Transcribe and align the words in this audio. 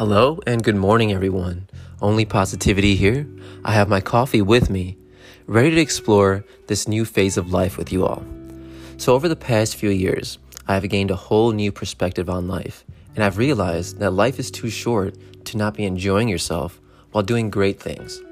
Hello 0.00 0.40
and 0.46 0.64
good 0.64 0.76
morning, 0.76 1.12
everyone. 1.12 1.68
Only 2.00 2.24
positivity 2.24 2.96
here. 2.96 3.28
I 3.66 3.72
have 3.72 3.90
my 3.90 4.00
coffee 4.00 4.40
with 4.40 4.70
me, 4.70 4.96
ready 5.46 5.72
to 5.72 5.80
explore 5.82 6.42
this 6.68 6.88
new 6.88 7.04
phase 7.04 7.36
of 7.36 7.52
life 7.52 7.76
with 7.76 7.92
you 7.92 8.06
all. 8.06 8.24
So, 8.96 9.12
over 9.12 9.28
the 9.28 9.36
past 9.36 9.76
few 9.76 9.90
years, 9.90 10.38
I 10.66 10.72
have 10.72 10.88
gained 10.88 11.10
a 11.10 11.16
whole 11.16 11.52
new 11.52 11.70
perspective 11.70 12.30
on 12.30 12.48
life, 12.48 12.82
and 13.14 13.22
I've 13.22 13.36
realized 13.36 13.98
that 13.98 14.14
life 14.14 14.38
is 14.38 14.50
too 14.50 14.70
short 14.70 15.16
to 15.44 15.58
not 15.58 15.74
be 15.74 15.84
enjoying 15.84 16.28
yourself 16.28 16.80
while 17.12 17.22
doing 17.22 17.50
great 17.50 17.78
things. 17.78 18.22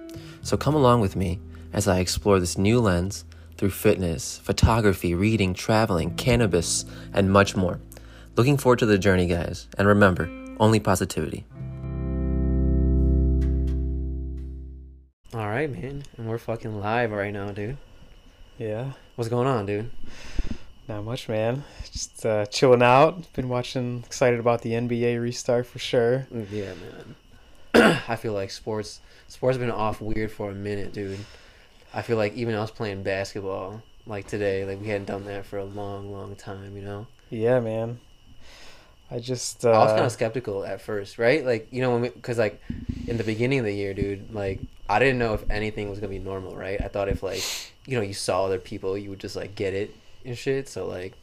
So, 0.41 0.57
come 0.57 0.75
along 0.75 1.03
with 1.03 1.17
me 1.17 1.39
as 1.75 1.87
I 1.87 1.99
explore 1.99 2.41
this 2.41 2.57
new 2.57 2.81
lens 2.81 3.27
through 3.59 3.73
fitness, 3.73 4.39
photography, 4.39 5.15
reading, 5.15 5.53
traveling, 5.53 6.15
cannabis, 6.15 6.87
and 7.13 7.31
much 7.31 7.57
more. 7.57 7.79
Looking 8.37 8.57
forward 8.57 8.79
to 8.79 8.87
the 8.87 8.97
journey, 8.97 9.27
guys, 9.27 9.69
and 9.77 9.87
remember, 9.87 10.31
only 10.59 10.81
positivity. 10.81 11.45
All 15.39 15.47
right, 15.47 15.71
man, 15.71 16.03
and 16.17 16.29
we're 16.29 16.37
fucking 16.37 16.81
live 16.81 17.13
right 17.13 17.33
now, 17.33 17.53
dude. 17.53 17.77
Yeah, 18.59 18.95
What's 19.15 19.31
going 19.31 19.47
on, 19.47 19.67
dude? 19.67 19.89
not 20.89 21.05
much, 21.05 21.29
man. 21.29 21.63
Just 21.93 22.27
uh, 22.27 22.47
chilling 22.47 22.83
out. 22.83 23.33
Been 23.35 23.49
watching. 23.49 24.03
Excited 24.05 24.41
about 24.41 24.63
the 24.63 24.73
NBA 24.73 25.23
restart 25.23 25.67
for 25.67 25.79
sure. 25.79 26.27
Yeah, 26.51 26.73
man. 27.73 28.01
I 28.09 28.17
feel 28.17 28.33
like 28.33 28.51
sports 28.51 28.99
sports 29.29 29.59
been 29.59 29.71
off 29.71 30.01
weird 30.01 30.33
for 30.33 30.51
a 30.51 30.55
minute, 30.55 30.93
dude. 30.93 31.21
I 31.95 32.03
feel 32.03 32.17
like 32.17 32.35
even 32.35 32.57
I 32.57 32.61
was 32.61 32.73
playing 32.73 33.05
basketball 33.05 33.81
like 34.07 34.27
today, 34.27 34.65
like 34.65 34.81
we 34.81 34.89
hadn't 34.89 35.07
done 35.07 35.25
that 35.27 35.47
for 35.47 35.59
a 35.59 35.65
long, 35.65 36.11
long 36.11 36.35
time, 36.35 36.77
you 36.77 36.83
know. 36.83 37.07
Yeah, 37.31 37.61
man. 37.61 38.01
I 39.11 39.19
just. 39.19 39.65
Uh, 39.65 39.71
I 39.71 39.79
was 39.85 39.93
kind 39.93 40.05
of 40.05 40.13
skeptical 40.13 40.65
at 40.65 40.81
first, 40.81 41.19
right? 41.19 41.45
Like 41.45 41.69
you 41.71 41.81
know, 41.81 41.97
when 41.97 42.11
because 42.11 42.39
like 42.39 42.63
in 43.07 43.17
the 43.17 43.25
beginning 43.25 43.61
of 43.61 43.65
the 43.65 43.75
year, 43.75 43.95
dude, 43.95 44.35
like 44.35 44.61
I 44.89 44.99
didn't 44.99 45.19
know 45.19 45.35
if 45.35 45.49
anything 45.51 45.89
was 45.89 45.99
gonna 45.99 46.11
be 46.11 46.19
normal, 46.19 46.55
right? 46.57 46.81
I 46.81 46.89
thought 46.89 47.09
if 47.09 47.23
like 47.23 47.43
you 47.87 47.97
know 47.97 48.03
you 48.03 48.15
saw 48.15 48.45
other 48.45 48.59
people, 48.59 48.99
you 48.99 49.11
would 49.11 49.21
just 49.21 49.37
like 49.37 49.55
get 49.55 49.75
it 49.75 49.95
and 50.25 50.37
shit. 50.37 50.69
So 50.69 50.87
like, 50.87 51.15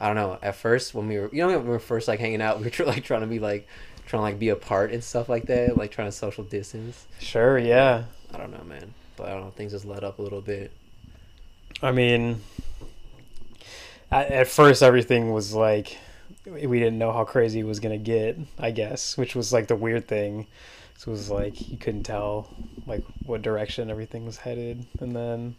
I 0.00 0.06
don't 0.06 0.16
know. 0.16 0.38
At 0.42 0.56
first, 0.56 0.94
when 0.94 1.06
we 1.08 1.18
were, 1.18 1.30
you 1.32 1.46
know, 1.46 1.48
when 1.48 1.64
we 1.64 1.70
were 1.70 1.78
first 1.78 2.08
like 2.08 2.20
hanging 2.20 2.42
out, 2.42 2.58
we 2.60 2.70
were 2.76 2.84
like 2.84 3.04
trying 3.04 3.20
to 3.20 3.26
be 3.26 3.38
like 3.38 3.68
trying 4.06 4.20
to 4.20 4.24
like 4.24 4.38
be 4.38 4.48
apart 4.48 4.90
and 4.90 5.04
stuff 5.04 5.28
like 5.28 5.44
that, 5.44 5.76
like 5.76 5.90
trying 5.90 6.08
to 6.08 6.12
social 6.12 6.44
distance. 6.44 7.06
Sure. 7.20 7.58
Yeah. 7.58 8.04
I 8.34 8.38
don't 8.38 8.50
know, 8.50 8.64
man. 8.64 8.94
But 9.16 9.28
I 9.28 9.32
don't 9.32 9.44
know. 9.44 9.50
Things 9.50 9.72
just 9.72 9.84
let 9.84 10.02
up 10.02 10.18
a 10.18 10.22
little 10.22 10.40
bit. 10.40 10.72
I 11.82 11.92
mean, 11.92 12.40
at, 14.10 14.30
at 14.30 14.48
first 14.48 14.82
everything 14.82 15.32
was 15.32 15.54
like 15.54 15.96
we 16.50 16.78
didn't 16.78 16.98
know 16.98 17.12
how 17.12 17.24
crazy 17.24 17.60
it 17.60 17.66
was 17.66 17.80
gonna 17.80 17.98
get. 17.98 18.38
I 18.58 18.70
guess, 18.70 19.16
which 19.16 19.34
was 19.34 19.52
like 19.52 19.68
the 19.68 19.76
weird 19.76 20.08
thing. 20.08 20.46
So 20.96 21.10
it 21.10 21.12
was 21.12 21.30
like 21.30 21.68
you 21.68 21.76
couldn't 21.76 22.02
tell 22.02 22.52
like 22.86 23.04
what 23.24 23.42
direction 23.42 23.90
everything 23.90 24.26
was 24.26 24.36
headed, 24.36 24.84
and 25.00 25.14
then 25.14 25.56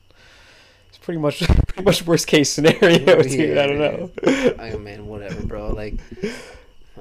it's 0.90 0.98
pretty 0.98 1.20
much 1.20 1.40
pretty 1.68 1.84
much 1.84 2.06
worst 2.06 2.28
case 2.28 2.52
scenario, 2.52 3.22
dude. 3.23 3.58
I 3.58 3.68
don't 3.68 3.80
know. 3.80 4.12
I 4.59 4.76
man, 4.78 5.08
whatever, 5.08 5.46
bro. 5.46 5.70
Like, 5.70 5.96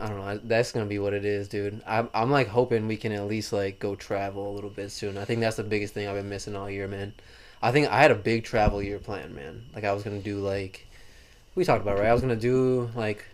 I 0.01 0.09
don't 0.09 0.19
know. 0.19 0.41
That's 0.45 0.73
gonna 0.73 0.87
be 0.87 0.99
what 0.99 1.15
it 1.15 1.25
is, 1.25 1.49
dude. 1.49 1.83
I'm, 1.87 2.09
I'm 2.15 2.31
like 2.31 2.49
hoping 2.49 2.87
we 2.87 2.97
can 2.97 3.13
at 3.13 3.27
least 3.27 3.53
like 3.53 3.79
go 3.79 3.97
travel 3.97 4.51
a 4.51 4.55
little 4.55 4.71
bit 4.71 4.93
soon. 4.93 5.19
I 5.19 5.25
think 5.25 5.41
that's 5.41 5.57
the 5.57 5.65
biggest 5.65 5.95
thing 5.95 6.07
I've 6.07 6.15
been 6.15 6.29
missing 6.29 6.55
all 6.55 6.71
year, 6.71 6.87
man. 6.87 7.15
I 7.61 7.73
think 7.73 7.89
I 7.89 8.01
had 8.01 8.11
a 8.11 8.15
big 8.15 8.45
travel 8.45 8.83
year 8.83 8.99
planned, 8.99 9.35
man. 9.35 9.65
Like 9.75 9.85
I 9.85 9.93
was 9.93 10.03
gonna 10.03 10.21
do 10.21 10.39
like 10.39 10.87
we 11.55 11.65
talked 11.65 11.83
about, 11.83 11.99
right? 11.99 12.09
I 12.09 12.13
was 12.13 12.23
gonna 12.23 12.37
do 12.37 12.91
like 12.95 13.25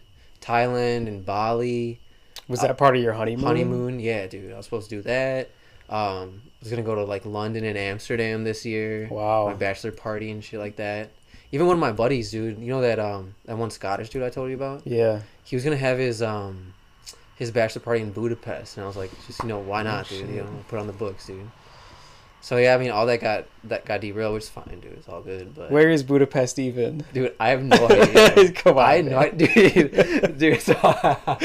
Thailand 0.45 1.07
and 1.09 1.25
Bali 1.25 2.01
Was 2.49 2.61
that 2.61 2.77
part 2.77 2.97
of 2.97 3.03
your 3.03 3.13
honeymoon? 3.15 3.47
honeymoon. 3.47 4.01
Yeah, 4.01 4.27
dude. 4.27 4.53
I 4.53 4.57
was 4.57 4.67
supposed 4.67 4.91
to 4.91 4.97
do 4.97 5.03
that. 5.03 5.49
Um, 5.89 6.43
I 6.47 6.51
was 6.61 6.71
gonna 6.71 6.83
go 6.83 6.95
to 6.95 7.05
like 7.05 7.25
London 7.25 7.65
and 7.65 7.77
Amsterdam 7.79 8.45
this 8.45 8.65
year. 8.65 9.09
Wow. 9.11 9.47
My 9.47 9.55
bachelor 9.55 9.93
party 9.93 10.31
and 10.31 10.43
shit 10.43 10.61
like 10.61 10.77
that. 10.77 11.11
Even 11.53 11.67
one 11.67 11.75
of 11.77 11.81
my 11.81 11.93
buddies, 11.93 12.31
dude. 12.31 12.59
You 12.59 12.69
know 12.69 12.81
that 12.81 12.99
um 12.99 13.35
that 13.45 13.57
one 13.57 13.71
Scottish 13.71 14.11
dude 14.11 14.23
I 14.23 14.31
told 14.31 14.49
you 14.51 14.57
about. 14.57 14.83
Yeah. 14.87 15.21
He 15.45 15.57
was 15.57 15.65
gonna 15.65 15.77
have 15.77 15.99
his 15.99 16.23
um 16.23 16.75
his 17.37 17.51
bachelor 17.51 17.83
party 17.83 18.01
in 18.01 18.13
Budapest, 18.13 18.77
and 18.77 18.85
I 18.85 18.87
was 18.87 18.97
like, 18.97 19.11
just 19.27 19.43
you 19.43 19.49
know, 19.49 19.59
why 19.59 19.83
not, 19.83 20.09
dude? 20.09 20.29
You 20.29 20.43
know, 20.43 20.65
put 20.69 20.79
on 20.79 20.87
the 20.87 20.93
books, 20.93 21.27
dude. 21.27 21.51
So 22.45 22.59
yeah, 22.59 22.75
I 22.75 22.79
mean, 22.79 22.91
all 22.91 23.07
that 23.07 23.23
got 23.23 23.47
that 23.65 23.87
got 23.87 24.03
derailed, 24.03 24.35
which 24.35 24.43
is 24.43 24.49
fine, 24.51 24.79
dude. 24.83 24.93
It's 24.93 25.09
all 25.09 25.23
good, 25.23 25.55
but 25.55 25.71
Where 25.71 25.89
is 25.89 26.03
Budapest 26.03 26.59
even? 26.59 27.03
dude, 27.15 27.35
I 27.41 27.49
have 27.49 27.63
no 27.63 27.89
idea. 27.89 28.53
Come 28.55 28.77
on, 28.77 28.85
I 28.85 29.01
man. 29.01 29.15
idea, 29.15 29.89
dude. 29.89 30.39
dude, 30.39 30.61
so 30.61 30.75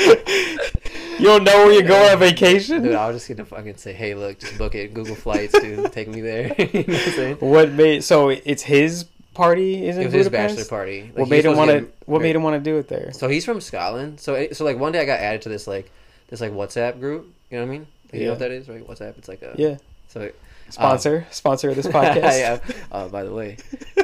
You 1.20 1.26
don't 1.26 1.46
know 1.46 1.66
where 1.66 1.72
you're 1.72 1.84
going 1.88 2.12
on 2.12 2.20
vacation? 2.20 2.84
Dude, 2.84 2.96
I 2.96 3.08
was 3.08 3.16
just 3.16 3.30
gonna 3.30 3.46
fucking 3.46 3.78
say, 3.78 3.94
hey, 3.94 4.14
look, 4.14 4.40
just 4.40 4.58
book 4.58 4.76
it. 4.76 4.94
Google 4.94 5.16
Flights, 5.16 5.58
dude. 5.58 5.90
Take 5.94 6.10
me 6.10 6.20
there. 6.20 6.54
you 6.58 6.66
know 6.66 6.80
what 6.82 6.90
I'm 6.90 7.14
saying? 7.14 7.36
What 7.38 7.72
made 7.72 8.04
so 8.04 8.28
it's 8.30 8.64
his 8.64 9.06
party? 9.34 9.88
Isn't 9.88 10.02
It 10.02 10.06
was 10.08 10.14
Budapest? 10.14 10.58
his 10.58 10.68
bachelor 10.68 10.78
party. 10.78 11.04
Like, 11.04 11.18
what 11.18 11.30
made 11.30 11.46
him 11.46 11.56
want 11.56 11.72
to? 11.72 11.88
What 12.08 12.22
made 12.22 12.36
him 12.36 12.44
want 12.44 12.62
to 12.62 12.70
do 12.72 12.78
it 12.78 12.90
there? 12.90 13.14
So 13.14 13.30
he's 13.30 13.46
from 13.46 13.62
Scotland. 13.62 14.20
So 14.20 14.50
so 14.52 14.66
like 14.66 14.78
one 14.78 14.92
day 14.92 15.00
I 15.00 15.06
got 15.06 15.22
added 15.22 15.44
to 15.44 15.50
this 15.50 15.66
like 15.66 15.90
this 16.28 16.42
like 16.42 16.52
WhatsApp 16.52 17.00
group. 17.00 17.34
You 17.50 17.58
know 17.58 17.64
what 17.66 17.70
I 17.70 17.72
mean? 17.72 17.88
Like, 18.12 18.20
You 18.20 18.26
know 18.26 18.32
what 18.34 18.40
that 18.40 18.52
is, 18.52 18.68
right? 18.68 18.86
WhatsApp. 18.86 19.18
It's 19.18 19.30
like 19.30 19.42
a 19.42 19.56
Yeah, 19.58 19.78
So 20.10 20.30
sponsor, 20.70 21.28
sponsor 21.32 21.70
of 21.70 21.76
this 21.76 21.88
podcast. 21.98 22.40
yeah. 22.40 22.60
Uh, 22.92 23.08
by 23.08 23.24
the 23.24 23.34
way, 23.34 23.58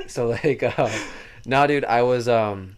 so 0.07 0.27
like, 0.27 0.63
uh, 0.63 0.89
no, 1.45 1.65
dude, 1.67 1.85
I 1.85 2.01
was 2.03 2.27
um, 2.27 2.75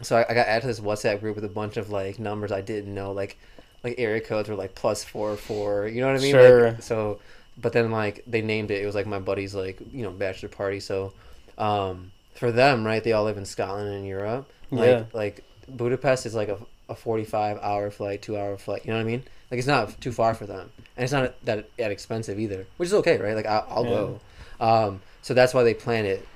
so 0.00 0.16
I, 0.16 0.26
I 0.28 0.34
got 0.34 0.46
added 0.46 0.62
to 0.62 0.66
this 0.68 0.80
WhatsApp 0.80 1.20
group 1.20 1.36
with 1.36 1.44
a 1.44 1.48
bunch 1.48 1.76
of 1.76 1.90
like 1.90 2.18
numbers 2.18 2.52
I 2.52 2.60
didn't 2.60 2.94
know, 2.94 3.12
like 3.12 3.38
like 3.84 3.96
area 3.98 4.20
codes 4.20 4.48
were 4.48 4.54
like 4.54 4.74
plus 4.74 5.04
four 5.04 5.36
four. 5.36 5.88
You 5.88 6.00
know 6.00 6.08
what 6.08 6.18
I 6.18 6.22
mean? 6.22 6.32
Sure. 6.32 6.70
Like, 6.72 6.82
so, 6.82 7.20
but 7.58 7.72
then 7.72 7.90
like 7.90 8.22
they 8.26 8.42
named 8.42 8.70
it. 8.70 8.82
It 8.82 8.86
was 8.86 8.94
like 8.94 9.06
my 9.06 9.18
buddy's 9.18 9.54
like 9.54 9.80
you 9.92 10.02
know 10.02 10.10
bachelor 10.10 10.48
party. 10.48 10.80
So, 10.80 11.12
um, 11.58 12.10
for 12.34 12.50
them, 12.52 12.84
right? 12.84 13.02
They 13.02 13.12
all 13.12 13.24
live 13.24 13.38
in 13.38 13.44
Scotland 13.44 13.88
and 13.94 14.06
Europe. 14.06 14.50
Like, 14.70 14.86
Yeah. 14.88 15.04
Like 15.12 15.44
Budapest 15.68 16.26
is 16.26 16.34
like 16.34 16.48
a, 16.48 16.58
a 16.88 16.94
forty 16.94 17.24
five 17.24 17.58
hour 17.62 17.90
flight, 17.90 18.22
two 18.22 18.36
hour 18.36 18.56
flight. 18.56 18.84
You 18.84 18.90
know 18.92 18.96
what 18.98 19.02
I 19.06 19.10
mean? 19.10 19.22
Like 19.50 19.58
it's 19.58 19.66
not 19.68 20.00
too 20.00 20.12
far 20.12 20.34
for 20.34 20.46
them, 20.46 20.70
and 20.96 21.04
it's 21.04 21.12
not 21.12 21.34
that 21.44 21.68
that 21.76 21.90
expensive 21.90 22.38
either, 22.38 22.66
which 22.76 22.88
is 22.88 22.94
okay, 22.94 23.18
right? 23.18 23.34
Like 23.34 23.46
I, 23.46 23.64
I'll 23.68 23.84
go. 23.84 24.20
Um, 24.60 25.00
so 25.22 25.34
that's 25.34 25.54
why 25.54 25.62
they 25.62 25.74
plan 25.74 26.04
it 26.06 26.26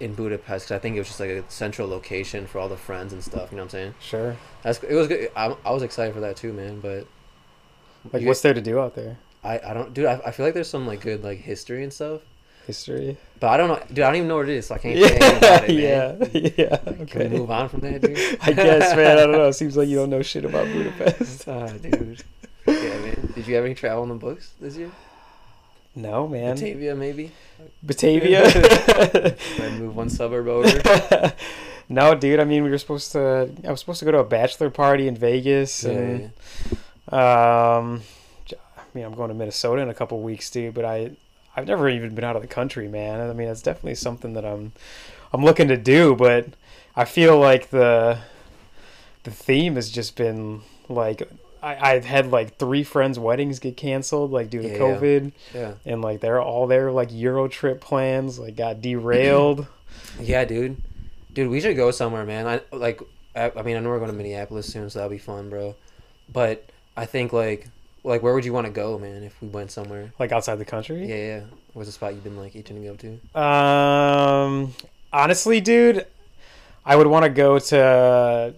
in 0.00 0.14
Budapest 0.14 0.66
because 0.66 0.70
I 0.76 0.78
think 0.78 0.94
it 0.96 1.00
was 1.00 1.08
just 1.08 1.20
like 1.20 1.30
a 1.30 1.44
central 1.50 1.88
location 1.88 2.46
for 2.46 2.58
all 2.60 2.68
the 2.68 2.76
friends 2.76 3.12
and 3.12 3.22
stuff. 3.22 3.50
You 3.50 3.56
know 3.56 3.62
what 3.64 3.74
I'm 3.74 3.78
saying? 3.80 3.94
Sure. 4.00 4.36
That's 4.62 4.82
it 4.82 4.94
was 4.94 5.08
good. 5.08 5.30
I, 5.36 5.56
I 5.64 5.72
was 5.72 5.82
excited 5.82 6.14
for 6.14 6.20
that 6.20 6.36
too, 6.36 6.52
man. 6.52 6.80
But 6.80 7.06
Like, 8.12 8.24
what's 8.24 8.40
there 8.42 8.54
to 8.54 8.60
do 8.60 8.78
out 8.80 8.94
there? 8.94 9.18
I, 9.44 9.58
I 9.60 9.74
don't, 9.74 9.92
dude. 9.94 10.06
I, 10.06 10.20
I 10.26 10.30
feel 10.30 10.46
like 10.46 10.54
there's 10.54 10.68
some 10.70 10.86
like 10.86 11.00
good 11.00 11.22
like 11.24 11.38
history 11.38 11.82
and 11.84 11.92
stuff, 11.92 12.22
History. 12.66 13.16
but 13.40 13.48
I 13.48 13.56
don't 13.56 13.68
know, 13.68 13.80
dude. 13.88 14.00
I 14.00 14.08
don't 14.08 14.16
even 14.16 14.28
know 14.28 14.36
what 14.36 14.48
it 14.48 14.56
is, 14.56 14.66
so 14.66 14.74
I 14.74 14.78
can't 14.78 14.98
say 14.98 15.16
about 15.38 15.68
it, 15.68 15.70
yeah, 16.54 16.56
yeah. 16.56 16.76
Can 16.76 17.02
Okay. 17.02 17.28
we 17.28 17.38
move 17.38 17.50
on 17.50 17.68
from 17.68 17.80
that, 17.80 18.00
dude? 18.02 18.16
I 18.40 18.52
guess, 18.52 18.94
man. 18.96 19.16
I 19.18 19.20
don't 19.22 19.32
know. 19.32 19.48
It 19.48 19.52
seems 19.54 19.76
like 19.76 19.88
you 19.88 19.96
don't 19.96 20.10
know 20.10 20.22
shit 20.32 20.44
about 20.44 20.66
Budapest. 20.66 21.48
Ah, 21.48 21.68
dude. 21.68 22.22
Yeah, 22.68 22.98
man. 23.00 23.32
Did 23.34 23.46
you 23.46 23.54
have 23.56 23.64
any 23.64 23.74
travel 23.74 24.02
in 24.02 24.08
the 24.08 24.14
books 24.14 24.52
this 24.60 24.76
year? 24.76 24.90
No, 25.94 26.28
man. 26.28 26.54
Batavia, 26.54 26.94
maybe. 26.94 27.32
Batavia. 27.82 28.42
Move 29.78 29.96
one 29.96 30.08
suburb 30.10 30.46
over. 30.46 31.32
no, 31.88 32.14
dude. 32.14 32.38
I 32.40 32.44
mean, 32.44 32.62
we 32.62 32.70
were 32.70 32.78
supposed 32.78 33.12
to. 33.12 33.50
I 33.66 33.70
was 33.70 33.80
supposed 33.80 33.98
to 34.00 34.04
go 34.04 34.12
to 34.12 34.18
a 34.18 34.24
bachelor 34.24 34.70
party 34.70 35.08
in 35.08 35.16
Vegas, 35.16 35.82
Yeah, 35.84 35.90
and 35.92 36.24
um, 37.12 38.02
j- 38.44 38.56
I 38.76 38.82
mean, 38.94 39.04
I'm 39.04 39.14
going 39.14 39.28
to 39.28 39.34
Minnesota 39.34 39.82
in 39.82 39.88
a 39.88 39.94
couple 39.94 40.20
weeks, 40.20 40.50
dude. 40.50 40.74
But 40.74 40.84
I, 40.84 41.10
I've 41.56 41.66
never 41.66 41.88
even 41.88 42.14
been 42.14 42.24
out 42.24 42.36
of 42.36 42.42
the 42.42 42.48
country, 42.48 42.86
man. 42.86 43.20
I 43.20 43.32
mean, 43.32 43.48
that's 43.48 43.62
definitely 43.62 43.96
something 43.96 44.34
that 44.34 44.44
I'm, 44.44 44.72
I'm 45.32 45.44
looking 45.44 45.68
to 45.68 45.76
do. 45.76 46.14
But 46.14 46.46
I 46.94 47.06
feel 47.06 47.38
like 47.40 47.70
the, 47.70 48.18
the 49.24 49.30
theme 49.32 49.74
has 49.76 49.90
just 49.90 50.14
been 50.16 50.62
like. 50.88 51.28
I, 51.62 51.92
I've 51.94 52.04
had 52.04 52.30
like 52.30 52.56
three 52.58 52.84
friends' 52.84 53.18
weddings 53.18 53.58
get 53.58 53.76
canceled, 53.76 54.30
like 54.30 54.50
due 54.50 54.62
to 54.62 54.68
Yeah. 54.68 54.78
COVID, 54.78 55.32
yeah. 55.54 55.74
and 55.84 56.02
like 56.02 56.20
they're 56.20 56.40
all 56.40 56.66
their 56.66 56.90
like 56.92 57.08
Euro 57.12 57.48
trip 57.48 57.80
plans 57.80 58.38
like 58.38 58.56
got 58.56 58.80
derailed. 58.82 59.66
Yeah, 60.20 60.44
dude. 60.44 60.76
Dude, 61.32 61.48
we 61.50 61.60
should 61.60 61.76
go 61.76 61.90
somewhere, 61.92 62.24
man. 62.24 62.46
I 62.46 62.60
like. 62.74 63.00
I, 63.36 63.52
I 63.56 63.62
mean, 63.62 63.76
I 63.76 63.80
know 63.80 63.88
we're 63.90 63.98
going 63.98 64.10
to 64.10 64.16
Minneapolis 64.16 64.66
soon, 64.72 64.90
so 64.90 64.98
that'll 64.98 65.10
be 65.10 65.18
fun, 65.18 65.48
bro. 65.48 65.76
But 66.32 66.68
I 66.96 67.06
think 67.06 67.32
like, 67.32 67.68
like, 68.02 68.22
where 68.22 68.34
would 68.34 68.44
you 68.44 68.52
want 68.52 68.66
to 68.66 68.72
go, 68.72 68.98
man? 68.98 69.22
If 69.22 69.40
we 69.40 69.46
went 69.48 69.70
somewhere? 69.70 70.12
like 70.18 70.32
outside 70.32 70.56
the 70.56 70.64
country. 70.64 71.06
Yeah, 71.06 71.14
yeah. 71.16 71.40
What's 71.74 71.88
a 71.88 71.92
spot 71.92 72.14
you've 72.14 72.24
been 72.24 72.36
like 72.36 72.56
itching 72.56 72.82
to 72.82 72.88
go 72.88 72.96
to? 72.96 73.40
Um, 73.40 74.74
honestly, 75.12 75.60
dude, 75.60 76.04
I 76.84 76.96
would 76.96 77.06
want 77.06 77.24
to 77.24 77.30
go 77.30 77.58
to. 77.60 78.54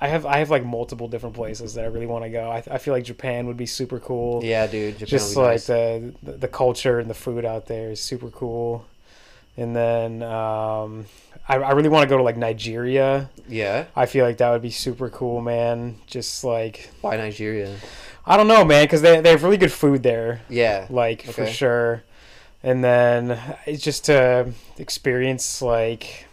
I 0.00 0.08
have 0.08 0.24
I 0.24 0.38
have 0.38 0.48
like 0.50 0.64
multiple 0.64 1.08
different 1.08 1.34
places 1.34 1.74
that 1.74 1.84
I 1.84 1.88
really 1.88 2.06
want 2.06 2.24
to 2.24 2.30
go. 2.30 2.50
I 2.50 2.62
I 2.70 2.78
feel 2.78 2.94
like 2.94 3.04
Japan 3.04 3.46
would 3.46 3.56
be 3.58 3.66
super 3.66 3.98
cool. 3.98 4.42
Yeah, 4.44 4.66
dude. 4.66 4.94
Japan 4.94 5.08
Just 5.08 5.36
would 5.36 5.42
be 5.42 5.46
like 5.46 5.52
nice. 5.54 5.66
the, 5.66 6.14
the 6.22 6.48
culture 6.48 6.98
and 6.98 7.10
the 7.10 7.14
food 7.14 7.44
out 7.44 7.66
there 7.66 7.90
is 7.90 8.00
super 8.00 8.30
cool. 8.30 8.86
And 9.56 9.76
then 9.76 10.22
um, 10.22 11.04
I 11.48 11.56
I 11.56 11.72
really 11.72 11.90
want 11.90 12.02
to 12.04 12.08
go 12.08 12.16
to 12.16 12.22
like 12.22 12.36
Nigeria. 12.38 13.28
Yeah. 13.46 13.86
I 13.94 14.06
feel 14.06 14.24
like 14.24 14.38
that 14.38 14.50
would 14.50 14.62
be 14.62 14.70
super 14.70 15.10
cool, 15.10 15.42
man. 15.42 15.96
Just 16.06 16.44
like 16.44 16.88
Why 17.02 17.16
Nigeria? 17.16 17.76
I 18.24 18.36
don't 18.36 18.48
know, 18.48 18.64
man, 18.64 18.84
because 18.84 19.02
they 19.02 19.20
they 19.20 19.30
have 19.30 19.42
really 19.42 19.56
good 19.58 19.72
food 19.72 20.02
there, 20.02 20.40
Yeah. 20.48 20.86
like 20.88 21.22
for 21.24 21.46
sure. 21.46 22.04
And 22.62 22.82
then 22.84 23.38
it's 23.66 23.82
just 23.82 24.04
to 24.06 24.52
experience 24.78 25.60
like 25.62 26.26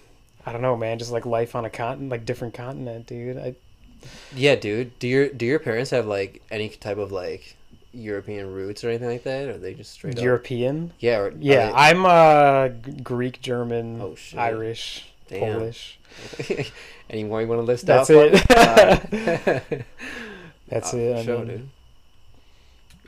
I 0.48 0.54
don't 0.54 0.62
know, 0.62 0.78
man, 0.78 0.98
just 0.98 1.12
like 1.12 1.26
life 1.26 1.56
on 1.56 1.66
a 1.66 1.70
continent, 1.70 2.10
like 2.10 2.26
different 2.26 2.54
continent, 2.54 3.06
dude. 3.06 3.38
I 3.38 3.56
Yeah, 4.34 4.56
dude. 4.56 4.98
Do 4.98 5.08
your 5.08 5.28
do 5.28 5.46
your 5.46 5.60
parents 5.60 5.92
have 5.92 6.06
like 6.08 6.42
any 6.50 6.70
type 6.70 6.98
of 6.98 7.12
like 7.12 7.56
European 7.94 8.54
roots 8.54 8.84
or 8.84 8.90
anything 8.90 9.10
like 9.10 9.24
that, 9.24 9.48
or 9.50 9.52
are 9.56 9.58
they 9.58 9.74
just 9.74 9.92
straight 9.92 10.18
up? 10.18 10.24
European. 10.24 10.94
Yeah. 11.00 11.18
Or, 11.20 11.34
Yeah, 11.38 11.74
I'm 11.76 12.06
uh 12.06 12.70
Greek, 13.04 13.42
German, 13.42 14.02
Oh. 14.02 14.16
Irish, 14.38 15.10
Damn. 15.28 15.40
Polish. 15.60 16.00
they- 16.48 16.68
Any 17.10 17.24
more 17.26 17.42
you 17.42 17.48
want 17.48 17.60
to 17.60 17.64
list 17.64 17.90
out? 17.90 18.08
That's 18.08 18.24
it. 19.12 19.86
That's 20.70 20.94
Uh, 20.94 20.98
it. 20.98 21.18
I 21.18 21.24
Show, 21.26 21.38
mean, 21.40 21.48
dude. 21.48 21.70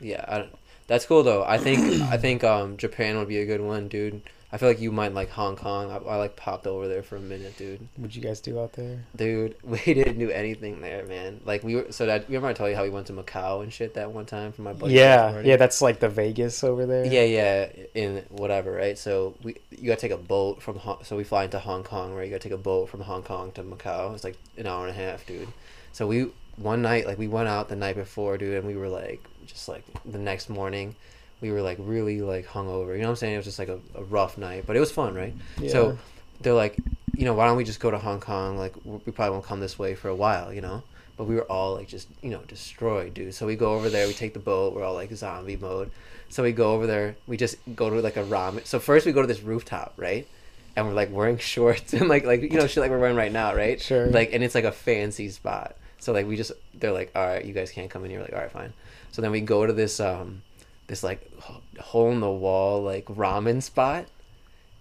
Yeah, 0.01 0.25
I 0.27 0.37
don't, 0.39 0.49
that's 0.87 1.05
cool 1.05 1.23
though. 1.23 1.43
I 1.43 1.57
think 1.57 2.01
I 2.03 2.17
think 2.17 2.43
um 2.43 2.77
Japan 2.77 3.17
would 3.17 3.27
be 3.27 3.39
a 3.39 3.45
good 3.45 3.61
one, 3.61 3.87
dude. 3.87 4.21
I 4.51 4.57
feel 4.57 4.67
like 4.67 4.81
you 4.81 4.91
might 4.91 5.13
like 5.13 5.29
Hong 5.29 5.55
Kong. 5.55 5.91
I, 5.91 5.97
I 5.97 6.15
like 6.15 6.35
popped 6.35 6.65
over 6.65 6.87
there 6.87 7.03
for 7.03 7.15
a 7.17 7.19
minute, 7.19 7.55
dude. 7.55 7.87
What'd 7.97 8.15
you 8.15 8.21
guys 8.21 8.39
do 8.39 8.59
out 8.59 8.73
there? 8.73 9.05
Dude, 9.15 9.55
we 9.63 9.77
didn't 9.77 10.17
do 10.17 10.31
anything 10.31 10.81
there, 10.81 11.05
man. 11.05 11.41
Like 11.45 11.63
we 11.63 11.75
were. 11.75 11.91
So 11.91 12.07
that 12.07 12.27
we 12.27 12.35
remember 12.35 12.49
I 12.49 12.53
told 12.53 12.71
you 12.71 12.75
how 12.75 12.83
we 12.83 12.89
went 12.89 13.07
to 13.07 13.13
Macau 13.13 13.61
and 13.61 13.71
shit 13.71 13.93
that 13.93 14.11
one 14.11 14.25
time 14.25 14.51
for 14.51 14.63
my 14.63 14.73
buddy's 14.73 14.95
yeah, 14.95 15.39
yeah, 15.41 15.57
that's 15.57 15.81
like 15.81 15.99
the 15.99 16.09
Vegas 16.09 16.63
over 16.63 16.87
there. 16.87 17.05
Yeah, 17.05 17.23
yeah, 17.23 17.69
in 17.93 18.25
whatever, 18.29 18.71
right? 18.71 18.97
So 18.97 19.35
we 19.43 19.57
you 19.69 19.87
gotta 19.87 20.01
take 20.01 20.11
a 20.11 20.17
boat 20.17 20.63
from 20.63 20.77
Hong, 20.77 21.03
so 21.03 21.15
we 21.15 21.23
fly 21.23 21.43
into 21.43 21.59
Hong 21.59 21.83
Kong, 21.83 22.15
right? 22.15 22.23
You 22.23 22.31
gotta 22.31 22.43
take 22.43 22.51
a 22.51 22.57
boat 22.57 22.89
from 22.89 23.01
Hong 23.01 23.21
Kong 23.21 23.51
to 23.51 23.63
Macau. 23.63 24.15
It's 24.15 24.23
like 24.23 24.37
an 24.57 24.65
hour 24.65 24.87
and 24.87 24.97
a 24.97 24.99
half, 24.99 25.27
dude. 25.27 25.47
So 25.91 26.07
we 26.07 26.31
one 26.55 26.81
night, 26.81 27.05
like 27.05 27.19
we 27.19 27.27
went 27.27 27.47
out 27.47 27.69
the 27.69 27.75
night 27.75 27.95
before, 27.95 28.37
dude, 28.37 28.57
and 28.57 28.67
we 28.67 28.75
were 28.75 28.89
like, 28.89 29.23
just 29.45 29.69
like 29.69 29.83
the 30.05 30.17
next 30.17 30.49
morning, 30.49 30.95
we 31.41 31.51
were 31.51 31.61
like 31.61 31.77
really 31.79 32.21
like 32.21 32.47
hungover. 32.47 32.93
You 32.95 33.01
know 33.01 33.07
what 33.07 33.11
I'm 33.11 33.15
saying? 33.17 33.33
It 33.33 33.37
was 33.37 33.45
just 33.45 33.59
like 33.59 33.69
a, 33.69 33.79
a 33.95 34.03
rough 34.03 34.37
night, 34.37 34.65
but 34.67 34.75
it 34.75 34.79
was 34.79 34.91
fun, 34.91 35.15
right? 35.15 35.33
Yeah. 35.59 35.71
So 35.71 35.97
they're 36.41 36.53
like, 36.53 36.77
you 37.15 37.25
know, 37.25 37.33
why 37.33 37.47
don't 37.47 37.57
we 37.57 37.63
just 37.63 37.79
go 37.79 37.91
to 37.91 37.97
Hong 37.97 38.19
Kong? 38.19 38.57
Like 38.57 38.73
we 38.85 39.11
probably 39.11 39.31
won't 39.31 39.45
come 39.45 39.59
this 39.59 39.77
way 39.77 39.95
for 39.95 40.09
a 40.09 40.15
while, 40.15 40.53
you 40.53 40.61
know. 40.61 40.83
But 41.17 41.25
we 41.25 41.35
were 41.35 41.43
all 41.43 41.75
like 41.75 41.87
just 41.87 42.07
you 42.21 42.29
know 42.29 42.41
destroyed, 42.47 43.13
dude. 43.13 43.33
So 43.33 43.45
we 43.45 43.55
go 43.55 43.73
over 43.73 43.89
there, 43.89 44.07
we 44.07 44.13
take 44.13 44.33
the 44.33 44.39
boat, 44.39 44.73
we're 44.73 44.83
all 44.83 44.93
like 44.93 45.13
zombie 45.13 45.57
mode. 45.57 45.91
So 46.29 46.43
we 46.43 46.51
go 46.51 46.73
over 46.73 46.85
there, 46.87 47.15
we 47.27 47.37
just 47.37 47.57
go 47.75 47.89
to 47.89 48.01
like 48.01 48.17
a 48.17 48.23
ramen. 48.23 48.65
So 48.65 48.79
first 48.79 49.05
we 49.05 49.11
go 49.11 49.21
to 49.21 49.27
this 49.27 49.41
rooftop, 49.41 49.93
right? 49.97 50.27
And 50.75 50.87
we're 50.87 50.93
like 50.93 51.11
wearing 51.11 51.37
shorts 51.53 51.93
and 51.93 52.07
like 52.07 52.25
like 52.25 52.41
you 52.41 52.57
know 52.57 52.67
shit 52.67 52.81
like 52.81 52.91
we're 52.91 52.99
wearing 52.99 53.17
right 53.17 53.31
now, 53.31 53.55
right? 53.55 53.81
Sure. 53.81 54.07
Like 54.07 54.33
and 54.33 54.43
it's 54.43 54.55
like 54.55 54.65
a 54.65 54.71
fancy 54.71 55.29
spot. 55.29 55.75
So 55.99 56.13
like 56.13 56.25
we 56.25 56.37
just 56.37 56.51
they're 56.73 56.93
like, 56.93 57.11
all 57.15 57.25
right, 57.25 57.43
you 57.43 57.53
guys 57.53 57.71
can't 57.71 57.89
come 57.89 58.05
in 58.05 58.11
here. 58.11 58.19
We're 58.19 58.25
like, 58.25 58.33
all 58.33 58.39
right, 58.39 58.51
fine. 58.51 58.73
So 59.11 59.21
then 59.21 59.31
we 59.31 59.41
go 59.41 59.65
to 59.65 59.73
this 59.73 59.99
um 59.99 60.41
this 60.89 61.03
like 61.03 61.31
hole 61.79 62.11
in 62.11 62.19
the 62.19 62.29
wall 62.29 62.81
like 62.81 63.05
ramen 63.05 63.61
spot 63.63 64.05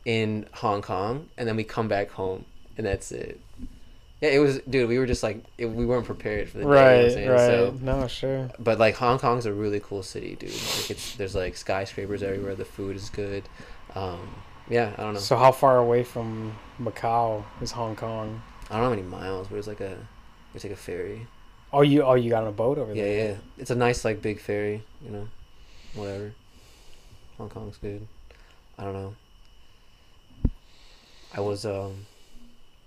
in 0.05 0.46
Hong 0.55 0.81
Kong, 0.81 1.28
and 1.37 1.46
then 1.46 1.55
we 1.55 1.64
come 1.64 1.87
back 1.87 2.10
home, 2.10 2.46
and 2.76 2.87
that's 2.87 3.12
it. 3.12 3.38
Yeah, 4.22 4.31
it 4.31 4.38
was, 4.38 4.58
dude. 4.69 4.88
We 4.88 4.99
were 4.99 5.06
just 5.06 5.22
like, 5.22 5.44
it, 5.58 5.66
we 5.66 5.84
weren't 5.87 6.06
prepared 6.06 6.49
for 6.49 6.58
the 6.58 6.64
day. 6.64 7.20
you 7.20 7.26
know 7.26 7.32
right, 7.34 7.40
right. 7.40 7.46
So, 7.46 7.78
no, 7.81 8.08
sure. 8.08 8.50
but 8.58 8.78
like 8.78 8.96
Hong 8.96 9.19
Kong's 9.19 9.46
a 9.46 9.52
really 9.52 9.81
cool 9.81 10.02
city, 10.02 10.34
dude. 10.34 10.50
Like 10.50 10.90
it's 10.90 11.14
there's 11.16 11.34
like 11.34 11.56
skyscrapers 11.56 12.22
everywhere. 12.22 12.54
The 12.54 12.64
food 12.64 12.96
is 12.96 13.11
good. 13.11 13.44
Um, 13.94 14.34
yeah, 14.69 14.93
I 14.96 15.02
don't 15.02 15.14
know. 15.14 15.20
So 15.20 15.37
how 15.37 15.52
far 15.52 15.76
away 15.76 16.04
from 16.04 16.54
Macau 16.81 17.44
is 17.61 17.70
Hong 17.72 17.94
Kong? 17.96 18.43
I 18.70 18.75
don't 18.75 18.78
know 18.82 18.84
how 18.84 18.90
many 18.90 19.02
miles, 19.02 19.49
but 19.49 19.56
it's 19.56 19.69
like 19.69 19.81
a, 19.81 19.96
it's 20.54 20.64
like 20.64 20.72
a 20.72 20.76
ferry. 20.76 21.26
Oh, 21.72 21.82
you 21.82 22.02
oh 22.02 22.14
you 22.14 22.31
got 22.31 22.43
on 22.43 22.49
a 22.49 22.52
boat 22.52 22.78
over 22.78 22.94
Yeah, 22.94 23.04
there? 23.04 23.16
Yeah, 23.16 23.31
yeah. 23.32 23.37
It's 23.58 23.70
a 23.70 23.75
nice 23.75 24.04
like 24.04 24.22
big 24.22 24.40
ferry. 24.40 24.82
You 25.04 25.11
know, 25.11 25.28
whatever. 25.94 26.32
Hong 27.37 27.49
Kong's 27.49 27.76
good. 27.79 28.06
I 28.79 28.85
don't 28.85 28.94
know. 28.94 29.14
I 31.35 31.40
was 31.40 31.67
um, 31.67 32.06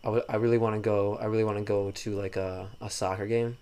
I 0.03 0.09
would 0.09 0.23
I 0.27 0.37
really 0.37 0.57
want 0.57 0.75
to 0.75 0.81
go. 0.81 1.17
I 1.17 1.25
really 1.25 1.43
want 1.43 1.57
to 1.57 1.63
go 1.63 1.91
to 1.91 2.11
like 2.15 2.35
a 2.35 2.67
a 2.81 2.89
soccer 2.89 3.27
game, 3.27 3.57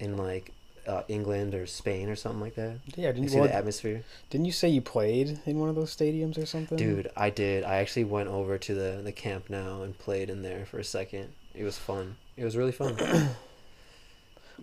in 0.00 0.16
like, 0.16 0.52
uh, 0.86 1.02
England 1.08 1.54
or 1.54 1.66
Spain 1.66 2.08
or 2.08 2.16
something 2.16 2.40
like 2.40 2.56
that. 2.56 2.78
Yeah, 2.96 3.12
didn't, 3.12 3.30
see 3.30 3.38
well, 3.38 3.48
the 3.48 3.54
atmosphere, 3.54 4.02
didn't 4.30 4.46
you 4.46 4.52
say 4.52 4.68
you 4.68 4.80
played 4.80 5.40
in 5.46 5.58
one 5.58 5.68
of 5.68 5.76
those 5.76 5.94
stadiums 5.94 6.36
or 6.36 6.46
something? 6.46 6.76
dude. 6.76 7.10
I 7.16 7.30
did. 7.30 7.64
I 7.64 7.76
actually 7.76 8.04
went 8.04 8.28
over 8.28 8.58
to 8.58 8.74
the 8.74 9.00
the 9.02 9.12
Camp 9.12 9.48
Nou 9.48 9.82
and 9.82 9.96
played 9.96 10.30
in 10.30 10.42
there 10.42 10.66
for 10.66 10.78
a 10.78 10.84
second. 10.84 11.32
It 11.54 11.64
was 11.64 11.78
fun. 11.78 12.16
It 12.36 12.44
was 12.44 12.56
really 12.56 12.72
fun. 12.72 12.96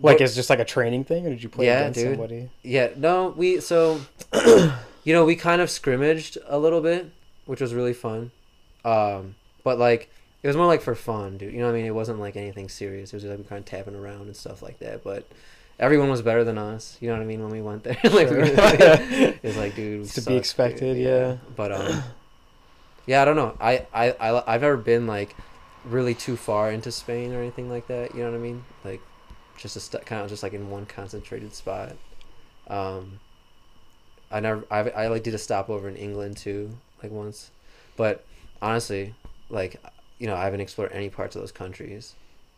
Like 0.02 0.18
But- 0.18 0.24
it's 0.24 0.34
just 0.34 0.48
like 0.50 0.58
a 0.60 0.64
training 0.64 1.04
thing, 1.04 1.26
or 1.26 1.30
did 1.30 1.42
you 1.42 1.48
play 1.48 1.66
Yeah, 1.66 1.80
against 1.80 2.00
dude. 2.00 2.16
somebody? 2.16 2.48
Yeah, 2.62 2.88
no, 2.96 3.34
we 3.36 3.60
so 3.60 4.00
you 5.04 5.12
know, 5.14 5.24
we 5.24 5.36
kind 5.36 5.60
of 5.60 5.70
scrimmaged 5.70 6.38
a 6.46 6.58
little 6.58 6.80
bit, 6.80 7.10
which 7.46 7.60
was 7.60 7.74
really 7.74 7.92
fun. 7.94 8.30
Um, 8.84 9.34
but 9.62 9.78
like 9.78 10.10
it 10.42 10.46
was 10.46 10.56
more 10.56 10.66
like 10.66 10.80
for 10.80 10.94
fun, 10.94 11.36
dude. 11.36 11.52
You 11.52 11.58
know 11.60 11.66
what 11.66 11.72
I 11.74 11.76
mean? 11.78 11.86
It 11.86 11.94
wasn't 11.94 12.18
like 12.18 12.36
anything 12.36 12.68
serious. 12.70 13.12
It 13.12 13.16
was 13.16 13.22
just 13.24 13.30
like 13.30 13.38
we 13.38 13.44
kind 13.44 13.58
of 13.58 13.66
tapping 13.66 13.94
around 13.94 14.22
and 14.22 14.34
stuff 14.36 14.62
like 14.62 14.78
that. 14.78 15.04
But 15.04 15.26
everyone 15.78 16.08
was 16.08 16.22
better 16.22 16.44
than 16.44 16.56
us. 16.56 16.96
You 17.00 17.08
know 17.08 17.14
what 17.16 17.22
I 17.22 17.26
mean? 17.26 17.42
When 17.42 17.52
we 17.52 17.60
went 17.60 17.82
there, 17.84 17.98
like 18.04 18.30
we 18.30 18.36
Sure. 18.36 18.44
it's 19.42 19.56
like, 19.58 19.74
dude, 19.76 20.06
to 20.08 20.14
be 20.14 20.22
suck, 20.22 20.24
dude. 20.28 20.38
expected, 20.38 20.96
yeah. 20.96 21.36
But 21.56 21.72
um, 21.72 22.02
yeah, 23.06 23.20
I 23.20 23.24
don't 23.26 23.36
know. 23.36 23.54
I 23.60 23.86
I 23.92 24.12
I 24.12 24.54
I've 24.54 24.62
never 24.62 24.78
been 24.78 25.06
like 25.06 25.36
really 25.84 26.14
too 26.14 26.36
far 26.36 26.70
into 26.70 26.90
Spain 26.90 27.34
or 27.34 27.40
anything 27.40 27.68
like 27.68 27.86
that. 27.88 28.14
You 28.14 28.22
know 28.22 28.30
what 28.30 28.36
I 28.38 28.40
mean? 28.40 28.64
Like 28.84 29.00
just 29.60 29.76
a 29.76 29.80
st- 29.80 30.06
kind 30.06 30.22
of 30.22 30.28
just 30.28 30.42
like 30.42 30.54
in 30.54 30.70
one 30.70 30.86
concentrated 30.86 31.54
spot. 31.54 31.92
Um, 32.66 33.20
I 34.30 34.40
never 34.40 34.64
I 34.70 34.78
I 34.90 35.06
like 35.08 35.22
did 35.22 35.34
a 35.34 35.38
stopover 35.38 35.88
in 35.88 35.96
England 35.96 36.38
too, 36.38 36.76
like 37.02 37.12
once, 37.12 37.50
but 37.96 38.24
honestly, 38.62 39.14
like 39.50 39.80
you 40.18 40.26
know 40.26 40.34
I 40.34 40.44
haven't 40.44 40.60
explored 40.60 40.92
any 40.92 41.10
parts 41.10 41.36
of 41.36 41.42
those 41.42 41.52
countries, 41.52 42.14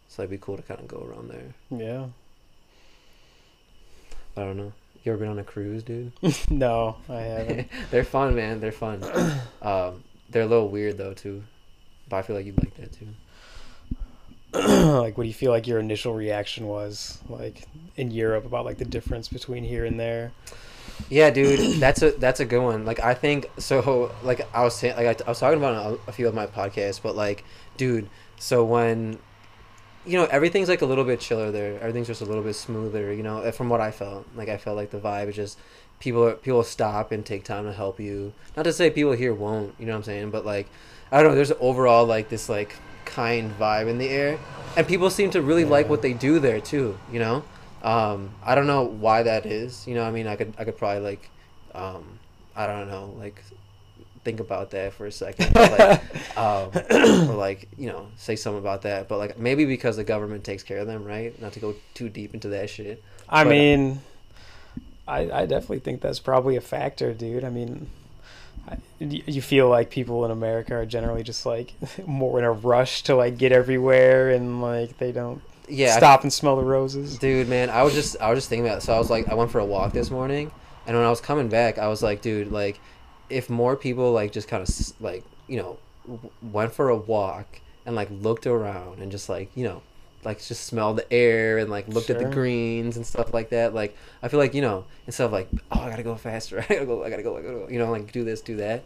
so 0.09 0.23
it'd 0.23 0.31
be 0.31 0.39
cool 0.39 0.57
to 0.57 0.63
kind 0.63 0.81
of 0.81 0.89
go 0.89 1.05
around 1.05 1.29
there. 1.29 1.55
Yeah. 1.71 2.07
I 4.37 4.41
don't 4.41 4.57
know. 4.57 4.73
You 5.05 5.13
ever 5.13 5.19
been 5.19 5.29
on 5.29 5.39
a 5.39 5.45
cruise, 5.45 5.83
dude? 5.83 6.13
no, 6.51 6.97
I 7.09 7.21
haven't. 7.21 7.69
They're 7.91 8.05
fun, 8.05 8.35
man. 8.35 8.61
They're 8.61 8.73
fun. 8.73 9.03
um, 9.63 10.05
they're 10.31 10.43
a 10.43 10.47
little 10.47 10.69
weird 10.69 10.97
though 10.97 11.15
too, 11.15 11.43
but 12.09 12.19
I 12.19 12.23
feel 12.23 12.37
like 12.37 12.47
you'd 12.47 12.59
like 12.59 12.77
that 12.77 12.93
too. 12.93 13.09
like, 14.55 15.17
what 15.17 15.25
do 15.25 15.29
you 15.29 15.35
feel 15.35 15.51
like 15.51 15.67
your 15.67 15.79
initial 15.79 16.13
reaction 16.13 16.67
was, 16.67 17.19
like 17.29 17.63
in 17.97 18.11
Europe, 18.11 18.45
about 18.45 18.65
like 18.65 18.79
the 18.79 18.85
difference 18.85 19.29
between 19.29 19.65
here 19.65 19.85
and 19.85 19.99
there? 19.99 20.33
Yeah, 21.09 21.31
dude, 21.31 21.59
that's 21.81 22.03
a 22.03 22.11
that's 22.13 22.41
a 22.41 22.45
good 22.45 22.63
one. 22.63 22.85
Like 22.85 23.01
I 23.01 23.15
think 23.15 23.51
so. 23.59 24.13
Like 24.23 24.47
I 24.55 24.63
was 24.63 24.77
saying, 24.77 24.97
like 24.97 25.23
I, 25.23 25.25
I 25.25 25.31
was 25.31 25.41
talking 25.41 25.59
about 25.59 25.99
a, 26.07 26.11
a 26.11 26.13
few 26.13 26.29
of 26.29 26.35
my 26.35 26.47
podcasts, 26.47 27.01
but 27.03 27.17
like, 27.17 27.45
dude, 27.77 28.11
so 28.39 28.65
when, 28.65 29.19
you 30.05 30.19
know, 30.19 30.27
everything's 30.27 30.69
like 30.69 30.83
a 30.83 30.87
little 30.87 31.05
bit 31.05 31.21
chiller 31.21 31.51
there. 31.51 31.79
Everything's 31.81 32.09
just 32.09 32.21
a 32.21 32.27
little 32.27 32.43
bit 32.43 32.55
smoother. 32.55 33.13
You 33.13 33.23
know, 33.23 33.51
from 33.53 33.69
what 33.69 33.81
I 33.81 33.91
felt, 33.91 34.27
like 34.37 34.49
I 34.49 34.59
felt 34.59 34.77
like 34.77 34.91
the 34.91 34.99
vibe 34.99 35.29
is 35.29 35.37
just 35.37 35.59
people 35.99 36.25
are, 36.27 36.35
people 36.35 36.63
stop 36.63 37.13
and 37.13 37.25
take 37.25 37.45
time 37.45 37.65
to 37.65 37.73
help 37.73 38.01
you. 38.01 38.33
Not 38.57 38.65
to 38.65 38.73
say 38.73 38.91
people 38.91 39.13
here 39.13 39.33
won't. 39.33 39.75
You 39.79 39.87
know 39.87 39.93
what 39.93 39.99
I'm 39.99 40.05
saying? 40.05 40.31
But 40.31 40.45
like, 40.45 40.69
I 41.11 41.23
don't 41.23 41.31
know. 41.31 41.37
There's 41.37 41.53
overall 41.61 42.05
like 42.05 42.29
this 42.29 42.49
like 42.49 42.77
kind 43.13 43.53
vibe 43.59 43.89
in 43.89 43.99
the 43.99 44.09
air, 44.09 44.39
and 44.77 44.87
people 44.87 45.09
seem 45.11 45.31
to 45.31 45.41
really 45.43 45.65
like 45.65 45.89
what 45.89 46.03
they 46.03 46.13
do 46.13 46.39
there 46.39 46.61
too. 46.61 46.99
You 47.13 47.21
know. 47.21 47.45
Um, 47.83 48.31
I 48.45 48.55
don't 48.55 48.67
know 48.69 48.85
why 48.85 49.25
that 49.25 49.45
is. 49.45 49.87
You 49.89 49.95
know, 49.97 50.05
I 50.05 50.11
mean, 50.13 50.27
I 50.29 50.37
could 50.37 50.55
I 50.59 50.65
could 50.65 50.77
probably 50.79 51.03
like, 51.03 51.29
um, 51.75 52.19
I 52.55 52.67
don't 52.67 52.89
know, 52.89 53.13
like 53.19 53.43
think 54.25 54.39
about 54.39 54.71
that 54.71 54.93
for 54.93 55.07
a 55.07 55.11
second, 55.11 55.53
like, 55.53 56.39
um, 56.39 56.71
or 57.29 57.35
like 57.35 57.69
you 57.77 57.89
know, 57.89 58.07
say 58.17 58.37
something 58.37 58.61
about 58.61 58.83
that. 58.83 59.09
But 59.09 59.19
like 59.19 59.37
maybe 59.39 59.65
because 59.65 59.97
the 59.97 60.05
government 60.05 60.45
takes 60.45 60.63
care 60.63 60.79
of 60.79 60.87
them, 60.87 61.03
right? 61.05 61.35
Not 61.43 61.55
to 61.55 61.61
go 61.61 61.75
too 61.95 62.09
deep 62.09 62.35
into 62.35 62.49
that 62.51 62.71
shit. 62.71 63.03
I 63.29 63.43
But- 63.43 63.51
mean, 63.51 64.01
I 65.09 65.43
I 65.43 65.47
definitely 65.47 65.81
think 65.81 66.01
that's 66.03 66.21
probably 66.21 66.55
a 66.57 66.61
factor, 66.61 67.13
dude. 67.13 67.43
I 67.45 67.51
mean, 67.51 67.89
you 69.01 69.43
feel 69.43 69.69
like 69.69 69.91
people 69.91 70.25
in 70.25 70.31
America 70.31 70.75
are 70.75 70.87
generally 70.87 71.23
just 71.23 71.45
like 71.45 71.75
more 72.07 72.39
in 72.39 72.45
a 72.45 72.53
rush 72.53 73.03
to 73.05 73.15
like 73.17 73.37
get 73.37 73.51
everywhere 73.53 74.31
and 74.31 74.63
like 74.63 74.97
they 74.99 75.11
don't 75.13 75.43
Yeah, 75.69 75.95
I- 75.95 75.99
stop 75.99 76.23
and 76.23 76.33
smell 76.33 76.57
the 76.57 76.63
roses. 76.65 77.19
dude, 77.19 77.49
man, 77.49 77.69
I 77.71 77.83
was 77.83 77.95
just 77.95 78.17
I 78.21 78.31
was 78.31 78.39
just 78.39 78.49
thinking 78.49 78.67
about. 78.67 78.79
It. 78.79 78.83
So 78.83 78.93
I 78.95 78.99
was 78.99 79.11
like, 79.11 79.29
I 79.29 79.35
went 79.35 79.51
for 79.51 79.59
a 79.59 79.65
walk 79.65 79.93
this 79.93 80.11
morning, 80.11 80.53
and 80.87 80.97
when 80.97 81.05
I 81.05 81.11
was 81.11 81.21
coming 81.21 81.49
back, 81.49 81.79
I 81.79 81.89
was 81.89 82.03
like, 82.03 82.23
dude, 82.23 82.53
like, 82.53 82.79
if 83.31 83.51
more 83.51 83.77
people 83.77 84.13
like 84.13 84.31
just 84.33 84.47
kind 84.49 84.63
of 84.63 85.01
like 85.01 85.25
you 85.49 85.57
know 85.57 85.79
went 86.41 86.73
for 86.73 86.89
a 86.89 86.97
walk 86.97 87.61
and 87.87 87.97
like 87.97 88.09
looked 88.11 88.47
around 88.47 89.01
and 89.01 89.11
just 89.11 89.29
like 89.29 89.51
you 89.57 89.65
know 89.65 89.83
like 90.25 90.41
just 90.43 90.65
smelled 90.67 90.97
the 90.99 91.13
air 91.13 91.59
and 91.59 91.69
like 91.71 91.89
looked 91.89 92.11
at 92.11 92.19
the 92.19 92.25
greens 92.27 92.97
and 92.97 93.05
stuff 93.07 93.35
like 93.35 93.51
that 93.51 93.75
like 93.75 93.97
i 94.23 94.29
feel 94.29 94.39
like 94.39 94.55
you 94.55 94.63
know 94.63 94.85
instead 95.07 95.25
of 95.25 95.33
like 95.33 95.49
oh 95.73 95.81
i 95.81 95.91
gotta 95.91 96.03
go 96.03 96.15
faster 96.15 96.59
i 96.71 96.75
gotta 96.75 96.87
go 96.87 97.03
i 97.05 97.11
gotta 97.11 97.23
go, 97.23 97.37
I 97.37 97.43
gotta 97.43 97.55
go 97.55 97.69
you 97.69 97.79
know 97.79 97.91
like 97.91 98.13
do 98.13 98.23
this 98.25 98.41
do 98.41 98.57
that. 98.57 98.85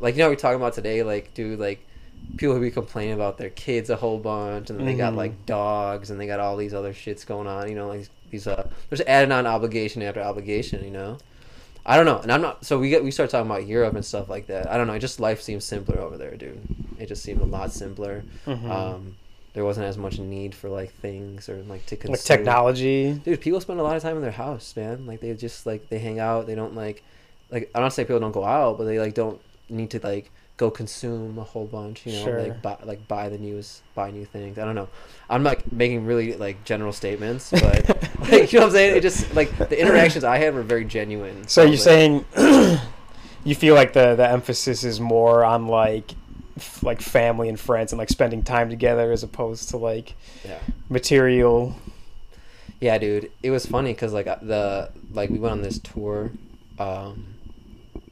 Like 0.00 0.14
you 0.14 0.20
know 0.20 0.26
what 0.26 0.36
we're 0.36 0.40
talking 0.40 0.56
about 0.56 0.74
today 0.74 1.02
like 1.02 1.34
dude 1.34 1.58
like 1.58 1.84
people 2.36 2.54
who 2.54 2.60
be 2.60 2.70
complaining 2.70 3.14
about 3.14 3.38
their 3.38 3.50
kids 3.50 3.90
a 3.90 3.96
whole 3.96 4.18
bunch 4.18 4.70
and 4.70 4.78
then 4.78 4.86
they 4.86 4.94
got 4.94 5.12
Mhm. 5.14 5.16
like 5.16 5.46
dogs 5.46 6.10
and 6.10 6.20
they 6.20 6.26
got 6.26 6.38
all 6.40 6.56
these 6.56 6.74
other 6.74 6.92
shits 6.92 7.26
going 7.26 7.46
on 7.48 7.68
you 7.68 7.74
know 7.74 7.88
like 7.88 8.08
these 8.30 8.46
uh 8.46 8.68
there's 8.88 9.00
added 9.02 9.32
on 9.32 9.46
obligation 9.46 10.02
after 10.02 10.20
obligation 10.22 10.84
you 10.84 10.90
know? 10.90 11.18
I 11.86 11.96
don't 11.96 12.04
know 12.06 12.18
and 12.18 12.30
i'm 12.30 12.42
not 12.42 12.64
so 12.64 12.78
we 12.78 12.90
get 12.90 13.02
we 13.02 13.10
start 13.10 13.30
talking 13.30 13.50
about 13.50 13.66
europe 13.66 13.94
and 13.94 14.04
stuff 14.04 14.28
like 14.28 14.46
that. 14.48 14.70
I 14.70 14.76
don't 14.76 14.86
know 14.86 14.92
it 14.92 14.98
just 15.00 15.18
life 15.18 15.40
seems 15.40 15.64
simpler 15.64 15.98
over 15.98 16.16
there 16.18 16.36
dude. 16.36 16.60
It 17.00 17.06
just 17.06 17.22
seemed 17.22 17.40
a 17.40 17.44
lot 17.46 17.72
simpler. 17.72 18.22
Mhm. 18.46 18.70
um 18.70 19.16
there 19.58 19.64
wasn't 19.64 19.84
as 19.86 19.98
much 19.98 20.20
need 20.20 20.54
for 20.54 20.68
like 20.68 20.92
things 21.02 21.48
or 21.48 21.56
like 21.68 21.84
to 21.86 21.96
consume. 21.96 22.12
like 22.12 22.20
technology. 22.22 23.12
dude 23.24 23.40
people 23.40 23.60
spend 23.60 23.80
a 23.80 23.82
lot 23.82 23.96
of 23.96 24.02
time 24.02 24.14
in 24.14 24.22
their 24.22 24.30
house 24.30 24.76
man. 24.76 25.04
Like 25.04 25.18
they 25.20 25.34
just 25.34 25.66
like 25.66 25.88
they 25.88 25.98
hang 25.98 26.20
out. 26.20 26.46
They 26.46 26.54
don't 26.54 26.76
like 26.76 27.02
like 27.50 27.68
i'm 27.74 27.82
not 27.82 27.92
saying 27.92 28.06
people 28.06 28.20
don't 28.20 28.30
go 28.30 28.44
out 28.44 28.76
but 28.78 28.84
they 28.84 29.00
like 29.00 29.14
don't 29.14 29.40
need 29.68 29.90
to 29.90 29.98
like 30.00 30.30
go 30.58 30.70
consume 30.70 31.38
a 31.38 31.42
whole 31.44 31.66
bunch 31.66 32.04
you 32.06 32.12
know 32.12 32.24
Sure. 32.24 32.42
like 32.42 32.60
buy 32.62 32.76
like 32.84 33.08
buy 33.08 33.28
the 33.28 33.38
news 33.38 33.82
buy 33.96 34.10
new 34.12 34.24
things. 34.24 34.58
I 34.58 34.64
don't 34.64 34.74
know. 34.76 34.88
I'm 35.28 35.42
like 35.42 35.72
making 35.72 36.04
really 36.06 36.34
like 36.34 36.62
general 36.64 36.92
statements 36.92 37.50
but 37.66 37.88
like 38.30 38.52
you 38.52 38.58
know 38.60 38.66
what 38.66 38.70
i'm 38.70 38.76
saying? 38.78 38.96
It 38.96 39.00
just 39.00 39.34
like 39.34 39.50
the 39.58 39.80
interactions 39.80 40.22
i 40.24 40.38
had 40.38 40.54
were 40.54 40.62
very 40.62 40.84
genuine. 40.84 41.48
So 41.48 41.62
you're 41.62 41.72
Like, 41.72 41.80
saying 41.90 42.24
you 43.44 43.54
feel 43.54 43.74
like 43.74 43.92
the 43.92 44.14
the 44.14 44.28
emphasis 44.28 44.84
is 44.84 45.00
more 45.00 45.42
on 45.44 45.66
like 45.68 46.12
f- 46.60 46.82
like 46.82 47.00
family 47.00 47.48
and 47.48 47.58
friends 47.58 47.92
and 47.92 47.98
like 47.98 48.08
spending 48.08 48.42
time 48.42 48.70
together 48.70 49.12
as 49.12 49.22
opposed 49.22 49.68
to 49.70 49.76
like 49.76 50.14
yeah 50.44 50.58
material. 50.88 51.74
Yeah, 52.80 52.96
dude, 52.98 53.32
it 53.42 53.50
was 53.50 53.66
funny 53.66 53.92
because 53.92 54.12
like 54.12 54.26
uh, 54.28 54.36
the 54.40 54.90
like 55.12 55.30
we 55.30 55.38
went 55.38 55.52
on 55.52 55.62
this 55.62 55.78
tour, 55.80 56.30
um, 56.78 57.34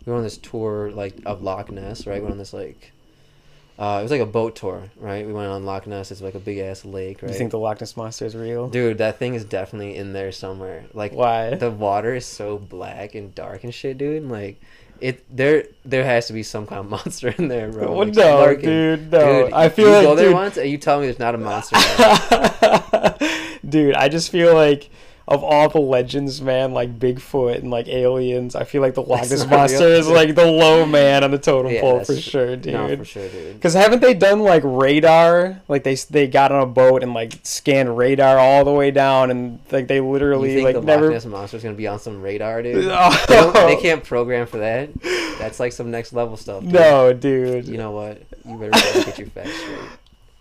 we 0.04 0.12
went 0.12 0.18
on 0.18 0.24
this 0.24 0.38
tour 0.38 0.90
like 0.90 1.14
of 1.24 1.42
Loch 1.42 1.70
Ness, 1.70 2.06
right? 2.06 2.16
We 2.16 2.22
went 2.22 2.32
on 2.32 2.38
this 2.38 2.52
like, 2.52 2.90
uh, 3.78 3.98
it 4.00 4.02
was 4.02 4.10
like 4.10 4.20
a 4.20 4.26
boat 4.26 4.56
tour, 4.56 4.82
right? 4.96 5.24
We 5.24 5.32
went 5.32 5.48
on 5.48 5.64
Loch 5.64 5.86
Ness. 5.86 6.10
It's 6.10 6.20
like 6.20 6.34
a 6.34 6.40
big 6.40 6.58
ass 6.58 6.84
lake, 6.84 7.22
right? 7.22 7.30
You 7.30 7.38
think 7.38 7.52
the 7.52 7.60
Loch 7.60 7.80
Ness 7.80 7.96
monster 7.96 8.24
is 8.26 8.34
real? 8.34 8.68
dude, 8.68 8.98
that 8.98 9.20
thing 9.20 9.34
is 9.34 9.44
definitely 9.44 9.94
in 9.94 10.12
there 10.12 10.32
somewhere. 10.32 10.84
Like 10.92 11.12
Why? 11.12 11.54
the 11.54 11.70
water 11.70 12.16
is 12.16 12.26
so 12.26 12.58
black 12.58 13.14
and 13.14 13.32
dark 13.36 13.62
and 13.62 13.72
shit, 13.72 13.98
dude. 13.98 14.24
Like 14.24 14.60
it, 15.00 15.24
there, 15.34 15.64
there 15.84 16.04
has 16.04 16.26
to 16.28 16.32
be 16.32 16.42
some 16.42 16.66
kind 16.66 16.80
of 16.80 16.90
monster 16.90 17.28
in 17.36 17.48
there, 17.48 17.70
bro. 17.70 17.90
Well, 17.92 18.06
like, 18.06 18.14
no, 18.14 18.40
lurking. 18.40 18.64
dude, 18.64 19.12
no. 19.12 19.44
Dude, 19.44 19.52
I 19.52 19.68
feel 19.68 19.88
you 19.88 19.92
like 19.92 20.02
go 20.02 20.14
there 20.14 20.26
dude, 20.26 20.34
once 20.34 20.56
and 20.56 20.70
you 20.70 20.78
tell 20.78 21.00
me 21.00 21.06
there's 21.06 21.18
not 21.18 21.34
a 21.34 21.38
monster. 21.38 21.76
there. 21.98 23.48
dude, 23.68 23.94
I 23.94 24.08
just 24.08 24.30
feel 24.30 24.54
like 24.54 24.90
of 25.28 25.42
all 25.42 25.68
the 25.68 25.80
legends, 25.80 26.40
man, 26.40 26.72
like 26.72 27.00
Bigfoot 27.00 27.56
and 27.58 27.68
like 27.68 27.88
aliens, 27.88 28.54
I 28.54 28.62
feel 28.62 28.80
like 28.80 28.94
the 28.94 29.02
Loch 29.02 29.28
Ness 29.28 29.44
monster 29.46 29.88
is 29.88 30.08
like 30.08 30.36
the 30.36 30.46
low 30.46 30.86
man 30.86 31.24
on 31.24 31.32
the 31.32 31.38
totem 31.38 31.72
Yeah, 31.72 31.80
pole 31.80 32.04
for 32.04 32.14
sure, 32.14 32.54
dude. 32.54 32.74
no, 32.74 32.96
for 32.96 33.04
sure, 33.04 33.28
dude. 33.28 33.54
Because 33.54 33.74
haven't 33.74 34.00
they 34.00 34.14
done 34.14 34.40
like 34.40 34.62
radar? 34.64 35.60
Like 35.66 35.82
they 35.82 35.96
they 35.96 36.28
got 36.28 36.52
on 36.52 36.62
a 36.62 36.66
boat 36.66 37.02
and 37.02 37.12
like 37.12 37.34
scanned 37.42 37.98
radar 37.98 38.38
all 38.38 38.64
the 38.64 38.72
way 38.72 38.92
down, 38.92 39.32
and 39.32 39.58
like 39.72 39.88
they 39.88 40.00
literally 40.00 40.54
think 40.54 40.64
like 40.64 40.74
the 40.76 40.82
never. 40.82 41.06
Loch 41.06 41.14
Ness 41.14 41.26
monster's 41.26 41.62
gonna 41.64 41.74
be 41.74 41.88
on 41.88 41.98
some 41.98 42.22
radar, 42.22 42.62
dude? 42.62 42.86
Oh. 42.88 43.24
they, 43.56 43.74
they 43.74 43.82
can't 43.82 44.04
program 44.04 44.46
for 44.46 44.58
that. 44.58 44.90
That's 45.40 45.58
like 45.58 45.72
some 45.72 45.90
next 45.90 46.12
level 46.12 46.36
stuff. 46.36 46.62
Dude. 46.62 46.72
No, 46.72 47.12
dude. 47.12 47.66
You 47.66 47.78
know 47.78 47.90
what? 47.90 48.22
You 48.44 48.56
better 48.58 48.70
get 49.04 49.18
your 49.18 49.28
facts 49.28 49.52
straight. 49.58 49.78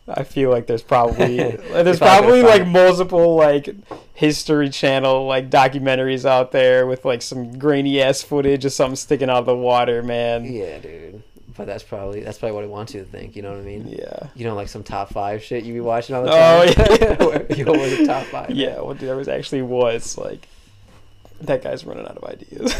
I 0.08 0.24
feel 0.24 0.52
like 0.52 0.68
there's 0.68 0.84
probably 0.84 1.38
there's 1.72 1.98
probably 2.00 2.44
like 2.44 2.68
multiple 2.68 3.36
like 3.36 3.70
History 4.14 4.70
Channel 4.70 5.26
like 5.26 5.50
documentaries 5.50 6.26
out 6.26 6.52
there 6.52 6.86
with 6.86 7.06
like 7.06 7.22
some 7.22 7.58
grainy 7.58 8.02
ass 8.02 8.22
footage 8.22 8.66
of 8.66 8.72
something 8.74 8.96
sticking 8.96 9.30
out 9.30 9.40
of 9.40 9.46
the 9.46 9.56
water, 9.56 10.04
man. 10.04 10.46
Yeah, 10.46 10.78
dude. 10.80 11.24
But 11.58 11.66
that's 11.68 11.84
probably 11.84 12.20
that's 12.22 12.38
probably 12.38 12.56
what 12.56 12.64
I 12.66 12.68
want 12.68 12.94
you 12.94 13.00
to 13.00 13.06
think. 13.08 13.36
You 13.36 13.42
know 13.42 13.52
what 13.52 13.60
I 13.60 13.64
mean? 13.64 13.88
Yeah. 13.88 14.28
You 14.36 14.44
know, 14.46 14.56
like 14.56 14.68
some 14.68 14.84
top 14.84 15.10
five 15.10 15.42
shit 15.42 15.64
you 15.64 15.74
be 15.74 15.80
watching 15.80 16.16
all 16.16 16.24
the 16.24 16.30
time. 16.30 16.40
Oh, 16.40 16.64
yeah. 16.64 17.16
Where- 17.26 17.52
Yo, 17.56 17.72
what 17.72 17.98
the 17.98 18.06
top 18.06 18.26
five? 18.26 18.52
Yeah, 18.52 18.82
what 18.82 19.00
there 19.00 19.16
was 19.16 19.28
actually 19.28 19.62
was 19.64 20.18
like 20.18 20.48
that 21.42 21.64
guy's 21.64 21.84
running 21.86 22.06
out 22.06 22.18
of 22.18 22.24
ideas. 22.26 22.80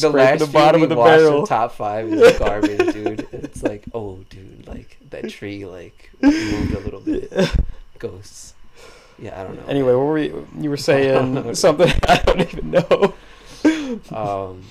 the 0.00 0.10
last 0.10 0.40
the 0.40 0.46
bottom 0.52 0.82
of 0.82 0.88
the 0.88 0.96
barrel. 0.96 1.46
top 1.46 1.72
five 1.72 2.08
is 2.12 2.38
garbage, 2.38 2.92
dude. 2.92 3.25
Like, 3.68 3.84
oh, 3.94 4.20
dude, 4.30 4.66
like 4.66 4.98
that 5.10 5.28
tree 5.30 5.64
like 5.66 6.10
moved 6.22 6.72
a 6.74 6.80
little 6.80 7.00
bit. 7.00 7.32
Ghosts. 7.98 8.54
Yeah, 9.18 9.40
I 9.40 9.44
don't 9.44 9.56
know. 9.56 9.66
Anyway, 9.66 9.94
what 9.94 10.04
were 10.04 10.18
you, 10.18 10.46
you 10.58 10.68
were 10.70 10.76
saying 10.76 11.54
something 11.54 11.90
I 12.08 12.16
don't 12.26 12.40
even 12.40 12.70
know. 12.70 13.14
Um, 14.14 14.62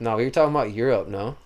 no, 0.00 0.16
we 0.16 0.24
were 0.24 0.30
talking 0.30 0.50
about 0.54 0.72
Europe, 0.72 1.08
no? 1.08 1.36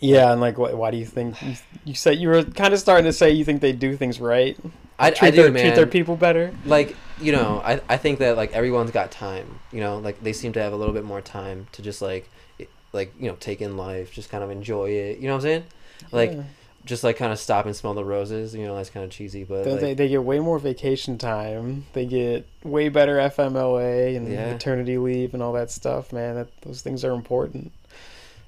Yeah, 0.00 0.32
and 0.32 0.40
like, 0.40 0.58
why, 0.58 0.72
why 0.74 0.90
do 0.90 0.96
you 0.98 1.06
think 1.06 1.40
you, 1.42 1.54
you 1.84 1.94
said 1.94 2.18
you 2.18 2.28
were 2.28 2.42
kind 2.44 2.74
of 2.74 2.80
starting 2.80 3.06
to 3.06 3.12
say 3.12 3.30
you 3.30 3.44
think 3.44 3.60
they 3.62 3.72
do 3.72 3.96
things 3.96 4.20
right? 4.20 4.56
I, 4.98 5.10
treat 5.10 5.28
I 5.28 5.30
their 5.30 5.46
do, 5.48 5.52
man. 5.52 5.62
treat 5.64 5.74
their 5.74 5.86
people 5.86 6.16
better. 6.16 6.52
like 6.66 6.94
you 7.20 7.32
know 7.32 7.60
I, 7.64 7.80
I 7.88 7.96
think 7.96 8.18
that 8.20 8.36
like 8.36 8.52
everyone's 8.52 8.90
got 8.92 9.10
time 9.10 9.58
you 9.72 9.80
know 9.80 9.98
like 9.98 10.22
they 10.22 10.32
seem 10.32 10.52
to 10.52 10.60
have 10.62 10.72
a 10.72 10.76
little 10.76 10.94
bit 10.94 11.04
more 11.04 11.20
time 11.20 11.66
to 11.72 11.82
just 11.82 12.00
like 12.02 12.28
it- 12.60 12.68
like 12.92 13.12
you 13.18 13.28
know 13.28 13.36
take 13.40 13.60
in 13.60 13.76
life 13.76 14.12
just 14.12 14.30
kind 14.30 14.44
of 14.44 14.50
enjoy 14.50 14.90
it 14.90 15.18
you 15.18 15.26
know 15.26 15.32
what 15.34 15.38
i'm 15.38 15.42
saying 15.42 15.64
like 16.12 16.32
Yeah. 16.32 16.42
just 16.84 17.02
like 17.04 17.16
kind 17.16 17.32
of 17.32 17.38
stop 17.38 17.64
and 17.66 17.74
smell 17.74 17.94
the 17.94 18.04
roses 18.04 18.54
you 18.54 18.64
know 18.66 18.76
that's 18.76 18.90
kind 18.90 19.04
of 19.04 19.10
cheesy 19.10 19.44
but 19.44 19.64
They, 19.64 19.70
like, 19.72 19.80
they, 19.80 19.94
they 19.94 20.08
get 20.08 20.22
way 20.24 20.38
more 20.40 20.58
vacation 20.58 21.16
time. 21.18 21.86
They 21.94 22.04
get 22.06 22.46
way 22.62 22.88
better 22.90 23.16
FMLA 23.16 24.16
and 24.16 24.30
Yeah. 24.30 24.52
maternity 24.52 24.98
leave 24.98 25.32
and 25.34 25.42
all 25.42 25.52
that 25.54 25.70
stuff, 25.70 26.12
man. 26.12 26.34
That 26.34 26.48
those 26.62 26.82
things 26.82 27.04
are 27.04 27.12
important. 27.12 27.72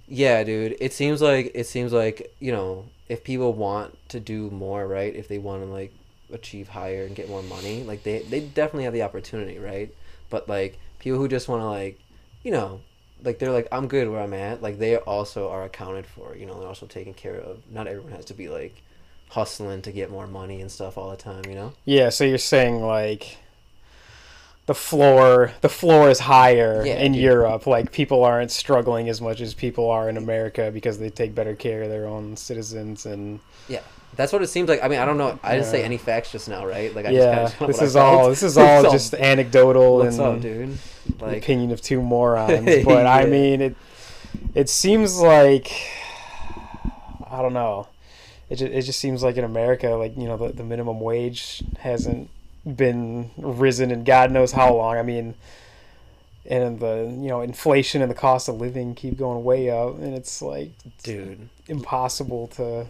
yeah 0.09 0.45
dude 0.45 0.76
it 0.81 0.93
seems 0.93 1.21
like 1.21 1.50
it 1.55 1.67
seems 1.67 1.93
like 1.93 2.33
you 2.38 2.53
know 2.53 2.85
if 3.09 3.25
people 3.25 3.53
want 3.53 3.97
to 4.09 4.21
do 4.21 4.50
more 4.50 4.87
right 4.87 5.15
if 5.17 5.26
they 5.29 5.38
want 5.38 5.62
to 5.62 5.69
like 5.69 5.93
achieve 6.33 6.69
higher 6.69 7.05
and 7.05 7.15
get 7.17 7.29
more 7.29 7.43
money 7.43 7.83
like 7.85 8.03
they 8.05 8.21
they 8.21 8.41
definitely 8.41 8.85
have 8.85 8.93
the 8.93 9.03
opportunity 9.03 9.59
right 9.59 9.93
but 10.31 10.49
like 10.49 10.79
people 11.00 11.19
who 11.19 11.26
just 11.29 11.49
want 11.49 11.61
to 11.61 11.67
like 11.67 11.99
you 12.45 12.50
know 12.53 12.81
like 13.23 13.38
they're 13.38 13.52
like 13.52 13.68
i'm 13.73 13.88
good 13.88 14.08
where 14.08 14.20
i'm 14.20 14.35
at. 14.35 14.62
Like 14.62 14.78
they 14.78 14.96
also 14.96 15.49
are 15.50 15.64
accounted 15.64 16.06
for 16.06 16.37
you 16.37 16.46
know 16.46 16.58
they're 16.58 16.68
also 16.68 16.87
taken 16.87 17.14
care 17.14 17.37
of. 17.37 17.62
Not 17.70 17.87
everyone 17.87 18.12
has 18.12 18.25
to 18.26 18.35
be 18.35 18.49
like 18.49 18.82
hustling 19.28 19.82
to 19.82 19.92
get 19.92 20.11
more 20.11 20.26
money 20.26 20.61
and 20.61 20.70
stuff 20.70 20.96
all 20.96 21.11
the 21.11 21.16
time 21.16 21.42
you 21.49 21.54
know? 21.54 21.73
Yeah, 21.85 22.11
so 22.11 22.25
you're 22.25 22.38
saying 22.38 22.80
like 22.80 23.38
the 24.66 24.75
floor 24.75 25.52
the 25.61 25.68
floor 25.68 26.11
is 26.11 26.20
higher 26.20 26.85
Yeah, 26.85 26.94
in 26.94 27.12
dude. 27.12 27.23
Europe. 27.23 27.66
Like 27.66 27.92
people 27.92 28.25
aren't 28.25 28.50
struggling 28.50 29.08
as 29.08 29.20
much 29.20 29.40
as 29.40 29.54
people 29.54 29.88
are 29.90 30.08
in 30.08 30.16
America 30.16 30.70
because 30.73 30.99
they 30.99 31.11
take 31.11 31.35
better 31.35 31.54
care 31.54 31.82
of 31.82 31.88
their 31.88 32.06
own 32.06 32.37
citizens 32.37 33.06
and 33.06 33.40
yeah. 33.68 33.80
that's 34.16 34.32
what 34.32 34.42
it 34.42 34.46
seems 34.46 34.68
like 34.68 34.82
i 34.82 34.88
mean 34.88 35.00
i 35.00 35.04
don't 35.04 35.18
know 35.18 35.38
i 35.42 35.54
didn't 35.56 35.66
say 35.66 35.82
any 35.82 35.99
facts 35.99 36.30
just 36.30 36.49
now 36.49 36.64
right 36.64 36.94
like 36.94 37.04
i 37.04 37.11
yeah, 37.11 37.49
just 37.49 37.58
this 37.66 37.82
is 37.82 37.96
all 37.96 38.28
this 38.28 38.42
is 38.44 38.56
all 38.56 38.82
just 38.90 39.12
anecdotal 39.14 39.96
what's 39.96 40.18
and 40.18 40.37
up 40.37 40.40
dude 40.40 40.78
like 41.20 41.38
opinion 41.38 41.70
of 41.70 41.80
two 41.80 42.00
morons. 42.02 42.66
But 42.85 43.06
I 43.06 43.26
mean, 43.26 43.61
it 43.61 43.76
it 44.54 44.68
seems 44.68 45.18
like 45.18 45.73
I 47.30 47.42
don't 47.42 47.52
know. 47.54 47.88
It 48.49 48.56
just, 48.56 48.73
it 48.73 48.82
just 48.82 49.00
seems 49.00 49.23
like 49.23 49.37
in 49.37 49.44
America, 49.44 49.88
like 49.90 50.16
you 50.16 50.25
know, 50.25 50.37
the, 50.37 50.52
the 50.52 50.64
minimum 50.64 51.00
wage 51.00 51.62
hasn't 51.80 52.30
been 52.66 53.30
risen 53.37 53.90
in 53.90 54.04
God 54.04 54.30
knows 54.32 54.52
how 54.52 54.75
long. 54.75 54.96
I 54.96 55.02
mean, 55.02 55.35
and 56.49 56.78
the 56.78 57.02
you 57.20 57.28
know 57.28 57.40
inflation 57.40 58.02
and 58.02 58.11
the 58.11 58.14
cost 58.14 58.49
of 58.49 58.56
living 58.61 58.94
keep 58.94 59.18
going 59.18 59.42
way 59.44 59.70
up, 59.70 59.96
and 59.99 60.14
it's 60.14 60.40
like 60.42 60.70
dude 61.02 61.49
impossible 61.68 62.49
to. 62.49 62.87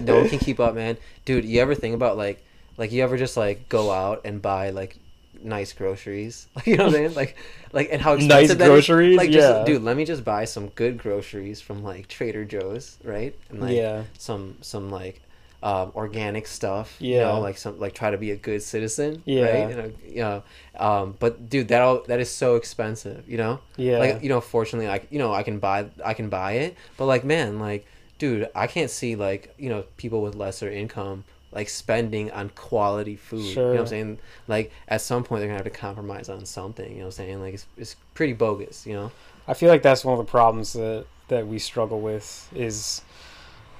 no 0.00 0.16
one 0.20 0.28
can 0.28 0.38
keep 0.40 0.60
up, 0.60 0.74
man. 0.74 0.96
Dude, 1.24 1.44
you 1.44 1.60
ever 1.60 1.74
think 1.74 1.94
about 1.94 2.16
like, 2.16 2.44
like 2.76 2.92
you 2.92 3.02
ever 3.02 3.16
just 3.16 3.36
like 3.36 3.68
go 3.68 3.90
out 3.90 4.22
and 4.24 4.42
buy 4.42 4.70
like 4.70 4.98
nice 5.42 5.72
groceries? 5.72 6.46
Like 6.56 6.66
you 6.66 6.76
know 6.76 6.86
what 6.86 6.96
I 6.96 7.00
mean? 7.02 7.14
Like, 7.14 7.36
like 7.72 7.88
and 7.92 8.02
how 8.02 8.14
expensive 8.14 8.28
Nice 8.28 8.48
that 8.58 8.60
is? 8.60 8.86
groceries? 8.86 9.16
Like, 9.16 9.30
Yeah. 9.30 9.40
just, 9.40 9.64
dude, 9.66 9.82
let 9.82 9.96
me 9.96 10.04
just 10.04 10.24
buy 10.24 10.44
some 10.44 10.68
good 10.70 10.98
groceries 10.98 11.60
from 11.60 11.82
like 11.84 12.08
Trader 12.08 12.44
Joe's, 12.44 12.98
right? 13.04 13.34
And 13.50 13.60
like 13.60 13.76
yeah, 13.76 14.04
some 14.18 14.56
some 14.60 14.90
like 14.90 15.22
um, 15.62 15.92
organic 15.94 16.46
stuff. 16.46 16.96
You 17.00 17.16
Yeah. 17.16 17.24
know, 17.28 17.40
like 17.40 17.58
some 17.58 17.78
like 17.78 17.94
try 17.94 18.10
to 18.10 18.18
be 18.18 18.30
a 18.30 18.36
good 18.36 18.62
citizen. 18.62 19.22
Yeah. 19.24 19.42
Right. 19.42 19.70
And, 19.70 19.80
uh, 19.80 19.96
you 20.06 20.20
know, 20.22 20.42
um, 20.78 21.14
but 21.18 21.48
dude, 21.48 21.68
that 21.68 21.82
all 21.82 22.02
that 22.06 22.20
is 22.20 22.30
so 22.30 22.56
expensive. 22.56 23.28
You 23.28 23.38
know 23.38 23.60
yeah, 23.76 23.98
like 23.98 24.22
you 24.22 24.28
know 24.28 24.40
fortunately 24.40 24.88
i 24.88 25.00
you 25.10 25.18
know 25.18 25.32
i 25.32 25.42
can 25.42 25.58
buy 25.58 25.86
i 26.04 26.14
can 26.14 26.28
buy 26.28 26.52
it 26.52 26.76
but 26.96 27.06
like 27.06 27.24
man 27.24 27.58
like 27.58 27.86
dude 28.18 28.48
i 28.54 28.66
can't 28.66 28.90
see 28.90 29.16
like 29.16 29.54
you 29.58 29.68
know 29.68 29.84
people 29.96 30.22
with 30.22 30.34
lesser 30.34 30.70
income 30.70 31.24
like 31.52 31.68
spending 31.68 32.30
on 32.32 32.48
quality 32.50 33.16
food 33.16 33.40
you 33.44 33.54
know 33.56 33.70
what 33.72 33.80
i'm 33.80 33.86
saying 33.86 34.18
like 34.48 34.72
at 34.88 35.00
some 35.00 35.22
point 35.24 35.40
they're 35.40 35.48
gonna 35.48 35.58
have 35.58 35.64
to 35.64 35.70
compromise 35.78 36.28
on 36.28 36.44
something 36.46 36.90
you 36.90 36.98
know 36.98 37.04
what 37.04 37.18
i'm 37.18 37.26
saying 37.26 37.40
like 37.40 37.54
it's, 37.54 37.66
it's 37.76 37.96
pretty 38.14 38.32
bogus 38.32 38.86
you 38.86 38.94
know 38.94 39.10
I 39.48 39.54
feel 39.54 39.68
like 39.68 39.82
that's 39.82 40.04
one 40.04 40.18
of 40.18 40.26
the 40.26 40.30
problems 40.30 40.72
that 40.72 41.04
that 41.28 41.46
we 41.46 41.58
struggle 41.58 42.00
with 42.00 42.48
is 42.54 43.02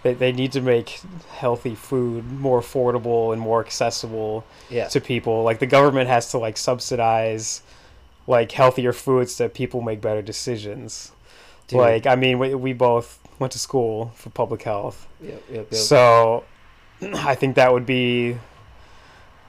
they, 0.06 0.14
they 0.14 0.32
need 0.32 0.52
to 0.52 0.60
make 0.60 1.00
healthy 1.32 1.74
food 1.74 2.30
more 2.30 2.60
affordable 2.60 3.32
and 3.32 3.40
more 3.40 3.60
accessible 3.60 4.44
yeah 4.70 4.88
to 4.88 5.00
people. 5.00 5.42
Like 5.42 5.58
the 5.58 5.66
government 5.66 6.08
has 6.08 6.30
to 6.30 6.38
like 6.38 6.56
subsidize 6.56 7.62
like 8.26 8.52
healthier 8.52 8.92
foods 8.92 9.34
so 9.34 9.44
that 9.44 9.54
people 9.54 9.80
make 9.80 10.00
better 10.00 10.22
decisions. 10.22 11.12
Dude. 11.68 11.80
Like 11.80 12.06
I 12.06 12.14
mean, 12.14 12.38
we, 12.38 12.54
we 12.54 12.72
both 12.72 13.18
went 13.38 13.52
to 13.52 13.58
school 13.58 14.12
for 14.14 14.30
public 14.30 14.62
health, 14.62 15.06
yep, 15.20 15.42
yep, 15.50 15.66
yep. 15.70 15.74
so 15.74 16.44
I 17.02 17.34
think 17.34 17.56
that 17.56 17.72
would 17.72 17.86
be 17.86 18.36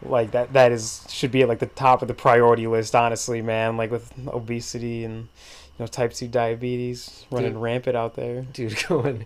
like 0.02 0.32
that 0.32 0.54
that 0.54 0.72
is 0.72 1.06
should 1.10 1.32
be 1.32 1.42
at 1.42 1.48
like 1.48 1.60
the 1.60 1.66
top 1.66 2.02
of 2.02 2.08
the 2.08 2.14
priority 2.14 2.68
list 2.68 2.94
honestly 2.94 3.42
man 3.42 3.78
like 3.78 3.90
with 3.90 4.14
obesity 4.28 5.04
and 5.04 5.16
you 5.16 5.28
know 5.80 5.88
type 5.88 6.14
2 6.14 6.28
diabetes 6.28 7.26
running 7.32 7.54
Dude. 7.54 7.62
rampant 7.62 7.96
out 7.98 8.16
there 8.16 8.44
dude 8.54 8.78
going 8.88 9.26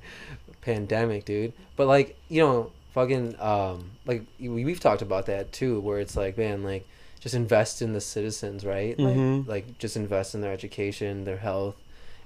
pandemic 0.61 1.25
dude. 1.25 1.53
But 1.75 1.87
like 1.87 2.17
you 2.29 2.41
know 2.41 2.71
fucking 2.93 3.39
um 3.39 3.91
like 4.05 4.23
we, 4.39 4.49
we've 4.65 4.79
talked 4.79 5.01
about 5.01 5.25
that 5.27 5.51
too 5.51 5.79
where 5.79 5.99
it's 5.99 6.15
like 6.17 6.37
man 6.37 6.63
like 6.63 6.85
just 7.21 7.33
invest 7.35 7.81
in 7.81 7.93
the 7.93 8.01
citizens 8.01 8.65
right? 8.65 8.97
Mhm. 8.97 9.47
like, 9.47 9.65
like 9.65 9.77
just 9.79 9.95
invest 9.95 10.35
in 10.35 10.41
their 10.41 10.51
education 10.51 11.23
their 11.23 11.37
health 11.37 11.75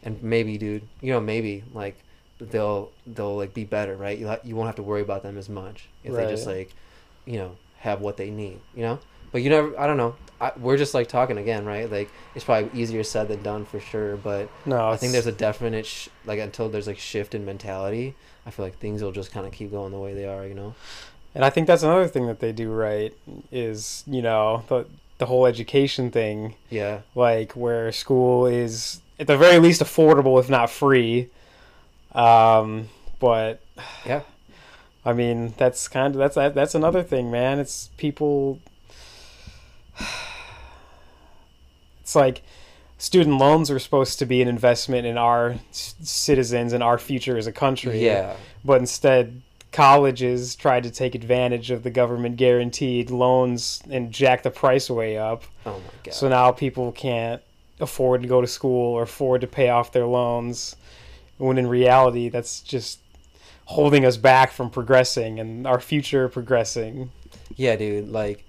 and 0.03 0.21
maybe 0.23 0.57
dude 0.57 0.83
you 1.01 1.11
know 1.13 1.19
maybe 1.19 1.63
like 1.73 1.95
they'll 2.39 2.91
they'll 3.07 3.37
like 3.37 3.53
be 3.53 3.63
better 3.63 3.95
right? 3.95 4.17
You, 4.17 4.27
ha- 4.27 4.39
you 4.43 4.55
won't 4.55 4.67
have 4.67 4.75
to 4.75 4.83
worry 4.83 5.01
about 5.01 5.23
them 5.23 5.37
as 5.37 5.47
much 5.49 5.87
if 6.03 6.13
they 6.13 6.23
just 6.29 6.45
like 6.47 6.73
you 7.25 7.37
know 7.37 7.55
have 7.79 8.01
what 8.01 8.17
they 8.17 8.29
need 8.29 8.59
you 8.75 8.81
know? 8.83 8.99
But 9.31 9.41
you 9.43 9.49
never 9.49 9.77
i 9.79 9.85
don't 9.85 9.97
know 9.97 10.15
I, 10.41 10.51
we're 10.57 10.77
just 10.77 10.93
like 10.93 11.07
talking 11.07 11.37
again 11.37 11.65
right 11.65 11.89
like 11.89 12.09
it's 12.35 12.43
probably 12.43 12.69
easier 12.79 13.03
said 13.03 13.27
than 13.29 13.41
done 13.41 13.63
for 13.65 13.79
sure 13.79 14.17
but 14.17 14.49
no 14.65 14.89
I 14.89 14.97
think 14.97 15.13
there's 15.13 15.27
a 15.27 15.31
definite 15.31 15.85
sh- 15.85 16.09
like 16.25 16.39
until 16.39 16.67
there's 16.69 16.87
like 16.87 16.99
shift 16.99 17.33
in 17.35 17.45
mentality. 17.45 18.15
I 18.45 18.51
feel 18.51 18.65
like 18.65 18.77
things 18.77 19.01
will 19.01 19.11
just 19.13 19.31
kind 19.31 19.47
of 19.47 19.53
keep 19.53 19.71
going 19.71 19.91
the 19.91 19.97
way 19.99 20.13
they 20.13 20.25
are. 20.27 20.45
You 20.45 20.53
know. 20.53 20.75
and 21.33 21.43
i 21.45 21.49
think 21.49 21.67
that's 21.67 21.83
another 21.83 22.07
thing 22.07 22.27
that 22.27 22.39
they 22.39 22.51
do 22.51 22.69
right 22.71 23.13
is 23.51 24.03
you 24.07 24.21
know 24.21 24.63
the 24.67 24.85
the 25.17 25.25
whole 25.25 25.45
education 25.45 26.11
thing 26.11 26.55
Yeah. 26.69 26.99
like 27.15 27.53
where 27.53 27.91
school 27.93 28.45
is 28.45 29.01
at 29.19 29.27
the 29.27 29.37
very 29.37 29.59
least 29.59 29.81
affordable 29.81 30.37
if 30.39 30.49
not 30.49 30.69
free 30.69 31.29
um 32.13 32.89
but 33.19 33.61
Yeah. 34.05 34.21
i 35.05 35.13
mean 35.13 35.53
that's 35.57 35.87
kind 35.87 36.13
of 36.15 36.19
that's 36.19 36.35
that, 36.35 36.53
that's 36.55 36.75
another 36.75 37.03
thing 37.03 37.31
man 37.31 37.59
it's 37.59 37.89
people 37.97 38.59
it's 42.01 42.15
like 42.15 42.41
student 42.97 43.37
loans 43.37 43.69
are 43.71 43.79
supposed 43.79 44.19
to 44.19 44.25
be 44.25 44.41
an 44.41 44.47
investment 44.47 45.05
in 45.05 45.17
our 45.17 45.55
c- 45.71 45.93
citizens 46.01 46.73
and 46.73 46.83
our 46.83 46.97
future 46.97 47.37
as 47.37 47.47
a 47.47 47.51
country 47.51 48.03
Yeah. 48.05 48.35
but 48.63 48.79
instead 48.79 49.41
colleges 49.71 50.55
tried 50.55 50.83
to 50.83 50.89
take 50.91 51.15
advantage 51.15 51.69
of 51.71 51.83
the 51.83 51.89
government 51.89 52.37
guaranteed 52.37 53.09
loans 53.09 53.81
and 53.89 54.11
jack 54.11 54.43
the 54.43 54.51
price 54.51 54.89
way 54.89 55.17
up 55.17 55.43
Oh 55.65 55.73
my 55.73 55.79
god. 56.03 56.13
so 56.13 56.29
now 56.29 56.51
people 56.51 56.91
can't 56.93 57.41
afford 57.81 58.21
to 58.21 58.27
go 58.27 58.39
to 58.39 58.47
school 58.47 58.93
or 58.93 59.03
afford 59.03 59.41
to 59.41 59.47
pay 59.47 59.67
off 59.67 59.91
their 59.91 60.05
loans. 60.05 60.77
When 61.37 61.57
in 61.57 61.67
reality, 61.67 62.29
that's 62.29 62.61
just 62.61 62.99
holding 63.65 64.05
us 64.05 64.15
back 64.15 64.53
from 64.53 64.69
progressing 64.69 65.41
and 65.41 65.67
our 65.67 65.81
future 65.81 66.29
progressing. 66.29 67.11
yeah, 67.57 67.75
dude. 67.75 68.07
Like, 68.07 68.44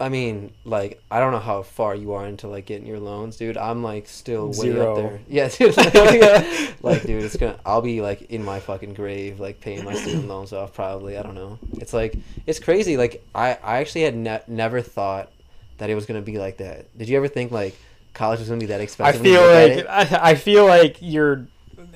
I 0.00 0.08
mean, 0.08 0.52
like, 0.64 1.02
I 1.10 1.18
don't 1.18 1.32
know 1.32 1.40
how 1.40 1.62
far 1.62 1.94
you 1.94 2.12
are 2.12 2.24
into 2.24 2.46
like 2.46 2.66
getting 2.66 2.86
your 2.86 3.00
loans, 3.00 3.36
dude. 3.36 3.56
I'm 3.56 3.82
like 3.82 4.06
still 4.06 4.46
way 4.46 4.52
Zero. 4.52 4.92
up 4.92 4.96
there. 4.96 5.20
Yeah, 5.28 5.48
dude. 5.58 5.76
Like, 5.76 6.82
like, 6.82 7.02
dude, 7.02 7.24
it's 7.24 7.36
gonna. 7.36 7.58
I'll 7.66 7.82
be 7.82 8.00
like 8.00 8.22
in 8.30 8.44
my 8.44 8.60
fucking 8.60 8.94
grave, 8.94 9.40
like 9.40 9.60
paying 9.60 9.84
my 9.84 9.94
student 9.94 10.28
loans 10.28 10.52
off. 10.52 10.72
Probably. 10.72 11.16
I 11.16 11.22
don't 11.22 11.34
know. 11.34 11.58
It's 11.78 11.92
like 11.92 12.16
it's 12.46 12.60
crazy. 12.60 12.96
Like, 12.96 13.24
I 13.34 13.58
I 13.62 13.78
actually 13.78 14.02
had 14.02 14.16
ne- 14.16 14.42
never 14.46 14.82
thought 14.82 15.32
that 15.78 15.90
it 15.90 15.96
was 15.96 16.06
gonna 16.06 16.22
be 16.22 16.38
like 16.38 16.58
that. 16.58 16.96
Did 16.96 17.08
you 17.08 17.16
ever 17.16 17.28
think 17.28 17.50
like 17.50 17.76
college 18.14 18.38
was 18.38 18.48
gonna 18.48 18.60
be 18.60 18.66
that 18.66 18.80
I 18.80 18.84
expensive? 18.84 19.26
you 19.26 19.34
feel 19.34 19.46
like? 19.46 19.86
I, 19.88 20.30
I 20.30 20.34
feel 20.36 20.64
like 20.64 20.98
you're 21.00 21.46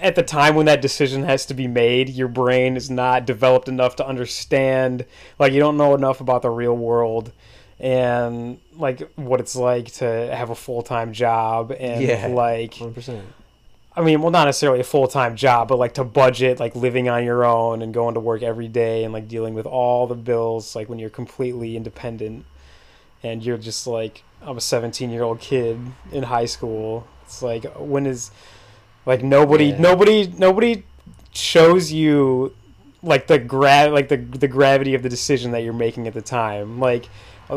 at 0.01 0.17
the 0.17 0.23
time 0.25 0.57
when 0.57 0.67
that 0.67 0.83
decision 0.83 1.23
has 1.23 1.47
to 1.47 1.55
be 1.55 1.69
made, 1.69 2.09
your 2.09 2.29
brain 2.29 2.77
is 2.77 2.91
not 2.91 3.27
developed 3.27 3.69
enough 3.69 3.95
to 3.97 4.07
understand. 4.07 5.05
Like 5.39 5.53
you 5.53 5.61
don't 5.61 5.77
know 5.77 5.95
enough 5.95 6.21
about 6.21 6.43
the 6.43 6.51
real 6.51 6.77
world 6.77 7.31
and 7.83 8.59
like 8.77 9.01
what 9.17 9.41
it's 9.41 9.57
like 9.57 9.87
to 9.95 10.07
have 10.35 10.49
a 10.51 10.55
full 10.55 10.83
time 10.83 11.13
job 11.13 11.73
and 11.79 12.01
Yeah. 12.03 12.29
like 12.29 12.77
One 12.77 12.95
percent. 12.95 13.25
I 13.95 14.01
mean, 14.01 14.23
well, 14.23 14.31
not 14.31 14.45
necessarily 14.47 14.81
a 14.81 14.85
full 14.85 15.07
time 15.09 15.37
job, 15.37 15.69
but 15.69 15.79
like 15.79 15.95
to 15.95 16.05
budget, 16.05 16.59
like 16.61 16.75
living 16.77 17.09
on 17.11 17.25
your 17.25 17.45
own 17.45 17.83
and 17.83 17.93
going 17.93 18.15
to 18.15 18.21
work 18.21 18.43
every 18.43 18.69
day 18.69 19.05
and 19.05 19.13
like 19.13 19.29
dealing 19.29 19.53
with 19.53 19.67
all 19.67 20.07
the 20.07 20.15
bills, 20.15 20.75
like 20.75 20.89
when 20.89 20.99
you're 20.99 21.11
completely 21.11 21.77
independent 21.77 22.47
and 23.23 23.45
you're 23.45 23.59
just 23.59 23.87
like, 23.87 24.23
I'm 24.41 24.57
a 24.57 24.61
17 24.63 25.11
year 25.11 25.23
old 25.25 25.41
kid 25.41 25.79
in 26.13 26.23
high 26.23 26.47
school. 26.47 27.07
It's 27.25 27.43
like, 27.43 27.65
when 27.77 28.07
is, 28.07 28.31
like, 29.07 29.23
nobody, 29.23 29.67
Yeah. 29.67 29.79
nobody, 29.81 30.33
nobody 30.39 30.85
shows 31.33 31.93
you 31.93 32.55
like 33.03 33.27
the 33.27 33.39
gra- 33.39 33.89
like 33.91 34.09
the 34.09 34.17
the 34.17 34.47
gravity 34.49 34.95
of 34.95 35.03
the 35.03 35.09
decision 35.09 35.51
that 35.53 35.63
you're 35.65 35.73
making 35.73 36.07
at 36.07 36.15
the 36.15 36.23
time. 36.23 36.79
Like, 36.79 37.09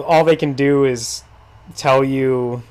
all 0.02 0.24
they 0.24 0.36
can 0.36 0.54
do 0.54 0.84
is 0.86 1.24
tell 1.76 2.04
you 2.04 2.64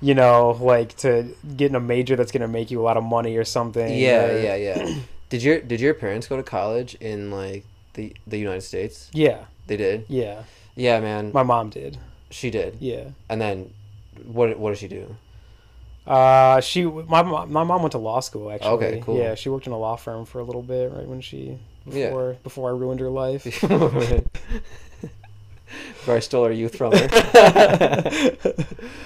you 0.00 0.14
know, 0.14 0.56
like 0.60 0.96
to 0.98 1.34
get 1.56 1.70
in 1.70 1.74
a 1.74 1.80
major 1.80 2.14
that's 2.14 2.30
gonna 2.30 2.46
make 2.46 2.70
you 2.70 2.80
a 2.80 2.84
lot 2.84 2.96
of 2.96 3.02
money 3.02 3.36
or 3.36 3.44
something. 3.44 3.92
Yeah, 3.98 4.26
or- 4.26 4.40
yeah, 4.40 4.54
yeah. 4.54 4.94
did 5.28 5.42
your 5.42 5.60
did 5.60 5.80
your 5.80 5.92
parents 5.94 6.28
go 6.28 6.36
to 6.36 6.42
college 6.44 6.94
in 7.00 7.30
like 7.32 7.64
the 7.94 8.14
the 8.26 8.38
United 8.38 8.60
States? 8.62 9.10
yeah, 9.12 9.46
They 9.66 9.76
did. 9.76 10.04
yeah. 10.08 10.44
Yeah, 10.76 11.00
man. 11.00 11.32
My 11.34 11.42
mom 11.42 11.70
did. 11.70 11.98
she 12.30 12.50
did. 12.50 12.76
Yeah. 12.78 13.08
And 13.28 13.40
then, 13.40 13.72
what 14.24 14.56
what 14.56 14.70
did 14.70 14.78
she 14.78 14.86
do? 14.88 15.16
Uh, 16.06 16.60
she 16.60 16.84
my 16.84 17.22
mom- 17.22 17.50
my 17.52 17.64
mom 17.64 17.82
went 17.82 17.92
to 17.92 17.98
law 17.98 18.20
school 18.20 18.52
actually. 18.52 18.70
Okay, 18.70 19.02
cool. 19.04 19.18
Yeah, 19.18 19.34
she 19.34 19.48
worked 19.48 19.66
in 19.66 19.72
a 19.72 19.78
law 19.78 19.96
firm 19.96 20.24
for 20.26 20.38
a 20.38 20.44
little 20.44 20.62
bit 20.62 20.92
right 20.92 21.06
when 21.08 21.20
she 21.20 21.58
Yeah. 21.86 22.06
before 22.10 22.36
before 22.44 22.70
I 22.70 22.72
ruined 22.72 23.00
her 23.00 23.10
life. 23.10 23.42
Before 25.88 26.16
I 26.16 26.20
stole 26.20 26.44
her 26.44 26.52
youth 26.52 26.76
from 26.76 26.92
her. 26.92 28.36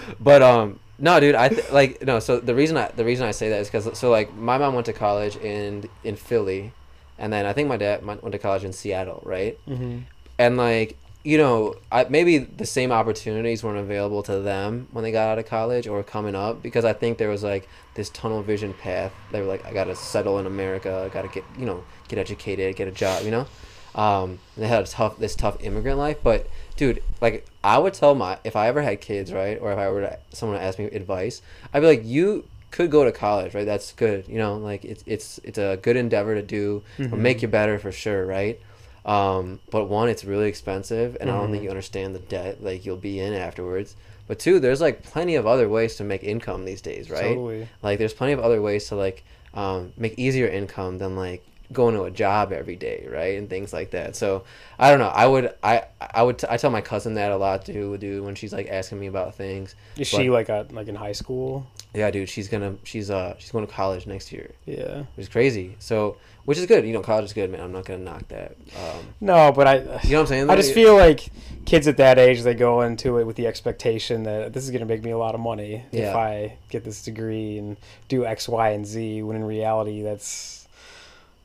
but 0.20 0.42
um, 0.42 0.78
no, 0.98 1.20
dude. 1.20 1.34
I 1.34 1.48
th- 1.48 1.70
like 1.72 2.02
no. 2.02 2.18
So 2.20 2.38
the 2.40 2.54
reason 2.54 2.76
I 2.76 2.88
the 2.94 3.04
reason 3.04 3.26
I 3.26 3.30
say 3.32 3.48
that 3.48 3.60
is 3.60 3.68
because 3.68 3.98
so 3.98 4.10
like 4.10 4.34
my 4.34 4.58
mom 4.58 4.74
went 4.74 4.86
to 4.86 4.92
college 4.92 5.36
in 5.36 5.88
in 6.04 6.16
Philly, 6.16 6.72
and 7.18 7.32
then 7.32 7.46
I 7.46 7.52
think 7.52 7.68
my 7.68 7.76
dad 7.76 8.04
went 8.04 8.30
to 8.32 8.38
college 8.38 8.64
in 8.64 8.72
Seattle, 8.72 9.20
right? 9.24 9.58
hmm 9.66 10.00
and 10.38 10.56
like 10.56 10.96
you 11.24 11.38
know 11.38 11.76
I, 11.92 12.04
maybe 12.08 12.38
the 12.38 12.66
same 12.66 12.90
opportunities 12.90 13.62
weren't 13.62 13.78
available 13.78 14.22
to 14.24 14.40
them 14.40 14.88
when 14.90 15.04
they 15.04 15.12
got 15.12 15.28
out 15.28 15.38
of 15.38 15.46
college 15.46 15.86
or 15.86 16.02
coming 16.02 16.34
up 16.34 16.62
because 16.62 16.84
i 16.84 16.92
think 16.92 17.18
there 17.18 17.28
was 17.28 17.42
like 17.44 17.68
this 17.94 18.08
tunnel 18.10 18.42
vision 18.42 18.72
path 18.74 19.12
they 19.30 19.40
were 19.40 19.46
like 19.46 19.64
i 19.66 19.72
gotta 19.72 19.94
settle 19.94 20.38
in 20.38 20.46
america 20.46 21.04
i 21.04 21.08
gotta 21.14 21.28
get 21.28 21.44
you 21.58 21.66
know 21.66 21.84
get 22.08 22.18
educated 22.18 22.74
get 22.74 22.88
a 22.88 22.90
job 22.90 23.22
you 23.24 23.30
know 23.30 23.46
um, 23.94 24.38
they 24.56 24.66
had 24.68 24.82
a 24.84 24.86
tough 24.86 25.18
this 25.18 25.34
tough 25.34 25.56
immigrant 25.62 25.98
life 25.98 26.16
but 26.22 26.46
dude 26.76 27.02
like 27.20 27.46
i 27.62 27.76
would 27.76 27.92
tell 27.94 28.14
my 28.14 28.38
if 28.44 28.56
i 28.56 28.66
ever 28.68 28.80
had 28.82 29.00
kids 29.00 29.32
right 29.32 29.58
or 29.60 29.70
if 29.72 29.78
i 29.78 29.88
were 29.90 30.00
to 30.00 30.18
someone 30.32 30.58
to 30.58 30.64
ask 30.64 30.78
me 30.78 30.86
advice 30.86 31.42
i'd 31.74 31.80
be 31.80 31.86
like 31.86 32.04
you 32.04 32.44
could 32.70 32.90
go 32.90 33.04
to 33.04 33.12
college 33.12 33.54
right 33.54 33.66
that's 33.66 33.92
good 33.92 34.26
you 34.26 34.38
know 34.38 34.56
like 34.56 34.82
it's 34.84 35.04
it's 35.06 35.38
it's 35.44 35.58
a 35.58 35.78
good 35.82 35.96
endeavor 35.96 36.34
to 36.34 36.40
do 36.42 36.82
it'll 36.98 37.18
make 37.18 37.42
you 37.42 37.48
better 37.48 37.78
for 37.78 37.92
sure 37.92 38.24
right 38.24 38.58
um, 39.04 39.58
but 39.72 39.86
one, 39.86 40.08
it's 40.08 40.24
really 40.24 40.48
expensive, 40.48 41.16
and 41.20 41.28
I 41.28 41.32
don't 41.34 41.50
think 41.50 41.62
Mhm. 41.62 41.64
you 41.64 41.70
understand 41.70 42.14
the 42.14 42.20
debt 42.20 42.62
like 42.62 42.86
you'll 42.86 42.96
be 42.96 43.18
in 43.18 43.32
afterwards. 43.34 43.96
But 44.28 44.38
two, 44.38 44.60
there's 44.60 44.80
like 44.80 45.02
plenty 45.02 45.34
of 45.34 45.44
other 45.44 45.68
ways 45.68 45.96
to 45.96 46.04
make 46.04 46.22
income 46.22 46.64
these 46.64 46.80
days, 46.80 47.10
right? 47.10 47.34
Totally. 47.34 47.66
Like 47.82 47.98
there's 47.98 48.12
plenty 48.12 48.32
of 48.32 48.38
other 48.38 48.62
ways 48.62 48.86
to 48.90 48.94
like 48.94 49.24
um, 49.54 49.92
make 49.96 50.16
easier 50.16 50.46
income 50.46 50.98
than 50.98 51.16
like 51.16 51.44
going 51.72 51.94
to 51.94 52.02
a 52.04 52.10
job 52.10 52.52
every 52.52 52.76
day, 52.76 53.06
right? 53.10 53.38
And 53.38 53.48
things 53.48 53.72
like 53.72 53.90
that. 53.92 54.16
So 54.16 54.44
I 54.78 54.90
don't 54.90 54.98
know. 54.98 55.08
I 55.08 55.26
would 55.26 55.54
I 55.62 55.84
I 56.00 56.22
would 56.22 56.38
t- 56.38 56.46
I 56.50 56.56
tell 56.56 56.70
my 56.70 56.80
cousin 56.80 57.14
that 57.14 57.30
a 57.32 57.36
lot 57.36 57.64
too, 57.66 57.96
dude. 57.98 58.24
When 58.24 58.34
she's 58.34 58.52
like 58.52 58.68
asking 58.68 59.00
me 59.00 59.06
about 59.06 59.34
things. 59.34 59.74
Is 59.96 60.10
But- 60.10 60.16
she 60.22 60.30
like 60.30 60.48
a 60.48 60.66
like 60.70 60.88
in 60.88 60.94
high 60.94 61.12
school? 61.12 61.66
Yeah, 61.94 62.10
dude. 62.10 62.28
She's 62.28 62.48
gonna 62.48 62.76
she's 62.84 63.10
uh 63.10 63.34
she's 63.38 63.50
going 63.50 63.66
to 63.66 63.72
college 63.72 64.06
next 64.06 64.32
year, 64.32 64.52
Yeah. 64.66 65.00
which 65.14 65.24
is 65.24 65.28
crazy. 65.28 65.76
So 65.78 66.16
which 66.44 66.58
is 66.58 66.66
good. 66.66 66.84
You 66.86 66.92
know, 66.92 67.02
college 67.02 67.26
is 67.26 67.32
good, 67.34 67.50
man. 67.50 67.60
I'm 67.60 67.70
not 67.72 67.84
gonna 67.84 68.02
knock 68.02 68.26
that. 68.28 68.56
Um, 68.76 69.06
No, 69.20 69.52
but 69.52 69.66
I. 69.68 69.74
you 69.76 69.82
know 69.82 69.92
what 69.92 70.20
I'm 70.20 70.26
saying? 70.26 70.50
I 70.50 70.56
just 70.56 70.72
feel 70.74 70.96
like 70.96 71.28
kids 71.66 71.86
at 71.86 71.98
that 71.98 72.18
age 72.18 72.42
they 72.42 72.54
go 72.54 72.80
into 72.80 73.18
it 73.18 73.24
with 73.26 73.36
the 73.36 73.46
expectation 73.46 74.24
that 74.24 74.52
this 74.52 74.64
is 74.64 74.70
going 74.70 74.80
to 74.80 74.86
make 74.86 75.04
me 75.04 75.12
a 75.12 75.18
lot 75.18 75.34
of 75.36 75.40
money 75.40 75.84
if 75.92 76.12
I 76.16 76.54
get 76.70 76.82
this 76.82 77.02
degree 77.04 77.58
and 77.58 77.76
do 78.08 78.24
X, 78.26 78.48
Y, 78.48 78.70
and 78.70 78.84
Z. 78.84 79.22
When 79.22 79.36
in 79.36 79.44
reality, 79.44 80.02
that's 80.02 80.61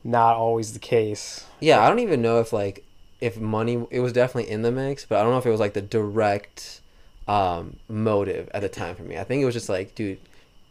not 0.04 0.36
always 0.36 0.72
the 0.72 0.78
case. 0.78 1.44
Yeah, 1.60 1.80
I 1.80 1.88
don't 1.88 1.98
even 1.98 2.22
know 2.22 2.40
if 2.40 2.52
like 2.52 2.84
if 3.20 3.38
money 3.38 3.84
it 3.90 4.00
was 4.00 4.12
definitely 4.12 4.50
in 4.50 4.62
the 4.62 4.70
mix, 4.70 5.04
but 5.04 5.18
I 5.18 5.22
don't 5.22 5.32
know 5.32 5.38
if 5.38 5.46
it 5.46 5.50
was 5.50 5.60
like 5.60 5.74
the 5.74 5.82
direct 5.82 6.80
um 7.26 7.76
motive 7.88 8.48
at 8.54 8.62
the 8.62 8.68
time 8.68 8.94
for 8.94 9.02
me. 9.02 9.18
I 9.18 9.24
think 9.24 9.42
it 9.42 9.44
was 9.44 9.54
just 9.54 9.68
like, 9.68 9.94
dude, 9.94 10.18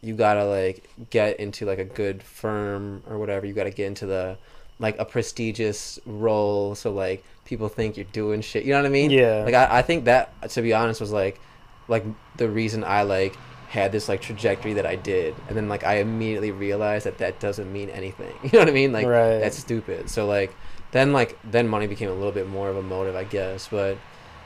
you 0.00 0.14
gotta 0.14 0.44
like 0.44 0.88
get 1.10 1.38
into 1.38 1.66
like 1.66 1.78
a 1.78 1.84
good 1.84 2.22
firm 2.22 3.02
or 3.08 3.18
whatever. 3.18 3.46
You 3.46 3.52
gotta 3.52 3.70
get 3.70 3.86
into 3.86 4.06
the 4.06 4.38
like 4.80 4.98
a 4.98 5.04
prestigious 5.04 5.98
role 6.06 6.74
so 6.74 6.92
like 6.92 7.24
people 7.44 7.68
think 7.68 7.96
you're 7.96 8.06
doing 8.12 8.40
shit. 8.40 8.64
You 8.64 8.72
know 8.72 8.78
what 8.78 8.86
I 8.86 8.90
mean? 8.90 9.10
Yeah. 9.10 9.42
Like 9.44 9.54
I, 9.54 9.78
I 9.78 9.82
think 9.82 10.04
that 10.04 10.50
to 10.50 10.62
be 10.62 10.72
honest 10.72 11.00
was 11.00 11.12
like 11.12 11.40
like 11.88 12.04
the 12.36 12.48
reason 12.48 12.84
I 12.84 13.02
like 13.02 13.36
had 13.68 13.92
this 13.92 14.08
like 14.08 14.20
trajectory 14.20 14.72
that 14.74 14.86
I 14.86 14.96
did, 14.96 15.34
and 15.48 15.56
then 15.56 15.68
like 15.68 15.84
I 15.84 15.96
immediately 15.96 16.50
realized 16.50 17.06
that 17.06 17.18
that 17.18 17.38
doesn't 17.40 17.70
mean 17.72 17.90
anything. 17.90 18.34
You 18.42 18.50
know 18.52 18.58
what 18.60 18.68
I 18.68 18.72
mean? 18.72 18.92
Like 18.92 19.06
Right. 19.06 19.38
that's 19.38 19.58
stupid. 19.58 20.08
So 20.10 20.26
like 20.26 20.54
then 20.92 21.12
like 21.12 21.38
then 21.44 21.68
money 21.68 21.86
became 21.86 22.08
a 22.08 22.14
little 22.14 22.32
bit 22.32 22.48
more 22.48 22.68
of 22.70 22.76
a 22.76 22.82
motive, 22.82 23.14
I 23.14 23.24
guess. 23.24 23.68
But 23.68 23.98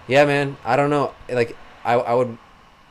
Yeah, 0.09 0.25
man. 0.25 0.57
I 0.65 0.75
don't 0.77 0.91
know. 0.91 1.15
Like, 1.31 1.57
I, 1.85 1.95
I 1.95 2.15
would, 2.15 2.37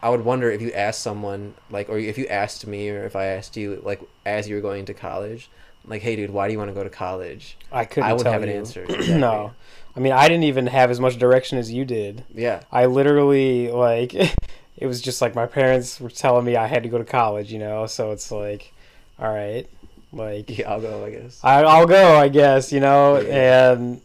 I 0.02 0.10
would 0.10 0.24
wonder 0.24 0.50
if 0.50 0.62
you 0.62 0.72
asked 0.72 1.02
someone, 1.02 1.54
like, 1.70 1.90
or 1.90 1.98
if 2.00 2.18
you 2.18 2.26
asked 2.28 2.66
me, 2.66 2.90
or 2.90 3.04
if 3.04 3.16
I 3.18 3.26
asked 3.26 3.58
you, 3.58 3.82
like, 3.84 4.02
as 4.26 4.48
you 4.48 4.56
were 4.56 4.62
going 4.62 4.86
to 4.86 4.94
college, 4.94 5.50
like, 5.86 6.02
hey, 6.02 6.16
dude, 6.16 6.30
why 6.32 6.48
do 6.48 6.54
you 6.54 6.58
want 6.58 6.70
to 6.70 6.74
go 6.74 6.84
to 6.84 6.90
college? 6.90 7.58
I 7.72 7.84
couldn't 7.86 8.10
I 8.10 8.14
would 8.14 8.26
have 8.28 8.42
an 8.44 8.50
you. 8.50 8.56
answer. 8.56 8.84
Exactly. 8.90 9.16
no. 9.20 9.52
I 9.96 10.00
mean, 10.00 10.14
I 10.14 10.30
didn't 10.30 10.46
even 10.46 10.68
have 10.68 10.90
as 10.90 11.02
much 11.02 11.18
direction 11.18 11.58
as 11.58 11.70
you 11.70 11.84
did. 11.84 12.24
Yeah. 12.34 12.62
I 12.72 12.86
literally 12.86 13.70
like 13.70 14.14
it 14.78 14.88
was 14.88 15.02
just 15.02 15.22
like 15.22 15.36
my 15.36 15.46
parents 15.46 16.00
were 16.00 16.10
telling 16.10 16.46
me 16.46 16.56
I 16.56 16.68
had 16.68 16.84
to 16.84 16.90
go 16.90 16.98
to 16.98 17.04
college, 17.06 17.52
you 17.52 17.60
know. 17.60 17.86
So 17.86 18.12
it's 18.12 18.32
like, 18.32 18.74
all 19.20 19.32
right, 19.34 19.68
like 20.12 20.58
Yeah, 20.58 20.72
I'll 20.72 20.82
go. 20.82 21.06
I 21.06 21.12
guess. 21.12 21.40
I, 21.44 21.64
I'll 21.64 21.88
go, 21.88 22.16
I 22.18 22.28
guess, 22.30 22.72
you 22.72 22.80
know. 22.80 23.20
Yeah. 23.20 23.72
And 23.74 24.02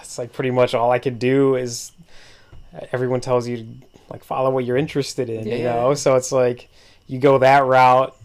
it's 0.00 0.18
like 0.18 0.32
pretty 0.32 0.50
much 0.50 0.74
all 0.74 0.90
I 0.90 0.98
could 0.98 1.18
do 1.18 1.56
is 1.56 1.92
everyone 2.92 3.20
tells 3.20 3.46
you 3.48 3.56
to 3.58 3.66
like 4.10 4.24
follow 4.24 4.50
what 4.50 4.64
you're 4.64 4.76
interested 4.76 5.28
in, 5.30 5.46
you 5.46 5.64
know. 5.64 5.94
So 5.94 6.16
it's 6.16 6.32
like 6.32 6.68
you 7.06 7.18
go 7.18 7.38
that 7.38 7.64
route, 7.64 8.16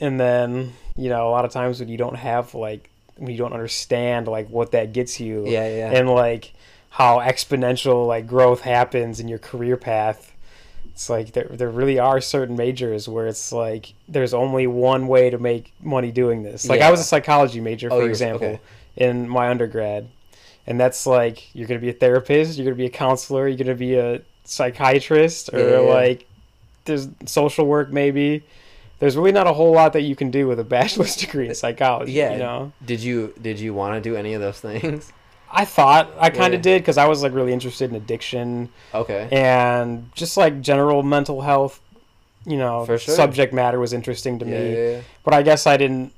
and 0.00 0.18
then 0.20 0.72
you 0.96 1.08
know 1.08 1.28
a 1.28 1.30
lot 1.30 1.44
of 1.44 1.50
times 1.52 1.80
when 1.80 1.88
you 1.88 1.96
don't 1.98 2.16
have 2.16 2.54
like 2.54 2.88
when 3.16 3.30
you 3.30 3.38
don't 3.38 3.52
understand 3.54 4.28
like 4.28 4.48
what 4.50 4.72
that 4.72 4.92
gets 4.92 5.18
you, 5.20 5.46
Yeah, 5.46 5.68
yeah. 5.68 5.90
and 5.92 6.08
like 6.08 6.52
how 6.90 7.18
exponential 7.18 8.06
like 8.06 8.26
growth 8.26 8.60
happens 8.62 9.20
in 9.20 9.28
your 9.28 9.38
career 9.38 9.76
path 9.76 10.32
it's 10.96 11.10
like 11.10 11.32
there, 11.32 11.44
there 11.50 11.68
really 11.68 11.98
are 11.98 12.22
certain 12.22 12.56
majors 12.56 13.06
where 13.06 13.26
it's 13.26 13.52
like 13.52 13.92
there's 14.08 14.32
only 14.32 14.66
one 14.66 15.08
way 15.08 15.28
to 15.28 15.36
make 15.36 15.74
money 15.82 16.10
doing 16.10 16.42
this 16.42 16.66
like 16.70 16.80
i 16.80 16.90
was 16.90 17.00
a 17.00 17.04
psychology 17.04 17.60
major 17.60 17.88
Oh, 17.92 17.96
for 17.98 18.04
were- 18.04 18.08
example 18.08 18.46
okay. 18.48 18.60
in 18.96 19.28
my 19.28 19.50
undergrad 19.50 20.08
and 20.66 20.80
that's 20.80 21.06
like 21.06 21.54
you're 21.54 21.68
going 21.68 21.78
to 21.78 21.84
be 21.84 21.90
a 21.90 21.98
therapist 22.04 22.56
you're 22.56 22.64
going 22.64 22.74
to 22.78 22.82
be 22.82 22.86
a 22.86 22.90
counselor 23.06 23.46
you're 23.46 23.58
going 23.58 23.66
to 23.68 23.74
be 23.74 23.94
a 23.96 24.22
psychiatrist 24.44 25.50
or 25.52 25.58
Yeah, 25.58 25.64
yeah, 25.66 25.80
yeah. 25.82 25.94
like 25.94 26.26
there's 26.86 27.08
social 27.26 27.66
work 27.66 27.90
maybe 27.92 28.42
there's 28.98 29.16
really 29.18 29.32
not 29.32 29.46
a 29.46 29.52
whole 29.52 29.72
lot 29.72 29.92
that 29.92 30.00
you 30.02 30.16
can 30.16 30.30
do 30.30 30.48
with 30.48 30.58
a 30.58 30.64
bachelor's 30.64 31.14
degree 31.24 31.44
in 31.44 31.50
uh, 31.50 31.54
psychology 31.54 32.12
Yeah. 32.12 32.32
you 32.32 32.38
know 32.38 32.72
Did 32.84 33.00
you 33.00 33.34
did 33.40 33.60
you 33.60 33.74
want 33.74 33.92
to 33.96 34.00
do 34.00 34.16
any 34.16 34.32
of 34.32 34.40
those 34.40 34.60
things? 34.60 35.12
I 35.52 35.64
thought 35.64 36.10
I 36.18 36.30
kind 36.30 36.54
of 36.54 36.58
Yeah. 36.60 36.74
did 36.74 36.82
because 36.82 36.98
I 36.98 37.06
was 37.06 37.22
like 37.22 37.32
really 37.32 37.52
interested 37.52 37.88
in 37.90 37.96
addiction 37.96 38.68
Okay. 38.92 39.28
and 39.30 40.10
just 40.14 40.36
like 40.36 40.60
general 40.60 41.02
mental 41.02 41.40
health. 41.42 41.80
You 42.44 42.56
know, 42.58 42.84
sure. 42.86 42.98
subject 42.98 43.52
matter 43.52 43.80
was 43.80 43.92
interesting 43.92 44.38
to 44.38 44.44
yeah, 44.46 44.58
me, 44.58 44.92
yeah, 44.92 45.00
but 45.24 45.34
I 45.34 45.42
guess 45.42 45.66
I 45.66 45.76
didn't. 45.76 46.12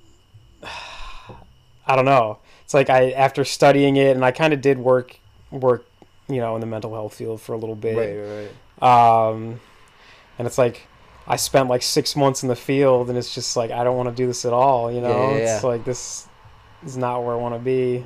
I 1.87 1.97
don't 1.97 2.05
know. 2.05 2.38
It's 2.64 2.75
like 2.75 2.91
I 2.91 3.12
after 3.12 3.45
studying 3.45 3.97
it, 3.97 4.14
and 4.14 4.23
I 4.25 4.31
kind 4.31 4.53
of 4.53 4.61
did 4.61 4.79
work 4.79 5.19
work, 5.51 5.87
you 6.29 6.37
know, 6.41 6.55
in 6.55 6.61
the 6.61 6.67
mental 6.67 6.93
health 6.93 7.14
field 7.14 7.41
for 7.41 7.55
a 7.55 7.57
little 7.57 7.75
bit. 7.77 7.97
Right, 7.97 8.14
right, 8.14 8.51
right. 8.83 9.29
Um, 9.31 9.61
and 10.38 10.47
it's 10.47 10.59
like 10.59 10.87
I 11.27 11.37
spent 11.37 11.71
like 11.71 11.81
six 11.83 12.14
months 12.14 12.43
in 12.43 12.49
the 12.51 12.57
field, 12.57 13.09
and 13.09 13.17
it's 13.17 13.35
just 13.35 13.57
like 13.57 13.71
I 13.71 13.83
don't 13.85 13.97
want 13.97 14.11
to 14.11 14.14
do 14.14 14.27
this 14.27 14.45
at 14.45 14.53
all. 14.53 14.93
You 14.93 15.01
know, 15.01 15.35
it's 15.35 15.64
like 15.64 15.85
this 15.87 16.29
is 16.85 16.99
not 16.99 17.25
where 17.25 17.35
I 17.35 17.38
want 17.38 17.55
to 17.55 17.59
be. 17.59 18.05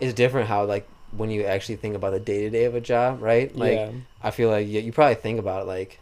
It's 0.00 0.14
different 0.14 0.48
how 0.48 0.64
like 0.64 0.88
when 1.12 1.30
you 1.30 1.44
actually 1.44 1.76
think 1.76 1.96
about 1.96 2.12
the 2.12 2.20
day 2.20 2.42
to 2.42 2.50
day 2.50 2.64
of 2.64 2.74
a 2.74 2.80
job, 2.80 3.22
right? 3.22 3.54
Like 3.54 3.74
yeah. 3.74 3.90
I 4.22 4.30
feel 4.30 4.50
like 4.50 4.66
you, 4.66 4.80
you 4.80 4.92
probably 4.92 5.16
think 5.16 5.38
about 5.38 5.66
like 5.66 5.98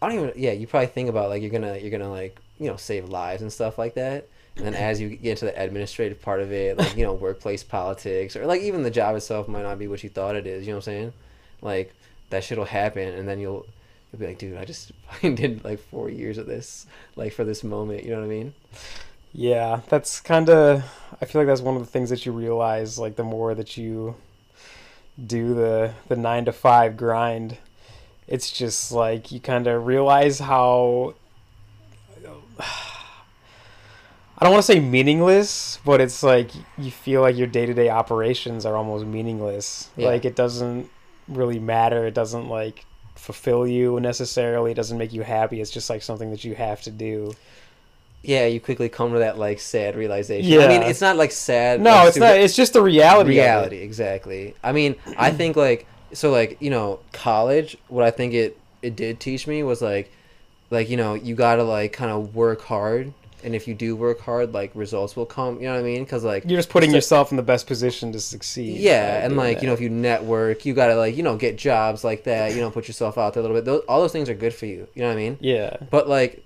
I 0.00 0.08
don't 0.08 0.18
even 0.18 0.32
yeah 0.36 0.52
you 0.52 0.66
probably 0.66 0.86
think 0.86 1.08
about 1.08 1.28
like 1.28 1.42
you're 1.42 1.50
gonna 1.50 1.76
you're 1.76 1.90
gonna 1.90 2.10
like 2.10 2.38
you 2.58 2.68
know 2.68 2.76
save 2.76 3.08
lives 3.08 3.42
and 3.42 3.52
stuff 3.52 3.78
like 3.78 3.94
that. 3.94 4.28
And 4.56 4.66
then 4.66 4.74
as 4.74 5.00
you 5.00 5.10
get 5.10 5.30
into 5.30 5.44
the 5.44 5.62
administrative 5.62 6.20
part 6.20 6.40
of 6.40 6.52
it, 6.52 6.78
like 6.78 6.96
you 6.96 7.04
know 7.04 7.14
workplace 7.14 7.62
politics 7.62 8.36
or 8.36 8.46
like 8.46 8.62
even 8.62 8.82
the 8.82 8.90
job 8.90 9.16
itself 9.16 9.48
might 9.48 9.62
not 9.62 9.78
be 9.78 9.86
what 9.86 10.02
you 10.02 10.10
thought 10.10 10.36
it 10.36 10.46
is. 10.46 10.66
You 10.66 10.72
know 10.72 10.78
what 10.78 10.88
I'm 10.88 10.94
saying? 10.94 11.12
Like 11.62 11.94
that 12.30 12.44
shit'll 12.44 12.64
happen, 12.64 13.08
and 13.08 13.28
then 13.28 13.38
you'll 13.38 13.66
you'll 14.12 14.20
be 14.20 14.26
like, 14.26 14.38
dude, 14.38 14.56
I 14.56 14.64
just 14.64 14.92
fucking 15.10 15.36
did 15.36 15.64
like 15.64 15.78
four 15.78 16.08
years 16.08 16.38
of 16.38 16.46
this 16.46 16.86
like 17.16 17.32
for 17.32 17.44
this 17.44 17.62
moment. 17.62 18.04
You 18.04 18.10
know 18.10 18.18
what 18.18 18.26
I 18.26 18.28
mean? 18.28 18.54
Yeah, 19.32 19.80
that's 19.88 20.20
kind 20.20 20.48
of. 20.48 20.84
I 21.20 21.24
feel 21.24 21.40
like 21.40 21.46
that's 21.46 21.60
one 21.60 21.76
of 21.76 21.80
the 21.80 21.90
things 21.90 22.10
that 22.10 22.24
you 22.26 22.32
realize, 22.32 22.98
like 22.98 23.16
the 23.16 23.24
more 23.24 23.54
that 23.54 23.76
you 23.76 24.16
do 25.24 25.54
the 25.54 25.92
the 26.08 26.16
nine 26.16 26.44
to 26.46 26.52
five 26.52 26.96
grind, 26.96 27.58
it's 28.26 28.50
just 28.50 28.92
like 28.92 29.32
you 29.32 29.40
kind 29.40 29.66
of 29.66 29.86
realize 29.86 30.38
how. 30.38 31.14
I 34.40 34.44
don't 34.44 34.52
want 34.52 34.64
to 34.64 34.72
say 34.72 34.78
meaningless, 34.78 35.80
but 35.84 36.00
it's 36.00 36.22
like 36.22 36.52
you 36.76 36.92
feel 36.92 37.22
like 37.22 37.36
your 37.36 37.48
day 37.48 37.66
to 37.66 37.74
day 37.74 37.88
operations 37.88 38.64
are 38.64 38.76
almost 38.76 39.04
meaningless. 39.04 39.90
Yeah. 39.96 40.08
Like 40.08 40.24
it 40.24 40.36
doesn't 40.36 40.88
really 41.26 41.58
matter. 41.58 42.06
It 42.06 42.14
doesn't 42.14 42.48
like 42.48 42.84
fulfill 43.16 43.66
you 43.66 43.98
necessarily. 43.98 44.70
It 44.70 44.74
doesn't 44.74 44.96
make 44.96 45.12
you 45.12 45.22
happy. 45.22 45.60
It's 45.60 45.72
just 45.72 45.90
like 45.90 46.02
something 46.02 46.30
that 46.30 46.44
you 46.44 46.54
have 46.54 46.82
to 46.82 46.90
do. 46.92 47.34
Yeah, 48.22 48.46
you 48.46 48.60
quickly 48.60 48.88
come 48.88 49.12
to 49.12 49.20
that 49.20 49.38
like 49.38 49.60
sad 49.60 49.96
realization. 49.96 50.50
Yeah. 50.50 50.66
I 50.66 50.68
mean, 50.68 50.82
it's 50.82 51.00
not 51.00 51.16
like 51.16 51.30
sad. 51.32 51.80
No, 51.80 51.90
like, 51.90 52.08
it's 52.08 52.16
not. 52.16 52.36
It's 52.36 52.56
just 52.56 52.72
the 52.72 52.82
reality. 52.82 53.30
of 53.30 53.36
it. 53.36 53.40
reality 53.40 53.76
exactly 53.76 54.54
i 54.62 54.72
mean 54.72 54.96
i 55.16 55.30
think 55.38 55.56
like 55.56 55.86
so 56.12 56.30
like 56.30 56.56
you 56.60 56.70
know 56.70 57.00
college 57.12 57.76
what 57.88 58.04
i 58.04 58.10
think 58.10 58.34
it 58.34 58.58
it 58.82 58.96
did 58.96 59.20
teach 59.20 59.46
me 59.46 59.62
was 59.62 59.82
like 59.82 60.10
like 60.70 60.88
you 60.88 60.96
know 60.96 61.14
you 61.14 61.34
gotta 61.34 61.62
like 61.62 61.92
kind 61.92 62.10
of 62.10 62.34
work 62.34 62.62
hard 62.62 63.12
and 63.44 63.54
if 63.54 63.68
you 63.68 63.74
do 63.74 63.94
work 63.94 64.20
hard 64.20 64.52
like 64.52 64.70
results 64.74 65.14
will 65.16 65.26
come 65.26 65.56
you 65.56 65.62
know 65.66 65.72
what 65.72 65.80
i 65.80 65.82
mean 65.82 66.02
because 66.02 66.24
like 66.24 66.44
You're 66.44 66.58
just 66.58 66.70
putting 66.70 66.92
yourself 66.92 67.30
in 67.30 67.36
the 67.36 67.42
best 67.42 67.66
position 67.66 68.12
to 68.12 68.20
succeed. 68.20 68.78
yeah 68.78 69.24
and 69.24 69.36
like 69.36 69.60
you 69.60 69.66
know 69.68 69.74
if 69.74 69.80
you 69.80 69.90
network 69.90 70.66
you 70.66 70.74
gotta 70.74 70.96
like 70.96 71.16
you 71.16 71.22
know 71.22 71.36
get 71.36 71.56
jobs 71.56 72.04
like 72.04 72.24
that 72.24 72.54
you 72.54 72.60
know 72.60 72.70
put 72.70 72.88
yourself 72.88 73.16
out 73.18 73.34
there 73.34 73.40
a 73.40 73.42
little 73.42 73.56
bit 73.56 73.64
those, 73.64 73.82
all 73.88 74.00
those 74.00 74.12
things 74.12 74.28
are 74.28 74.34
good 74.34 74.54
for 74.54 74.66
you 74.66 74.88
you 74.94 75.02
know 75.02 75.08
what 75.08 75.14
i 75.14 75.16
mean 75.16 75.36
yeah, 75.40 75.76
but 75.90 76.08
like 76.08 76.44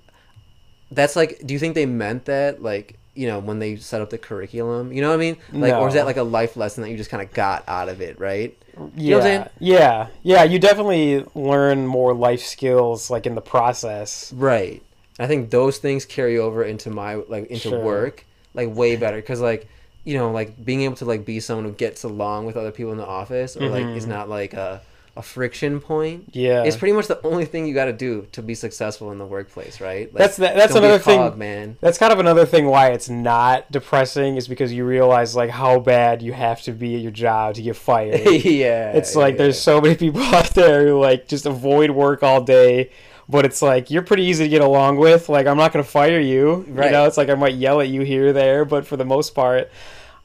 that's 0.94 1.16
like 1.16 1.40
do 1.46 1.52
you 1.55 1.59
think 1.61 1.74
they 1.74 1.87
meant 1.87 2.24
that 2.26 2.62
like 2.62 2.96
you 3.14 3.26
know 3.26 3.38
when 3.38 3.59
they 3.59 3.76
set 3.76 4.00
up 4.00 4.11
the 4.11 4.18
curriculum 4.18 4.92
you 4.92 5.00
know 5.02 5.09
what 5.09 5.14
i 5.14 5.18
mean 5.18 5.37
like 5.52 5.74
or 5.74 5.87
is 5.88 5.94
that 5.94 6.07
like 6.07 6.16
a 6.16 6.22
life 6.22 6.57
lesson 6.57 6.83
that 6.83 6.90
you 6.90 6.96
just 6.96 7.11
kind 7.11 7.22
of 7.22 7.33
got 7.35 7.62
out 7.68 7.88
of 7.88 8.00
it 8.00 8.18
right 8.20 8.57
yeah, 8.96 9.11
know 9.11 9.18
what 9.18 9.26
I'm 9.26 9.33
saying? 9.42 9.48
yeah, 9.59 10.07
yeah. 10.22 10.44
You 10.44 10.59
definitely 10.59 11.26
learn 11.35 11.87
more 11.87 12.14
life 12.14 12.40
skills 12.42 13.11
like 13.11 13.26
in 13.26 13.35
the 13.35 13.42
process. 13.42 14.33
Right. 14.33 14.83
I 15.18 15.26
think 15.26 15.50
those 15.50 15.76
things 15.76 16.07
carry 16.07 16.38
over 16.38 16.64
into 16.64 16.88
my 16.88 17.16
like 17.16 17.48
into 17.48 17.68
Sure. 17.68 17.81
work 17.85 18.24
like 18.55 18.74
way 18.74 18.96
better 18.96 19.16
because 19.16 19.42
like 19.42 19.68
you 20.05 20.16
know 20.16 20.31
like 20.31 20.64
being 20.64 20.81
able 20.83 20.96
to 20.96 21.05
like 21.05 21.26
be 21.26 21.38
someone 21.38 21.66
who 21.66 21.72
gets 21.72 22.02
along 22.02 22.46
with 22.46 22.57
other 22.57 22.70
people 22.70 22.92
in 22.92 22.96
the 22.98 23.05
office 23.07 23.59
or 23.59 23.68
like 23.68 23.85
is 23.94 24.07
Mhm. 24.07 24.09
not 24.09 24.31
like 24.31 24.55
a 24.55 24.81
a 25.14 25.20
friction 25.22 25.79
point. 25.79 26.31
Yeah, 26.33 26.62
It's 26.64 26.77
pretty 26.77 26.94
much 26.94 27.07
the 27.07 27.20
only 27.27 27.44
thing 27.44 27.66
you 27.66 27.75
got 27.75 27.85
to 27.85 27.92
do 27.92 28.27
to 28.33 28.40
be 28.42 28.55
successful 28.55 29.12
in 29.12 29.18
the 29.18 29.27
workplace, 29.27 29.79
right? 29.81 30.07
Like, 30.12 30.18
That's 30.18 30.37
that's 30.38 30.72
don't 30.72 30.81
be 30.83 30.87
a 30.87 30.88
another 30.88 30.98
thing- 31.03 31.18
cog, 31.18 31.37
man. 31.37 31.77
That's 31.81 31.98
kind 31.98 32.12
of 32.14 32.18
another 32.18 32.46
thing 32.46 32.64
why 32.66 32.92
it's 32.92 33.11
not 33.11 33.70
depressing 33.70 34.37
is 34.37 34.48
because 34.48 34.72
you 34.72 34.87
realize 34.87 35.37
like 35.37 35.51
how 35.51 35.81
bad 35.81 36.22
you 36.22 36.33
have 36.33 36.62
to 36.62 36.72
be 36.72 36.94
at 36.94 37.03
your 37.03 37.11
job 37.11 37.57
to 37.57 37.62
get 37.62 37.77
fired. 37.77 38.20
yeah, 38.44 38.92
it's 38.92 39.14
like 39.14 39.35
yeah. 39.35 39.38
there's 39.38 39.61
so 39.61 39.81
many 39.83 39.96
people 39.96 40.22
out 40.35 40.51
there 40.55 40.87
who 40.87 40.98
like 40.98 41.29
just 41.29 41.44
avoid 41.44 41.90
work 41.90 42.22
all 42.22 42.40
day 42.42 42.90
but 43.29 43.44
it's 43.44 43.62
like 43.62 43.90
you're 43.90 44.03
pretty 44.03 44.25
easy 44.25 44.44
to 44.44 44.48
get 44.51 44.61
along 44.62 44.96
with 44.96 45.29
like 45.29 45.46
i'm 45.46 45.57
not 45.57 45.72
going 45.72 45.83
to 45.83 45.88
fire 45.88 46.18
you 46.18 46.66
Right. 46.68 46.87
you 46.87 46.90
know 46.92 47.07
it's 47.07 47.16
like 47.16 47.29
i 47.31 47.35
might 47.35 47.55
yell 47.55 47.81
at 47.81 47.88
you 47.88 48.01
here 48.03 48.29
or 48.29 48.33
there 48.33 48.64
but 48.64 48.85
for 48.85 48.96
the 48.96 49.05
most 49.05 49.31
part 49.35 49.70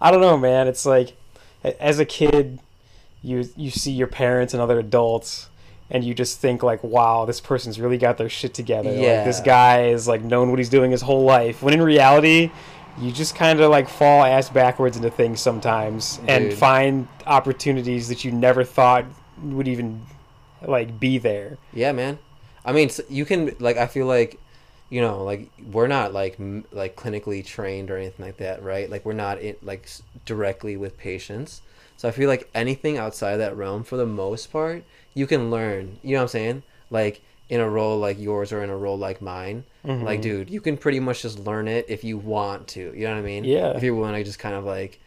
i 0.02 0.10
don't 0.10 0.20
know 0.20 0.36
man 0.36 0.68
it's 0.68 0.84
like 0.86 1.16
as 1.80 2.00
a 2.00 2.06
kid 2.06 2.60
you 3.28 3.48
you 3.56 3.70
see 3.70 3.92
your 3.92 4.08
parents 4.08 4.54
and 4.54 4.62
other 4.62 4.80
adults 4.80 5.50
and 5.90 6.04
you 6.04 6.14
just 6.14 6.40
think 6.40 6.64
like 6.64 6.84
wow 6.84 7.26
this 7.26 7.40
person's 7.42 7.80
really 7.80 7.98
got 7.98 8.18
their 8.18 8.30
shit 8.30 8.54
together 8.54 8.90
like 8.92 9.24
this 9.26 9.40
Yeah. 9.40 9.46
guy 9.46 9.84
is 9.88 10.08
like 10.08 10.22
known 10.24 10.50
what 10.50 10.60
he's 10.60 10.70
doing 10.70 10.92
his 10.92 11.02
whole 11.02 11.24
life 11.24 11.62
when 11.64 11.74
in 11.74 11.82
reality 11.82 12.52
you 13.00 13.12
just 13.12 13.36
kind 13.36 13.60
of 13.60 13.70
like 13.70 13.88
fall 13.88 14.24
ass 14.24 14.50
backwards 14.50 14.98
into 14.98 15.10
things 15.12 15.40
sometimes 15.40 16.20
and 16.28 16.54
find 16.54 17.08
opportunities 17.28 18.08
that 18.10 18.26
you 18.26 18.32
never 18.32 18.64
thought 18.64 19.06
would 19.44 19.68
even 19.68 20.02
like 20.66 21.00
be 21.00 21.18
there 21.20 21.58
Yeah, 21.74 21.92
man. 21.92 22.18
I 22.66 22.74
mean, 22.74 22.90
you 23.08 23.24
can 23.24 23.56
like. 23.60 23.78
I 23.78 23.88
feel 23.88 24.08
like, 24.08 24.38
you 24.90 25.00
know, 25.00 25.24
like 25.24 25.50
we're 25.72 25.88
not 25.88 26.12
like 26.12 26.36
m- 26.40 26.66
like 26.74 26.98
clinically 26.98 27.46
trained 27.46 27.90
or 27.90 27.96
anything 27.98 28.26
like 28.26 28.38
that, 28.38 28.62
right? 28.62 28.90
Like 28.90 29.06
we're 29.06 29.14
not 29.14 29.40
in, 29.40 29.56
like 29.62 29.88
directly 30.26 30.76
with 30.76 30.98
patients. 30.98 31.62
So 31.98 32.08
I 32.08 32.12
feel 32.12 32.28
like 32.30 32.50
anything 32.56 32.98
outside 32.98 33.32
of 33.32 33.40
that 33.40 33.58
realm, 33.58 33.84
for 33.84 33.98
the 33.98 34.06
most 34.06 34.52
part, 34.52 34.84
you 35.14 35.28
can 35.28 35.50
learn. 35.52 35.98
You 36.04 36.12
know 36.12 36.20
what 36.20 36.22
I'm 36.24 36.28
saying? 36.30 36.64
Like 36.90 37.22
in 37.50 37.60
a 37.60 37.70
role 37.70 37.98
like 37.98 38.20
yours 38.20 38.52
or 38.54 38.64
in 38.64 38.70
a 38.70 38.78
role 38.78 38.98
like 38.98 39.22
mine. 39.22 39.64
Like, 39.84 40.20
Mhm. 40.20 40.24
dude, 40.24 40.50
you 40.50 40.60
can 40.62 40.76
pretty 40.78 41.00
much 41.00 41.22
just 41.22 41.40
learn 41.40 41.68
it 41.70 41.86
if 41.88 42.04
you 42.04 42.18
want 42.18 42.68
to. 42.70 42.94
You 42.94 43.06
know 43.06 43.14
what 43.14 43.20
I 43.20 43.22
mean? 43.24 43.46
Yeah. 43.46 43.72
If 43.72 43.84
you're 43.84 43.96
willing 43.96 44.16
to 44.16 44.24
just 44.24 44.38
kind 44.38 44.54
of 44.56 44.66
like, 44.66 45.00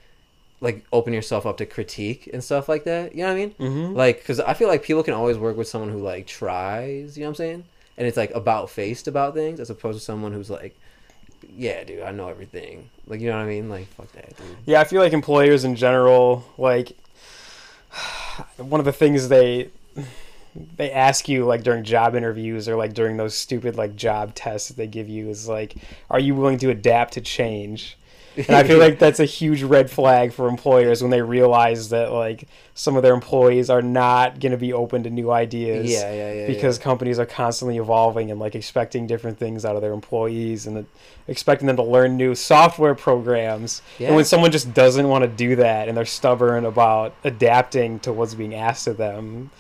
like 0.63 0.85
open 0.93 1.13
yourself 1.13 1.45
up 1.47 1.57
to 1.59 1.67
critique 1.67 2.29
and 2.33 2.43
stuff 2.43 2.69
like 2.69 2.85
that. 2.85 3.15
You 3.15 3.23
know 3.23 3.29
what 3.29 3.33
I 3.33 3.37
mean? 3.47 3.51
mm-hmm. 3.53 3.97
like 3.97 4.19
because 4.19 4.41
i 4.41 4.53
feel 4.55 4.69
like 4.69 4.83
people 4.83 5.03
can 5.03 5.15
always 5.15 5.39
work 5.39 5.57
with 5.57 5.69
someone 5.69 5.91
who 5.91 5.99
like 6.03 6.27
tries 6.27 7.17
you 7.17 7.23
know 7.23 7.29
what 7.29 7.31
i'm 7.31 7.35
saying 7.37 7.65
and 7.97 8.07
it's 8.07 8.17
like 8.19 8.31
about 8.33 8.69
faced 8.69 9.09
about 9.09 9.33
things 9.35 9.59
as 9.61 9.71
opposed 9.71 9.99
to 9.99 10.05
someone 10.05 10.33
who's 10.33 10.51
like 10.51 10.79
yeah 11.57 11.85
dude 11.85 12.03
i 12.03 12.11
know 12.11 12.29
everything. 12.29 12.89
Like 13.07 13.21
you 13.21 13.29
know 13.29 13.37
what 13.37 13.45
i 13.45 13.49
mean? 13.49 13.69
Like 13.69 13.87
fuck 13.95 14.11
that 14.13 14.37
dude. 14.37 14.57
Yeah 14.67 14.81
i 14.81 14.85
feel 14.85 15.01
like 15.01 15.13
employers 15.13 15.65
in 15.65 15.77
general 15.77 16.45
like 16.59 16.93
one 18.57 18.81
of 18.81 18.87
the 18.87 18.93
things 18.93 19.29
they 19.29 19.71
they 20.77 20.91
ask 20.91 21.29
you 21.29 21.45
like 21.45 21.63
during 21.63 21.85
job 21.85 22.15
interviews 22.15 22.69
or 22.69 22.77
like 22.77 22.95
during 22.95 23.17
those 23.17 23.37
stupid 23.37 23.77
like 23.77 23.97
job 23.97 24.35
tests 24.35 24.69
that 24.69 24.77
they 24.77 24.87
give 24.87 25.09
you 25.09 25.29
is 25.29 25.49
like, 25.49 25.77
are 26.11 26.19
you 26.19 26.35
willing 26.35 26.59
to 26.59 26.71
adapt 26.71 27.13
to 27.15 27.21
change? 27.21 27.97
And 28.37 28.51
I 28.51 28.63
feel 28.65 28.79
like 28.81 28.99
that's 28.99 29.21
a 29.21 29.25
huge 29.25 29.63
red 29.63 29.91
flag 29.91 30.33
for 30.33 30.49
employers 30.49 31.03
when 31.03 31.11
they 31.11 31.23
realize 31.23 31.89
that 31.91 32.13
like 32.13 32.49
some 32.75 32.97
of 32.97 33.03
their 33.03 33.15
employees 33.15 33.69
are 33.71 33.83
not 33.83 34.41
going 34.41 34.53
to 34.53 34.59
be 34.59 34.73
open 34.73 35.03
to 35.03 35.11
new 35.11 35.31
ideas. 35.31 35.91
Yeah, 35.91 36.13
yeah, 36.13 36.33
yeah. 36.33 36.47
Because 36.47 36.79
yeah. 36.79 36.85
companies 36.85 37.19
are 37.19 37.27
constantly 37.27 37.79
evolving 37.79 38.31
and 38.31 38.41
like 38.41 38.55
expecting 38.55 39.07
different 39.07 39.39
things 39.39 39.65
out 39.65 39.77
of 39.77 39.83
their 39.83 39.93
employees 39.93 40.67
and 40.67 40.87
expecting 41.29 41.67
them 41.67 41.77
to 41.77 41.83
learn 41.83 42.17
new 42.17 42.35
software 42.35 42.95
programs. 42.95 43.83
Yeah. 43.99 44.09
And 44.09 44.17
when 44.17 44.25
someone 44.25 44.51
just 44.51 44.73
doesn't 44.73 45.09
want 45.09 45.23
to 45.23 45.29
do 45.29 45.57
that 45.57 45.89
and 45.89 45.97
they're 45.97 46.05
stubborn 46.05 46.65
about 46.65 47.15
adapting 47.25 48.01
to 48.01 48.13
what's 48.13 48.35
being 48.35 48.55
asked 48.55 48.87
of 48.87 48.97
them, 48.97 49.51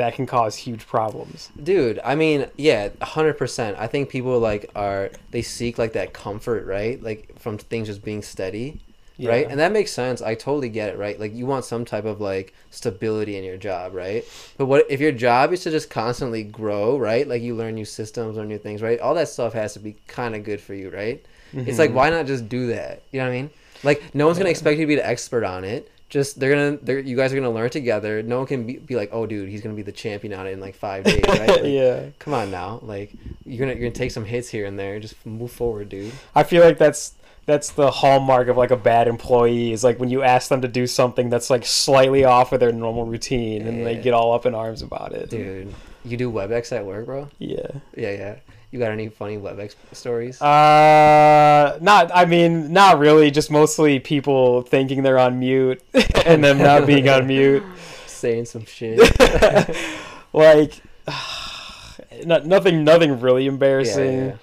that 0.00 0.14
can 0.14 0.26
cause 0.26 0.56
huge 0.56 0.86
problems. 0.86 1.50
dude 1.62 2.00
i 2.04 2.14
mean 2.14 2.46
yeah 2.56 2.88
100% 2.88 3.78
i 3.78 3.86
think 3.86 4.08
people 4.08 4.38
like 4.38 4.70
are 4.74 5.10
they 5.30 5.42
seek 5.42 5.78
like 5.78 5.92
that 5.92 6.12
comfort 6.12 6.66
right? 6.66 7.02
Like 7.02 7.38
from 7.38 7.58
things 7.58 7.88
just 7.88 8.02
being 8.02 8.22
steady 8.22 8.80
right? 9.22 9.46
And 9.50 9.60
that 9.60 9.70
makes 9.70 9.92
sense. 9.92 10.22
I 10.22 10.34
totally 10.34 10.70
get 10.70 10.88
it 10.88 10.98
right? 10.98 11.20
Like 11.20 11.34
you 11.34 11.44
want 11.44 11.66
some 11.66 11.84
type 11.84 12.06
of 12.06 12.22
like 12.22 12.54
stability 12.70 13.36
in 13.36 13.44
your 13.44 13.58
job 13.58 13.94
right? 13.94 14.24
But 14.56 14.66
what 14.66 14.86
if 14.88 15.00
your 15.00 15.12
job 15.12 15.52
is 15.52 15.62
to 15.64 15.70
just 15.70 15.90
constantly 15.90 16.42
grow 16.42 16.96
right? 16.96 17.28
Like 17.28 17.42
you 17.42 17.54
learn 17.54 17.74
new 17.74 17.84
systems 17.84 18.38
or 18.38 18.46
new 18.46 18.58
things 18.58 18.80
right? 18.80 18.98
All 18.98 19.14
that 19.14 19.28
stuff 19.28 19.52
has 19.52 19.74
to 19.74 19.78
be 19.78 19.96
kind 20.06 20.34
of 20.34 20.44
good 20.44 20.60
for 20.60 20.74
you 20.74 20.90
right? 20.90 21.24
It's 21.52 21.78
like 21.78 21.90
mm-hmm. 21.90 21.96
why 21.96 22.10
not 22.10 22.26
just 22.26 22.48
do 22.48 22.68
that? 22.68 23.02
You 23.10 23.20
know 23.20 23.26
what 23.26 23.32
i 23.32 23.36
mean? 23.42 23.50
Like 23.82 24.14
no 24.14 24.26
one's 24.26 24.38
gonna 24.38 24.50
expect 24.50 24.78
you 24.78 24.84
to 24.84 24.88
be 24.88 24.96
the 24.96 25.06
expert 25.06 25.44
on 25.44 25.64
it 25.64 25.90
just 26.10 26.38
they're 26.38 26.50
gonna 26.50 26.78
they're, 26.82 26.98
you 26.98 27.16
guys 27.16 27.32
are 27.32 27.36
gonna 27.36 27.50
learn 27.50 27.70
together. 27.70 28.22
No 28.22 28.38
one 28.38 28.46
can 28.46 28.66
be, 28.66 28.76
be 28.78 28.96
like 28.96 29.10
oh 29.12 29.26
dude 29.26 29.48
he's 29.48 29.62
gonna 29.62 29.76
be 29.76 29.82
the 29.82 29.92
champion 29.92 30.34
on 30.34 30.46
it 30.46 30.50
in 30.50 30.60
like 30.60 30.74
five 30.74 31.04
days 31.04 31.22
right? 31.26 31.40
Like, 31.48 31.60
yeah. 31.64 32.06
come 32.18 32.34
on 32.34 32.50
now. 32.50 32.80
Like 32.82 33.14
you're 33.44 33.60
gonna 33.60 33.78
you're 33.78 33.88
gonna 33.88 33.92
take 33.92 34.10
some 34.10 34.24
hits 34.24 34.48
here 34.48 34.66
and 34.66 34.78
there. 34.78 35.00
Just 35.00 35.24
move 35.24 35.52
forward 35.52 35.88
dude. 35.88 36.12
I 36.34 36.42
feel 36.42 36.62
like 36.62 36.78
that's 36.78 37.14
that's 37.46 37.70
the 37.70 37.90
hallmark 37.90 38.48
of 38.48 38.56
like 38.56 38.70
a 38.70 38.76
bad 38.76 39.08
employee 39.08 39.72
is 39.72 39.82
like 39.82 39.98
when 39.98 40.10
you 40.10 40.22
ask 40.22 40.48
them 40.48 40.60
to 40.62 40.68
do 40.68 40.86
something 40.86 41.30
that's 41.30 41.48
like 41.48 41.64
slightly 41.64 42.24
off 42.24 42.52
of 42.52 42.60
their 42.60 42.72
normal 42.72 43.06
routine 43.06 43.66
and 43.66 43.86
they 43.86 43.96
get 43.96 44.12
all 44.12 44.32
up 44.34 44.46
in 44.46 44.54
arms 44.54 44.82
about 44.82 45.12
it. 45.12 45.30
dude 45.30 45.72
you 46.04 46.16
do 46.16 46.30
webex 46.30 46.72
at 46.72 46.84
work 46.84 47.06
bro? 47.06 47.28
Yeah. 47.38 47.66
yeah 47.96 48.10
yeah 48.12 48.36
you 48.70 48.78
got 48.78 48.92
any 48.92 49.08
funny 49.08 49.36
webex 49.36 49.74
stories 49.92 50.40
Uh, 50.40 51.78
not. 51.80 52.10
I 52.14 52.24
mean, 52.24 52.72
not 52.72 52.98
really. 52.98 53.30
Just 53.30 53.50
mostly 53.50 53.98
people 53.98 54.62
thinking 54.62 55.02
they're 55.02 55.18
on 55.18 55.38
mute 55.38 55.82
and 56.26 56.42
them 56.44 56.58
not 56.58 56.86
being 56.86 57.08
on 57.08 57.26
mute. 57.26 57.62
saying 58.06 58.44
some 58.44 58.64
shit 58.66 58.98
Like, 60.32 60.74
not, 62.24 62.46
nothing. 62.46 62.84
Nothing 62.84 63.20
really 63.20 63.44
yeah, 63.44 63.50
embarrassing. 63.50 64.18
yeah. 64.26 64.36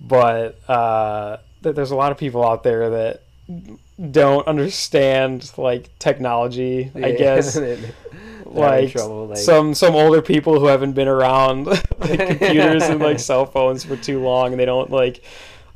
but 0.00 0.58
uh, 0.68 1.38
th- 1.62 1.74
there's 1.74 1.90
a 1.90 1.96
lot 1.96 2.12
of 2.12 2.18
people 2.18 2.44
out 2.46 2.62
there 2.62 2.90
that 2.90 3.22
don't 4.12 4.46
understand 4.46 5.50
like 5.58 5.90
technology. 5.98 6.92
I 6.94 7.12
guess 7.12 7.58
like, 8.52 8.92
trouble, 8.92 9.26
like- 9.26 9.38
some 9.38 9.74
some 9.74 9.94
older 9.94 10.22
people 10.22 10.58
who 10.58 10.66
haven't 10.66 10.92
been 10.92 11.08
around 11.08 11.66
like 11.66 11.82
computers 11.98 12.82
and 12.84 13.00
like 13.00 13.18
cell 13.20 13.46
phones 13.46 13.84
for 13.84 13.96
too 13.96 14.20
long, 14.20 14.52
and 14.52 14.60
they 14.60 14.66
don't 14.66 14.90
like. 14.90 15.22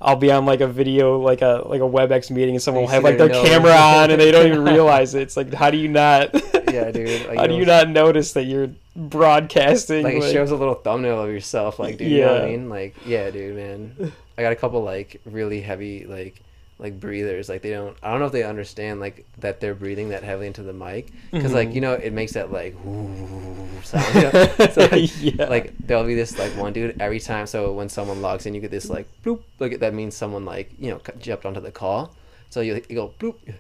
I'll 0.05 0.17
be 0.17 0.33
on 0.33 0.47
like 0.47 0.61
a 0.61 0.67
video, 0.67 1.21
like 1.21 1.43
a 1.43 1.63
like 1.65 1.81
a 1.81 1.85
WebEx 1.85 2.29
meeting, 2.29 2.57
and 2.57 2.63
someone 2.63 2.83
will 2.83 2.91
have 2.91 3.05
like 3.05 3.19
their 3.19 3.29
their 3.29 3.45
camera 3.45 3.71
on, 3.71 4.11
and 4.11 4.21
they 4.21 4.33
don't 4.33 4.49
even 4.49 4.65
realize 4.75 5.15
it. 5.15 5.23
It's 5.23 5.37
like, 5.37 5.55
how 5.55 5.71
do 5.71 5.77
you 5.79 5.87
not? 5.87 6.35
yeah 6.73 6.91
dude 6.91 7.27
like, 7.29 7.39
how 7.39 7.47
do 7.47 7.55
you 7.55 7.65
not 7.67 7.89
notice 7.89 8.33
that 8.33 8.45
you're 8.45 8.71
broadcasting? 8.97 10.03
like 10.03 10.15
it 10.17 10.33
shows 10.33 10.51
a 10.51 10.57
little 10.57 10.75
thumbnail 10.75 11.23
of 11.23 11.31
yourself 11.31 11.79
like 11.79 11.99
dude 11.99 12.11
you 12.11 12.21
know 12.23 12.33
what 12.33 12.43
i 12.43 12.47
mean 12.47 12.69
like 12.69 12.95
yeah 13.07 13.31
dude 13.31 13.55
man 13.57 14.13
i 14.39 14.43
got 14.43 14.53
a 14.53 14.57
couple 14.57 14.83
like 14.83 15.21
really 15.25 15.61
heavy 15.61 16.05
like 16.07 16.41
like 16.83 16.99
breathers 16.99 17.49
like 17.49 17.63
they 17.63 17.71
don't 17.71 17.97
i 18.03 18.11
don't 18.11 18.19
know 18.21 18.27
if 18.27 18.33
they 18.33 18.43
understand 18.43 18.99
like 19.01 19.25
that 19.39 19.61
they're 19.61 19.75
breathing 19.75 20.09
that 20.09 20.25
heavily 20.25 20.49
into 20.49 20.63
the 20.65 20.73
mic 20.73 21.13
because 21.31 21.53
like 21.53 21.69
Mhm. 21.71 21.75
you 21.77 21.81
know 21.81 21.93
it 21.95 22.13
makes 22.13 22.33
that 22.33 22.51
like 22.51 22.75
sound 23.85 24.15
you 24.17 24.23
know? 24.23 24.47
so 24.73 24.89
like, 24.91 25.23
Yeah. 25.23 25.47
like 25.49 25.73
there'll 25.79 26.05
be 26.05 26.15
this 26.17 26.39
like 26.39 26.51
one 26.57 26.73
dude 26.73 27.01
every 27.01 27.21
time 27.21 27.47
so 27.47 27.73
when 27.73 27.89
someone 27.89 28.21
logs 28.21 28.47
in 28.47 28.55
you 28.55 28.61
get 28.61 28.73
this 28.73 28.91
like 28.91 29.07
bloop 29.25 29.41
like 29.61 29.79
that 29.79 29.95
means 29.95 30.17
someone 30.17 30.45
like 30.45 30.73
you 30.79 30.91
know 30.91 31.01
jumped 31.21 31.47
onto 31.47 31.61
the 31.61 31.71
call 31.71 32.15
so 32.51 32.61
you, 32.61 32.75
you 32.89 32.97
go 32.97 33.15
bloop 33.19 33.37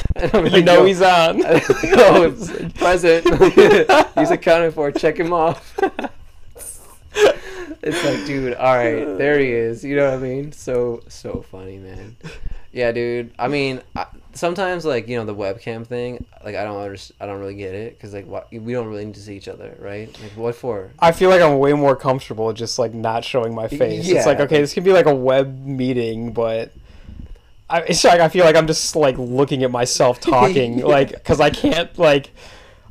And 0.16 0.34
I'm 0.34 0.44
you 0.46 0.50
like, 0.52 0.64
know 0.64 0.74
yo, 0.80 0.84
he's 0.84 1.02
on. 1.02 1.42
oh, 1.44 2.30
present. 2.76 3.24
He's 4.18 4.30
accounted 4.30 4.74
for. 4.74 4.90
Check 4.92 5.16
him 5.18 5.32
off. 5.32 5.76
It's 7.14 8.04
like, 8.04 8.26
dude, 8.26 8.54
all 8.54 8.74
right, 8.76 9.04
there 9.18 9.38
he 9.38 9.50
is. 9.52 9.84
You 9.84 9.96
know 9.96 10.04
what 10.06 10.14
I 10.14 10.18
mean? 10.18 10.52
So 10.52 11.02
so 11.08 11.42
funny, 11.50 11.78
man. 11.78 12.16
Yeah, 12.72 12.92
dude. 12.92 13.32
I 13.38 13.48
mean, 13.48 13.80
I, 13.96 14.06
sometimes 14.34 14.84
like 14.84 15.08
you 15.08 15.16
know 15.16 15.24
the 15.24 15.34
webcam 15.34 15.86
thing, 15.86 16.24
like 16.44 16.54
I 16.54 16.64
don't 16.64 16.80
understand. 16.80 17.16
I 17.20 17.26
don't 17.26 17.40
really 17.40 17.54
get 17.54 17.74
it 17.74 17.96
because 17.96 18.12
like 18.12 18.26
we 18.52 18.72
don't 18.72 18.86
really 18.88 19.04
need 19.06 19.14
to 19.14 19.20
see 19.20 19.36
each 19.36 19.48
other, 19.48 19.76
right? 19.80 20.08
Like 20.22 20.32
what 20.32 20.54
for? 20.54 20.90
I 20.98 21.12
feel 21.12 21.30
like 21.30 21.40
I'm 21.40 21.58
way 21.58 21.72
more 21.72 21.96
comfortable 21.96 22.52
just 22.52 22.78
like 22.78 22.92
not 22.94 23.24
showing 23.24 23.54
my 23.54 23.68
face. 23.68 24.06
Yeah. 24.06 24.16
It's 24.18 24.26
like 24.26 24.40
okay, 24.40 24.60
this 24.60 24.74
can 24.74 24.84
be 24.84 24.92
like 24.92 25.06
a 25.06 25.14
web 25.14 25.64
meeting, 25.64 26.32
but 26.32 26.72
I, 27.70 27.80
it's 27.82 28.04
like 28.04 28.20
I 28.20 28.28
feel 28.28 28.44
like 28.44 28.56
I'm 28.56 28.66
just 28.66 28.94
like 28.96 29.16
looking 29.18 29.62
at 29.64 29.70
myself 29.70 30.20
talking, 30.22 30.80
Yeah. 30.80 30.84
like 30.86 31.10
because 31.12 31.40
I 31.40 31.50
can't 31.50 31.96
like 31.98 32.30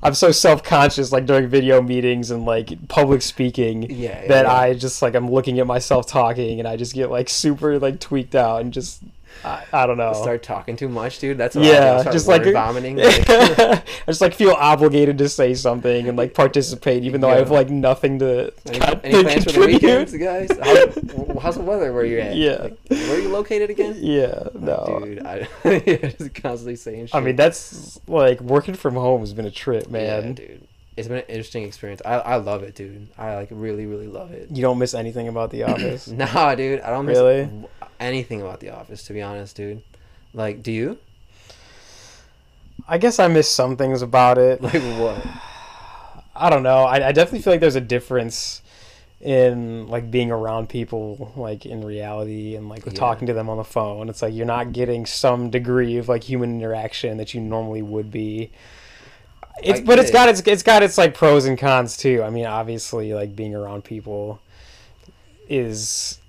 I'm 0.04 0.14
so 0.14 0.32
self 0.32 0.64
conscious 0.64 1.12
like 1.12 1.26
during 1.26 1.48
video 1.48 1.82
meetings 1.82 2.32
and 2.32 2.46
like 2.46 2.88
public 2.88 3.22
speaking 3.22 3.84
Yeah, 3.84 4.22
yeah, 4.22 4.28
that 4.28 4.46
yeah. 4.46 4.54
I 4.54 4.74
just 4.74 5.02
like 5.02 5.16
I'm 5.16 5.30
looking 5.30 5.60
at 5.60 5.68
myself 5.68 6.08
talking 6.08 6.60
and 6.60 6.68
I 6.68 6.76
just 6.76 6.94
get 6.94 7.10
like 7.10 7.30
super 7.30 7.80
like 7.80 8.00
tweaked 8.00 8.36
out 8.36 8.62
and 8.62 8.72
just 8.72 9.02
I, 9.44 9.64
I 9.74 9.86
don't 9.86 9.98
know. 9.98 10.14
Start 10.14 10.44
talking 10.44 10.76
too 10.76 10.90
much, 10.90 11.20
dude. 11.20 11.38
That's 11.38 11.56
what 11.56 11.66
I'll 11.66 12.02
do. 12.04 12.08
yeah, 12.08 12.12
just 12.12 12.28
like 12.28 12.44
vomiting. 12.44 12.98
Like, 13.08 13.30
I 13.30 13.84
just 14.08 14.22
like 14.22 14.34
feel 14.34 14.52
obligated 14.52 15.18
to 15.20 15.30
say 15.30 15.54
something 15.54 16.08
and 16.08 16.18
like 16.18 16.34
participate, 16.34 17.04
even 17.04 17.22
though 17.22 17.30
I 17.30 17.36
have 17.36 17.52
like 17.52 17.70
nothing 17.70 18.20
to, 18.20 18.52
Any, 18.68 18.80
any 19.04 19.24
plans 19.24 19.44
for 19.46 19.52
the 19.52 19.66
weekends, 19.66 20.16
guys? 20.18 20.50
How, 20.52 21.40
how's 21.40 21.56
the 21.56 21.64
weather 21.64 21.94
where 21.94 22.06
you're 22.06 22.22
at? 22.22 22.36
Yeah. 22.36 22.58
Like, 22.64 22.78
where 22.90 23.16
are 23.16 23.20
you 23.20 23.30
located 23.30 23.70
again? 23.70 23.96
Yeah, 24.08 24.48
no. 24.54 24.86
Oh, 24.88 25.06
dude, 25.06 25.26
I 25.26 25.48
just 26.18 26.34
constantly 26.36 26.76
saying 26.76 27.08
shit. 27.08 27.16
I 27.16 27.20
mean, 27.20 27.36
that's 27.36 28.00
like 28.08 28.40
working 28.42 28.74
from 28.76 28.96
home 28.96 29.20
has 29.22 29.34
been 29.34 29.46
a 29.46 29.52
trip, 29.52 29.90
man. 29.90 30.28
Yeah, 30.28 30.32
dude. 30.34 30.67
It's 30.98 31.08
been 31.08 31.18
an 31.18 31.24
interesting 31.30 31.64
experience. 31.64 32.02
I, 32.04 32.16
I 32.16 32.36
love 32.38 32.64
it, 32.64 32.74
dude. 32.76 33.08
I 33.18 33.36
like 33.36 33.50
really, 33.52 33.86
really 33.86 34.08
love 34.08 34.32
it. 34.32 34.50
You 34.52 34.62
don't 34.64 34.80
miss 34.80 34.94
anything 34.96 35.28
about 35.28 35.52
the 35.52 35.64
office. 35.64 36.08
Nah, 36.12 36.56
dude. 36.56 36.82
I 36.82 36.90
don't 36.90 37.06
miss 37.06 37.18
Really? 37.18 37.50
anything 38.00 38.42
about 38.42 38.60
The 38.60 38.70
Office, 38.72 39.04
to 39.06 39.14
be 39.14 39.22
honest, 39.22 39.56
dude. 39.56 39.82
Like, 40.34 40.62
do 40.64 40.72
you? 40.72 40.98
I 42.88 42.98
guess 42.98 43.20
I 43.20 43.28
miss 43.28 43.50
some 43.50 43.76
things 43.78 44.02
about 44.02 44.38
it. 44.38 44.62
Like 44.62 44.82
what? 45.00 45.26
I 46.36 46.50
don't 46.50 46.64
know. 46.64 46.84
I, 46.84 47.08
I 47.08 47.12
definitely 47.12 47.42
feel 47.42 47.54
like 47.54 47.60
there's 47.60 47.76
a 47.76 47.82
difference 47.82 48.62
in 49.20 49.88
like 49.88 50.12
being 50.12 50.30
around 50.30 50.70
people 50.70 51.32
like 51.36 51.66
in 51.66 51.84
reality 51.84 52.56
and 52.56 52.70
like 52.70 52.86
Yeah. 52.86 52.94
talking 52.94 53.26
to 53.28 53.34
them 53.34 53.50
on 53.50 53.58
the 53.58 53.64
phone. 53.64 54.10
It's 54.10 54.22
like 54.22 54.34
you're 54.34 54.46
not 54.46 54.74
getting 54.74 55.06
some 55.08 55.50
degree 55.50 55.98
of 55.98 56.08
like 56.08 56.24
human 56.24 56.60
interaction 56.60 57.18
that 57.18 57.34
you 57.34 57.42
normally 57.42 57.82
would 57.82 58.12
be. 58.12 58.52
It's 59.64 59.82
but 59.82 60.00
it's 60.00 60.12
got 60.12 60.30
its 60.30 60.42
it's 60.42 60.64
got 60.64 60.84
its 60.84 60.98
like 60.98 61.14
pros 61.14 61.46
and 61.46 61.58
cons 61.58 61.98
too. 61.98 62.24
I 62.24 62.30
mean, 62.30 62.46
obviously 62.46 63.14
like 63.14 63.36
being 63.36 63.56
around 63.56 63.84
people 63.84 64.40
is 65.48 66.20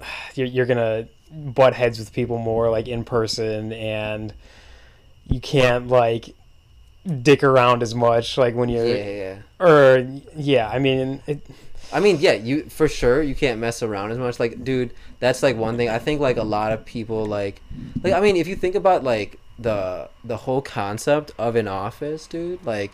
you're 0.34 0.46
you're 0.46 0.66
gonna 0.66 1.08
butt 1.30 1.74
heads 1.74 1.98
with 1.98 2.12
people 2.12 2.38
more 2.38 2.70
like 2.70 2.88
in 2.88 3.04
person 3.04 3.72
and 3.72 4.34
you 5.28 5.40
can't 5.40 5.86
like 5.86 6.34
dick 7.22 7.44
around 7.44 7.82
as 7.82 7.94
much 7.94 8.36
like 8.36 8.54
when 8.54 8.68
you're 8.68 8.84
yeah, 8.84 9.38
yeah. 9.60 9.64
or 9.64 10.06
yeah 10.34 10.68
i 10.68 10.78
mean 10.78 11.22
it, 11.26 11.40
I 11.92 12.00
mean, 12.00 12.18
yeah, 12.20 12.32
you 12.32 12.64
for 12.64 12.88
sure 12.88 13.22
you 13.22 13.34
can't 13.34 13.58
mess 13.58 13.82
around 13.82 14.12
as 14.12 14.18
much. 14.18 14.38
Like, 14.38 14.62
dude, 14.64 14.92
that's 15.18 15.42
like 15.42 15.56
one 15.56 15.76
thing. 15.76 15.88
I 15.88 15.98
think 15.98 16.20
like 16.20 16.36
a 16.36 16.42
lot 16.42 16.72
of 16.72 16.84
people 16.84 17.26
like, 17.26 17.60
like 18.02 18.12
I 18.12 18.20
mean, 18.20 18.36
if 18.36 18.46
you 18.46 18.56
think 18.56 18.74
about 18.74 19.02
like 19.02 19.38
the 19.60 20.08
the 20.24 20.38
whole 20.38 20.62
concept 20.62 21.32
of 21.38 21.56
an 21.56 21.68
office, 21.68 22.26
dude, 22.26 22.64
like, 22.64 22.92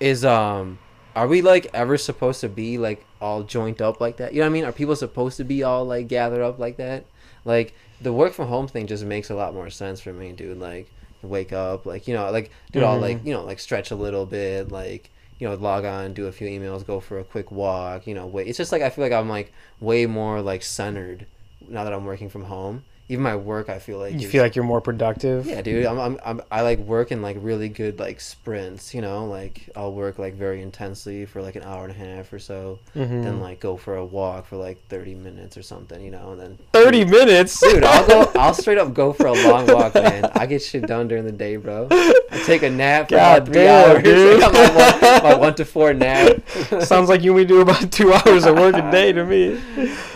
is 0.00 0.24
um, 0.24 0.78
are 1.14 1.26
we 1.28 1.42
like 1.42 1.66
ever 1.74 1.98
supposed 1.98 2.40
to 2.40 2.48
be 2.48 2.78
like 2.78 3.04
all 3.20 3.42
joint 3.42 3.80
up 3.80 4.00
like 4.00 4.16
that? 4.18 4.32
You 4.32 4.40
know 4.40 4.46
what 4.46 4.50
I 4.50 4.52
mean? 4.54 4.64
Are 4.64 4.72
people 4.72 4.96
supposed 4.96 5.36
to 5.38 5.44
be 5.44 5.62
all 5.62 5.84
like 5.84 6.08
gathered 6.08 6.42
up 6.42 6.58
like 6.58 6.76
that? 6.78 7.04
Like 7.44 7.74
the 8.00 8.12
work 8.12 8.32
from 8.32 8.48
home 8.48 8.68
thing 8.68 8.86
just 8.86 9.04
makes 9.04 9.30
a 9.30 9.34
lot 9.34 9.54
more 9.54 9.70
sense 9.70 10.00
for 10.00 10.12
me, 10.12 10.32
dude. 10.32 10.58
Like 10.58 10.90
wake 11.22 11.52
up, 11.52 11.86
like 11.86 12.08
you 12.08 12.14
know, 12.14 12.30
like 12.30 12.50
dude, 12.72 12.82
I'll 12.82 12.98
Mhm. 12.98 13.02
like 13.02 13.24
you 13.24 13.32
know 13.34 13.44
like 13.44 13.60
stretch 13.60 13.90
a 13.90 13.96
little 13.96 14.26
bit, 14.26 14.70
like 14.72 15.10
you 15.38 15.48
know, 15.48 15.54
log 15.56 15.84
on, 15.84 16.12
do 16.14 16.26
a 16.26 16.32
few 16.32 16.46
emails, 16.48 16.86
go 16.86 17.00
for 17.00 17.18
a 17.18 17.24
quick 17.24 17.50
walk, 17.50 18.06
you 18.06 18.14
know, 18.14 18.26
wait. 18.26 18.46
It's 18.46 18.58
just 18.58 18.72
like 18.72 18.82
I 18.82 18.90
feel 18.90 19.04
like 19.04 19.12
I'm 19.12 19.28
like 19.28 19.52
way 19.80 20.06
more 20.06 20.40
like 20.40 20.62
centered 20.62 21.26
now 21.68 21.84
that 21.84 21.92
I'm 21.92 22.04
working 22.04 22.28
from 22.28 22.44
home. 22.44 22.84
Even 23.12 23.22
my 23.22 23.36
work, 23.36 23.68
I 23.68 23.78
feel 23.78 23.98
like 23.98 24.14
You 24.14 24.20
is- 24.26 24.30
feel 24.32 24.42
like 24.42 24.56
you're 24.56 24.64
more 24.64 24.80
productive. 24.80 25.46
yeah, 25.46 25.60
dude. 25.62 25.84
I'm, 25.86 25.98
I'm, 25.98 26.18
I'm 26.24 26.40
I 26.50 26.62
like 26.62 26.78
work 26.80 27.12
in 27.12 27.20
like 27.22 27.36
really 27.40 27.68
good 27.68 27.98
like 28.00 28.20
sprints. 28.20 28.94
You 28.94 29.02
know, 29.02 29.26
like 29.26 29.68
I'll 29.76 29.92
work 29.92 30.18
like 30.18 30.34
very 30.34 30.62
intensely 30.62 31.26
for 31.26 31.42
like 31.42 31.54
an 31.56 31.62
hour 31.62 31.84
and 31.84 31.92
a 31.92 31.96
half 31.96 32.32
or 32.32 32.38
so, 32.38 32.78
Mhm. 32.96 33.22
then 33.24 33.40
like 33.40 33.60
go 33.60 33.76
for 33.76 33.96
a 33.96 34.04
walk 34.04 34.46
for 34.46 34.56
like 34.56 34.78
thirty 34.88 35.14
minutes 35.14 35.56
or 35.56 35.62
something. 35.62 36.02
You 36.02 36.10
know, 36.10 36.32
and 36.32 36.40
then 36.40 36.58
Thirty 36.72 37.04
minutes, 37.04 37.60
Dude, 37.60 37.84
I'll 37.84 38.06
go. 38.06 38.32
I'll 38.34 38.54
straight 38.54 38.78
up 38.78 38.94
go 38.94 39.12
for 39.12 39.26
a 39.26 39.32
long 39.48 39.66
walk, 39.66 39.94
man. 39.94 40.24
I 40.34 40.46
get 40.46 40.62
shit 40.62 40.86
done 40.86 41.06
during 41.08 41.24
the 41.24 41.32
day, 41.32 41.56
bro. 41.56 41.88
I 41.90 42.42
take 42.46 42.62
a 42.62 42.70
nap 42.70 43.08
for 43.10 43.16
God 43.16 43.42
about 43.42 43.46
three 43.46 43.62
damn, 43.64 43.90
hours. 43.90 44.02
dude. 44.04 44.40
Got 44.40 44.52
my, 44.54 44.68
one, 44.68 45.22
my 45.22 45.34
one 45.46 45.54
to 45.56 45.64
four 45.64 45.92
nap. 45.92 46.36
Sounds 46.82 47.08
like 47.08 47.22
you 47.22 47.30
only 47.32 47.44
do 47.44 47.60
about 47.60 47.92
two 47.92 48.12
hours 48.12 48.46
of 48.46 48.56
work 48.56 48.74
a 48.74 48.90
day 48.90 49.12
to 49.12 49.24
me. 49.24 49.60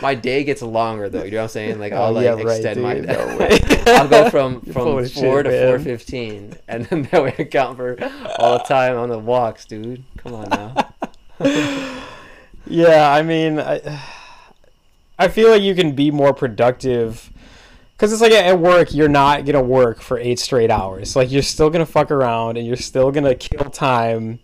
my 0.00 0.14
day 0.14 0.42
gets 0.44 0.62
longer 0.62 1.08
though. 1.10 1.24
You 1.24 1.32
know 1.32 1.36
what 1.38 1.42
I'm 1.44 1.48
saying? 1.50 1.78
Like 1.78 1.92
I'll 1.92 2.06
Oh, 2.06 2.12
like 2.12 2.24
yeah, 2.24 2.30
right, 2.32 2.46
extend 2.56 2.80
my 2.82 2.85
No 2.94 3.36
way. 3.36 3.58
I'll 3.86 4.08
go 4.08 4.30
from 4.30 4.62
You're 4.64 4.72
from 4.74 4.84
four 4.84 5.04
shit, 5.06 5.44
to 5.44 5.66
four 5.66 5.78
fifteen, 5.78 6.54
and 6.68 6.84
then 6.86 7.02
that 7.04 7.22
way 7.22 7.34
I 7.38 7.44
count 7.44 7.76
for 7.76 7.96
all 8.38 8.58
the 8.58 8.64
time 8.64 8.96
on 8.96 9.08
the 9.08 9.18
walks, 9.18 9.64
dude. 9.64 10.02
Come 10.18 10.34
on 10.34 10.48
now. 10.48 10.92
Yeah, 12.68 13.12
I 13.12 13.22
mean, 13.22 13.60
I, 13.60 14.00
I 15.18 15.28
feel 15.28 15.50
like 15.50 15.62
you 15.62 15.74
can 15.74 15.94
be 15.94 16.10
more 16.10 16.34
productive 16.34 17.30
because 17.92 18.12
it's 18.12 18.20
like 18.20 18.32
at 18.32 18.58
work, 18.58 18.92
you're 18.92 19.08
not 19.08 19.44
gonna 19.46 19.62
work 19.62 20.00
for 20.00 20.18
eight 20.18 20.38
straight 20.38 20.70
hours. 20.70 21.14
Like 21.14 21.30
you're 21.30 21.42
still 21.42 21.70
gonna 21.70 21.86
fuck 21.86 22.10
around 22.10 22.56
and 22.58 22.66
you're 22.66 22.76
still 22.76 23.12
gonna 23.12 23.34
kill 23.36 23.70
time. 23.70 24.40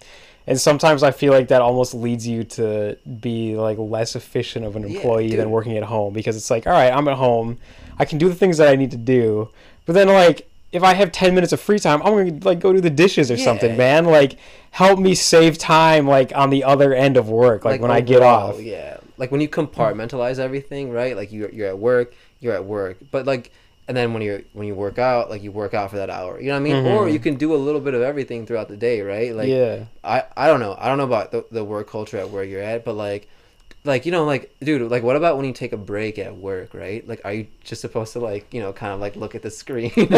And 0.47 0.61
sometimes 0.61 1.03
I 1.03 1.11
feel 1.11 1.33
like 1.33 1.49
that 1.49 1.63
almost 1.63 1.95
leads 1.95 2.27
you 2.27 2.45
to 2.45 2.97
be 3.21 3.57
like 3.57 3.79
less 3.79 4.17
efficient 4.17 4.65
of 4.65 4.77
an 4.77 4.83
Yeah, 4.89 4.97
employee 4.97 5.35
than 5.37 5.51
working 5.51 5.77
at 5.77 5.83
home 5.85 6.13
because 6.13 6.37
it's 6.37 6.51
like, 6.51 6.67
all 6.67 6.73
right, 6.73 6.93
I'm 6.93 7.07
at 7.09 7.17
home, 7.17 7.59
I 7.99 8.05
can 8.05 8.19
do 8.19 8.29
the 8.29 8.35
things 8.35 8.59
that 8.59 8.69
I 8.69 8.77
need 8.77 8.91
to 8.93 8.97
do, 8.97 9.51
but 9.87 9.93
then 9.95 10.09
like 10.09 10.49
if 10.73 10.83
I 10.83 10.95
have 10.95 11.13
ten 11.13 11.35
minutes 11.35 11.53
of 11.53 11.61
free 11.61 11.79
time, 11.79 12.01
I'm 12.03 12.15
gonna 12.17 12.39
like 12.43 12.59
go 12.61 12.73
do 12.73 12.81
the 12.81 12.91
dishes 12.91 13.31
or 13.31 13.37
something, 13.37 13.77
man. 13.77 14.07
Like 14.07 14.39
help 14.71 14.99
me 14.99 15.15
save 15.15 15.59
time 15.59 16.07
like 16.07 16.33
on 16.35 16.49
the 16.51 16.65
other 16.65 16.95
end 16.95 17.17
of 17.19 17.29
work, 17.29 17.65
like, 17.65 17.81
when 17.83 17.91
I 17.91 18.01
get 18.01 18.23
off. 18.23 18.59
Yeah, 18.61 18.97
like 19.19 19.31
when 19.31 19.41
you 19.43 19.49
compartmentalize 19.49 20.39
everything, 20.39 20.91
right? 20.91 21.15
Like 21.17 21.31
you 21.33 21.49
you're 21.53 21.69
at 21.69 21.79
work, 21.79 22.15
you're 22.41 22.55
at 22.55 22.65
work, 22.65 22.97
but 23.11 23.27
like, 23.27 23.53
and 23.87 23.95
then 23.95 24.15
when 24.15 24.23
you're 24.23 24.41
when 24.55 24.67
you 24.67 24.75
work 24.75 24.99
out, 24.99 25.29
like 25.29 25.43
you 25.43 25.53
work 25.53 25.75
out 25.75 25.91
for 25.91 25.97
that 25.97 26.09
hour. 26.09 26.41
You 26.41 26.47
know 26.47 26.55
what 26.55 26.61
I 26.61 26.63
mean? 26.63 26.87
Or 26.87 27.07
Mhm. 27.07 27.13
you 27.13 27.19
can 27.19 27.35
do 27.35 27.55
a 27.55 27.57
little 27.57 27.81
bit 27.81 27.93
of 27.93 28.01
everything 28.01 28.47
throughout 28.47 28.69
the 28.69 28.77
day, 28.79 29.03
right? 29.03 29.35
Like 29.37 29.49
yeah. 29.49 29.85
I 30.03 30.25
I 30.37 30.47
don't 30.47 30.61
know. 30.61 30.75
I 30.79 30.89
don't 30.89 30.97
know 30.97 31.05
about 31.05 31.33
the, 31.33 31.45
the 31.51 31.65
work 31.65 31.91
culture 31.91 32.17
at 32.17 32.31
where 32.31 32.45
you're 32.45 32.63
at, 32.63 32.85
but 32.85 32.95
like. 32.95 33.29
Like 33.85 34.07
you 34.07 34.13
know, 34.13 34.25
like 34.25 34.55
dude, 34.61 34.89
like 34.93 35.03
what 35.03 35.17
about 35.17 35.37
when 35.37 35.45
you 35.45 35.53
take 35.53 35.73
a 35.73 35.77
break 35.77 36.17
at 36.19 36.37
work, 36.37 36.73
right? 36.73 37.07
Like, 37.07 37.21
are 37.25 37.33
you 37.33 37.49
just 37.65 37.81
supposed 37.81 38.13
to 38.13 38.21
like, 38.21 38.55
you 38.55 38.61
know, 38.61 38.73
kind 38.73 38.93
of 38.93 39.01
like 39.01 39.17
look 39.17 39.35
at 39.35 39.43
the 39.43 39.51
screen? 39.51 39.91
like, 39.97 40.09
what 40.11 40.15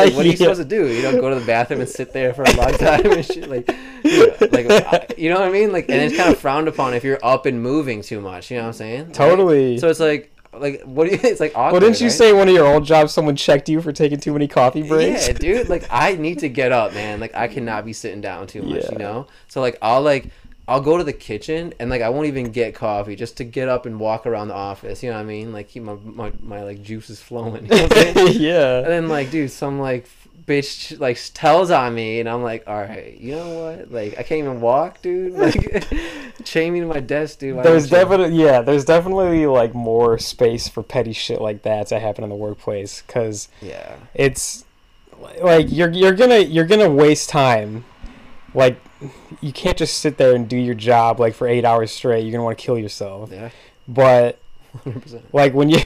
are 0.00 0.22
you 0.22 0.30
Yeah. 0.30 0.34
supposed 0.36 0.62
to 0.62 0.64
do? 0.64 0.86
You 0.88 1.02
know, 1.02 1.20
go 1.20 1.28
to 1.28 1.38
the 1.38 1.44
bathroom 1.44 1.80
and 1.80 1.88
sit 1.88 2.14
there 2.14 2.32
for 2.32 2.44
a 2.44 2.52
long 2.56 2.72
time 2.78 3.04
and 3.04 3.24
shit. 3.24 3.48
Like, 3.48 3.66
dude, 4.02 4.40
like 4.52 4.70
I- 4.70 5.06
you 5.18 5.28
know 5.28 5.38
what 5.38 5.48
I 5.48 5.52
mean? 5.52 5.70
Like, 5.70 5.90
and 5.90 6.00
it's 6.00 6.16
kind 6.16 6.32
of 6.32 6.38
frowned 6.38 6.66
upon 6.68 6.94
if 6.94 7.04
you're 7.04 7.18
up 7.22 7.44
and 7.44 7.62
moving 7.62 8.00
too 8.00 8.22
much. 8.22 8.50
You 8.50 8.56
know 8.56 8.62
what 8.62 8.66
I'm 8.68 8.72
saying? 8.74 9.04
Right? 9.06 9.14
Totally. 9.14 9.78
So 9.78 9.88
it's 9.90 10.00
like, 10.00 10.32
like 10.54 10.80
what 10.84 11.04
do 11.10 11.14
you? 11.14 11.20
It's 11.24 11.40
like 11.40 11.52
awkward. 11.54 11.72
well, 11.72 11.80
didn't 11.90 12.00
you 12.00 12.06
right? 12.06 12.12
say 12.16 12.32
one 12.32 12.48
of 12.48 12.54
your 12.54 12.66
old 12.66 12.84
jobs 12.86 13.12
someone 13.12 13.36
checked 13.36 13.68
you 13.68 13.82
for 13.82 13.92
taking 13.92 14.18
too 14.18 14.32
many 14.32 14.48
coffee 14.48 14.82
breaks? 14.82 15.28
Yeah, 15.28 15.34
dude. 15.34 15.68
Like 15.68 15.84
I 15.90 16.16
need 16.16 16.38
to 16.38 16.48
get 16.48 16.72
up, 16.72 16.94
man. 16.94 17.20
Like 17.20 17.34
I 17.34 17.48
cannot 17.48 17.84
be 17.84 17.92
sitting 17.92 18.22
down 18.22 18.46
too 18.46 18.62
much, 18.62 18.84
Yeah. 18.84 18.92
you 18.92 18.98
know. 18.98 19.26
So 19.48 19.60
like 19.60 19.76
I'll 19.82 20.00
like 20.00 20.30
I'll 20.68 20.82
go 20.82 20.98
to 20.98 21.04
the 21.04 21.14
kitchen 21.14 21.72
and 21.80 21.88
like 21.88 22.02
I 22.02 22.10
won't 22.10 22.26
even 22.26 22.52
get 22.52 22.74
coffee 22.74 23.16
just 23.16 23.38
to 23.38 23.44
get 23.44 23.70
up 23.70 23.86
and 23.86 23.98
walk 23.98 24.26
around 24.26 24.48
the 24.48 24.54
office. 24.54 25.02
You 25.02 25.08
know 25.08 25.16
what 25.16 25.22
I 25.22 25.24
mean? 25.24 25.50
Like 25.50 25.68
keep 25.68 25.82
my 25.82 25.94
my, 26.04 26.30
my 26.42 26.62
like 26.62 26.82
juices 26.82 27.22
flowing. 27.22 27.64
You 27.64 27.70
know 27.70 27.82
what 27.84 27.96
I'm 27.96 28.14
saying? 28.14 28.36
yeah. 28.40 28.76
and 28.78 28.86
then 28.86 29.08
like 29.08 29.30
dude, 29.30 29.50
some 29.50 29.80
like 29.80 30.06
bitch 30.44 31.00
like 31.00 31.18
tells 31.32 31.70
on 31.70 31.94
me 31.94 32.20
and 32.20 32.28
I'm 32.28 32.42
like, 32.42 32.64
all 32.66 32.76
right, 32.76 33.16
you 33.18 33.34
know 33.34 33.60
what? 33.60 33.90
Like 33.90 34.18
I 34.18 34.22
can't 34.22 34.40
even 34.40 34.60
walk, 34.60 35.00
dude. 35.00 35.32
Like 35.38 35.86
chain 36.44 36.74
me 36.74 36.80
to 36.80 36.86
my 36.86 37.00
desk, 37.00 37.38
dude. 37.38 37.56
Why 37.56 37.62
There's 37.62 37.88
definitely 37.88 38.36
yeah, 38.36 38.60
there's 38.60 38.84
definitely 38.84 39.46
like 39.46 39.74
more 39.74 40.18
space 40.18 40.68
for 40.68 40.82
petty 40.82 41.14
shit 41.14 41.40
like 41.40 41.62
that 41.62 41.86
to 41.86 41.98
happen 41.98 42.24
in 42.24 42.30
the 42.30 42.36
workplace 42.36 43.02
cuz 43.08 43.48
yeah. 43.62 43.96
it's 44.14 44.66
like 45.40 45.66
you're 45.70 45.90
you're 45.90 46.14
to 46.14 46.44
you're 46.44 46.66
going 46.66 46.80
to 46.80 46.90
waste 46.90 47.30
time. 47.30 47.84
Like 48.54 48.80
you 49.40 49.52
can't 49.52 49.76
just 49.76 49.98
sit 49.98 50.16
there 50.18 50.34
and 50.34 50.48
do 50.48 50.56
your 50.56 50.74
job 50.74 51.20
like 51.20 51.34
for 51.34 51.46
8 51.46 51.64
hours 51.64 51.90
straight. 51.92 52.20
You're 52.22 52.32
going 52.32 52.40
to 52.40 52.44
want 52.44 52.58
to 52.58 52.64
kill 52.64 52.78
yourself. 52.78 53.30
Yeah. 53.30 53.50
But 53.86 54.38
100%. 54.84 55.22
like 55.32 55.54
when 55.54 55.68
you 55.70 55.78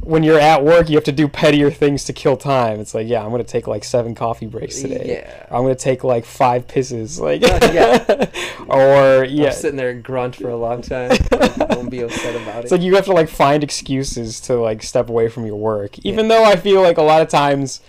when 0.00 0.22
you're 0.22 0.38
at 0.38 0.62
work 0.62 0.88
you 0.88 0.94
have 0.96 1.04
to 1.04 1.10
do 1.12 1.26
pettier 1.26 1.70
things 1.70 2.04
to 2.04 2.12
kill 2.12 2.36
time 2.36 2.78
it's 2.80 2.94
like 2.94 3.08
yeah 3.08 3.24
i'm 3.24 3.30
gonna 3.30 3.42
take 3.42 3.66
like 3.66 3.82
seven 3.82 4.14
coffee 4.14 4.46
breaks 4.46 4.80
today 4.80 5.22
Yeah. 5.24 5.46
i'm 5.50 5.62
gonna 5.62 5.74
take 5.74 6.04
like 6.04 6.24
five 6.26 6.66
pisses 6.68 7.18
like 7.18 7.40
Yeah. 7.72 8.26
or 8.68 9.24
yeah 9.24 9.46
I'm 9.46 9.52
sitting 9.52 9.76
there 9.76 9.90
and 9.90 10.04
grunt 10.04 10.36
for 10.36 10.50
a 10.50 10.56
long 10.56 10.82
time. 10.82 11.10
Don't 11.70 11.88
be 11.90 12.02
upset 12.02 12.36
about 12.40 12.62
it's 12.64 12.72
it. 12.72 12.76
like 12.76 12.82
you 12.84 12.94
have 12.94 13.06
to 13.06 13.12
like 13.12 13.28
find 13.30 13.64
excuses 13.64 14.38
to 14.42 14.54
like 14.56 14.82
step 14.82 15.08
away 15.08 15.28
from 15.28 15.46
your 15.46 15.56
work 15.56 15.98
even 16.00 16.28
though 16.28 16.44
i 16.44 16.56
feel 16.56 16.82
like 16.82 16.98
a 16.98 17.02
lot 17.02 17.22
of 17.22 17.28
times 17.28 17.80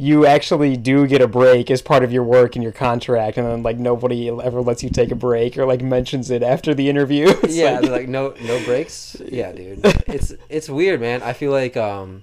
you 0.00 0.24
actually 0.24 0.76
do 0.76 1.06
get 1.08 1.20
a 1.20 1.26
break 1.26 1.70
as 1.72 1.82
part 1.82 2.04
of 2.04 2.12
your 2.12 2.22
work 2.22 2.54
and 2.54 2.62
your 2.62 2.70
contract 2.72 3.36
and 3.36 3.44
then 3.46 3.62
like 3.64 3.78
nobody 3.78 4.28
ever 4.28 4.60
lets 4.62 4.82
you 4.84 4.88
take 4.90 5.10
a 5.10 5.16
break 5.16 5.58
or 5.58 5.66
like 5.66 5.82
mentions 5.82 6.30
it 6.30 6.40
after 6.42 6.72
the 6.72 6.88
interview 6.88 7.26
It's 7.42 7.56
yeah, 7.56 7.72
like- 7.72 7.80
they're 7.82 7.90
like 7.90 8.08
no 8.08 8.34
no 8.42 8.64
breaks. 8.64 9.16
Yeah, 9.24 9.50
dude. 9.52 9.80
It's 10.06 10.32
it's 10.48 10.68
weird, 10.68 11.00
man. 11.00 11.22
I 11.22 11.32
feel 11.32 11.50
like 11.50 11.76
um 11.76 12.22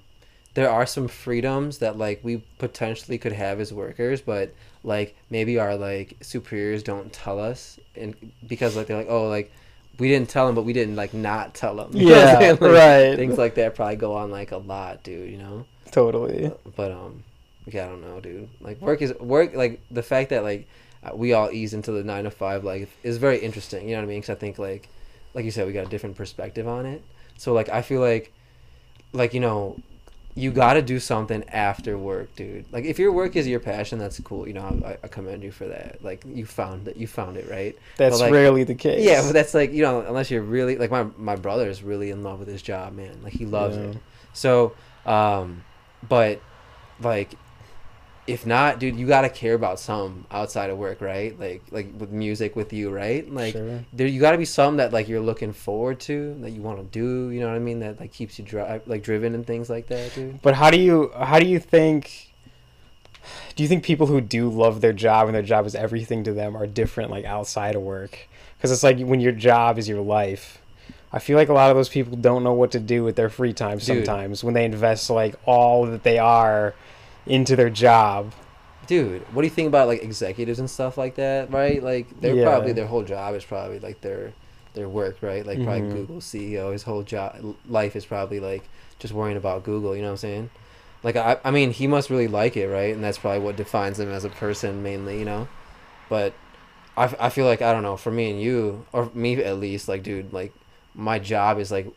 there 0.54 0.70
are 0.70 0.86
some 0.86 1.06
freedoms 1.06 1.78
that 1.78 1.98
like 1.98 2.20
we 2.24 2.42
potentially 2.58 3.18
could 3.18 3.32
have 3.32 3.60
as 3.60 3.72
workers, 3.74 4.22
but 4.22 4.54
like 4.82 5.14
maybe 5.28 5.58
our 5.58 5.76
like 5.76 6.16
superiors 6.22 6.82
don't 6.82 7.12
tell 7.12 7.38
us 7.38 7.78
and 7.94 8.14
because 8.46 8.74
like 8.74 8.86
they're 8.86 8.96
like, 8.96 9.10
"Oh, 9.10 9.28
like 9.28 9.52
we 9.98 10.08
didn't 10.08 10.30
tell 10.30 10.46
them, 10.46 10.54
but 10.54 10.64
we 10.64 10.72
didn't 10.72 10.96
like 10.96 11.12
not 11.12 11.54
tell 11.54 11.76
them." 11.76 11.90
Yeah, 11.94 12.38
Like, 12.58 12.60
right. 12.62 13.16
Things 13.16 13.36
like 13.36 13.56
that 13.56 13.74
probably 13.74 13.96
go 13.96 14.14
on 14.14 14.30
like 14.30 14.52
a 14.52 14.56
lot, 14.58 15.02
dude, 15.02 15.30
you 15.30 15.36
know? 15.38 15.66
totally 15.92 16.50
but 16.74 16.90
um 16.90 17.22
yeah 17.66 17.84
i 17.84 17.88
don't 17.88 18.00
know 18.02 18.20
dude. 18.20 18.48
Like 18.60 18.80
work 18.80 19.02
is 19.02 19.12
work 19.18 19.54
like 19.54 19.80
the 19.90 20.02
fact 20.02 20.30
that 20.30 20.42
like 20.42 20.68
uh, 21.02 21.10
we 21.14 21.32
all 21.32 21.50
ease 21.50 21.74
into 21.74 21.92
the 21.92 22.02
nine 22.04 22.24
to 22.24 22.30
five 22.30 22.64
life 22.64 22.96
is 23.02 23.16
very 23.18 23.38
interesting 23.38 23.88
you 23.88 23.94
know 23.94 24.00
what 24.02 24.06
i 24.06 24.08
mean? 24.08 24.20
Because 24.20 24.30
i 24.36 24.38
think 24.38 24.58
like 24.58 24.88
like 25.34 25.44
you 25.44 25.50
said 25.50 25.66
we 25.66 25.72
got 25.72 25.86
a 25.86 25.90
different 25.90 26.16
perspective 26.16 26.66
on 26.66 26.86
it. 26.86 27.02
So 27.36 27.52
like 27.52 27.68
i 27.68 27.82
feel 27.82 28.00
like 28.00 28.32
like 29.12 29.34
you 29.34 29.40
know 29.40 29.78
you 30.34 30.50
got 30.50 30.74
to 30.74 30.82
do 30.82 31.00
something 31.00 31.42
after 31.48 31.96
work 31.96 32.34
dude. 32.36 32.66
Like 32.70 32.84
if 32.84 32.98
your 32.98 33.10
work 33.10 33.36
is 33.36 33.46
your 33.48 33.58
passion 33.60 33.98
that's 33.98 34.20
cool 34.20 34.46
you 34.46 34.52
know 34.54 34.80
i, 34.84 34.98
I 35.02 35.08
commend 35.08 35.42
you 35.42 35.50
for 35.50 35.66
that. 35.66 36.02
Like 36.04 36.24
you 36.26 36.46
found 36.46 36.84
that 36.86 36.96
you 36.96 37.06
found 37.06 37.36
it 37.36 37.48
right? 37.50 37.76
That's 37.96 38.20
like, 38.20 38.32
rarely 38.32 38.62
the 38.64 38.74
case. 38.74 39.04
Yeah 39.04 39.22
but 39.22 39.32
that's 39.32 39.54
like 39.54 39.72
you 39.72 39.82
know 39.82 40.00
unless 40.02 40.30
you're 40.30 40.42
really 40.42 40.76
like 40.78 40.90
my 40.90 41.04
my 41.16 41.36
brother 41.36 41.68
is 41.68 41.82
really 41.82 42.10
in 42.10 42.22
love 42.22 42.38
with 42.38 42.48
his 42.48 42.62
job 42.62 42.94
man. 42.94 43.22
Like 43.22 43.32
he 43.32 43.44
loves 43.46 43.76
Yeah. 43.76 43.82
it 43.84 43.96
so 44.32 44.74
um 45.06 45.64
but 46.08 46.40
like 47.00 47.34
if 48.26 48.44
not 48.44 48.78
dude 48.80 48.96
you 48.96 49.06
gotta 49.06 49.28
care 49.28 49.54
about 49.54 49.78
some 49.78 50.26
outside 50.30 50.68
of 50.70 50.76
work 50.78 51.00
right 51.00 51.38
like 51.38 51.62
like 51.70 51.88
with 51.98 52.10
music 52.10 52.56
with 52.56 52.72
you 52.72 52.90
right 52.90 53.30
like 53.32 53.52
Sure. 53.52 53.84
there 53.92 54.06
you 54.06 54.20
gotta 54.20 54.38
be 54.38 54.44
some 54.44 54.78
that 54.78 54.92
like 54.92 55.08
you're 55.08 55.20
looking 55.20 55.52
forward 55.52 56.00
to 56.00 56.34
that 56.40 56.50
you 56.50 56.60
want 56.60 56.78
to 56.78 56.84
do 56.84 57.30
you 57.30 57.40
know 57.40 57.46
what 57.46 57.54
i 57.56 57.60
mean 57.60 57.80
that 57.80 58.00
like 58.00 58.12
keeps 58.12 58.38
you 58.38 58.44
drive 58.44 58.82
like 58.86 59.02
driven 59.02 59.34
and 59.34 59.46
things 59.46 59.70
like 59.70 59.86
that 59.88 60.14
dude 60.14 60.42
But 60.42 60.54
how 60.54 60.70
do 60.70 60.78
you 60.80 61.12
how 61.16 61.38
do 61.38 61.46
you 61.46 61.58
think 61.60 62.32
do 63.56 63.62
you 63.62 63.68
think 63.68 63.82
people 63.84 64.06
who 64.06 64.20
do 64.20 64.48
love 64.48 64.80
their 64.80 64.92
job 64.92 65.26
and 65.26 65.34
their 65.34 65.42
job 65.42 65.66
is 65.66 65.74
everything 65.74 66.22
to 66.24 66.32
them 66.32 66.56
are 66.56 66.66
different 66.66 67.10
like 67.10 67.24
outside 67.24 67.74
of 67.74 67.82
work? 67.82 68.28
Cuz 68.60 68.70
it's 68.70 68.82
like 68.84 69.00
when 69.00 69.18
your 69.20 69.32
job 69.32 69.78
is 69.78 69.88
your 69.88 70.00
life. 70.00 70.58
I 71.12 71.18
feel 71.18 71.36
like 71.36 71.48
a 71.48 71.52
lot 71.52 71.70
of 71.70 71.76
those 71.76 71.88
people 71.88 72.16
don't 72.16 72.44
know 72.44 72.52
what 72.52 72.70
to 72.72 72.78
do 72.78 73.02
with 73.02 73.16
their 73.16 73.28
free 73.30 73.52
time 73.52 73.78
Dude. 73.78 73.86
sometimes 73.86 74.44
when 74.44 74.54
they 74.54 74.64
invest 74.64 75.08
like 75.10 75.34
all 75.44 75.86
that 75.86 76.02
they 76.04 76.18
are 76.18 76.74
into 77.26 77.56
their 77.56 77.70
job. 77.70 78.32
dude 78.86 79.22
what 79.34 79.42
do 79.42 79.46
you 79.48 79.52
think 79.54 79.66
about 79.68 79.88
like 79.88 80.02
executives 80.02 80.58
and 80.60 80.70
stuff 80.70 80.96
like 80.96 81.16
that 81.16 81.50
right 81.52 81.82
like 81.82 82.06
they're 82.20 82.36
Yeah. 82.36 82.44
probably 82.44 82.72
their 82.72 82.86
whole 82.86 83.02
job 83.02 83.34
is 83.34 83.44
probably 83.44 83.80
like 83.80 84.00
their 84.00 84.32
their 84.74 84.88
work 84.88 85.16
right 85.22 85.44
like 85.44 85.60
probably 85.64 85.82
Mhm. 85.82 85.92
google 85.92 86.16
ceo 86.20 86.70
his 86.72 86.84
whole 86.84 87.02
job 87.02 87.56
life 87.68 87.96
is 87.96 88.04
probably 88.06 88.38
like 88.38 88.62
just 89.00 89.12
worrying 89.12 89.36
about 89.36 89.64
google 89.64 89.96
you 89.96 90.02
know 90.02 90.08
what 90.08 90.12
i'm 90.12 90.16
saying 90.18 90.50
like 91.02 91.16
I, 91.16 91.38
I 91.42 91.50
mean 91.50 91.72
he 91.72 91.86
must 91.88 92.10
really 92.10 92.28
like 92.28 92.56
it 92.56 92.68
right 92.68 92.94
and 92.94 93.02
that's 93.02 93.18
probably 93.18 93.40
what 93.40 93.56
defines 93.56 93.98
him 93.98 94.10
as 94.10 94.24
a 94.24 94.28
person 94.28 94.82
mainly 94.84 95.18
you 95.18 95.24
know 95.24 95.48
but 96.08 96.32
I, 96.96 97.12
I 97.18 97.28
feel 97.30 97.46
like 97.46 97.62
i 97.62 97.72
don't 97.72 97.82
know 97.82 97.96
for 97.96 98.12
me 98.12 98.30
and 98.30 98.40
you 98.40 98.86
or 98.92 99.10
me 99.14 99.42
at 99.42 99.58
least 99.58 99.88
like 99.88 100.02
dude 100.04 100.32
like 100.32 100.52
my 100.94 101.18
job 101.18 101.58
is 101.58 101.72
like 101.72 101.88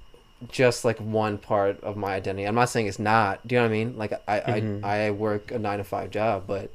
just 0.48 0.86
like 0.86 0.98
one 1.00 1.38
part 1.38 1.82
of 1.84 1.98
my 1.98 2.14
identity 2.16 2.46
i'm 2.48 2.56
not 2.56 2.70
saying 2.70 2.88
it's 2.88 3.00
not 3.00 3.46
do 3.46 3.56
you 3.56 3.60
know 3.62 3.66
what 3.68 3.74
i 3.74 3.78
mean 3.78 3.98
like 3.98 4.14
i 4.28 4.40
Mhm. 4.62 4.84
I, 4.84 5.08
I 5.08 5.12
work 5.12 5.52
a 5.52 5.60
nine 5.60 5.80
to 5.80 5.84
five 5.84 6.12
job 6.12 6.46
but 6.48 6.72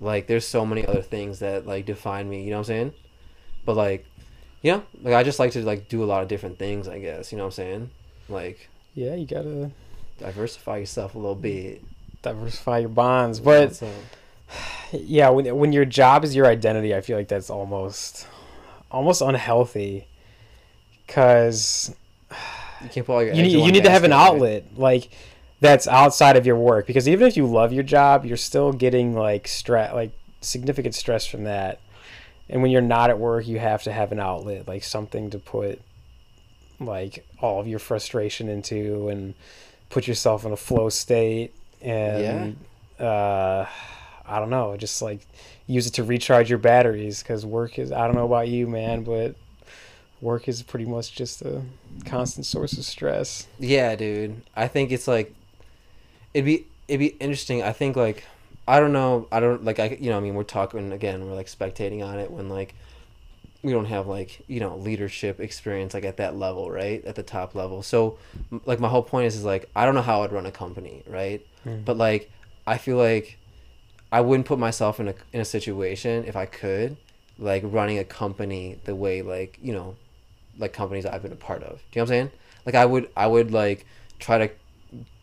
like 0.00 0.26
there's 0.28 0.46
so 0.46 0.64
many 0.64 0.86
other 0.86 1.02
things 1.02 1.40
that 1.40 1.66
like 1.66 1.84
define 1.84 2.28
me 2.30 2.42
you 2.42 2.50
know 2.50 2.56
what 2.56 2.70
i'm 2.70 2.74
saying 2.74 2.92
but 3.66 3.76
like 3.76 4.06
yeah 4.62 4.80
like 5.02 5.12
i 5.14 5.22
just 5.22 5.38
like 5.38 5.52
to 5.52 5.62
like 5.62 5.88
do 5.88 6.02
a 6.02 6.06
lot 6.06 6.22
of 6.22 6.28
different 6.28 6.58
things 6.58 6.88
i 6.88 6.98
guess 6.98 7.32
you 7.32 7.36
know 7.38 7.44
what 7.44 7.58
i'm 7.58 7.64
saying 7.64 7.90
like 8.28 8.68
Yeah, 8.94 9.14
you 9.14 9.26
got 9.26 9.42
to 9.42 9.70
diversify 10.18 10.78
yourself 10.78 11.14
a 11.14 11.18
little 11.18 11.34
bit. 11.34 11.82
diversify 12.22 12.78
your 12.78 12.88
bonds. 12.88 13.40
But 13.40 13.82
up? 13.82 13.88
yeah, 14.92 15.28
when 15.30 15.44
when 15.56 15.72
your 15.72 15.84
job 15.84 16.24
is 16.24 16.34
your 16.36 16.46
identity, 16.46 16.94
I 16.94 17.00
feel 17.00 17.16
like 17.18 17.28
that's 17.28 17.50
almost 17.50 18.26
almost 18.90 19.20
unhealthy. 19.22 20.06
Cause 21.08 21.94
you 22.82 22.88
can't 22.88 23.06
put 23.06 23.12
all 23.14 23.22
your 23.22 23.34
you 23.34 23.42
need 23.42 23.52
you 23.52 23.72
need 23.72 23.84
to 23.84 23.90
have 23.90 24.04
an 24.04 24.12
outlet 24.12 24.64
like 24.76 25.08
that's 25.62 25.86
outside 25.86 26.36
of 26.36 26.44
your 26.44 26.56
work 26.56 26.88
because 26.88 27.08
even 27.08 27.24
if 27.28 27.36
you 27.36 27.46
love 27.46 27.72
your 27.72 27.84
job, 27.84 28.24
you're 28.24 28.36
still 28.36 28.72
getting 28.72 29.14
like 29.14 29.46
stress, 29.46 29.94
like 29.94 30.12
significant 30.40 30.92
stress 30.92 31.24
from 31.24 31.44
that. 31.44 31.78
And 32.48 32.62
when 32.62 32.72
you're 32.72 32.82
not 32.82 33.10
at 33.10 33.18
work, 33.20 33.46
you 33.46 33.60
have 33.60 33.84
to 33.84 33.92
have 33.92 34.10
an 34.10 34.18
outlet, 34.18 34.66
like 34.66 34.82
something 34.82 35.30
to 35.30 35.38
put 35.38 35.80
like 36.80 37.24
all 37.38 37.60
of 37.60 37.68
your 37.68 37.78
frustration 37.78 38.48
into 38.48 39.08
and 39.08 39.34
put 39.88 40.08
yourself 40.08 40.44
in 40.44 40.50
a 40.50 40.56
flow 40.56 40.88
state 40.88 41.54
and 41.80 42.56
uh 42.98 43.64
I 44.26 44.38
don't 44.40 44.50
know, 44.50 44.76
just 44.76 45.00
like 45.00 45.24
use 45.68 45.86
it 45.86 45.92
to 45.92 46.02
recharge 46.02 46.50
your 46.50 46.58
batteries 46.58 47.22
cuz 47.22 47.46
work 47.46 47.78
is 47.78 47.92
I 47.92 48.04
don't 48.06 48.16
know 48.16 48.26
about 48.26 48.48
you, 48.48 48.66
man, 48.66 49.04
but 49.04 49.36
work 50.22 50.48
is 50.48 50.62
pretty 50.62 50.86
much 50.86 51.12
just 51.14 51.42
a 51.42 51.62
constant 52.06 52.46
source 52.46 52.78
of 52.78 52.84
stress. 52.86 53.46
Yeah, 53.58 53.94
dude. 53.96 54.40
I 54.56 54.68
think 54.68 54.90
it's 54.92 55.06
like 55.06 55.34
it'd 56.32 56.46
be 56.46 56.66
it'd 56.88 57.00
be 57.00 57.08
interesting. 57.18 57.62
I 57.62 57.72
think 57.72 57.96
like 57.96 58.24
I 58.66 58.80
don't 58.80 58.92
know. 58.92 59.26
I 59.30 59.40
don't 59.40 59.64
like 59.64 59.78
I 59.78 59.98
you 60.00 60.08
know 60.10 60.16
I 60.16 60.20
mean 60.20 60.34
we're 60.34 60.44
talking 60.44 60.92
again. 60.92 61.26
We're 61.26 61.34
like 61.34 61.48
spectating 61.48 62.02
on 62.06 62.18
it 62.18 62.30
when 62.30 62.48
like 62.48 62.74
we 63.62 63.70
don't 63.72 63.84
have 63.86 64.06
like 64.06 64.42
you 64.48 64.58
know 64.60 64.76
leadership 64.76 65.38
experience 65.40 65.94
like 65.94 66.04
at 66.04 66.16
that 66.16 66.36
level 66.36 66.70
right 66.70 67.04
at 67.04 67.14
the 67.16 67.22
top 67.22 67.54
level. 67.54 67.82
So 67.82 68.18
like 68.64 68.80
my 68.80 68.88
whole 68.88 69.02
point 69.02 69.26
is 69.26 69.36
is 69.36 69.44
like 69.44 69.68
I 69.76 69.84
don't 69.84 69.94
know 69.94 70.02
how 70.02 70.22
I'd 70.22 70.32
run 70.32 70.46
a 70.46 70.52
company 70.52 71.02
right, 71.06 71.44
Mm. 71.66 71.84
but 71.84 71.96
like 71.96 72.30
I 72.66 72.78
feel 72.78 72.96
like 72.96 73.38
I 74.10 74.20
wouldn't 74.20 74.46
put 74.46 74.58
myself 74.58 74.98
in 75.00 75.08
a 75.08 75.14
in 75.32 75.40
a 75.40 75.44
situation 75.44 76.24
if 76.26 76.36
I 76.36 76.46
could 76.46 76.96
like 77.38 77.62
running 77.64 77.98
a 77.98 78.04
company 78.04 78.78
the 78.84 78.94
way 78.94 79.22
like 79.22 79.58
you 79.62 79.72
know 79.72 79.96
like 80.58 80.72
companies 80.72 81.06
I've 81.06 81.22
been 81.22 81.32
a 81.32 81.36
part 81.36 81.62
of. 81.62 81.78
Do 81.90 82.00
you 82.00 82.00
know 82.00 82.02
what 82.02 82.02
I'm 82.02 82.06
saying? 82.08 82.30
Like 82.66 82.74
I 82.74 82.84
would 82.86 83.08
I 83.16 83.26
would 83.26 83.50
like 83.52 83.86
try 84.18 84.38
to 84.38 84.50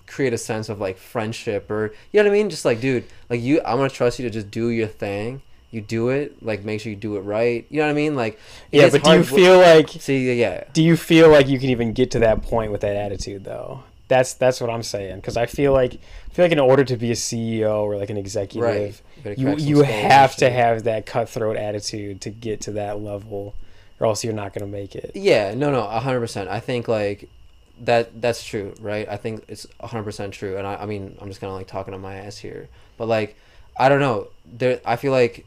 create 0.07 0.33
a 0.33 0.37
sense 0.37 0.69
of 0.69 0.79
like 0.79 0.97
friendship 0.97 1.69
or 1.69 1.93
you 2.11 2.19
know 2.19 2.27
what 2.29 2.35
I 2.35 2.37
mean? 2.37 2.49
Just 2.49 2.65
like 2.65 2.81
dude, 2.81 3.05
like 3.29 3.41
you 3.41 3.59
I'm 3.65 3.77
gonna 3.77 3.89
trust 3.89 4.19
you 4.19 4.23
to 4.23 4.29
just 4.31 4.49
do 4.51 4.69
your 4.69 4.87
thing. 4.87 5.41
You 5.71 5.81
do 5.81 6.09
it, 6.09 6.41
like 6.43 6.63
make 6.63 6.81
sure 6.81 6.89
you 6.89 6.95
do 6.95 7.15
it 7.17 7.19
right. 7.21 7.63
You 7.69 7.77
know 7.77 7.85
what 7.85 7.91
I 7.91 7.93
mean? 7.93 8.15
Like 8.15 8.39
Yeah, 8.71 8.89
but 8.89 9.03
do 9.03 9.11
you 9.11 9.23
feel 9.23 9.59
like 9.59 9.89
see 9.89 10.33
yeah. 10.33 10.63
do 10.73 10.81
you 10.81 10.97
feel 10.97 11.29
like 11.29 11.47
you 11.47 11.59
can 11.59 11.69
even 11.69 11.93
get 11.93 12.11
to 12.11 12.19
that 12.19 12.41
point 12.41 12.71
with 12.71 12.81
that 12.81 12.95
attitude 12.95 13.43
though? 13.43 13.83
That's 14.07 14.33
that's 14.33 14.59
what 14.59 14.71
I'm 14.71 14.81
saying 14.81 15.17
because 15.17 15.37
I 15.37 15.45
feel 15.45 15.71
like 15.71 15.93
I 15.93 16.33
feel 16.33 16.45
like 16.45 16.51
in 16.51 16.59
order 16.59 16.83
to 16.83 16.97
be 16.97 17.11
a 17.11 17.15
CEO 17.15 17.83
or 17.83 17.97
like 17.97 18.09
an 18.09 18.17
executive, 18.17 18.63
Right. 18.63 19.01
gotta 19.23 19.39
you 19.39 19.55
you 19.57 19.83
have 19.83 20.35
to 20.37 20.49
have 20.49 20.85
that 20.85 21.05
cutthroat 21.05 21.55
attitude 21.57 22.19
to 22.21 22.31
get 22.31 22.61
to 22.61 22.71
that 22.71 22.99
level, 22.99 23.53
or 23.99 24.07
else 24.07 24.23
you're 24.23 24.33
not 24.33 24.53
gonna 24.53 24.71
make 24.71 24.95
it. 24.95 25.11
Yeah, 25.15 25.53
no, 25.53 25.71
no, 25.71 25.83
hundred 25.83 26.21
percent. 26.21 26.49
I 26.49 26.59
think 26.59 26.87
like 26.87 27.29
that. 27.81 28.21
That's 28.21 28.43
true, 28.43 28.73
right? 28.79 29.07
I 29.09 29.17
think 29.17 29.43
it's 29.47 29.67
hundred 29.81 30.03
percent 30.03 30.33
true. 30.33 30.57
And 30.57 30.65
I, 30.65 30.75
I 30.75 30.85
mean, 30.85 31.17
I'm 31.21 31.27
just 31.27 31.41
kind 31.41 31.51
of 31.51 31.57
like 31.57 31.67
talking 31.67 31.93
on 31.93 32.01
my 32.01 32.15
ass 32.15 32.37
here, 32.37 32.69
but 32.97 33.07
like, 33.07 33.35
I 33.77 33.89
don't 33.89 33.99
know. 33.99 34.27
There, 34.45 34.79
I 34.85 34.95
feel 34.95 35.11
like, 35.11 35.45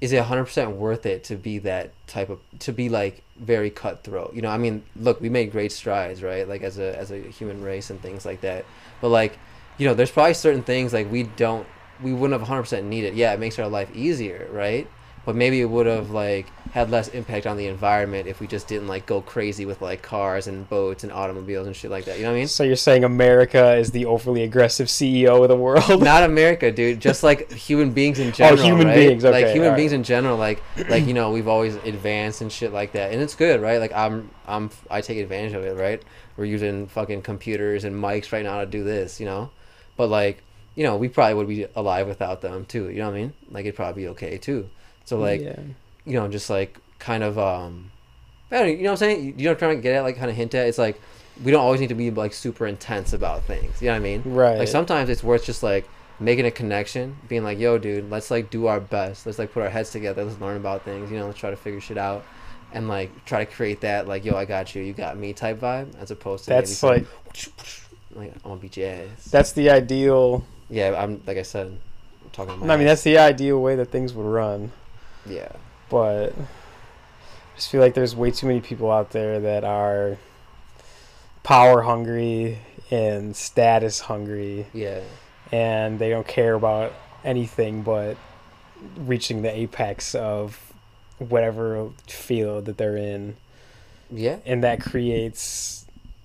is 0.00 0.12
it 0.12 0.22
hundred 0.22 0.44
percent 0.44 0.72
worth 0.72 1.06
it 1.06 1.24
to 1.24 1.36
be 1.36 1.58
that 1.58 1.92
type 2.06 2.30
of 2.30 2.40
to 2.60 2.72
be 2.72 2.88
like 2.88 3.22
very 3.38 3.70
cutthroat? 3.70 4.34
You 4.34 4.42
know, 4.42 4.50
I 4.50 4.58
mean, 4.58 4.82
look, 4.96 5.20
we 5.20 5.28
made 5.28 5.52
great 5.52 5.72
strides, 5.72 6.22
right? 6.22 6.48
Like 6.48 6.62
as 6.62 6.78
a 6.78 6.96
as 6.98 7.10
a 7.10 7.18
human 7.18 7.62
race 7.62 7.90
and 7.90 8.00
things 8.00 8.24
like 8.24 8.40
that. 8.40 8.64
But 9.00 9.08
like, 9.08 9.38
you 9.78 9.86
know, 9.86 9.94
there's 9.94 10.10
probably 10.10 10.34
certain 10.34 10.62
things 10.62 10.92
like 10.92 11.10
we 11.10 11.22
don't, 11.24 11.66
we 12.02 12.12
wouldn't 12.12 12.38
have 12.38 12.46
hundred 12.48 12.62
percent 12.62 12.86
needed. 12.86 13.14
Yeah, 13.14 13.32
it 13.32 13.40
makes 13.40 13.58
our 13.58 13.68
life 13.68 13.94
easier, 13.94 14.48
right? 14.50 14.88
But 15.24 15.36
maybe 15.36 15.60
it 15.60 15.66
would 15.66 15.86
have 15.86 16.10
like 16.10 16.46
had 16.72 16.90
less 16.90 17.08
impact 17.08 17.46
on 17.46 17.56
the 17.56 17.66
environment 17.66 18.28
if 18.28 18.40
we 18.40 18.46
just 18.46 18.68
didn't 18.68 18.86
like 18.86 19.04
go 19.04 19.20
crazy 19.20 19.66
with 19.66 19.82
like 19.82 20.02
cars 20.02 20.46
and 20.46 20.68
boats 20.68 21.02
and 21.02 21.12
automobiles 21.12 21.66
and 21.66 21.74
shit 21.74 21.90
like 21.90 22.04
that. 22.04 22.16
You 22.16 22.22
know 22.22 22.30
what 22.30 22.36
I 22.36 22.38
mean? 22.38 22.48
So 22.48 22.62
you're 22.62 22.76
saying 22.76 23.04
America 23.04 23.74
is 23.74 23.90
the 23.90 24.06
overly 24.06 24.44
aggressive 24.44 24.86
CEO 24.86 25.42
of 25.42 25.48
the 25.48 25.56
world? 25.56 26.02
Not 26.02 26.22
America, 26.30 26.70
dude. 26.70 27.00
Just 27.00 27.22
like 27.22 27.52
human 27.52 27.92
beings 27.92 28.18
in 28.18 28.28
oh, 28.28 28.30
general. 28.30 28.60
Oh, 28.60 28.62
human 28.62 28.86
right? 28.86 28.94
beings, 28.94 29.24
like 29.24 29.46
human 29.46 29.64
alright. 29.64 29.76
beings 29.76 29.92
in 29.92 30.04
general. 30.04 30.36
Like, 30.36 30.62
like 30.88 31.06
you 31.06 31.14
know, 31.14 31.32
we've 31.32 31.48
always 31.48 31.74
advanced 31.76 32.40
and 32.40 32.50
shit 32.50 32.72
like 32.72 32.92
that, 32.92 33.12
and 33.12 33.20
it's 33.20 33.34
good, 33.34 33.60
right? 33.60 33.78
Like, 33.78 33.92
I'm, 33.92 34.30
I'm, 34.46 34.70
I 34.90 35.00
take 35.00 35.18
advantage 35.18 35.52
of 35.52 35.64
it, 35.64 35.76
right? 35.76 36.02
We're 36.36 36.44
using 36.46 36.86
fucking 36.86 37.22
computers 37.22 37.84
and 37.84 37.94
mics 37.94 38.32
right 38.32 38.44
now 38.44 38.60
to 38.60 38.66
do 38.66 38.84
this, 38.84 39.20
you 39.20 39.26
know. 39.26 39.50
But 39.96 40.08
like, 40.08 40.42
you 40.76 40.84
know, 40.84 40.96
we 40.96 41.08
probably 41.08 41.34
would 41.34 41.48
be 41.48 41.66
alive 41.74 42.06
without 42.06 42.40
them 42.40 42.64
too. 42.64 42.88
You 42.88 42.98
know 42.98 43.08
what 43.08 43.16
I 43.16 43.20
mean? 43.20 43.32
Like, 43.50 43.64
it'd 43.66 43.76
probably 43.76 44.04
be 44.04 44.08
okay 44.10 44.38
too. 44.38 44.70
So 45.10 45.18
like, 45.18 45.40
yeah. 45.40 45.58
you 46.04 46.12
know, 46.12 46.28
just 46.28 46.48
like 46.48 46.78
kind 47.00 47.24
of 47.24 47.36
um 47.36 47.90
I 48.52 48.60
don't 48.60 48.68
you 48.68 48.76
know 48.84 48.90
what 48.90 48.90
I'm 48.90 48.96
saying? 48.98 49.24
You 49.24 49.44
know 49.46 49.50
what 49.50 49.54
I'm 49.54 49.58
trying 49.58 49.76
to 49.78 49.82
get 49.82 49.96
at, 49.96 50.02
like 50.04 50.16
kind 50.16 50.30
of 50.30 50.36
hint 50.36 50.54
at? 50.54 50.68
It's 50.68 50.78
like 50.78 51.00
we 51.42 51.50
don't 51.50 51.60
always 51.60 51.80
need 51.80 51.88
to 51.88 51.96
be 51.96 52.12
like 52.12 52.32
super 52.32 52.64
intense 52.64 53.12
about 53.12 53.42
things. 53.42 53.82
You 53.82 53.88
know 53.88 53.94
what 53.94 53.96
I 53.96 54.02
mean? 54.02 54.22
right. 54.24 54.56
Like 54.56 54.68
sometimes 54.68 55.08
it's 55.10 55.24
worth 55.24 55.44
just 55.44 55.64
like 55.64 55.88
making 56.20 56.46
a 56.46 56.50
connection, 56.52 57.16
being 57.26 57.42
like, 57.42 57.58
yo, 57.58 57.76
dude, 57.76 58.08
let's 58.08 58.30
like 58.30 58.50
do 58.50 58.68
our 58.68 58.78
best. 58.78 59.26
Let's 59.26 59.40
like 59.40 59.52
put 59.52 59.64
our 59.64 59.68
heads 59.68 59.90
together, 59.90 60.22
let's 60.22 60.40
learn 60.40 60.56
about 60.56 60.84
things, 60.84 61.10
you 61.10 61.18
know, 61.18 61.26
let's 61.26 61.40
try 61.40 61.50
to 61.50 61.56
figure 61.56 61.80
shit 61.80 61.98
out. 61.98 62.24
And 62.72 62.86
like 62.86 63.24
try 63.24 63.44
to 63.44 63.50
create 63.50 63.80
that 63.80 64.06
like, 64.06 64.24
yo, 64.24 64.36
I 64.36 64.44
got 64.44 64.76
you, 64.76 64.82
you 64.84 64.92
got 64.92 65.18
me 65.18 65.32
type 65.32 65.58
vibe 65.58 65.92
as 66.00 66.12
opposed 66.12 66.44
to 66.44 66.50
that's 66.50 66.84
like 66.84 67.04
some, 67.34 67.52
like 68.14 68.32
I'm 68.44 68.50
gonna 68.50 68.60
beat 68.60 68.76
your 68.76 68.90
ass. 68.90 69.24
that's 69.24 69.50
the 69.50 69.70
ideal. 69.70 70.44
yeah, 70.68 70.94
I'm 70.96 71.20
like 71.26 71.36
I 71.36 71.42
said, 71.42 71.66
I'm 71.66 72.30
talking 72.30 72.54
about 72.54 72.70
I 72.70 72.76
mean, 72.76 72.86
that's 72.86 73.02
the 73.02 73.18
ideal 73.18 73.60
way 73.60 73.74
that 73.74 73.86
things 73.86 74.14
would 74.14 74.24
run. 74.24 74.70
Yeah. 75.26 75.52
but 75.88 76.28
I 76.32 77.56
just 77.56 77.70
feel 77.70 77.80
like 77.80 77.94
there's 77.94 78.14
way 78.16 78.30
too 78.30 78.46
many 78.46 78.60
people 78.60 78.90
out 78.90 79.10
there 79.10 79.40
that 79.40 79.64
are 79.64 80.16
power 81.42 81.82
hungry 81.82 82.58
and 82.90 83.34
status 83.36 84.00
hungry 84.00 84.66
Yeah. 84.72 85.00
and 85.52 85.98
they 85.98 86.10
don't 86.10 86.26
care 86.26 86.54
about 86.54 86.92
anything 87.24 87.82
but 87.82 88.16
reaching 88.96 89.42
the 89.42 89.54
apex 89.54 90.14
of 90.14 90.72
whatever 91.18 91.90
field 92.06 92.64
that 92.66 92.78
they're 92.78 92.96
in 92.96 93.36
Yeah. 94.10 94.36
and 94.46 94.64
that 94.64 94.80
creates 94.80 95.84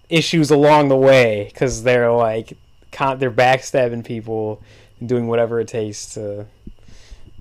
issues 0.09 0.51
along 0.51 0.89
the 0.89 0.95
way 0.95 1.49
because 1.51 1.83
they're 1.83 2.11
like 2.11 2.53
con- 2.91 3.19
they're 3.19 3.31
backstabbing 3.31 4.05
people 4.05 4.61
and 4.99 5.09
doing 5.09 5.27
whatever 5.27 5.59
it 5.59 5.67
takes 5.67 6.13
to 6.13 6.45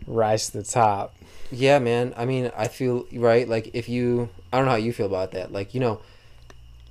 rise 0.07 0.51
to 0.51 0.59
the 0.59 0.65
top 0.65 1.15
Yeah, 1.57 1.79
man. 1.79 2.15
I 2.17 2.25
mean, 2.25 2.51
I 2.57 2.69
feel 2.69 3.07
right. 3.13 3.49
Like 3.49 3.71
if 3.75 3.89
you, 3.89 4.29
I 4.53 4.57
don't 4.59 4.67
know 4.67 4.73
how 4.73 4.77
you 4.77 4.93
feel 4.93 5.07
about 5.07 5.33
that. 5.33 5.53
Like 5.53 5.75
you 5.75 5.81
know, 5.81 6.01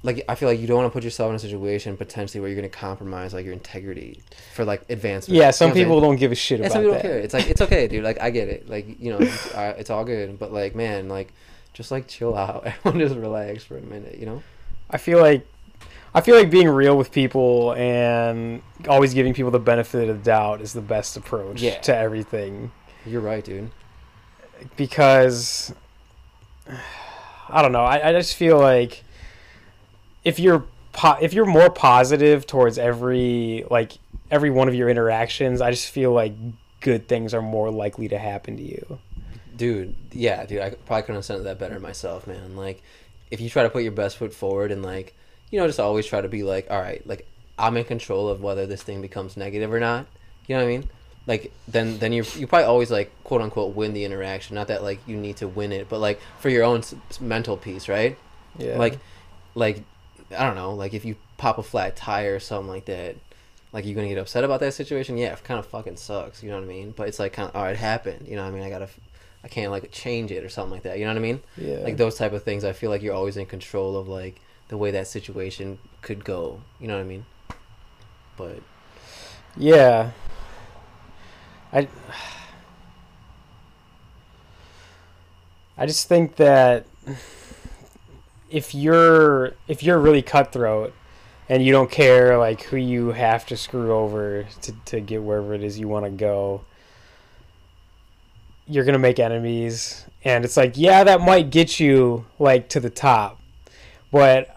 like 0.04 0.26
I 0.28 0.36
feel 0.36 0.50
like 0.50 0.60
you 0.60 0.68
don't 0.68 0.78
want 0.78 0.92
to 0.92 0.94
put 0.94 1.04
yourself 1.04 1.30
in 1.30 1.36
a 1.36 1.40
situation 1.40 1.96
potentially 1.98 2.42
where 2.42 2.50
you're 2.50 2.60
going 2.60 2.70
to 2.70 2.78
compromise 2.78 3.34
like 3.34 3.46
your 3.46 3.54
integrity 3.54 4.20
for 4.54 4.66
like 4.66 4.84
advancement. 4.90 5.38
Yeah, 5.38 5.52
some 5.52 5.70
You 5.70 5.76
know 5.76 5.82
people 5.82 6.02
don't 6.02 6.18
give 6.18 6.32
a 6.32 6.36
shit 6.36 6.60
Yeah, 6.60 6.66
about 6.68 6.74
some 6.74 6.82
people 6.84 6.94
don't 6.94 7.02
care. 7.02 7.20
It's 7.20 7.34
like 7.34 7.50
it's 7.50 7.62
okay, 7.62 7.88
dude. 7.88 8.04
Like 8.04 8.20
I 8.22 8.30
get 8.30 8.50
it. 8.50 8.70
Like 8.70 9.00
you 9.00 9.12
know, 9.12 9.20
it's, 9.20 9.54
uh, 9.56 9.76
it's 9.78 9.90
all 9.90 10.04
good. 10.04 10.38
But 10.40 10.52
like, 10.52 10.76
man, 10.76 11.08
like 11.10 11.34
just 11.74 11.92
like 11.92 12.08
chill 12.08 12.36
out. 12.36 12.66
Everyone 12.86 13.00
just 13.00 13.16
relax 13.16 13.64
for 13.64 13.78
a 13.78 13.82
minute. 13.82 14.18
You 14.20 14.26
know? 14.26 14.44
I 14.90 14.98
feel 14.98 15.20
like 15.20 15.48
I 16.16 16.22
feel 16.22 16.36
like 16.36 16.52
being 16.52 16.70
real 16.70 16.96
with 16.96 17.12
people 17.12 17.74
and 17.74 18.62
always 18.88 19.14
giving 19.14 19.34
people 19.34 19.52
the 19.52 19.60
benefit 19.60 20.10
of 20.10 20.18
the 20.20 20.24
doubt 20.24 20.62
is 20.62 20.74
the 20.74 20.82
best 20.82 21.18
approach 21.18 21.62
Yeah. 21.62 21.80
to 21.80 21.96
everything 21.96 22.72
You're 23.06 23.22
right, 23.22 23.44
dude. 23.44 23.72
Because 24.76 25.74
I 27.50 27.62
don't 27.62 27.72
know. 27.72 27.84
I, 27.84 28.10
I 28.10 28.12
just 28.12 28.36
feel 28.36 28.60
like 28.60 29.04
if 30.24 30.40
you're 30.40 30.66
po- 30.92 31.18
if 31.22 31.34
you're 31.34 31.46
more 31.46 31.70
positive 31.70 32.48
towards 32.48 32.78
every 32.78 33.66
like 33.70 33.94
every 34.32 34.50
one 34.50 34.68
of 34.68 34.76
your 34.76 34.90
interactions, 34.90 35.62
I 35.62 35.72
just 35.72 35.90
feel 35.90 36.12
like 36.12 36.34
good 36.80 37.08
things 37.08 37.34
are 37.34 37.42
more 37.42 37.72
likely 37.72 38.08
to 38.10 38.18
happen 38.18 38.58
to 38.58 38.64
you. 38.64 39.00
Dude, 39.56 39.96
yeah, 40.12 40.46
dude, 40.46 40.62
I 40.62 40.72
probably 40.72 41.04
couldn't 41.04 41.16
have 41.16 41.26
said 41.26 41.44
that 41.44 41.60
better 41.60 41.80
myself, 41.80 42.26
man. 42.26 42.56
Like, 42.56 42.82
if 43.30 43.40
you 43.40 43.50
try 43.50 43.64
to 43.64 43.70
put 43.70 43.84
your 43.84 43.92
best 43.92 44.18
foot 44.18 44.34
forward 44.34 44.72
and 44.72 44.82
like, 44.82 45.16
you 45.52 45.60
know, 45.60 45.68
just 45.68 45.80
always 45.80 46.06
try 46.06 46.22
to 46.22 46.28
be 46.28 46.44
like, 46.44 46.68
all 46.72 46.82
right, 46.82 47.06
like 47.06 47.28
I'm 47.58 47.78
in 47.78 47.84
control 47.84 48.30
of 48.30 48.42
whether 48.42 48.66
this 48.66 48.82
thing 48.82 49.02
becomes 49.02 49.38
negative 49.38 49.72
or 49.72 49.80
not. 49.80 50.08
You 50.48 50.56
know 50.56 50.62
what 50.62 50.68
I 50.68 50.78
mean? 50.78 50.90
Like, 51.26 51.54
then 51.68 52.00
then 52.00 52.12
you 52.14 52.24
you 52.36 52.48
probably 52.48 52.66
always 52.66 52.92
like 52.92 53.12
quote 53.24 53.42
unquote 53.42 53.76
win 53.76 53.94
the 53.94 54.04
interaction. 54.04 54.56
Not 54.56 54.68
that 54.68 54.84
like 54.84 55.00
you 55.08 55.16
need 55.18 55.38
to 55.38 55.48
win 55.48 55.72
it, 55.72 55.88
but 55.90 56.00
like 56.00 56.20
for 56.40 56.50
your 56.50 56.64
own 56.64 56.80
s- 56.80 56.96
mental 57.22 57.56
peace, 57.58 57.88
right? 57.88 58.18
Yeah. 58.58 58.78
Like, 58.78 59.00
like 59.56 59.84
I 60.38 60.44
don't 60.46 60.56
know, 60.56 60.74
like 60.74 60.94
if 60.94 61.06
you 61.06 61.16
pop 61.38 61.58
a 61.58 61.64
flat 61.64 61.96
tire 61.96 62.36
or 62.36 62.40
something 62.40 62.68
like 62.70 62.86
that. 62.86 63.16
Like 63.72 63.86
you're 63.86 63.96
gonna 63.96 64.08
get 64.08 64.20
upset 64.20 64.44
about 64.44 64.60
that 64.60 64.76
situation? 64.76 65.18
Yeah, 65.18 65.34
it 65.34 65.44
kind 65.44 65.60
of 65.60 65.66
fucking 65.66 65.96
sucks. 65.98 66.44
You 66.44 66.50
know 66.52 66.58
what 66.58 66.66
I 66.66 66.68
mean? 66.68 66.94
But 66.96 67.08
it's 67.08 67.18
like 67.18 67.34
kind 67.34 67.50
of, 67.50 67.56
oh, 67.56 67.60
all 67.60 67.66
right, 67.66 67.72
it 67.72 67.78
happened. 67.80 68.28
You 68.28 68.36
know 68.36 68.44
what 68.44 68.50
I 68.50 68.52
mean? 68.52 68.62
I 68.64 68.70
gotta, 68.70 68.88
I 69.44 69.48
can't 69.48 69.72
like 69.72 69.90
change 69.92 70.30
it 70.32 70.44
or 70.44 70.50
something 70.50 70.72
like 70.74 70.84
that. 70.84 71.00
You 71.00 71.06
know 71.06 71.12
what 71.12 71.18
I 71.18 71.22
mean? 71.22 71.42
yeah. 71.58 71.78
Like 71.78 71.98
those 71.98 72.16
type 72.16 72.34
of 72.34 72.44
things. 72.44 72.64
I 72.64 72.74
feel 72.74 72.92
like 72.92 73.02
you're 73.02 73.16
always 73.16 73.36
in 73.36 73.48
control 73.48 73.98
of 73.98 74.08
like 74.08 74.40
the 74.68 74.78
way 74.78 74.92
that 74.92 75.08
situation 75.08 75.80
could 76.04 76.24
go. 76.24 76.62
You 76.80 76.88
know 76.88 76.94
what 76.96 77.02
I 77.02 77.06
mean? 77.06 77.26
But 78.38 78.60
Yeah. 79.58 80.12
I 81.74 81.88
I 85.78 85.86
just 85.88 86.08
think 86.08 86.36
that 86.36 86.86
if 88.50 88.76
you're 88.76 89.54
if 89.68 89.82
you're 89.82 89.98
really 90.00 90.22
cutthroat 90.22 90.94
and 91.50 91.66
you 91.66 91.72
don't 91.72 91.90
care 91.90 92.38
like 92.38 92.62
who 92.64 92.78
you 92.78 93.08
have 93.10 93.46
to 93.48 93.58
screw 93.58 93.92
over 93.92 94.46
to, 94.62 94.72
to 94.86 95.02
get 95.02 95.24
wherever 95.24 95.54
it 95.54 95.64
is 95.64 95.80
you 95.80 95.88
want 95.88 96.06
to 96.06 96.12
go, 96.12 96.62
you're 98.68 98.86
gonna 98.86 99.00
make 99.00 99.20
enemies. 99.20 100.06
And 100.24 100.46
it's 100.46 100.56
like 100.56 100.78
yeah 100.78 101.04
that 101.04 101.22
might 101.22 101.50
get 101.50 101.80
you 101.80 102.26
like 102.40 102.70
to 102.70 102.80
the 102.80 102.90
top 102.90 103.40
but 104.14 104.56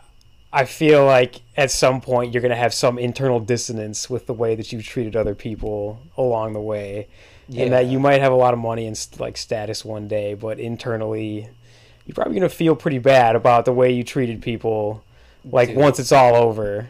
i 0.56 0.64
feel 0.64 1.04
like 1.04 1.42
at 1.58 1.70
some 1.70 2.00
point 2.00 2.32
you're 2.32 2.40
gonna 2.40 2.56
have 2.56 2.72
some 2.72 2.98
internal 2.98 3.38
dissonance 3.38 4.08
with 4.08 4.26
the 4.26 4.32
way 4.32 4.54
that 4.54 4.72
you've 4.72 4.84
treated 4.84 5.14
other 5.14 5.34
people 5.34 6.00
along 6.16 6.54
the 6.54 6.60
way. 6.60 7.06
And 7.54 7.72
that 7.72 7.86
you 7.86 8.00
might 8.00 8.20
have 8.20 8.32
a 8.32 8.36
lot 8.36 8.54
of 8.54 8.58
money 8.58 8.88
and 8.88 9.08
like 9.20 9.36
status 9.36 9.84
one 9.84 10.08
day 10.08 10.34
but 10.34 10.58
internally 10.58 11.48
you're 12.04 12.14
probably 12.14 12.34
gonna 12.34 12.48
feel 12.48 12.74
pretty 12.74 12.98
bad 12.98 13.36
about 13.36 13.66
the 13.66 13.72
way 13.72 13.92
you 13.92 14.02
treated 14.02 14.42
people 14.42 15.04
like 15.44 15.68
Dude. 15.68 15.76
once 15.76 16.00
it's 16.00 16.10
all 16.10 16.34
over. 16.34 16.88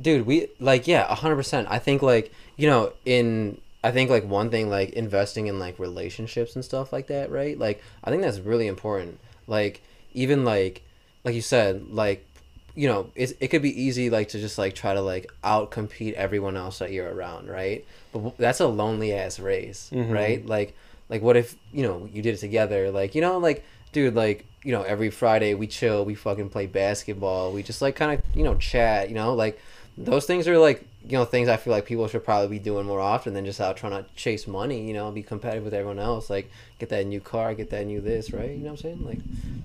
Dude 0.00 0.26
we 0.26 0.48
like 0.58 0.88
yeah 0.88 1.06
100% 1.14 1.66
i 1.68 1.78
think 1.78 2.02
like 2.02 2.32
you 2.56 2.68
know 2.68 2.92
in 3.04 3.60
i 3.84 3.92
think 3.92 4.10
like 4.10 4.24
one 4.24 4.50
thing 4.50 4.68
like 4.68 4.90
investing 4.94 5.46
in 5.46 5.60
like 5.60 5.78
relationships 5.78 6.56
and 6.56 6.64
stuff 6.64 6.92
like 6.92 7.06
that 7.06 7.30
right? 7.30 7.56
Like 7.56 7.80
i 8.02 8.10
think 8.10 8.22
that's 8.22 8.40
really 8.40 8.66
important. 8.66 9.20
Like 9.46 9.82
even 10.12 10.44
like 10.44 10.82
like 11.22 11.36
you 11.36 11.42
said 11.42 11.88
like 11.90 12.26
you 12.74 12.88
know 12.88 13.10
it, 13.14 13.36
it 13.40 13.48
could 13.48 13.62
be 13.62 13.82
easy 13.82 14.08
like 14.10 14.28
to 14.30 14.38
just 14.40 14.56
like 14.58 14.74
try 14.74 14.94
to 14.94 15.00
like 15.02 15.30
out 15.44 15.70
compete 15.70 16.14
everyone 16.14 16.56
else 16.56 16.78
that 16.78 16.90
you're 16.92 17.12
around 17.12 17.48
right? 17.48 17.84
But 18.12 18.18
w- 18.20 18.34
that's 18.38 18.60
a 18.60 18.66
lonely 18.66 19.12
ass 19.12 19.38
race 19.38 19.90
Mhm. 19.92 20.12
right? 20.12 20.44
Like 20.46 20.74
like 21.08 21.20
what 21.22 21.36
if 21.36 21.56
you 21.72 21.82
know 21.82 22.08
you 22.12 22.22
did 22.22 22.34
it 22.34 22.38
together? 22.38 22.90
Like 22.90 23.14
you 23.14 23.20
know 23.20 23.38
like 23.38 23.64
dude 23.92 24.14
like 24.14 24.46
you 24.64 24.72
know 24.72 24.82
every 24.82 25.10
friday 25.10 25.54
we 25.54 25.66
chill 25.66 26.04
we 26.04 26.14
fucking 26.14 26.48
play 26.48 26.66
basketball 26.66 27.52
we 27.52 27.62
just 27.62 27.82
like 27.82 27.96
kind 27.96 28.12
of 28.18 28.24
you 28.36 28.44
know 28.44 28.54
chat 28.56 29.08
you 29.08 29.14
know? 29.14 29.34
Like 29.34 29.60
those 29.98 30.24
things 30.24 30.48
are 30.48 30.56
like 30.58 30.84
you 31.04 31.18
know 31.18 31.24
things 31.26 31.48
i 31.48 31.56
feel 31.56 31.72
like 31.72 31.84
people 31.84 32.06
should 32.08 32.24
probably 32.24 32.48
be 32.48 32.58
doing 32.62 32.86
more 32.86 33.00
often 33.00 33.34
than 33.34 33.44
just 33.44 33.60
out 33.60 33.76
trying 33.76 33.92
to 33.92 34.08
chase 34.14 34.46
money 34.46 34.86
you 34.86 34.94
know 34.94 35.10
be 35.10 35.22
competitive 35.22 35.64
with 35.64 35.74
everyone 35.74 35.98
else 35.98 36.30
like 36.30 36.48
get 36.78 36.88
that 36.90 37.04
new 37.04 37.20
car 37.20 37.52
get 37.54 37.68
that 37.70 37.84
new 37.84 38.00
this 38.00 38.32
right? 38.32 38.50
You 38.52 38.58
know 38.58 38.70
what 38.70 38.70
i'm 38.70 38.76
saying? 38.78 39.04
Like 39.04 39.18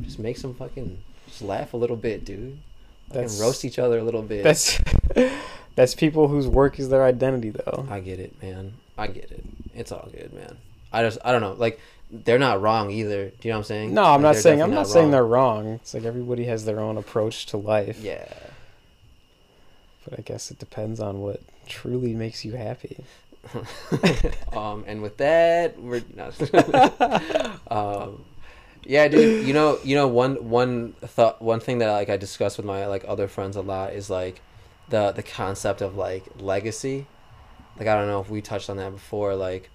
just 0.03 0.17
make 0.19 0.35
some 0.35 0.53
fucking 0.55 0.97
just 1.27 1.41
laugh 1.43 1.73
a 1.73 1.77
little 1.77 1.95
bit 1.95 2.25
dude 2.25 2.57
That's- 3.09 3.33
and 3.33 3.41
roast 3.41 3.63
each 3.65 3.79
other 3.79 3.99
a 3.99 4.03
little 4.03 4.21
bit 4.21 4.43
that's 4.43 4.79
that's 5.75 5.95
people 5.95 6.27
whose 6.27 6.47
work 6.47 6.79
is 6.79 6.89
their 6.89 7.03
identity 7.05 7.51
though 7.51 7.87
I 7.89 7.99
get 7.99 8.19
it, 8.19 8.41
man. 8.41 8.73
I 8.97 9.07
get 9.07 9.31
it. 9.31 9.43
It's 9.75 9.91
all 9.91 10.09
good, 10.11 10.33
man. 10.33 10.57
I 10.91 11.03
just 11.03 11.19
I 11.23 11.31
don't 11.31 11.41
know. 11.41 11.53
Like 11.53 11.79
they're 12.09 12.39
not 12.39 12.61
wrong 12.61 12.89
either. 12.89 13.29
Do 13.29 13.35
you 13.47 13.51
know 13.51 13.57
what 13.57 13.61
I'm 13.61 13.63
saying? 13.65 13.93
No, 13.93 14.03
I'm 14.03 14.21
Like, 14.21 14.35
not 14.35 14.35
saying 14.37 14.61
I'm 14.61 14.69
definitely 14.69 14.75
not 14.75 14.87
saying 14.93 15.11
they're 15.11 15.25
wrong. 15.25 15.67
It's 15.67 15.93
like 15.93 16.03
everybody 16.05 16.45
has 16.45 16.65
their 16.65 16.79
own 16.79 16.97
approach 16.97 17.45
to 17.47 17.57
life. 17.57 17.99
Yeah. 18.01 18.25
But 20.03 20.19
I 20.19 20.21
guess 20.23 20.49
it 20.51 20.57
depends 20.57 20.99
on 20.99 21.21
what 21.21 21.41
truly 21.67 22.13
makes 22.13 22.43
you 22.45 22.53
happy. 22.53 23.03
um, 24.53 24.83
and 24.87 25.01
with 25.01 25.17
that, 25.17 25.79
we're 25.81 26.03
not. 26.15 26.33
um, 27.71 28.23
yeah, 28.83 29.07
dude. 29.07 29.47
You 29.47 29.53
know, 29.53 29.79
you 29.83 29.95
know, 29.95 30.07
one 30.07 30.49
one 30.49 30.93
thought, 31.01 31.41
one 31.41 31.59
thing 31.59 31.79
that 31.79 31.91
like 31.91 32.09
I 32.09 32.17
discuss 32.17 32.57
with 32.57 32.65
my 32.65 32.85
like 32.87 33.05
other 33.07 33.27
friends 33.27 33.55
a 33.55 33.61
lot 33.61 33.93
is 33.93 34.09
like 34.09 34.41
the 34.89 35.11
the 35.11 35.23
concept 35.23 35.81
of 35.81 35.95
like 35.95 36.23
legacy. 36.39 37.05
Like 37.77 37.87
I 37.87 37.95
don't 37.95 38.07
know 38.07 38.21
if 38.21 38.29
we 38.29 38.41
touched 38.41 38.69
on 38.69 38.77
that 38.77 38.91
before. 38.91 39.35
Like, 39.35 39.69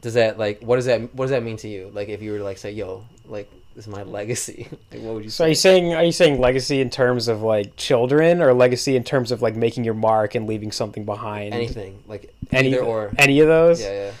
does 0.00 0.14
that 0.14 0.38
like 0.38 0.60
what 0.60 0.76
does 0.76 0.86
that 0.86 1.14
what 1.14 1.24
does 1.24 1.30
that 1.30 1.42
mean 1.42 1.56
to 1.58 1.68
you? 1.68 1.90
Like 1.92 2.08
if 2.08 2.22
you 2.22 2.32
were 2.32 2.38
to 2.38 2.44
like 2.44 2.58
say, 2.58 2.72
yo, 2.72 3.04
like 3.26 3.50
this 3.74 3.86
is 3.86 3.92
my 3.92 4.02
legacy. 4.02 4.66
like 4.92 5.02
what 5.02 5.14
would 5.14 5.24
you 5.24 5.30
say? 5.30 5.44
Are 5.44 5.48
you 5.48 5.54
saying 5.54 5.94
are 5.94 6.04
you 6.04 6.12
saying 6.12 6.40
legacy 6.40 6.80
in 6.80 6.90
terms 6.90 7.28
of 7.28 7.42
like 7.42 7.76
children 7.76 8.42
or 8.42 8.52
legacy 8.52 8.96
in 8.96 9.04
terms 9.04 9.30
of 9.30 9.40
like 9.40 9.54
making 9.56 9.84
your 9.84 9.94
mark 9.94 10.34
and 10.34 10.46
leaving 10.46 10.72
something 10.72 11.04
behind? 11.04 11.54
Anything 11.54 12.02
like 12.06 12.34
Any 12.50 12.74
either 12.74 12.82
or. 12.82 13.12
any 13.16 13.40
of 13.40 13.46
those? 13.46 13.80
Yeah, 13.80 13.92
yeah. 13.92 14.12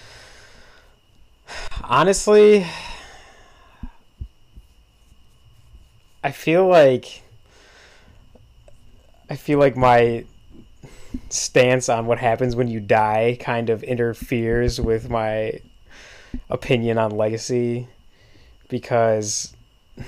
Honestly, 1.82 2.66
I 6.22 6.32
feel 6.32 6.66
like 6.66 7.22
I 9.30 9.36
feel 9.36 9.58
like 9.58 9.76
my 9.76 10.24
stance 11.28 11.88
on 11.88 12.06
what 12.06 12.18
happens 12.18 12.56
when 12.56 12.68
you 12.68 12.80
die 12.80 13.36
kind 13.40 13.70
of 13.70 13.82
interferes 13.82 14.80
with 14.80 15.10
my 15.10 15.60
opinion 16.50 16.98
on 16.98 17.10
legacy 17.10 17.88
because 18.68 19.54
I 19.98 20.04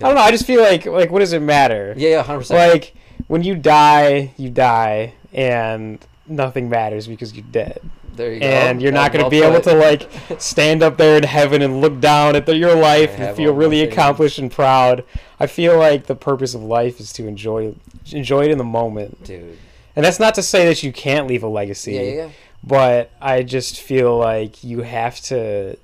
don't 0.00 0.14
know, 0.16 0.20
I 0.20 0.30
just 0.30 0.46
feel 0.46 0.60
like 0.62 0.86
like 0.86 1.10
what 1.10 1.20
does 1.20 1.32
it 1.32 1.40
matter? 1.40 1.94
Yeah, 1.96 2.10
yeah, 2.10 2.22
hundred 2.22 2.40
percent. 2.40 2.72
Like 2.72 2.94
when 3.28 3.42
you 3.42 3.54
die, 3.54 4.34
you 4.36 4.50
die 4.50 5.14
and 5.32 6.04
nothing 6.26 6.68
matters 6.68 7.06
because 7.06 7.34
you're 7.34 7.46
dead 7.50 7.80
There 8.16 8.32
you 8.32 8.40
go. 8.40 8.46
and 8.46 8.80
you're 8.82 8.92
not 8.92 9.12
going 9.12 9.24
to 9.24 9.30
be 9.30 9.42
able 9.42 9.60
to 9.62 9.74
like 9.74 10.08
stand 10.38 10.82
up 10.82 10.96
there 10.96 11.16
in 11.16 11.22
heaven 11.24 11.62
and 11.62 11.80
look 11.80 12.00
down 12.00 12.36
at 12.36 12.46
the, 12.46 12.56
your 12.56 12.74
life 12.76 13.10
I 13.18 13.24
and 13.24 13.36
feel 13.36 13.54
really 13.54 13.80
things. 13.80 13.92
accomplished 13.92 14.38
and 14.38 14.50
proud. 14.50 15.04
I 15.40 15.46
feel 15.46 15.76
like 15.78 16.06
the 16.06 16.14
purpose 16.14 16.54
of 16.54 16.62
life 16.62 17.00
is 17.00 17.12
to 17.14 17.26
enjoy 17.26 17.74
enjoy 18.12 18.44
it 18.44 18.50
in 18.50 18.58
the 18.58 18.64
moment. 18.64 19.22
dude. 19.24 19.58
And 19.96 20.04
that's 20.04 20.18
not 20.20 20.34
to 20.36 20.42
say 20.42 20.66
that 20.66 20.82
you 20.82 20.92
can't 20.92 21.26
leave 21.26 21.42
a 21.44 21.48
legacy, 21.48 21.92
Yeah, 21.92 22.00
yeah, 22.02 22.12
yeah. 22.14 22.28
but 22.64 23.10
I 23.20 23.42
just 23.44 23.80
feel 23.80 24.16
like 24.18 24.64
you 24.64 24.82
have 24.82 25.20
to 25.22 25.76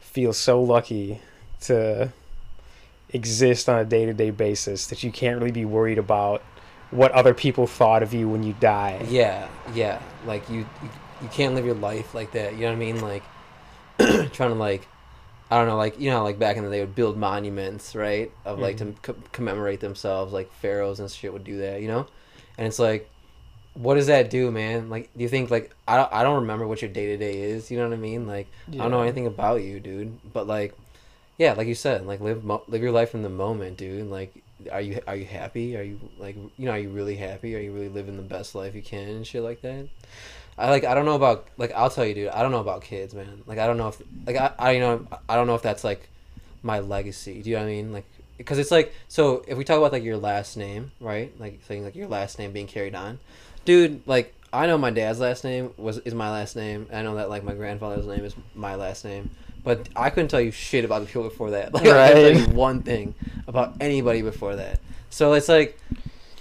feel 0.00 0.32
so 0.32 0.62
lucky 0.62 1.20
to 1.62 2.10
exist 3.10 3.68
on 3.68 3.78
a 3.78 3.84
day-to-day 3.84 4.30
basis 4.30 4.86
that 4.88 5.02
you 5.02 5.10
can't 5.10 5.38
really 5.38 5.52
be 5.52 5.64
worried 5.64 5.98
about 5.98 6.42
what 6.90 7.12
other 7.12 7.34
people 7.34 7.66
thought 7.66 8.02
of 8.02 8.14
you 8.14 8.28
when 8.28 8.42
you 8.42 8.54
die. 8.60 9.04
Yeah, 9.10 9.46
yeah. 9.74 10.00
Like 10.26 10.48
you, 10.48 10.66
you, 11.22 11.28
can't 11.28 11.54
live 11.54 11.64
your 11.64 11.74
life 11.74 12.14
like 12.14 12.32
that. 12.32 12.54
You 12.54 12.60
know 12.60 12.68
what 12.68 12.72
I 12.72 12.76
mean? 12.76 13.00
Like 13.00 13.22
trying 14.32 14.50
to 14.50 14.54
like, 14.54 14.86
I 15.50 15.58
don't 15.58 15.66
know, 15.66 15.76
like 15.76 15.98
you 15.98 16.10
know, 16.10 16.22
like 16.22 16.38
back 16.38 16.56
in 16.56 16.64
the 16.64 16.70
day, 16.70 16.80
would 16.80 16.94
build 16.94 17.16
monuments, 17.16 17.94
right? 17.94 18.30
Of 18.44 18.58
like 18.58 18.78
to 18.78 18.86
mm-hmm. 18.86 19.00
co- 19.00 19.16
commemorate 19.32 19.80
themselves, 19.80 20.32
like 20.32 20.52
pharaohs 20.52 21.00
and 21.00 21.10
shit 21.10 21.32
would 21.32 21.44
do 21.44 21.58
that, 21.58 21.80
you 21.80 21.88
know. 21.88 22.06
And 22.56 22.66
it's 22.66 22.78
like, 22.78 23.08
what 23.74 23.94
does 23.94 24.08
that 24.08 24.30
do, 24.30 24.50
man? 24.50 24.90
Like, 24.90 25.10
do 25.16 25.22
you 25.22 25.28
think 25.28 25.50
like 25.50 25.74
I 25.86 25.96
don't, 25.96 26.12
I 26.12 26.22
don't 26.22 26.40
remember 26.40 26.66
what 26.66 26.82
your 26.82 26.90
day 26.90 27.06
to 27.06 27.16
day 27.16 27.40
is. 27.40 27.70
You 27.70 27.78
know 27.78 27.88
what 27.88 27.94
I 27.94 28.00
mean? 28.00 28.26
Like, 28.26 28.48
I 28.72 28.76
don't 28.76 28.90
know 28.90 29.02
anything 29.02 29.26
about 29.26 29.62
you, 29.62 29.80
dude. 29.80 30.18
But 30.32 30.46
like, 30.46 30.74
yeah, 31.38 31.52
like 31.52 31.68
you 31.68 31.74
said, 31.74 32.06
like 32.06 32.20
live 32.20 32.44
mo- 32.44 32.64
live 32.68 32.82
your 32.82 32.92
life 32.92 33.14
in 33.14 33.22
the 33.22 33.28
moment, 33.28 33.76
dude. 33.78 34.10
Like, 34.10 34.42
are 34.72 34.80
you 34.80 35.00
are 35.06 35.16
you 35.16 35.24
happy? 35.24 35.76
Are 35.76 35.82
you 35.82 36.00
like 36.18 36.36
you 36.56 36.66
know 36.66 36.72
are 36.72 36.78
you 36.78 36.90
really 36.90 37.16
happy? 37.16 37.54
Are 37.54 37.60
you 37.60 37.72
really 37.72 37.88
living 37.88 38.16
the 38.16 38.22
best 38.22 38.54
life 38.54 38.74
you 38.74 38.82
can 38.82 39.08
and 39.08 39.26
shit 39.26 39.42
like 39.42 39.62
that? 39.62 39.88
I 40.58 40.70
like 40.70 40.84
I 40.84 40.94
don't 40.94 41.04
know 41.04 41.14
about 41.14 41.46
like 41.56 41.72
I'll 41.72 41.90
tell 41.90 42.04
you, 42.04 42.14
dude. 42.14 42.28
I 42.28 42.42
don't 42.42 42.50
know 42.50 42.60
about 42.60 42.82
kids, 42.82 43.14
man. 43.14 43.42
Like 43.46 43.58
I 43.58 43.66
don't 43.66 43.76
know 43.76 43.88
if 43.88 44.02
like 44.26 44.36
I 44.36 44.52
I 44.58 44.70
you 44.72 44.80
know 44.80 45.06
I 45.28 45.36
don't 45.36 45.46
know 45.46 45.54
if 45.54 45.62
that's 45.62 45.84
like 45.84 46.08
my 46.62 46.80
legacy. 46.80 47.42
Do 47.42 47.50
you 47.50 47.56
know 47.56 47.62
what 47.62 47.68
I 47.68 47.72
mean? 47.72 47.92
Like 47.92 48.04
because 48.36 48.58
it's 48.58 48.70
like 48.70 48.92
so 49.06 49.44
if 49.46 49.56
we 49.56 49.64
talk 49.64 49.78
about 49.78 49.92
like 49.92 50.02
your 50.02 50.16
last 50.16 50.56
name, 50.56 50.90
right? 51.00 51.32
Like 51.38 51.60
saying 51.66 51.84
like 51.84 51.94
your 51.94 52.08
last 52.08 52.38
name 52.38 52.52
being 52.52 52.66
carried 52.66 52.94
on, 52.94 53.20
dude. 53.64 54.02
Like 54.06 54.34
I 54.52 54.66
know 54.66 54.78
my 54.78 54.90
dad's 54.90 55.20
last 55.20 55.44
name 55.44 55.72
was 55.76 55.98
is 55.98 56.14
my 56.14 56.30
last 56.30 56.56
name. 56.56 56.88
I 56.92 57.02
know 57.02 57.14
that 57.16 57.28
like 57.28 57.44
my 57.44 57.54
grandfather's 57.54 58.06
name 58.06 58.24
is 58.24 58.34
my 58.54 58.74
last 58.74 59.04
name. 59.04 59.30
But 59.62 59.88
I 59.94 60.10
couldn't 60.10 60.28
tell 60.28 60.40
you 60.40 60.50
shit 60.50 60.84
about 60.84 61.00
the 61.00 61.06
people 61.06 61.24
before 61.24 61.50
that. 61.50 61.72
Like 61.74 61.86
I 61.86 62.12
couldn't 62.12 62.36
tell 62.36 62.50
you 62.50 62.56
one 62.56 62.82
thing 62.82 63.14
about 63.46 63.74
anybody 63.80 64.22
before 64.22 64.56
that. 64.56 64.80
So 65.10 65.34
it's 65.34 65.48
like 65.48 65.78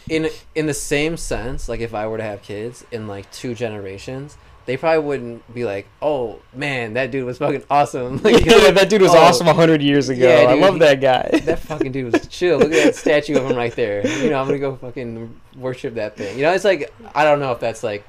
in 0.09 0.29
in 0.55 0.65
the 0.65 0.73
same 0.73 1.17
sense, 1.17 1.69
like 1.69 1.79
if 1.79 1.93
I 1.93 2.07
were 2.07 2.17
to 2.17 2.23
have 2.23 2.41
kids 2.41 2.85
in 2.91 3.07
like 3.07 3.31
two 3.31 3.53
generations, 3.53 4.37
they 4.65 4.75
probably 4.75 5.03
wouldn't 5.03 5.53
be 5.53 5.63
like, 5.63 5.87
"Oh 6.01 6.39
man, 6.53 6.93
that 6.93 7.09
dude 7.11 7.25
was 7.25 7.37
fucking 7.37 7.63
awesome." 7.69 8.17
Like, 8.23 8.45
yeah, 8.45 8.71
that 8.71 8.89
dude 8.89 9.01
was 9.01 9.15
"Oh, 9.15 9.19
awesome 9.19 9.47
100 9.47 9.81
years 9.81 10.09
ago. 10.09 10.27
Yeah, 10.27 10.49
I 10.49 10.53
love 10.55 10.75
he- 10.75 10.79
that 10.79 11.01
guy. 11.01 11.39
That 11.45 11.59
fucking 11.59 11.93
dude 11.93 12.11
was 12.11 12.27
chill. 12.27 12.59
Look 12.59 12.73
at 12.73 12.83
that 12.83 12.95
statue 12.95 13.37
of 13.37 13.49
him 13.49 13.55
right 13.55 13.73
there. 13.75 14.05
You 14.05 14.29
know, 14.29 14.39
I'm 14.39 14.45
gonna 14.45 14.59
go 14.59 14.75
fucking 14.75 15.39
worship 15.55 15.95
that 15.95 16.17
thing. 16.17 16.37
You 16.37 16.43
know, 16.43 16.53
it's 16.53 16.65
like 16.65 16.93
I 17.15 17.23
don't 17.23 17.39
know 17.39 17.51
if 17.53 17.59
that's 17.59 17.81
like 17.81 18.05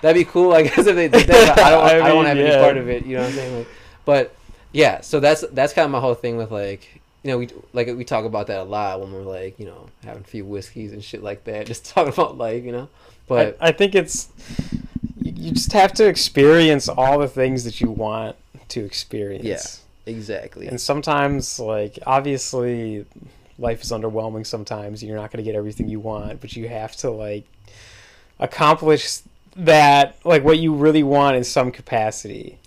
that'd 0.00 0.20
be 0.20 0.28
cool. 0.28 0.52
I 0.52 0.62
guess 0.62 0.78
if 0.78 0.96
they 0.96 1.08
did 1.08 1.26
that, 1.28 1.58
I 1.58 1.70
don't. 1.70 1.84
I, 2.02 2.06
I 2.06 2.08
don't 2.08 2.26
have 2.26 2.36
yeah. 2.36 2.44
any 2.44 2.62
part 2.62 2.76
of 2.76 2.88
it. 2.88 3.06
You 3.06 3.16
know 3.16 3.22
what 3.22 3.30
I'm 3.30 3.34
saying? 3.34 3.58
Like, 3.58 3.68
but 4.04 4.34
yeah, 4.72 5.00
so 5.00 5.20
that's 5.20 5.42
that's 5.52 5.72
kind 5.72 5.84
of 5.84 5.92
my 5.92 6.00
whole 6.00 6.14
thing 6.14 6.36
with 6.36 6.50
like 6.50 6.91
you 7.22 7.30
know 7.30 7.38
we 7.38 7.48
like 7.72 7.86
we 7.88 8.04
talk 8.04 8.24
about 8.24 8.48
that 8.48 8.60
a 8.60 8.64
lot 8.64 9.00
when 9.00 9.12
we're 9.12 9.22
like 9.22 9.58
you 9.58 9.66
know 9.66 9.88
having 10.04 10.22
a 10.22 10.26
few 10.26 10.44
whiskeys 10.44 10.92
and 10.92 11.02
shit 11.02 11.22
like 11.22 11.44
that, 11.44 11.66
just 11.72 11.86
talking 11.86 12.12
about 12.12 12.36
life. 12.36 12.64
You 12.64 12.72
know, 12.72 12.88
but 13.28 13.56
I, 13.60 13.68
I 13.68 13.72
think 13.72 13.94
it's 13.94 14.28
you, 15.20 15.32
you 15.36 15.52
just 15.52 15.72
have 15.72 15.92
to 15.94 16.06
experience 16.06 16.88
all 16.88 17.18
the 17.18 17.28
things 17.28 17.64
that 17.64 17.80
you 17.80 17.90
want 17.90 18.36
to 18.68 18.84
experience. 18.84 19.44
Yeah, 20.06 20.12
exactly. 20.12 20.66
And 20.66 20.80
sometimes, 20.80 21.60
like 21.60 21.98
obviously, 22.06 23.06
life 23.58 23.82
is 23.82 23.90
underwhelming 23.90 24.46
sometimes. 24.46 25.02
You're 25.02 25.16
not 25.16 25.30
going 25.30 25.44
to 25.44 25.48
get 25.48 25.56
everything 25.56 25.88
you 25.88 26.00
want, 26.00 26.40
but 26.40 26.56
you 26.56 26.68
have 26.68 26.96
to 26.96 27.10
like 27.10 27.44
accomplish 28.38 29.20
that 29.54 30.16
like 30.24 30.42
what 30.44 30.58
you 30.58 30.74
really 30.74 31.02
want 31.02 31.36
in 31.36 31.44
some 31.44 31.70
capacity. 31.70 32.58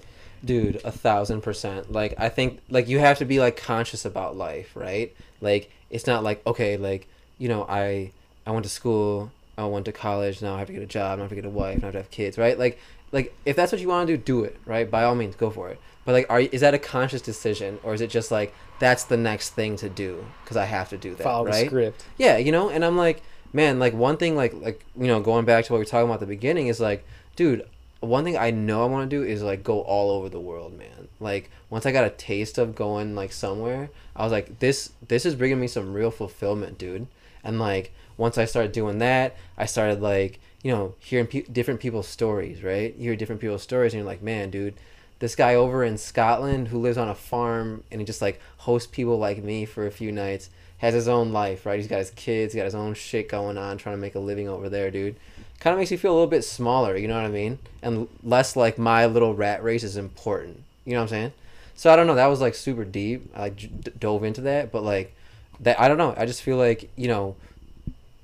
Dude, 0.46 0.80
a 0.84 0.91
thousand 0.91 1.41
percent. 1.41 1.91
Like 1.91 2.14
I 2.18 2.30
think 2.30 2.60
like 2.70 2.88
you 2.88 3.00
have 3.00 3.18
to 3.18 3.26
be 3.26 3.39
like 3.39 3.58
conscious 3.58 4.06
about 4.06 4.38
life, 4.38 4.72
right? 4.76 5.16
Like 5.41 5.72
it's 5.89 6.08
not 6.08 6.24
like 6.24 6.46
okay, 6.46 6.78
like 6.78 7.08
you 7.38 7.50
know 7.50 7.66
I 7.68 8.12
I 8.46 8.52
went 8.52 8.64
to 8.64 8.70
school, 8.70 9.32
I 9.58 9.66
went 9.66 9.86
to 9.86 9.91
college, 9.91 10.41
now 10.41 10.56
I 10.56 10.60
have 10.60 10.68
to 10.68 10.74
get 10.74 10.84
a 10.84 10.88
job, 10.88 11.18
now 11.18 11.24
I 11.24 11.26
have 11.26 11.30
to 11.30 11.36
get 11.36 11.46
a 11.46 11.50
wife, 11.50 11.82
now 11.82 11.86
I 11.86 11.88
have 11.88 11.93
to 11.93 12.00
have 12.00 12.12
kids, 12.12 12.38
right? 12.38 12.58
Like 12.58 12.80
like 13.12 13.34
if 13.46 13.56
that's 13.56 13.72
what 13.72 13.82
you 13.82 13.88
want 13.88 14.08
to 14.08 14.18
do, 14.18 14.24
do 14.24 14.43
it, 14.43 14.58
right? 14.66 14.89
By 14.89 15.04
all 15.04 15.16
means, 15.16 15.36
go 15.36 15.50
for 15.50 15.70
it. 15.70 15.80
But 16.06 16.12
like, 16.12 16.30
are 16.30 16.41
is 16.41 16.62
that 16.62 16.74
a 16.74 16.80
conscious 16.80 17.22
decision, 17.22 17.80
or 17.82 17.93
is 17.93 18.02
it 18.02 18.10
just 18.10 18.30
like 18.30 18.54
that's 18.78 19.06
the 19.06 19.18
next 19.18 19.52
thing 19.52 19.76
to 19.78 19.89
do 19.89 20.26
because 20.43 20.58
I 20.58 20.66
have 20.66 20.89
to 20.89 20.98
do 20.98 21.16
that, 21.16 21.24
Follow 21.24 21.46
right? 21.46 21.62
the 21.62 21.68
script. 21.68 22.06
Yeah, 22.18 22.38
you 22.38 22.52
know, 22.52 22.70
and 22.70 22.86
I'm 22.86 22.98
like, 22.98 23.24
man, 23.54 23.80
like 23.80 23.93
one 23.93 24.18
thing, 24.18 24.36
like 24.36 24.54
like 24.54 24.86
you 24.96 25.08
know, 25.08 25.20
going 25.20 25.46
back 25.46 25.66
to 25.66 25.74
what 25.74 25.78
we 25.78 25.82
were 25.82 25.86
talking 25.89 26.06
about 26.06 26.16
at 26.16 26.20
the 26.20 26.26
beginning 26.28 26.68
is 26.68 26.80
like, 26.80 27.06
dude, 27.36 27.68
one 28.00 28.24
thing 28.24 28.38
I 28.38 28.52
know 28.52 28.84
I 28.84 28.88
want 28.88 29.10
to 29.10 29.16
do 29.16 29.24
is 29.24 29.41
like 29.41 29.64
go 29.64 29.82
all 29.82 30.12
over 30.12 30.30
the 30.30 30.39
world, 30.39 30.78
man. 30.78 31.08
Like 31.20 31.50
once 31.70 31.86
I 31.86 31.91
got 31.91 32.06
a 32.06 32.10
taste 32.12 32.58
of 32.58 32.76
going 32.76 33.16
like 33.16 33.32
somewhere, 33.32 33.89
I 34.16 34.24
was 34.24 34.32
like, 34.32 34.60
this 34.60 34.91
this 35.08 35.26
is 35.26 35.36
bringing 35.36 35.60
me 35.60 35.68
some 35.68 35.93
real 35.93 36.12
fulfillment, 36.12 36.78
dude. 36.78 37.08
And 37.43 37.60
like 37.60 37.93
once 38.18 38.38
I 38.38 38.46
started 38.46 38.72
doing 38.72 39.00
that, 39.00 39.36
I 39.58 39.66
started 39.66 40.02
like 40.02 40.39
you 40.64 40.72
know 40.72 40.96
hearing 41.00 41.28
pe- 41.28 41.43
different 41.43 41.80
people's 41.80 42.08
stories, 42.08 42.64
right? 42.64 42.96
You 42.96 43.10
hear 43.10 43.16
different 43.16 43.41
people's 43.41 43.64
stories, 43.64 43.93
and 43.93 44.00
you're 44.00 44.08
like, 44.08 44.22
man, 44.22 44.50
dude. 44.50 44.76
This 45.20 45.36
guy 45.36 45.56
over 45.56 45.82
in 45.86 45.98
Scotland 45.98 46.68
who 46.68 46.78
lives 46.78 46.98
on 46.98 47.08
a 47.08 47.16
farm 47.16 47.86
and 47.89 48.02
he 48.02 48.06
just 48.06 48.22
like 48.22 48.41
hosts 48.58 48.89
people 48.91 49.18
like 49.18 49.41
me 49.41 49.64
for 49.64 49.88
a 49.88 49.91
few 49.91 50.12
nights 50.12 50.50
has 50.80 50.93
his 50.93 51.08
own 51.08 51.32
life, 51.32 51.66
right? 51.66 51.78
He's 51.78 51.88
got 51.88 52.00
his 52.00 52.12
kids, 52.12 52.54
got 52.54 52.66
his 52.66 52.76
own 52.76 52.93
shit 52.93 53.30
going 53.30 53.58
on, 53.58 53.78
trying 53.78 53.96
to 53.96 54.02
make 54.02 54.16
a 54.16 54.20
living 54.20 54.50
over 54.50 54.68
there, 54.68 54.91
dude. 54.91 55.16
Kind 55.60 55.74
of 55.74 55.80
makes 55.80 55.91
you 55.91 55.97
feel 55.97 56.12
a 56.12 56.14
little 56.16 56.28
bit 56.28 56.43
smaller, 56.43 56.95
you 56.95 57.08
know 57.08 57.16
what 57.16 57.26
I 57.26 57.30
mean? 57.30 57.58
And 57.82 58.08
less 58.24 58.56
like 58.56 58.78
my 58.78 59.06
little 59.08 59.34
rat 59.34 59.64
race 59.64 59.84
is 59.84 59.97
important. 59.97 60.62
You 60.86 60.93
know 60.93 60.99
what 60.99 61.03
I'm 61.03 61.10
saying? 61.10 61.34
So 61.76 61.91
I 61.91 61.95
don't 61.95 62.08
know. 62.08 62.16
That 62.16 62.28
was 62.28 62.39
like 62.41 62.56
super 62.56 62.86
deep. 62.86 63.32
I 63.36 63.41
like 63.41 63.56
d- 63.58 63.91
dove 63.99 64.24
into 64.24 64.41
that, 64.41 64.72
but 64.72 64.84
like 64.84 65.14
that 65.62 65.80
I 65.80 65.88
don't 65.88 65.97
know. 65.97 66.14
I 66.18 66.26
just 66.26 66.41
feel 66.41 66.58
like 66.58 66.89
you 66.95 67.08
know, 67.08 67.36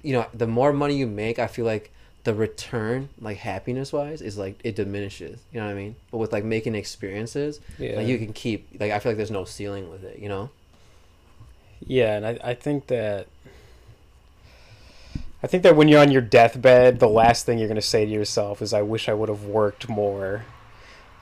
you 0.04 0.14
know, 0.14 0.26
the 0.34 0.48
more 0.48 0.72
money 0.74 0.96
you 0.98 1.08
make, 1.08 1.40
I 1.40 1.48
feel 1.48 1.66
like 1.66 1.92
the 2.24 2.34
return, 2.36 3.10
like 3.20 3.38
happiness 3.38 3.92
wise, 3.92 4.22
is 4.22 4.38
like 4.38 4.60
it 4.64 4.76
diminishes. 4.76 5.40
You 5.52 5.60
know 5.60 5.66
what 5.66 5.72
I 5.72 5.76
mean? 5.76 5.96
But 6.12 6.18
with 6.20 6.32
like 6.32 6.44
making 6.44 6.76
experiences, 6.76 7.60
Yeah. 7.80 7.96
like 7.98 8.08
you 8.08 8.20
can 8.20 8.32
keep. 8.34 8.68
Like 8.80 8.92
I 8.92 9.00
feel 9.00 9.12
like 9.12 9.18
there's 9.18 9.32
no 9.32 9.46
ceiling 9.46 9.90
with 9.90 10.04
it. 10.04 10.20
You 10.20 10.30
know? 10.30 10.50
Yeah, 11.86 12.16
and 12.16 12.26
I, 12.28 12.40
I 12.44 12.54
think 12.54 12.88
that 12.88 13.28
I 15.44 15.48
think 15.48 15.64
that 15.64 15.76
when 15.76 15.88
you're 15.88 16.00
on 16.02 16.12
your 16.12 16.22
deathbed, 16.22 17.00
the 17.00 17.10
last 17.10 17.46
thing 17.46 17.58
you're 17.58 17.68
gonna 17.68 17.82
say 17.82 18.06
to 18.06 18.12
yourself 18.12 18.62
is, 18.62 18.74
"I 18.74 18.82
wish 18.82 19.10
I 19.10 19.14
would 19.14 19.30
have 19.30 19.46
worked 19.46 19.90
more." 19.90 20.46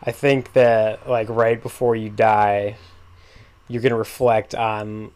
I 0.03 0.11
think 0.11 0.53
that 0.53 1.07
like 1.09 1.29
right 1.29 1.61
before 1.61 1.95
you 1.95 2.09
die, 2.09 2.75
you're 3.67 3.81
gonna 3.81 3.97
reflect 3.97 4.53
on 4.55 5.11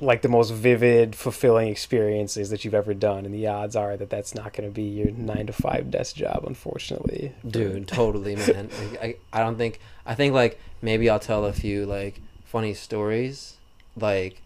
like 0.00 0.20
the 0.22 0.28
most 0.28 0.50
vivid, 0.50 1.14
fulfilling 1.14 1.68
experiences 1.68 2.50
that 2.50 2.64
you've 2.64 2.74
ever 2.74 2.92
done, 2.92 3.24
and 3.24 3.32
the 3.32 3.46
odds 3.46 3.76
are 3.76 3.96
that 3.96 4.10
that's 4.10 4.34
not 4.34 4.52
gonna 4.52 4.68
be 4.68 4.82
your 4.82 5.12
nine 5.12 5.46
to 5.46 5.52
five 5.52 5.90
desk 5.90 6.16
job, 6.16 6.44
unfortunately. 6.46 7.32
Dude, 7.46 7.88
totally, 7.88 8.36
man. 8.36 8.68
Like, 8.90 9.02
I, 9.32 9.38
I 9.38 9.42
don't 9.42 9.56
think 9.56 9.80
I 10.04 10.14
think 10.14 10.34
like 10.34 10.58
maybe 10.82 11.08
I'll 11.08 11.20
tell 11.20 11.44
a 11.46 11.52
few 11.52 11.86
like 11.86 12.20
funny 12.44 12.74
stories, 12.74 13.56
like 13.96 14.42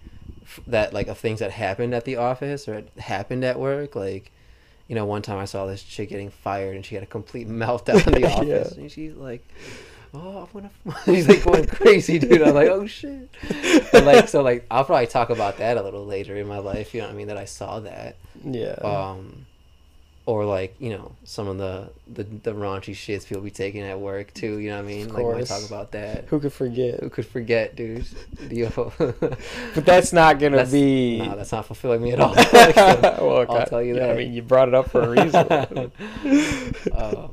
that 0.66 0.92
like 0.92 1.08
of 1.08 1.18
things 1.18 1.40
that 1.40 1.50
happened 1.52 1.94
at 1.94 2.04
the 2.04 2.16
office 2.16 2.68
or 2.68 2.74
it 2.74 2.88
happened 2.98 3.44
at 3.44 3.58
work. 3.58 3.94
Like, 3.96 4.30
you 4.88 4.94
know, 4.94 5.04
one 5.04 5.22
time 5.22 5.38
I 5.38 5.44
saw 5.46 5.66
this 5.66 5.82
chick 5.82 6.08
getting 6.10 6.30
fired 6.30 6.76
and 6.76 6.84
she 6.84 6.94
had 6.94 7.02
a 7.04 7.06
complete 7.06 7.48
meltdown 7.62 8.06
in 8.06 8.20
the 8.22 8.26
office, 8.32 8.74
Yeah. 8.76 8.80
and 8.80 8.90
she's 8.92 9.14
like. 9.14 9.46
Oh, 10.14 10.48
I'm 10.54 10.60
gonna. 10.62 10.70
She's 11.04 11.28
like 11.28 11.44
going 11.44 11.66
crazy, 11.66 12.18
dude. 12.18 12.40
I'm 12.40 12.54
like, 12.54 12.68
oh 12.68 12.86
shit. 12.86 13.28
But 13.92 14.04
like, 14.04 14.28
so 14.28 14.40
like, 14.40 14.64
I'll 14.70 14.84
probably 14.84 15.08
talk 15.08 15.28
about 15.28 15.58
that 15.58 15.76
a 15.76 15.82
little 15.82 16.06
later 16.06 16.36
in 16.36 16.46
my 16.46 16.56
life. 16.58 16.94
You 16.94 17.00
know 17.02 17.08
what 17.08 17.12
I 17.14 17.16
mean? 17.16 17.26
That 17.26 17.36
I 17.36 17.44
saw 17.44 17.80
that 17.80 18.16
Yeah. 18.42 18.76
um 18.82 19.45
or 20.26 20.44
like 20.44 20.74
you 20.80 20.90
know 20.90 21.12
some 21.24 21.46
of 21.46 21.56
the 21.56 21.88
the, 22.12 22.24
the 22.24 22.52
raunchy 22.52 22.92
shits 22.94 23.26
people 23.26 23.42
be 23.42 23.50
taking 23.50 23.82
at 23.82 23.98
work 23.98 24.34
too 24.34 24.58
you 24.58 24.70
know 24.70 24.76
what 24.76 24.84
i 24.84 24.86
mean 24.88 25.06
Of 25.06 25.12
like 25.14 25.24
we 25.24 25.32
course. 25.34 25.48
talk 25.48 25.64
about 25.64 25.92
that 25.92 26.24
Who 26.26 26.40
could 26.40 26.52
forget? 26.52 26.98
who 27.00 27.08
could 27.10 27.26
forget 27.26 27.76
dude. 27.76 28.04
But 29.74 29.84
that's 29.84 30.12
not 30.12 30.38
gonna 30.40 30.56
That's- 30.56 30.72
be. 30.72 31.18
nah, 31.18 31.36
that's 31.36 31.52
not 31.52 31.66
fulfilling 31.66 32.02
me 32.02 32.10
at 32.12 32.20
all 32.24 32.34
well, 32.34 33.38
I'll 33.38 33.46
God, 33.46 33.66
tell 33.68 33.82
you 33.82 33.94
that. 33.94 34.10
I 34.10 34.14
mean, 34.14 34.32
you 34.32 34.42
brought 34.42 34.68
it 34.68 34.74
up 34.74 34.90
for 34.90 35.00
a 35.02 35.08
reason. 35.10 35.92
um, 36.96 37.32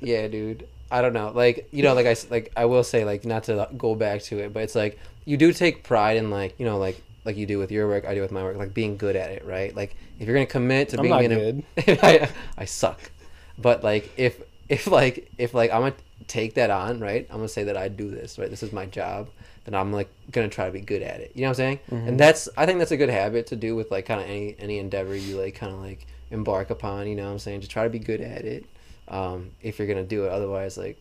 yeah 0.00 0.28
dude 0.28 0.66
i 0.90 1.00
don't 1.00 1.12
know 1.14 1.32
like 1.34 1.66
you 1.72 1.82
know 1.82 1.94
like 1.94 2.06
i 2.06 2.14
like 2.30 2.52
i 2.56 2.64
will 2.66 2.84
say 2.84 3.04
like 3.04 3.24
not 3.24 3.44
to 3.44 3.68
go 3.76 3.94
back 3.94 4.20
to 4.22 4.38
it 4.38 4.52
but 4.52 4.62
it's 4.62 4.74
like 4.74 4.98
you 5.24 5.36
do 5.38 5.52
take 5.52 5.82
pride 5.82 6.16
in 6.18 6.30
like 6.30 6.54
you 6.58 6.66
know 6.66 6.76
like 6.78 7.00
like 7.24 7.36
you 7.36 7.46
do 7.46 7.58
with 7.58 7.70
your 7.72 7.88
work 7.88 8.04
i 8.04 8.14
do 8.14 8.20
with 8.20 8.30
my 8.30 8.42
work 8.42 8.56
like 8.56 8.74
being 8.74 8.96
good 8.98 9.16
at 9.16 9.30
it 9.30 9.44
right 9.46 9.74
like 9.74 9.96
if 10.18 10.26
you're 10.26 10.34
gonna 10.36 10.46
commit 10.46 10.90
to 10.90 10.98
I'm 10.98 11.02
being 11.02 11.30
in 11.30 11.64
a-. 11.76 11.98
I, 12.02 12.28
I 12.58 12.64
suck. 12.64 13.10
But 13.58 13.82
like 13.84 14.10
if 14.16 14.40
if 14.68 14.86
like 14.86 15.30
if 15.38 15.52
like 15.54 15.70
i'm 15.72 15.82
gonna 15.82 15.94
take 16.26 16.54
that 16.54 16.70
on 16.70 16.98
right 16.98 17.26
i'm 17.30 17.36
gonna 17.36 17.48
say 17.48 17.64
that 17.64 17.76
i 17.76 17.86
do 17.86 18.10
this 18.10 18.38
right 18.38 18.48
this 18.48 18.62
is 18.62 18.72
my 18.72 18.86
job 18.86 19.28
then 19.66 19.74
i'm 19.74 19.92
like 19.92 20.08
gonna 20.30 20.48
try 20.48 20.64
to 20.64 20.72
be 20.72 20.80
good 20.80 21.02
at 21.02 21.20
it. 21.20 21.32
You 21.34 21.42
know 21.42 21.48
what 21.48 21.50
i'm 21.50 21.54
saying? 21.56 21.80
Mhm. 21.90 22.08
and 22.08 22.18
that's 22.20 22.48
i 22.56 22.64
think 22.64 22.78
that's 22.78 22.90
a 22.92 22.96
good 22.96 23.10
habit 23.10 23.46
to 23.48 23.56
do 23.56 23.76
with 23.76 23.90
like 23.90 24.06
kind 24.06 24.20
of 24.22 24.26
any 24.26 24.56
any 24.58 24.78
endeavor 24.78 25.14
you 25.14 25.38
like 25.38 25.54
kind 25.54 25.72
of 25.72 25.80
like 25.80 26.06
embark 26.30 26.70
upon 26.70 27.06
you 27.06 27.14
know 27.14 27.24
what 27.26 27.32
i'm 27.32 27.38
saying? 27.38 27.60
Just 27.60 27.72
try 27.72 27.84
to 27.84 27.90
be 27.90 27.98
good 27.98 28.22
at 28.22 28.44
it 28.46 28.64
um 29.08 29.50
if 29.62 29.78
you're 29.78 29.86
gonna 29.88 30.02
do 30.02 30.24
it. 30.24 30.30
Otherwise 30.30 30.78
like 30.78 30.98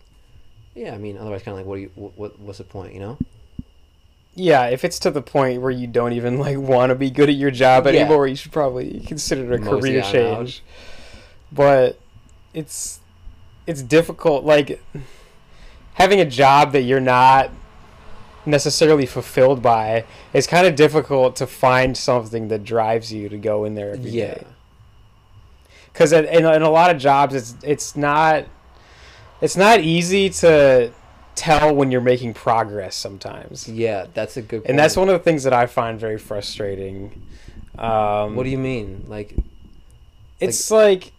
yeah 0.76 0.94
i 0.94 0.98
mean 0.98 1.18
otherwise 1.18 1.42
kind 1.44 1.54
of 1.58 1.60
like 1.60 1.66
what 1.66 1.76
do 1.76 1.82
you 1.84 1.92
what, 1.96 2.18
what 2.18 2.40
what's 2.40 2.58
the 2.58 2.64
point 2.66 2.94
you 2.94 3.00
know 3.00 3.18
Yeah, 4.36 4.66
if 4.66 4.84
it's 4.84 4.98
to 5.00 5.12
the 5.12 5.22
point 5.22 5.62
where 5.62 5.72
you 5.72 5.86
don't 5.88 6.14
even 6.14 6.40
like 6.40 6.58
want 6.58 6.90
to 6.90 6.96
be 6.96 7.12
good 7.12 7.30
at 7.30 7.36
your 7.36 7.52
job 7.52 7.86
Yeah. 7.86 8.02
anymore, 8.02 8.28
you 8.28 8.36
should 8.36 8.52
probably 8.52 9.00
consider 9.06 9.54
it 9.54 9.60
a 9.60 9.64
Mosey 9.64 9.80
career 9.82 10.02
change. 10.02 10.64
But 11.52 12.00
it's 12.54 13.00
it's 13.68 13.82
difficult 13.82 14.44
like 14.44 14.82
having 15.96 16.20
a 16.20 16.26
job 16.26 16.72
that 16.74 16.82
you're 16.82 17.00
not 17.00 17.52
necessarily 18.46 19.06
fulfilled 19.06 19.62
by 19.62 20.04
it's 20.34 20.48
kind 20.48 20.68
of 20.68 20.76
difficult 20.76 21.36
to 21.38 21.48
find 21.48 21.96
something 21.96 22.50
that 22.50 22.64
drives 22.64 23.14
you 23.14 23.30
to 23.30 23.38
go 23.38 23.64
in 23.64 23.74
there 23.76 23.92
every 23.94 24.12
day. 24.12 24.18
yeah 24.18 24.44
because 25.94 26.12
in, 26.12 26.26
in 26.26 26.62
a 26.62 26.70
lot 26.70 26.94
of 26.94 27.00
jobs 27.02 27.34
it's 27.34 27.56
it's 27.64 27.96
not 27.96 28.44
it's 29.40 29.56
not 29.56 29.80
easy 29.80 30.30
to 30.30 30.92
tell 31.36 31.74
when 31.76 31.92
you're 31.92 32.02
making 32.02 32.34
progress 32.34 32.96
sometimes. 32.96 33.68
Yeah 33.68 34.08
that's 34.14 34.38
a 34.38 34.42
good 34.42 34.62
point. 34.62 34.70
and 34.70 34.80
that's 34.80 34.96
one 34.96 35.10
of 35.10 35.14
the 35.14 35.24
things 35.24 35.44
that 35.44 35.54
i 35.54 35.66
find 35.66 36.00
very 36.00 36.18
frustrating. 36.20 37.22
Um, 37.78 38.36
what 38.36 38.44
do 38.44 38.50
you 38.50 38.58
mean? 38.60 39.06
Like 39.08 39.36
it's 40.40 40.70
like, 40.72 41.12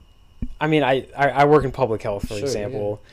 i 0.61 0.67
mean 0.67 0.83
I, 0.83 1.07
I 1.17 1.29
i 1.31 1.45
work 1.45 1.65
in 1.65 1.73
public 1.73 2.03
health 2.03 2.23
for 2.29 2.35
Sure, 2.35 2.39
example. 2.45 3.01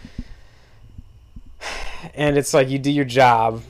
And 2.16 2.36
it's 2.38 2.54
like 2.54 2.68
you 2.70 2.80
do 2.80 2.90
your 2.92 3.06
job 3.06 3.62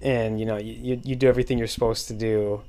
and 0.00 0.40
you 0.40 0.46
know 0.46 0.56
you, 0.56 0.72
you, 0.72 1.00
you 1.04 1.16
do 1.16 1.28
everything 1.28 1.58
you're 1.58 1.66
supposed 1.66 2.08
to 2.08 2.14
do 2.14 2.62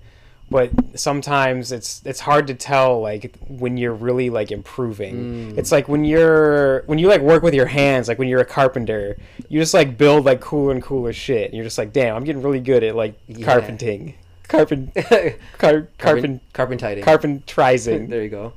but 0.49 0.69
sometimes 0.93 1.71
it's 1.71 2.01
it's 2.05 2.19
hard 2.19 2.45
to 2.47 2.53
tell 2.53 3.01
like 3.01 3.35
when 3.47 3.77
you're 3.77 3.93
really 3.93 4.29
like 4.29 4.51
improving. 4.51 5.15
Mm, 5.53 5.57
it's 5.57 5.71
like 5.71 5.87
when 5.87 6.05
you're 6.05 6.83
when 6.85 6.99
you 6.99 7.07
like 7.07 7.21
work 7.21 7.41
with 7.43 7.53
your 7.55 7.65
hands 7.65 8.07
like 8.07 8.19
when 8.19 8.27
you're 8.27 8.41
a 8.41 8.45
carpenter 8.45 9.17
you 9.49 9.59
just 9.59 9.73
like 9.73 9.97
build 9.97 10.23
like 10.25 10.41
cooler 10.41 10.71
and 10.71 10.83
cooler 10.83 11.11
shit. 11.13 11.45
And 11.45 11.53
you're 11.55 11.63
just 11.63 11.77
like 11.79 11.91
damn 11.93 12.15
i'm 12.15 12.23
getting 12.23 12.43
really 12.43 12.59
good 12.59 12.83
at 12.83 12.95
like 12.95 13.15
Yeah. 13.27 13.45
carpenting. 13.45 14.15
Carpent 14.47 14.93
car, 15.57 15.87
carpent 15.97 16.41
carpentiting 16.53 17.03
carpentrizing. 17.03 18.07
There 18.09 18.21
you 18.23 18.29
go. 18.29 18.53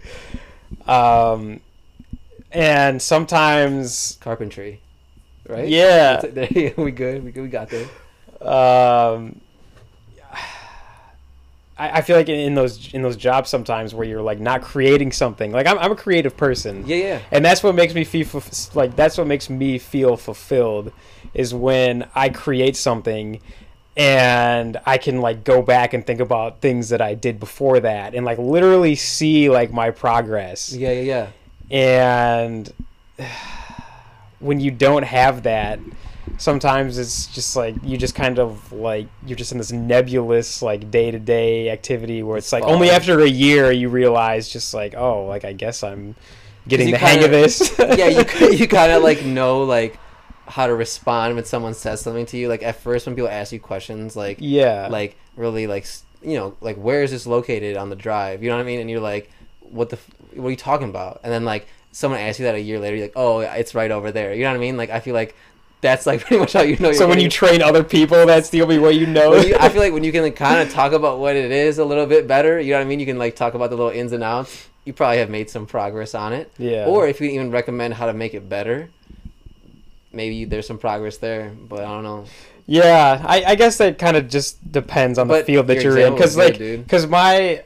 Um 0.86 1.60
and 2.52 3.00
sometimes 3.00 4.18
carpentry 4.20 4.80
right? 5.48 5.68
Yeah. 5.68 6.20
There, 6.32 6.74
we 6.76 6.90
good 6.92 7.24
we 7.24 7.32
good 7.32 7.42
we 7.42 7.48
got 7.48 7.70
there. 7.70 7.88
Um 8.46 9.40
I, 11.78 11.98
I 11.98 12.00
feel 12.02 12.16
like 12.16 12.28
in, 12.28 12.38
in 12.38 12.54
those 12.54 12.92
in 12.92 13.02
those 13.02 13.16
jobs 13.16 13.48
sometimes 13.48 13.94
where 13.94 14.06
you're 14.06 14.22
like 14.22 14.40
not 14.40 14.62
creating 14.62 15.12
something. 15.12 15.52
Like 15.52 15.66
I'm, 15.66 15.78
I'm 15.78 15.92
a 15.92 15.96
creative 15.96 16.36
person. 16.36 16.84
Yeah 16.86 16.96
yeah. 16.96 17.20
And 17.30 17.44
that's 17.44 17.62
what 17.62 17.74
makes 17.74 17.94
me 17.94 18.04
feel 18.04 18.42
like 18.74 18.96
that's 18.96 19.16
what 19.16 19.26
makes 19.26 19.48
me 19.48 19.78
feel 19.78 20.16
fulfilled 20.16 20.92
is 21.34 21.54
when 21.54 22.08
I 22.14 22.30
create 22.30 22.76
something 22.76 23.40
and 23.96 24.76
I 24.86 24.98
can 24.98 25.20
like 25.20 25.44
go 25.44 25.62
back 25.62 25.92
and 25.92 26.06
think 26.06 26.20
about 26.20 26.60
things 26.60 26.88
that 26.90 27.00
I 27.00 27.14
did 27.14 27.40
before 27.40 27.80
that 27.80 28.14
and 28.14 28.24
like 28.24 28.38
literally 28.38 28.94
see 28.94 29.48
like 29.50 29.72
my 29.72 29.90
progress. 29.90 30.72
Yeah 30.72 30.92
yeah 30.92 31.28
yeah. 31.70 31.76
And 31.76 32.72
when 34.40 34.60
you 34.60 34.70
don't 34.70 35.02
have 35.02 35.44
that 35.44 35.80
sometimes 36.36 36.98
it's 36.98 37.26
just 37.26 37.56
like 37.56 37.74
you 37.82 37.96
just 37.96 38.14
kind 38.14 38.38
of 38.38 38.72
like 38.72 39.08
you're 39.26 39.36
just 39.36 39.52
in 39.52 39.58
this 39.58 39.72
nebulous 39.72 40.62
like 40.62 40.90
day 40.90 41.10
to 41.10 41.18
day 41.18 41.70
activity 41.70 42.22
where 42.22 42.36
it's 42.36 42.52
like 42.52 42.64
only 42.64 42.90
after 42.90 43.20
a 43.20 43.28
year 43.28 43.72
you 43.72 43.88
realize 43.88 44.48
just 44.48 44.74
like 44.74 44.94
oh 44.94 45.26
like 45.26 45.44
I 45.44 45.52
guess 45.52 45.82
I'm 45.82 46.14
getting 46.68 46.90
the 46.90 46.98
hang 46.98 47.18
of 47.18 47.30
kinda- 47.30 47.38
this. 47.38 47.74
yeah, 47.78 48.08
you 48.08 48.50
you 48.52 48.68
kind 48.68 48.92
of 48.92 49.02
like 49.10 49.24
know 49.24 49.62
like 49.62 49.98
how 50.46 50.66
to 50.66 50.74
respond 50.74 51.34
when 51.34 51.44
someone 51.44 51.74
says 51.74 52.00
something 52.00 52.26
to 52.26 52.36
you. 52.36 52.48
Like 52.48 52.62
at 52.62 52.80
first, 52.80 53.06
when 53.06 53.14
people 53.14 53.28
ask 53.30 53.52
you 53.52 53.60
questions, 53.60 54.16
like 54.16 54.38
yeah 54.40 54.88
like 54.90 55.16
really 55.36 55.66
like 55.66 55.86
you 56.22 56.36
know 56.36 56.56
like 56.60 56.76
where 56.76 57.02
is 57.02 57.10
this 57.10 57.26
located 57.26 57.76
on 57.76 57.90
the 57.90 57.96
drive? 57.96 58.42
You 58.42 58.50
know 58.50 58.56
what 58.56 58.62
I 58.62 58.66
mean? 58.66 58.80
And 58.80 58.90
you're 58.90 59.00
like, 59.00 59.30
what 59.60 59.90
the 59.90 59.96
f- 59.96 60.10
what 60.34 60.48
are 60.48 60.50
you 60.50 60.56
talking 60.56 60.88
about? 60.88 61.20
And 61.22 61.32
then 61.32 61.44
like 61.44 61.66
someone 61.92 62.20
asks 62.20 62.38
you 62.38 62.44
that 62.44 62.54
a 62.54 62.60
year 62.60 62.78
later, 62.78 62.96
you're 62.96 63.06
like, 63.06 63.16
oh, 63.16 63.40
it's 63.40 63.74
right 63.74 63.90
over 63.90 64.12
there. 64.12 64.34
You 64.34 64.42
know 64.44 64.50
what 64.50 64.56
I 64.56 64.60
mean? 64.60 64.76
Like 64.76 64.90
I 64.90 65.00
feel 65.00 65.14
like 65.14 65.34
that's 65.80 66.06
like 66.06 66.20
pretty 66.24 66.38
much 66.40 66.52
how 66.54 66.62
you 66.62 66.76
know. 66.78 66.88
You're 66.88 66.94
so 66.94 67.06
when 67.06 67.16
getting- 67.18 67.24
you 67.24 67.30
train 67.30 67.62
other 67.62 67.84
people, 67.84 68.26
that's 68.26 68.50
the 68.50 68.62
only 68.62 68.78
way 68.78 68.92
you 68.92 69.06
know. 69.06 69.34
you- 69.36 69.56
I 69.58 69.68
feel 69.68 69.80
like 69.82 69.92
when 69.92 70.04
you 70.04 70.12
can 70.12 70.22
like, 70.22 70.36
kind 70.36 70.60
of 70.66 70.72
talk 70.74 70.92
about 70.92 71.18
what 71.18 71.36
it 71.36 71.50
is 71.50 71.78
a 71.78 71.84
little 71.84 72.06
bit 72.06 72.26
better, 72.26 72.60
you 72.60 72.72
know 72.72 72.78
what 72.78 72.84
I 72.86 72.88
mean? 72.88 73.00
You 73.00 73.06
can 73.06 73.18
like 73.18 73.36
talk 73.36 73.54
about 73.54 73.70
the 73.70 73.76
little 73.76 73.92
ins 73.92 74.12
and 74.12 74.22
outs. 74.24 74.66
You 74.84 74.92
probably 74.94 75.18
have 75.18 75.28
made 75.30 75.50
some 75.50 75.66
progress 75.66 76.14
on 76.14 76.32
it. 76.32 76.50
yeah. 76.56 76.86
Or 76.86 77.06
if 77.06 77.20
you 77.20 77.28
even 77.30 77.50
recommend 77.50 77.94
how 77.94 78.06
to 78.06 78.14
make 78.14 78.32
it 78.34 78.48
better, 78.48 78.88
maybe 80.12 80.44
there's 80.44 80.66
some 80.66 80.78
progress 80.78 81.18
there. 81.18 81.50
But 81.68 81.80
I 81.80 81.88
don't 81.88 82.04
know. 82.04 82.24
Yeah, 82.66 83.22
I, 83.26 83.44
I 83.44 83.54
guess 83.54 83.78
that 83.78 83.98
kind 83.98 84.16
of 84.16 84.28
just 84.28 84.70
depends 84.70 85.18
on 85.18 85.28
the 85.28 85.42
field 85.44 85.66
that 85.68 85.82
you're 85.82 85.96
in, 85.98 86.12
because 86.14 86.36
like, 86.36 86.58
because 86.58 87.06
my, 87.06 87.62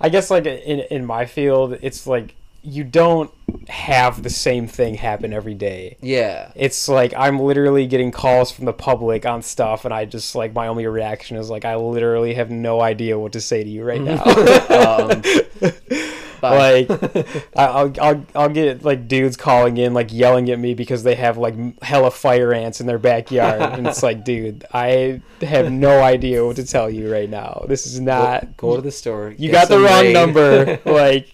I 0.00 0.08
guess 0.10 0.30
like 0.30 0.46
in 0.46 0.80
in 0.90 1.04
my 1.04 1.26
field, 1.26 1.78
it's 1.82 2.06
like 2.06 2.34
you 2.62 2.84
don't 2.84 3.30
have 3.68 4.22
the 4.22 4.30
same 4.30 4.66
thing 4.66 4.94
happen 4.94 5.32
every 5.32 5.54
day. 5.54 5.96
Yeah. 6.00 6.52
It's 6.54 6.88
like 6.88 7.12
I'm 7.16 7.38
literally 7.40 7.86
getting 7.86 8.10
calls 8.12 8.50
from 8.50 8.64
the 8.64 8.72
public 8.72 9.26
on 9.26 9.42
stuff, 9.42 9.84
and 9.84 9.92
I 9.94 10.04
just 10.04 10.34
like 10.34 10.52
my 10.54 10.66
only 10.68 10.86
reaction 10.86 11.36
is 11.36 11.50
like 11.50 11.64
I 11.64 11.76
literally 11.76 12.34
have 12.34 12.50
no 12.50 12.80
idea 12.80 13.18
what 13.18 13.32
to 13.32 13.40
say 13.40 13.62
to 13.64 13.68
you 13.70 13.84
right 13.84 14.00
now. 14.00 14.22
Um, 14.76 15.22
like 16.42 16.90
I- 17.56 17.64
I'll, 17.66 17.92
I'll 18.00 18.26
I'll 18.34 18.48
get 18.48 18.84
like 18.84 19.08
dudes 19.08 19.36
calling 19.36 19.78
in 19.78 19.94
like 19.94 20.12
yelling 20.12 20.50
at 20.50 20.58
me 20.58 20.74
because 20.74 21.02
they 21.02 21.14
have 21.14 21.38
like 21.38 21.54
hella 21.82 22.10
fire 22.10 22.52
ants 22.52 22.80
in 22.80 22.86
their 22.86 22.98
backyard 22.98 23.62
and 23.78 23.86
it's 23.86 24.02
like 24.02 24.24
dude 24.24 24.64
I 24.72 25.22
have 25.40 25.72
no 25.72 26.02
idea 26.02 26.44
what 26.44 26.56
to 26.56 26.64
tell 26.66 26.90
you 26.90 27.10
right 27.10 27.28
now 27.28 27.64
this 27.68 27.86
is 27.86 28.00
not 28.00 28.56
go 28.56 28.76
to 28.76 28.82
the 28.82 28.92
store. 28.92 29.34
you 29.38 29.50
got 29.50 29.68
the 29.68 29.78
wrong 29.78 30.02
Raid. 30.04 30.12
number 30.12 30.78
like 30.84 31.32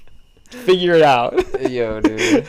figure 0.52 0.94
it 0.94 1.02
out 1.02 1.34
Yo, 1.70 2.00
dude. 2.00 2.46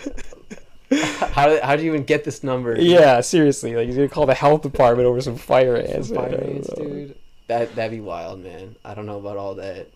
how, 1.31 1.47
do- 1.49 1.59
how 1.63 1.75
do 1.75 1.83
you 1.83 1.89
even 1.89 2.03
get 2.03 2.23
this 2.23 2.43
number? 2.43 2.79
yeah 2.79 3.19
seriously 3.21 3.75
like 3.75 3.87
you're 3.87 3.95
gonna 3.95 4.09
call 4.09 4.25
the 4.25 4.33
health 4.33 4.61
department 4.61 5.07
over 5.07 5.21
some 5.21 5.35
fire 5.37 5.75
ants 5.77 6.07
Some 6.09 6.17
fire 6.17 6.41
ants, 6.43 6.69
dude. 6.75 7.15
That 7.47 7.75
that'd 7.75 7.91
be 7.91 7.99
wild, 7.99 8.41
man. 8.43 8.75
I 8.85 8.93
don't 8.93 9.05
know 9.05 9.17
about 9.17 9.37
all 9.37 9.55
that. 9.55 9.87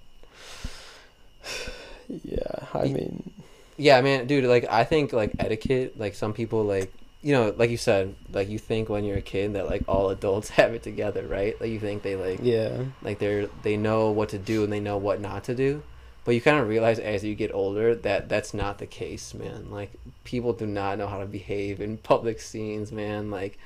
yeah 2.24 2.66
I 2.74 2.84
mean 2.86 3.32
Yeah, 3.78 4.02
man, 4.02 4.28
dude. 4.28 4.46
Like, 4.46 4.66
I 4.72 4.84
think 4.84 5.14
like 5.14 5.32
etiquette. 5.40 6.00
Like, 6.00 6.16
some 6.16 6.34
people 6.34 6.64
like 6.64 6.92
you 7.24 7.34
know, 7.34 7.54
like 7.58 7.70
you 7.72 7.78
said, 7.78 8.16
like 8.32 8.48
you 8.48 8.58
think 8.60 8.90
when 8.90 9.04
you're 9.04 9.18
a 9.18 9.22
kid 9.22 9.54
that 9.54 9.68
like 9.68 9.84
all 9.88 10.10
adults 10.12 10.50
have 10.60 10.74
it 10.74 10.84
together, 10.84 11.28
right? 11.28 11.60
Like 11.60 11.70
you 11.70 11.80
think 11.80 12.02
they 12.04 12.16
like 12.16 12.40
yeah 12.42 12.84
like 13.02 13.20
they're 13.20 13.48
they 13.64 13.78
know 13.78 14.12
what 14.12 14.30
to 14.30 14.38
do 14.38 14.64
and 14.64 14.72
they 14.72 14.80
know 14.80 14.98
what 14.98 15.20
not 15.22 15.44
to 15.46 15.56
do. 15.56 15.84
But 16.28 16.36
you 16.36 16.42
kind 16.42 16.60
of 16.60 16.68
realize 16.68 17.00
as 17.00 17.24
you 17.24 17.36
get 17.36 17.54
older 17.54 17.96
that 17.96 18.28
that's 18.28 18.54
not 18.54 18.80
the 18.80 18.86
case, 18.86 19.34
man. 19.34 19.72
Like 19.72 19.94
people 20.26 20.52
do 20.52 20.66
not 20.66 20.98
know 20.98 21.08
how 21.08 21.20
to 21.20 21.26
behave 21.26 21.80
in 21.80 21.96
public 21.96 22.42
scenes, 22.42 22.92
man. 22.92 23.32
Like, 23.32 23.58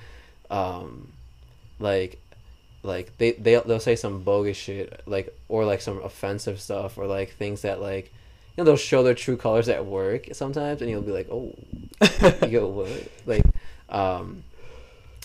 um, 0.51 1.11
like, 1.79 2.21
like 2.83 3.17
they 3.17 3.31
they 3.31 3.55
they'll 3.65 3.79
say 3.79 3.95
some 3.95 4.21
bogus 4.21 4.57
shit, 4.57 5.01
like 5.07 5.35
or 5.49 5.65
like 5.65 5.81
some 5.81 6.03
offensive 6.03 6.61
stuff, 6.61 6.99
or 6.99 7.07
like 7.07 7.31
things 7.31 7.63
that 7.63 7.81
like, 7.81 8.13
you 8.55 8.57
know, 8.59 8.65
they'll 8.65 8.77
show 8.77 9.01
their 9.01 9.15
true 9.15 9.37
colors 9.37 9.67
at 9.67 9.87
work 9.87 10.27
sometimes, 10.33 10.83
and 10.83 10.91
you'll 10.91 11.01
be 11.01 11.11
like, 11.11 11.31
oh, 11.31 11.55
yo, 12.47 12.67
what? 12.67 12.91
Like, 13.25 13.43
um, 13.89 14.43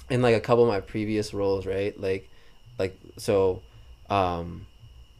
in 0.08 0.22
like 0.22 0.36
a 0.36 0.40
couple 0.40 0.64
of 0.64 0.68
my 0.68 0.80
previous 0.80 1.34
roles, 1.34 1.66
right? 1.66 2.00
Like, 2.00 2.30
like 2.78 2.98
so, 3.18 3.60
um, 4.08 4.66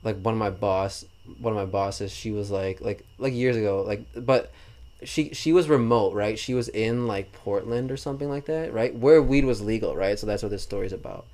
like 0.03 0.19
one 0.23 0.33
of 0.33 0.39
my 0.39 0.49
boss, 0.49 1.05
one 1.39 1.53
of 1.53 1.57
my 1.57 1.66
bosses, 1.70 2.12
she 2.12 2.31
was 2.31 2.51
like, 2.51 2.81
like, 2.81 3.05
like 3.18 3.35
years 3.35 3.57
ago, 3.57 3.83
like, 3.87 4.05
but 4.14 4.51
she 5.05 5.35
she 5.35 5.53
was 5.53 5.68
remote, 5.68 6.14
right? 6.14 6.39
She 6.39 6.55
was 6.55 6.68
in 6.68 7.07
like 7.07 7.33
Portland 7.33 7.91
or 7.91 7.97
something 7.97 8.29
like 8.29 8.47
that, 8.47 8.72
right? 8.72 8.95
Where 8.95 9.22
weed 9.22 9.45
was 9.45 9.61
legal, 9.61 9.95
right? 9.95 10.18
So 10.18 10.27
that's 10.27 10.43
what 10.43 10.51
this 10.51 10.62
story's 10.62 10.93
about. 10.93 11.27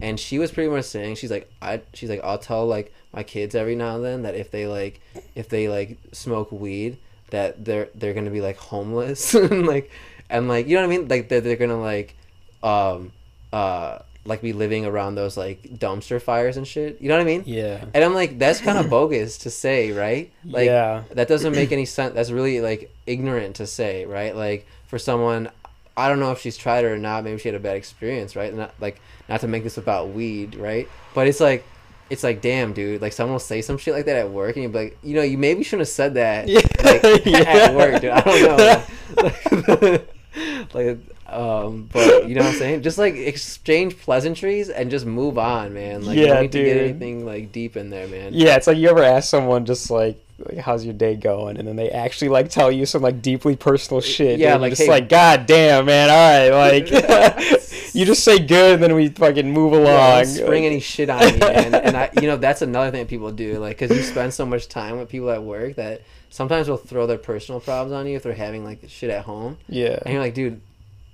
And 0.00 0.18
she 0.18 0.38
was 0.38 0.50
pretty 0.50 0.70
much 0.70 0.84
saying 0.84 1.16
she's 1.16 1.30
like 1.30 1.50
I 1.60 1.82
she's 1.92 2.08
like 2.08 2.20
I'll 2.22 2.38
tell 2.38 2.66
like 2.66 2.94
my 3.12 3.22
kids 3.22 3.54
every 3.54 3.74
now 3.74 3.96
and 3.96 4.04
then 4.04 4.22
that 4.22 4.34
if 4.34 4.50
they 4.50 4.66
like 4.66 5.00
if 5.34 5.48
they 5.48 5.68
like 5.68 5.98
smoke 6.12 6.52
weed 6.52 6.98
that 7.30 7.64
they're 7.64 7.88
they're 7.94 8.14
gonna 8.14 8.30
be 8.30 8.40
like 8.40 8.56
homeless 8.56 9.34
and 9.34 9.66
like 9.66 9.90
and 10.30 10.48
like 10.48 10.68
you 10.68 10.76
know 10.76 10.86
what 10.86 10.94
I 10.94 10.96
mean 10.96 11.08
like 11.08 11.28
they're, 11.28 11.40
they're 11.40 11.56
gonna 11.56 11.80
like 11.80 12.14
um 12.62 13.12
uh 13.52 13.98
like 14.24 14.42
be 14.42 14.52
living 14.52 14.84
around 14.84 15.14
those 15.14 15.36
like 15.36 15.62
dumpster 15.62 16.20
fires 16.20 16.56
and 16.56 16.66
shit. 16.66 17.00
You 17.00 17.08
know 17.08 17.16
what 17.16 17.22
I 17.22 17.24
mean? 17.24 17.42
Yeah. 17.46 17.84
And 17.94 18.04
I'm 18.04 18.14
like 18.14 18.38
that's 18.38 18.60
kind 18.60 18.78
of 18.78 18.90
bogus 18.90 19.38
to 19.38 19.50
say 19.50 19.92
right? 19.92 20.30
Like 20.44 20.66
yeah. 20.66 21.04
that 21.12 21.28
doesn't 21.28 21.52
make 21.54 21.72
any 21.72 21.86
sense 21.86 22.14
that's 22.14 22.30
really 22.30 22.60
like 22.60 22.94
ignorant 23.06 23.56
to 23.56 23.66
say 23.66 24.04
right? 24.04 24.34
Like 24.36 24.66
for 24.86 24.98
someone 24.98 25.50
i 25.96 26.08
don't 26.08 26.20
know 26.20 26.32
if 26.32 26.40
she's 26.40 26.56
tried 26.56 26.84
it 26.84 26.88
or 26.88 26.98
not. 26.98 27.24
Maybe 27.24 27.38
she 27.38 27.48
had 27.48 27.54
a 27.54 27.60
bad 27.60 27.76
experience 27.76 28.36
right? 28.36 28.52
Not 28.54 28.74
like 28.80 29.00
not 29.28 29.40
to 29.40 29.48
make 29.48 29.64
this 29.64 29.78
about 29.78 30.10
weed 30.10 30.54
right? 30.54 30.88
But 31.14 31.26
it's 31.26 31.40
like 31.40 31.64
it's 32.10 32.22
like 32.22 32.40
damn 32.42 32.72
dude. 32.72 33.00
Like 33.00 33.12
someone 33.12 33.32
will 33.32 33.38
say 33.40 33.62
some 33.62 33.78
shit 33.78 33.94
like 33.94 34.04
that 34.06 34.16
at 34.16 34.30
work 34.30 34.56
and 34.56 34.64
you're 34.64 34.72
like 34.72 34.98
you 35.02 35.14
know 35.14 35.22
you 35.22 35.38
maybe 35.38 35.62
shouldn't 35.62 35.80
have 35.80 35.88
said 35.88 36.14
that 36.14 36.46
Yeah. 36.48 36.60
like 36.84 37.24
Yeah. 37.24 37.38
at 37.40 37.74
work 37.74 38.00
dude. 38.02 38.10
I 38.10 38.20
don't 38.20 38.42
know. 38.42 39.88
like, 39.88 40.08
like 40.74 40.98
um 41.26 41.88
but 41.92 42.28
you 42.28 42.34
know 42.34 42.42
what 42.42 42.52
i'm 42.52 42.58
saying 42.58 42.82
just 42.82 42.98
like 42.98 43.14
exchange 43.14 43.96
pleasantries 43.98 44.68
and 44.68 44.90
just 44.90 45.06
move 45.06 45.38
on 45.38 45.72
man 45.72 46.04
like 46.04 46.16
you 46.18 46.26
don't 46.26 46.42
need 46.42 46.52
to 46.52 46.62
get 46.62 46.76
anything 46.76 47.24
like 47.24 47.52
deep 47.52 47.76
in 47.76 47.90
there 47.90 48.06
man 48.08 48.32
Yeah, 48.32 48.56
it's 48.56 48.66
like 48.66 48.76
you 48.78 48.88
ever 48.88 49.02
ask 49.02 49.28
someone 49.28 49.64
just 49.64 49.90
like, 49.90 50.16
like, 50.38 50.58
"How's 50.58 50.84
your 50.84 50.94
day 50.94 51.14
going?" 51.16 51.56
and 51.58 51.68
then 51.68 51.76
they 51.76 51.90
actually 51.90 52.28
like 52.30 52.48
tell 52.48 52.70
you 52.72 52.86
some 52.86 53.02
like 53.02 53.20
deeply 53.22 53.54
personal 53.56 54.00
shit. 54.00 54.38
Yeah, 54.40 54.54
and 54.54 54.62
like, 54.62 54.72
just 54.72 54.82
hey- 54.82 54.88
like, 54.88 55.08
"God 55.08 55.46
damn, 55.46 55.84
man! 55.86 56.08
All 56.10 56.50
right, 56.50 56.80
like, 56.80 56.90
you 57.94 58.06
just 58.06 58.24
say 58.24 58.38
good, 58.38 58.74
and 58.74 58.82
then 58.82 58.94
we 58.94 59.08
fucking 59.08 59.50
move 59.52 59.72
Yeah, 59.74 59.78
along." 59.80 60.24
don't 60.24 60.26
spring 60.26 60.64
any 60.66 60.80
shit 60.80 61.10
on 61.10 61.20
me, 61.20 61.38
man. 61.38 61.74
And 61.74 61.96
I, 61.96 62.10
you 62.20 62.26
know, 62.26 62.36
that's 62.38 62.62
another 62.62 62.90
thing 62.90 63.00
that 63.00 63.08
people 63.08 63.30
do, 63.30 63.58
like, 63.58 63.78
because 63.78 63.94
you 63.96 64.02
spend 64.02 64.32
so 64.32 64.46
much 64.46 64.68
time 64.68 64.98
with 64.98 65.08
people 65.10 65.30
at 65.30 65.42
work 65.42 65.76
that 65.76 66.02
sometimes 66.30 66.66
they'll 66.66 66.76
throw 66.76 67.06
their 67.06 67.18
personal 67.18 67.60
problems 67.60 67.92
on 67.92 68.06
you 68.06 68.16
if 68.16 68.22
they're 68.22 68.32
having 68.34 68.64
like 68.64 68.80
shit 68.88 69.10
at 69.10 69.24
home, 69.24 69.58
Yeah. 69.68 69.98
and 70.04 70.12
you're 70.14 70.22
like, 70.22 70.34
dude, 70.34 70.60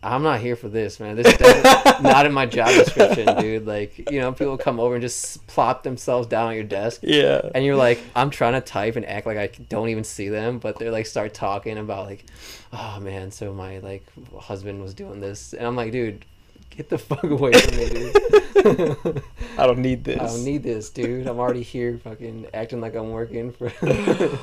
I'm 0.03 0.23
not 0.23 0.39
here 0.41 0.55
for 0.55 0.69
this, 0.69 1.01
man. 1.01 1.17
This 1.17 1.27
is 1.27 1.41
not 2.03 2.27
in 2.27 2.33
my 2.33 2.47
job 2.47 2.69
description, 2.69 3.37
dude. 3.39 3.67
Like, 3.67 4.09
you 4.11 4.21
know, 4.21 4.31
people 4.31 4.57
come 4.57 4.79
over 4.79 4.95
and 4.95 5.03
just 5.03 5.45
plop 5.49 5.83
themselves 5.83 6.29
down 6.29 6.49
on 6.49 6.55
your 6.55 6.62
desk. 6.64 7.01
Yeah. 7.03 7.41
And 7.55 7.64
you're 7.64 7.75
like, 7.77 7.99
I'm 8.14 8.31
trying 8.31 8.53
to 8.53 8.61
type 8.61 8.95
and 8.95 9.05
act 9.05 9.27
like 9.27 9.37
I 9.39 9.49
don't 9.69 9.89
even 9.89 10.05
see 10.05 10.29
them, 10.29 10.59
but 10.61 10.79
they're 10.79 10.93
like 10.93 11.07
start 11.07 11.35
talking 11.35 11.77
about 11.79 12.07
like, 12.07 12.25
oh 12.73 13.01
man, 13.01 13.33
so 13.33 13.53
my 13.53 13.79
like 13.79 14.05
husband 14.39 14.81
was 14.81 14.95
doing 14.95 15.21
this, 15.21 15.55
and 15.55 15.67
I'm 15.67 15.75
like, 15.75 15.91
dude, 15.91 16.25
get 16.71 16.89
the 16.89 16.99
fuck 17.11 17.25
away 17.25 17.53
from 17.53 17.77
me, 17.77 17.89
dude. 17.89 19.23
I 19.59 19.67
don't 19.67 19.79
need 19.79 20.05
this. 20.05 20.21
I 20.21 20.27
don't 20.27 20.45
need 20.45 20.62
this, 20.62 20.91
dude. 20.91 21.27
I'm 21.27 21.39
already 21.41 21.62
here, 21.62 21.99
fucking 22.05 22.47
acting 22.55 22.81
like 22.81 22.95
I'm 22.95 23.11
working 23.11 23.51
for. 23.51 23.73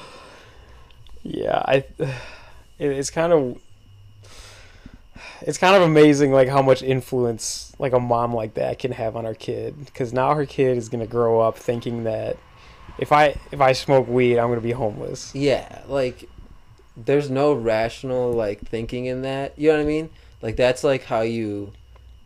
Yeah, 1.24 1.62
I. 1.66 1.84
It, 2.80 2.88
it's 2.92 3.12
kind 3.12 3.32
of. 3.32 3.60
It's 5.42 5.58
kind 5.60 5.76
of 5.76 5.84
amazing, 5.84 6.32
like 6.32 6.48
how 6.48 6.62
much 6.64 6.82
influence 6.82 7.72
like 7.78 7.94
a 7.94 8.00
mom 8.00 8.34
like 8.34 8.56
that 8.56 8.80
can 8.80 8.92
have 8.94 9.16
on 9.16 9.26
her 9.26 9.36
kid. 9.36 9.86
Because 9.86 10.12
now 10.12 10.34
her 10.34 10.46
kid 10.48 10.76
is 10.78 10.90
gonna 10.90 11.06
grow 11.06 11.40
up 11.40 11.56
thinking 11.58 12.06
that 12.06 12.38
if 12.98 13.12
I 13.12 13.36
if 13.52 13.62
I 13.62 13.74
smoke 13.74 14.08
weed, 14.08 14.40
I'm 14.40 14.50
gonna 14.50 14.60
be 14.62 14.72
homeless. 14.72 15.34
yeah, 15.36 15.84
like, 15.88 16.28
there's 16.98 17.30
no 17.30 17.54
rational 17.54 18.32
like 18.34 18.62
thinking 18.62 19.06
in 19.06 19.22
that. 19.22 19.58
You 19.58 19.70
know 19.70 19.76
what 19.78 19.84
I 19.84 19.88
mean? 19.88 20.10
Like 20.42 20.56
that's 20.56 20.84
like 20.84 21.04
how 21.04 21.22
you 21.22 21.74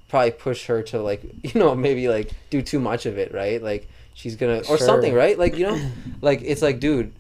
probably 0.08 0.32
push 0.32 0.66
her 0.68 0.82
to 0.84 1.02
like 1.02 1.24
you 1.54 1.60
know 1.60 1.76
maybe 1.76 2.08
like 2.08 2.32
do 2.50 2.62
too 2.62 2.80
much 2.80 3.06
of 3.06 3.18
it, 3.18 3.34
right? 3.34 3.62
Like 3.62 3.89
she's 4.14 4.38
gonna 4.38 4.60
or 4.60 4.64
Sure. 4.64 4.78
something, 4.78 5.14
right? 5.14 5.38
Like 5.38 5.58
you 5.58 5.68
know, 5.68 5.91
like 6.22 6.41
it's 6.41 6.62
like, 6.62 6.80
dude. 6.80 7.12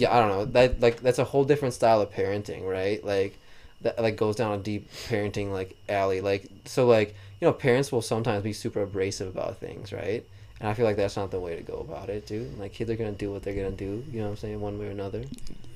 Yeah, 0.00 0.14
I 0.16 0.20
don't 0.20 0.28
know. 0.30 0.44
That 0.46 0.80
like 0.80 1.00
that's 1.00 1.18
a 1.18 1.24
whole 1.24 1.44
different 1.44 1.74
style 1.74 2.00
of 2.00 2.10
parenting, 2.12 2.68
right? 2.68 3.02
Like 3.04 3.38
that 3.82 4.00
like 4.00 4.16
goes 4.16 4.36
down 4.36 4.58
a 4.58 4.62
deep 4.62 4.90
parenting 5.08 5.52
like 5.52 5.76
alley. 5.88 6.20
Like 6.20 6.48
so 6.64 6.86
like 6.86 7.14
you 7.40 7.46
know 7.46 7.52
parents 7.52 7.92
will 7.92 8.02
sometimes 8.02 8.42
be 8.42 8.52
super 8.52 8.82
abrasive 8.82 9.28
about 9.28 9.58
things, 9.58 9.92
right? 9.92 10.24
And 10.60 10.68
I 10.68 10.74
feel 10.74 10.86
like 10.86 10.96
that's 10.96 11.16
not 11.16 11.30
the 11.30 11.40
way 11.40 11.56
to 11.56 11.62
go 11.62 11.78
about 11.88 12.08
it, 12.10 12.26
dude. 12.26 12.58
Like 12.58 12.72
kids 12.72 12.90
are 12.90 12.96
gonna 12.96 13.12
do 13.12 13.32
what 13.32 13.42
they're 13.42 13.54
gonna 13.54 13.70
do. 13.70 14.04
You 14.10 14.18
know 14.20 14.24
what 14.26 14.30
I'm 14.32 14.36
saying? 14.38 14.60
One 14.60 14.78
way 14.78 14.86
or 14.88 14.90
another. 14.90 15.24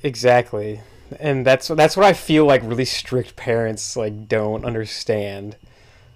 Exactly, 0.02 0.80
and 1.20 1.46
that's 1.46 1.68
that's 1.68 1.96
what 1.96 2.06
I 2.06 2.12
feel 2.12 2.44
like 2.44 2.62
really 2.64 2.84
strict 2.84 3.36
parents 3.36 3.96
like 3.96 4.28
don't 4.28 4.64
understand. 4.64 5.56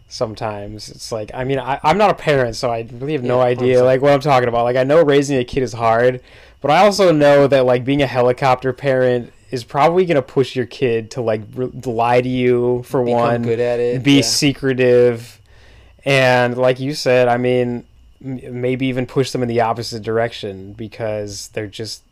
sometimes 0.09 0.88
it's 0.90 1.12
like 1.12 1.30
i 1.34 1.44
mean 1.44 1.59
I, 1.59 1.80
i'm 1.84 1.98
not 1.98 2.11
a 2.11 2.14
parent 2.14 2.57
so 2.57 2.70
i 2.70 2.86
really 2.92 3.14
have 3.14 3.24
no 3.24 3.40
Yeah, 3.54 3.54
idea 3.54 3.84
like 3.84 4.00
what 4.02 4.12
i'm 4.12 4.20
talking 4.20 4.48
about 4.48 4.64
like 4.64 4.76
i 4.76 4.84
know 4.84 5.02
raising 5.04 5.38
a 5.38 5.44
kid 5.44 5.62
is 5.64 5.72
hard 5.74 6.20
but 6.61 6.70
i 6.70 6.78
also 6.84 7.12
know 7.12 7.46
that 7.46 7.64
like 7.66 7.84
being 7.84 8.02
a 8.02 8.07
helicopter 8.07 8.72
parent 8.72 9.32
is 9.50 9.62
probably 9.62 10.04
going 10.04 10.16
to 10.16 10.22
push 10.22 10.57
your 10.57 10.66
kid 10.66 11.11
to 11.12 11.20
like 11.20 11.40
r- 11.57 11.66
lie 11.84 12.20
to 12.20 12.28
you 12.28 12.82
for 12.84 13.04
Become 13.04 13.20
one 13.20 13.42
good 13.42 13.61
at 13.61 13.78
it. 13.78 14.02
be 14.02 14.16
yeah. 14.16 14.22
secretive 14.22 15.40
and 16.04 16.57
like 16.57 16.80
you 16.80 16.94
said 16.94 17.28
i 17.28 17.36
mean 17.36 17.84
m- 18.24 18.61
maybe 18.61 18.86
even 18.86 19.07
push 19.07 19.30
them 19.30 19.42
in 19.42 19.48
the 19.48 19.61
opposite 19.61 20.02
direction 20.02 20.72
because 20.72 21.48
they're 21.48 21.66
just 21.68 22.02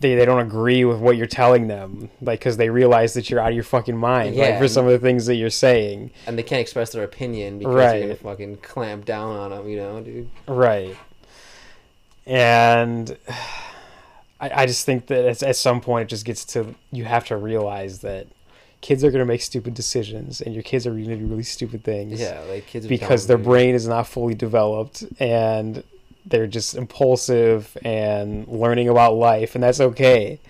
they, 0.00 0.14
they 0.14 0.24
don't 0.24 0.40
agree 0.40 0.86
with 0.86 0.98
what 0.98 1.18
you're 1.18 1.26
telling 1.26 1.66
them 1.68 2.08
like 2.22 2.38
because 2.40 2.56
they 2.56 2.70
realize 2.70 3.12
that 3.12 3.28
you're 3.28 3.38
out 3.38 3.48
of 3.50 3.54
your 3.54 3.64
fucking 3.64 3.96
mind 3.96 4.34
like 4.36 4.58
for 4.58 4.66
some 4.68 4.86
of 4.86 4.92
the 4.92 4.98
things 4.98 5.26
that 5.26 5.34
you're 5.34 5.50
saying 5.50 6.10
and 6.26 6.38
they 6.38 6.42
can't 6.42 6.62
express 6.62 6.92
their 6.92 7.04
opinion 7.04 7.58
because 7.58 7.74
Right. 7.74 7.98
you're 7.98 8.02
gonna 8.08 8.14
fucking 8.16 8.56
clamp 8.58 9.04
down 9.04 9.36
on 9.36 9.50
them, 9.50 9.68
you 9.68 9.76
know, 9.76 10.00
dude. 10.00 10.30
right 10.48 10.96
and 12.30 13.18
I, 14.40 14.62
I 14.62 14.66
just 14.66 14.86
think 14.86 15.08
that 15.08 15.26
at, 15.26 15.42
at 15.42 15.56
some 15.56 15.82
point 15.82 16.04
it 16.04 16.08
just 16.08 16.24
gets 16.24 16.46
to 16.46 16.74
you 16.90 17.04
have 17.04 17.26
to 17.26 17.36
realize 17.36 17.98
that 17.98 18.26
kids 18.80 19.04
are 19.04 19.10
going 19.10 19.18
to 19.18 19.26
make 19.26 19.42
stupid 19.42 19.74
decisions 19.74 20.40
and 20.40 20.54
your 20.54 20.62
kids 20.62 20.86
are 20.86 20.92
going 20.92 21.04
to 21.08 21.16
do 21.16 21.26
really 21.26 21.42
stupid 21.42 21.84
things 21.84 22.18
Yeah, 22.18 22.40
like 22.48 22.66
kids 22.66 22.86
are 22.86 22.88
because 22.88 23.26
their 23.26 23.36
brain 23.36 23.74
is 23.74 23.86
not 23.86 24.06
fully 24.06 24.34
developed 24.34 25.04
and 25.18 25.82
they're 26.24 26.46
just 26.46 26.74
impulsive 26.74 27.76
and 27.84 28.46
learning 28.48 28.88
about 28.88 29.14
life 29.14 29.54
and 29.54 29.62
that's 29.62 29.80
okay. 29.80 30.40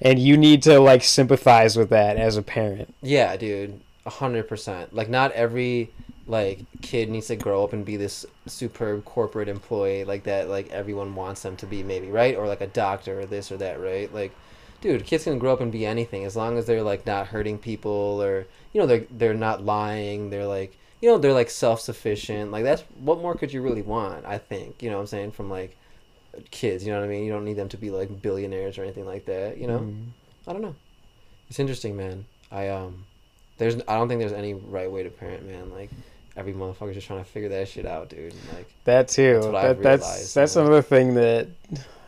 And 0.00 0.18
you 0.18 0.36
need 0.36 0.62
to 0.64 0.78
like 0.78 1.02
sympathize 1.02 1.76
with 1.76 1.88
that 1.90 2.16
as 2.16 2.36
a 2.36 2.42
parent. 2.42 2.94
Yeah, 3.02 3.36
dude, 3.36 3.80
a 4.04 4.10
hundred 4.10 4.48
percent. 4.48 4.94
Like, 4.94 5.08
not 5.08 5.32
every 5.32 5.90
like 6.26 6.60
kid 6.80 7.10
needs 7.10 7.26
to 7.26 7.36
grow 7.36 7.64
up 7.64 7.72
and 7.72 7.84
be 7.84 7.96
this 7.96 8.24
superb 8.46 9.04
corporate 9.04 9.48
employee 9.48 10.04
like 10.04 10.24
that. 10.24 10.48
Like 10.48 10.70
everyone 10.70 11.14
wants 11.14 11.42
them 11.42 11.56
to 11.56 11.66
be, 11.66 11.82
maybe 11.82 12.10
right, 12.10 12.36
or 12.36 12.46
like 12.48 12.60
a 12.60 12.66
doctor 12.66 13.20
or 13.20 13.26
this 13.26 13.52
or 13.52 13.56
that, 13.58 13.80
right? 13.80 14.12
Like, 14.12 14.32
dude, 14.80 15.04
kids 15.04 15.24
can 15.24 15.38
grow 15.38 15.52
up 15.52 15.60
and 15.60 15.72
be 15.72 15.84
anything 15.86 16.24
as 16.24 16.36
long 16.36 16.56
as 16.58 16.66
they're 16.66 16.82
like 16.82 17.06
not 17.06 17.28
hurting 17.28 17.58
people 17.58 18.22
or 18.22 18.46
you 18.72 18.80
know 18.80 18.86
they're 18.86 19.06
they're 19.10 19.34
not 19.34 19.64
lying. 19.64 20.30
They're 20.30 20.46
like 20.46 20.76
you 21.00 21.10
know 21.10 21.18
they're 21.18 21.32
like 21.32 21.50
self 21.50 21.80
sufficient. 21.80 22.50
Like 22.50 22.64
that's 22.64 22.82
what 23.00 23.20
more 23.20 23.34
could 23.34 23.52
you 23.52 23.62
really 23.62 23.82
want? 23.82 24.24
I 24.24 24.38
think 24.38 24.82
you 24.82 24.90
know 24.90 24.96
what 24.96 25.02
I'm 25.02 25.08
saying 25.08 25.32
from 25.32 25.50
like 25.50 25.76
kids. 26.50 26.86
You 26.86 26.92
know 26.92 27.00
what 27.00 27.06
I 27.06 27.08
mean? 27.08 27.24
You 27.24 27.32
don't 27.32 27.44
need 27.44 27.56
them 27.56 27.68
to 27.68 27.76
be 27.76 27.90
like 27.90 28.22
billionaires 28.22 28.78
or 28.78 28.82
anything 28.82 29.06
like 29.06 29.26
that. 29.26 29.58
You 29.58 29.66
know. 29.66 29.80
Mm. 29.80 30.06
I 30.46 30.52
don't 30.52 30.62
know. 30.62 30.74
It's 31.48 31.58
interesting, 31.58 31.96
man. 31.96 32.26
I 32.50 32.68
um, 32.68 33.04
there's 33.58 33.76
I 33.88 33.96
don't 33.96 34.08
think 34.08 34.20
there's 34.20 34.32
any 34.32 34.54
right 34.54 34.90
way 34.90 35.02
to 35.02 35.10
parent, 35.10 35.46
man. 35.46 35.70
Like 35.70 35.90
every 36.36 36.52
motherfucker's 36.52 36.94
just 36.94 37.06
trying 37.06 37.22
to 37.22 37.30
figure 37.30 37.48
that 37.50 37.68
shit 37.68 37.86
out, 37.86 38.08
dude. 38.08 38.32
And, 38.32 38.42
Like 38.54 38.72
that 38.84 39.08
too 39.08 39.40
That's 39.40 39.52
that, 39.52 39.82
that's 39.82 40.34
that's 40.34 40.56
another 40.56 40.82
thing 40.82 41.14
that 41.14 41.48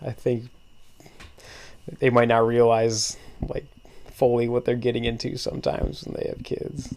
i 0.04 0.10
think 0.10 0.44
they 2.00 2.10
might 2.10 2.28
not 2.28 2.46
realize 2.46 3.16
like 3.48 3.64
fully 4.10 4.48
what 4.48 4.64
they're 4.64 4.76
getting 4.76 5.04
into 5.04 5.38
sometimes 5.38 6.04
when 6.04 6.14
they 6.14 6.28
have 6.28 6.42
kids 6.44 6.94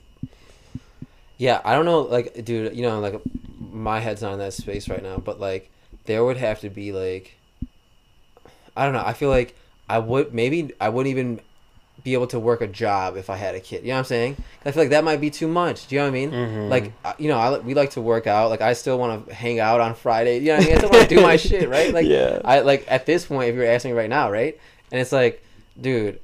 yeah, 1.39 1.61
I 1.63 1.73
don't 1.73 1.85
know, 1.85 2.01
like 2.01 2.43
dude, 2.43 2.75
you 2.75 2.83
know, 2.83 2.99
like 2.99 3.19
my 3.57 4.01
head's 4.01 4.21
not 4.21 4.33
in 4.33 4.39
that 4.39 4.53
space 4.53 4.89
right 4.89 5.01
now, 5.01 5.17
but 5.17 5.39
like 5.39 5.71
there 6.03 6.23
would 6.23 6.35
have 6.35 6.59
to 6.59 6.69
be 6.69 6.91
like, 6.91 7.37
I 8.75 8.83
don't 8.83 8.93
know. 8.93 9.03
I 9.03 9.13
feel 9.13 9.29
like 9.29 9.55
I 9.87 9.99
would 9.99 10.33
maybe 10.33 10.73
I 10.81 10.89
wouldn't 10.89 11.09
even 11.09 11.39
be 12.03 12.13
able 12.13 12.27
to 12.27 12.39
work 12.39 12.61
a 12.61 12.67
job 12.67 13.17
if 13.17 13.29
I 13.29 13.35
had 13.35 13.55
a 13.55 13.59
kid. 13.59 13.81
You 13.83 13.89
know 13.89 13.93
what 13.95 13.99
I'm 13.99 14.05
saying? 14.05 14.37
I 14.65 14.71
feel 14.71 14.83
like 14.83 14.89
that 14.91 15.03
might 15.03 15.19
be 15.21 15.29
too 15.29 15.47
much. 15.47 15.87
Do 15.87 15.95
you 15.95 16.01
know 16.01 16.05
what 16.05 16.09
I 16.09 16.11
mean? 16.13 16.31
Mhm. 16.31 16.69
Like 16.69 16.93
you 17.19 17.27
know, 17.27 17.37
I 17.37 17.57
we 17.59 17.73
like 17.73 17.91
to 17.91 18.01
work 18.01 18.27
out. 18.27 18.49
Like 18.49 18.61
I 18.61 18.73
still 18.73 18.97
want 18.97 19.27
to 19.27 19.33
hang 19.33 19.59
out 19.59 19.81
on 19.81 19.95
Friday. 19.95 20.39
You 20.39 20.45
know 20.47 20.57
what 20.57 20.63
I 20.63 20.65
mean? 20.65 20.73
I 20.75 20.77
still 20.77 20.89
want 20.91 21.09
to 21.09 21.15
do 21.15 21.21
my 21.21 21.35
shit, 21.47 21.69
right? 21.69 21.93
Like 21.93 22.07
yeah 22.07 22.39
I 22.45 22.59
like 22.61 22.85
at 22.87 23.05
this 23.05 23.25
point, 23.25 23.49
if 23.49 23.55
you're 23.55 23.65
asking 23.65 23.91
me 23.91 23.97
right 23.97 24.09
now, 24.09 24.31
right? 24.31 24.59
And 24.91 24.99
it's 25.01 25.11
like, 25.11 25.43
dude, 25.79 26.19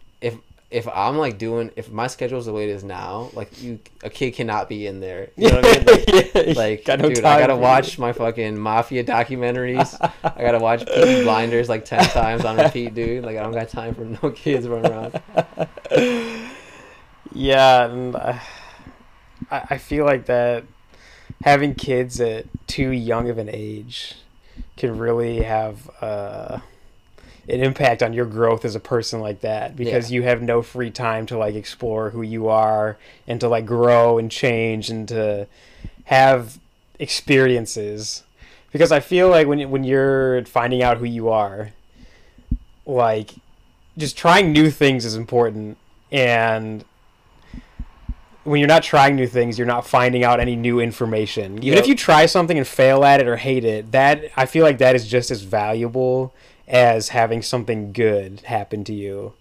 if 0.72 0.88
I'm 0.88 1.18
like 1.18 1.38
doing, 1.38 1.72
if 1.76 1.92
my 1.92 2.08
schedule's 2.08 2.48
the 2.48 2.54
way 2.54 2.64
it 2.64 2.70
is 2.70 2.84
now, 2.84 3.30
like 3.34 3.62
you, 3.62 3.80
a 4.04 4.10
kid 4.10 4.32
cannot 4.32 4.68
be 4.68 4.88
in 4.88 5.00
there. 5.00 5.30
You 5.38 5.50
know 5.50 5.62
what 5.62 5.66
I 5.66 5.72
mean? 5.72 5.86
Like, 5.86 6.34
Yeah, 6.36 6.54
like 6.56 6.86
got 6.86 7.00
no 7.00 7.10
dude, 7.10 7.24
I 7.24 7.40
gotta 7.40 7.56
watch 7.56 7.98
my 8.00 8.12
fucking 8.14 8.58
mafia 8.58 9.04
documentaries. 9.04 9.96
I 10.24 10.42
gotta 10.42 10.60
watch 10.60 10.86
Peaky 10.94 11.24
Blinders 11.24 11.70
like 11.70 11.86
ten 11.86 12.04
times 12.06 12.44
on 12.46 12.58
repeat, 12.58 12.94
dude. 12.94 13.24
Like 13.24 13.38
I 13.38 13.44
don't 13.44 13.54
got 13.54 13.70
time 13.70 13.94
for 13.96 14.04
no 14.04 14.32
kids 14.36 14.68
running 14.68 14.92
around. 14.92 15.22
Yeah, 17.34 17.86
and 17.86 18.16
I, 18.16 18.42
I 19.52 19.78
feel 19.78 20.06
like 20.06 20.26
that 20.26 20.64
having 21.44 21.76
kids 21.76 22.20
at 22.22 22.46
too 22.68 22.90
young 22.90 23.30
of 23.30 23.38
an 23.38 23.50
age 23.52 24.16
can 24.78 24.98
really 24.98 25.42
have 25.42 25.90
uh, 26.02 26.60
an 27.48 27.62
impact 27.62 28.02
on 28.02 28.14
your 28.14 28.26
growth 28.26 28.66
as 28.66 28.76
a 28.76 28.80
person 28.80 29.20
like 29.20 29.42
that 29.42 29.76
because 29.76 30.12
you 30.12 30.24
have 30.24 30.42
no 30.42 30.62
free 30.62 30.90
time 30.90 31.26
to 31.28 31.38
like 31.38 31.56
explore 31.56 32.10
who 32.10 32.22
you 32.22 32.48
are 32.48 32.98
and 33.28 33.40
to 33.40 33.48
like 33.48 33.66
grow 33.66 34.18
and 34.18 34.32
change 34.32 34.90
and 34.90 35.08
to 35.08 35.48
have 36.06 36.60
experiences 37.00 38.24
because 38.72 38.92
I 38.92 39.00
feel 39.00 39.30
like 39.30 39.48
when 39.48 39.70
when 39.70 39.84
you're 39.84 40.44
finding 40.46 40.82
out 40.82 40.98
who 40.98 41.06
you 41.06 41.30
are 41.30 41.72
like 42.86 43.36
just 43.98 44.18
trying 44.18 44.52
new 44.52 44.72
things 44.72 45.06
is 45.06 45.16
important 45.16 45.78
and 46.12 46.84
when 48.44 48.60
you're 48.60 48.68
not 48.68 48.84
trying 48.84 49.16
new 49.16 49.26
things, 49.26 49.58
you're 49.58 49.66
not 49.66 49.88
finding 49.88 50.24
out 50.24 50.40
any 50.40 50.56
new 50.56 50.80
information. 50.80 51.58
Even 51.58 51.74
Yep. 51.74 51.78
if 51.80 51.88
you 51.88 51.96
try 51.96 52.28
something 52.28 52.60
and 52.60 52.68
fail 52.68 53.04
at 53.04 53.20
it 53.20 53.28
or 53.28 53.38
hate 53.38 53.66
it, 53.66 53.92
that 53.92 54.24
I 54.38 54.46
feel 54.46 54.64
like 54.64 54.78
that 54.78 54.96
is 54.96 55.08
just 55.08 55.32
as 55.32 55.42
valuable 55.42 56.32
as 56.68 57.10
having 57.10 57.42
something 57.42 57.92
good 57.94 58.42
happen 58.42 58.84
to 58.86 58.94
you, 58.94 59.34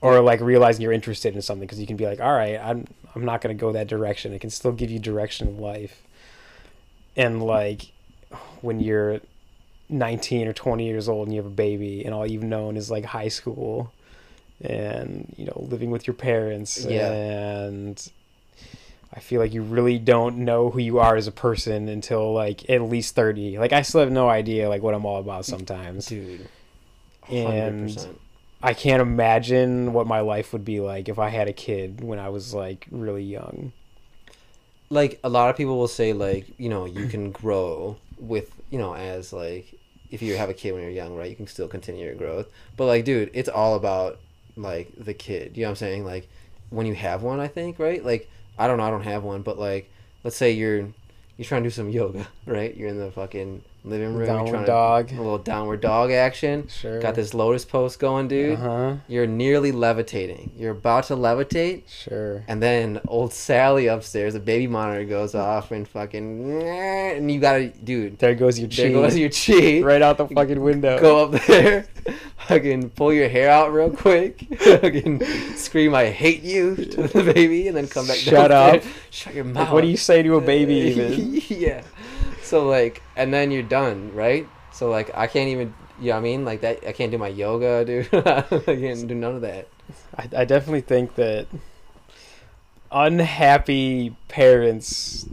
or 0.00 0.20
like 0.20 0.40
realizing 0.40 0.82
you're 0.82 0.92
interested 0.92 1.34
in 1.34 1.42
something 1.42 1.66
because 1.66 1.80
you 1.80 1.86
can 1.86 1.96
be 1.96 2.06
like, 2.06 2.20
all 2.20 2.32
right, 2.32 2.58
I'm 2.62 2.86
I'm 3.14 3.24
not 3.24 3.40
gonna 3.40 3.54
go 3.54 3.72
that 3.72 3.86
direction. 3.88 4.32
It 4.32 4.40
can 4.40 4.50
still 4.50 4.72
give 4.72 4.90
you 4.90 4.98
direction 4.98 5.48
in 5.48 5.58
life. 5.58 6.02
And 7.16 7.42
like 7.42 7.92
when 8.60 8.80
you're 8.80 9.20
19 9.88 10.48
or 10.48 10.52
20 10.52 10.84
years 10.86 11.08
old 11.08 11.28
and 11.28 11.34
you 11.34 11.40
have 11.40 11.50
a 11.50 11.54
baby 11.54 12.04
and 12.04 12.12
all 12.12 12.26
you've 12.26 12.42
known 12.42 12.76
is 12.76 12.90
like 12.90 13.04
high 13.04 13.28
school 13.28 13.92
and 14.60 15.32
you 15.36 15.44
know 15.46 15.66
living 15.70 15.90
with 15.90 16.06
your 16.06 16.14
parents 16.14 16.84
Yeah. 16.84 17.10
and 17.12 18.10
I 19.14 19.20
feel 19.20 19.40
like 19.40 19.54
you 19.54 19.62
really 19.62 19.98
don't 19.98 20.38
know 20.38 20.70
who 20.70 20.80
you 20.80 20.98
are 20.98 21.16
as 21.16 21.26
a 21.26 21.32
person 21.32 21.88
until 21.88 22.34
like 22.34 22.68
at 22.68 22.82
least 22.82 23.14
30. 23.14 23.58
Like 23.58 23.72
I 23.72 23.80
still 23.82 24.00
have 24.00 24.10
no 24.12 24.28
idea 24.28 24.68
like 24.68 24.82
what 24.82 24.92
I'm 24.94 25.06
all 25.06 25.20
about 25.20 25.46
sometimes. 25.46 26.06
dude. 26.06 26.48
And- 27.30 27.88
100%. 27.90 28.18
I 28.62 28.72
can't 28.74 29.02
imagine 29.02 29.92
what 29.92 30.06
my 30.06 30.20
life 30.20 30.52
would 30.52 30.64
be 30.64 30.80
like 30.80 31.08
if 31.08 31.18
I 31.18 31.28
had 31.28 31.46
a 31.46 31.52
kid 31.52 32.02
when 32.02 32.18
I 32.18 32.30
was 32.30 32.54
like 32.54 32.86
really 32.90 33.22
young. 33.22 33.72
like 34.88 35.18
a 35.24 35.28
lot 35.28 35.50
of 35.50 35.56
people 35.56 35.76
will 35.76 35.88
say 35.88 36.12
like 36.12 36.46
you 36.58 36.68
know 36.68 36.84
you 36.84 37.06
can 37.06 37.32
grow 37.32 37.96
with 38.18 38.50
you 38.70 38.78
know 38.78 38.94
as 38.94 39.32
like 39.32 39.74
if 40.10 40.22
you 40.22 40.36
have 40.36 40.48
a 40.48 40.54
kid 40.54 40.72
when 40.72 40.82
you're 40.82 40.90
young 40.90 41.16
right 41.16 41.28
you 41.28 41.36
can 41.36 41.46
still 41.46 41.68
continue 41.68 42.04
your 42.06 42.14
growth. 42.14 42.46
But 42.76 42.86
like 42.86 43.04
dude 43.04 43.30
it's 43.34 43.48
all 43.48 43.74
about 43.74 44.18
like 44.56 44.90
the 44.96 45.14
kid. 45.14 45.56
You 45.56 45.62
know 45.62 45.68
what 45.68 45.72
i'm 45.72 45.76
saying? 45.76 46.04
Like 46.04 46.28
when 46.70 46.86
you 46.86 46.94
have 46.94 47.22
one 47.22 47.40
i 47.40 47.48
think 47.48 47.78
right? 47.78 48.04
Like 48.04 48.28
i 48.58 48.66
don't 48.66 48.78
know 48.78 48.84
i 48.84 48.90
don't 48.90 49.02
have 49.02 49.22
one 49.22 49.42
but 49.42 49.58
like 49.58 49.90
let's 50.24 50.36
say 50.36 50.52
you're 50.52 50.88
you're 51.36 51.44
trying 51.44 51.62
to 51.62 51.68
do 51.68 51.72
some 51.74 51.90
yoga 52.00 52.26
right? 52.46 52.74
You're 52.76 52.88
in 52.88 52.98
the 52.98 53.10
fucking 53.10 53.62
living 53.86 54.14
room 54.14 54.26
Downward 54.26 54.50
trying 54.50 54.66
dog. 54.66 55.08
to 55.08 55.14
a 55.14 55.18
little 55.18 55.38
downward 55.38 55.80
dog 55.80 56.10
action 56.10 56.66
Sure. 56.68 57.00
got 57.00 57.14
this 57.14 57.32
lotus 57.34 57.64
pose 57.64 57.96
going 57.96 58.26
dude 58.28 58.58
Uh-huh. 58.58 58.96
you're 59.08 59.26
nearly 59.26 59.70
levitating 59.72 60.50
you're 60.56 60.72
about 60.72 61.04
to 61.04 61.14
levitate 61.14 61.82
Sure. 61.88 62.44
and 62.48 62.62
then 62.62 63.00
old 63.08 63.32
Sally 63.32 63.86
upstairs, 63.86 64.32
the 64.34 64.40
baby 64.40 64.66
monitor 64.66 65.04
goes 65.04 65.34
off 65.34 65.70
and 65.70 65.86
fucking, 65.86 66.62
and 66.62 67.30
you 67.30 67.38
gotta, 67.40 67.68
dude, 67.68 68.18
There 68.18 68.34
goes 68.34 68.58
your 68.58 68.68
there 68.68 68.88
chi. 68.88 68.92
goes 68.92 69.16
your 69.16 69.30
chi. 69.30 69.80
right 69.86 70.02
out 70.02 70.18
the 70.18 70.26
fucking 70.28 70.60
window. 70.60 70.98
Go 71.00 71.24
up 71.24 71.40
there, 71.46 71.86
fucking 72.48 72.90
pull 72.90 73.12
your 73.12 73.28
hair 73.28 73.50
out 73.50 73.72
real 73.72 73.90
quick, 73.90 74.40
fucking 74.58 75.22
scream 75.56 75.94
"I 75.94 76.06
hate 76.06 76.42
you" 76.42 76.74
to 76.94 77.08
the 77.08 77.32
baby, 77.32 77.68
and 77.68 77.76
then 77.76 77.86
come 77.88 78.06
back. 78.06 78.16
Shut 78.16 78.48
downstairs. 78.50 78.84
up. 78.86 78.92
Shut 79.10 79.34
your 79.34 79.44
Like, 79.44 79.54
mouth. 79.54 79.72
what 79.72 79.80
do 79.82 79.88
you 79.88 79.96
say 79.96 80.22
to 80.22 80.36
a 80.36 80.40
baby 80.40 80.74
even? 80.74 81.42
yeah. 81.48 81.82
So 82.46 82.66
like, 82.66 83.02
and 83.16 83.32
then 83.32 83.50
you're 83.50 83.62
done, 83.62 84.14
right? 84.14 84.48
So 84.72 84.90
like, 84.90 85.10
I 85.14 85.26
can't 85.26 85.48
even. 85.48 85.74
You 85.98 86.08
know 86.08 86.12
what 86.12 86.18
I 86.18 86.22
mean? 86.22 86.44
Like 86.44 86.60
that, 86.60 86.86
I 86.86 86.92
can't 86.92 87.10
do 87.10 87.16
my 87.16 87.28
yoga, 87.28 87.84
dude. 87.86 88.08
I 88.12 88.42
can't 88.42 89.08
do 89.08 89.14
none 89.14 89.36
of 89.36 89.40
that. 89.40 89.68
I, 90.16 90.28
I 90.36 90.44
definitely 90.44 90.82
think 90.82 91.14
that 91.14 91.46
unhappy 92.92 94.14
parents 94.28 95.26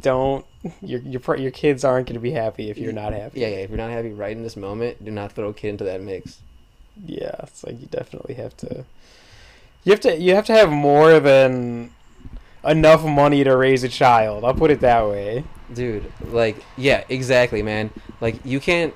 don't 0.00 0.44
your 0.82 1.00
your 1.00 1.36
your 1.36 1.50
kids 1.50 1.84
aren't 1.84 2.06
going 2.06 2.14
to 2.14 2.20
be 2.20 2.30
happy 2.30 2.70
if 2.70 2.78
you're 2.78 2.92
not 2.92 3.12
happy. 3.12 3.40
Yeah, 3.40 3.48
yeah. 3.48 3.56
If 3.56 3.70
you're 3.70 3.78
not 3.78 3.90
happy 3.90 4.12
right 4.12 4.36
in 4.36 4.42
this 4.42 4.56
moment, 4.56 5.04
do 5.04 5.10
not 5.10 5.32
throw 5.32 5.48
a 5.48 5.54
kid 5.54 5.68
into 5.68 5.84
that 5.84 6.00
mix. 6.00 6.40
Yeah, 7.06 7.34
it's 7.42 7.64
like 7.64 7.80
you 7.80 7.86
definitely 7.86 8.34
have 8.34 8.56
to. 8.58 8.84
You 9.84 9.92
have 9.92 10.00
to 10.00 10.16
you 10.16 10.34
have 10.34 10.46
to 10.46 10.52
have 10.52 10.70
more 10.70 11.20
than 11.20 11.92
enough 12.64 13.04
money 13.04 13.44
to 13.44 13.56
raise 13.56 13.84
a 13.84 13.88
child. 13.88 14.44
I'll 14.44 14.54
put 14.54 14.70
it 14.70 14.80
that 14.80 15.06
way. 15.08 15.44
Dude 15.74 16.10
like 16.30 16.56
yeah 16.76 17.04
exactly 17.08 17.62
man. 17.62 17.90
Like 18.20 18.44
you 18.44 18.58
can't 18.60 18.94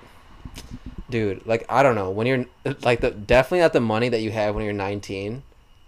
dude 1.11 1.47
like 1.47 1.65
i 1.69 1.83
don't 1.83 1.95
know. 1.95 2.11
When 2.11 2.27
you're 2.27 2.45
like 2.83 3.01
the 3.01 3.11
definitely 3.11 3.61
not 3.61 3.73
the 3.73 3.81
money 3.81 4.09
that 4.09 4.21
you 4.23 4.31
have 4.31 4.55
when 4.55 4.65
you're 4.65 4.73
19 4.73 5.43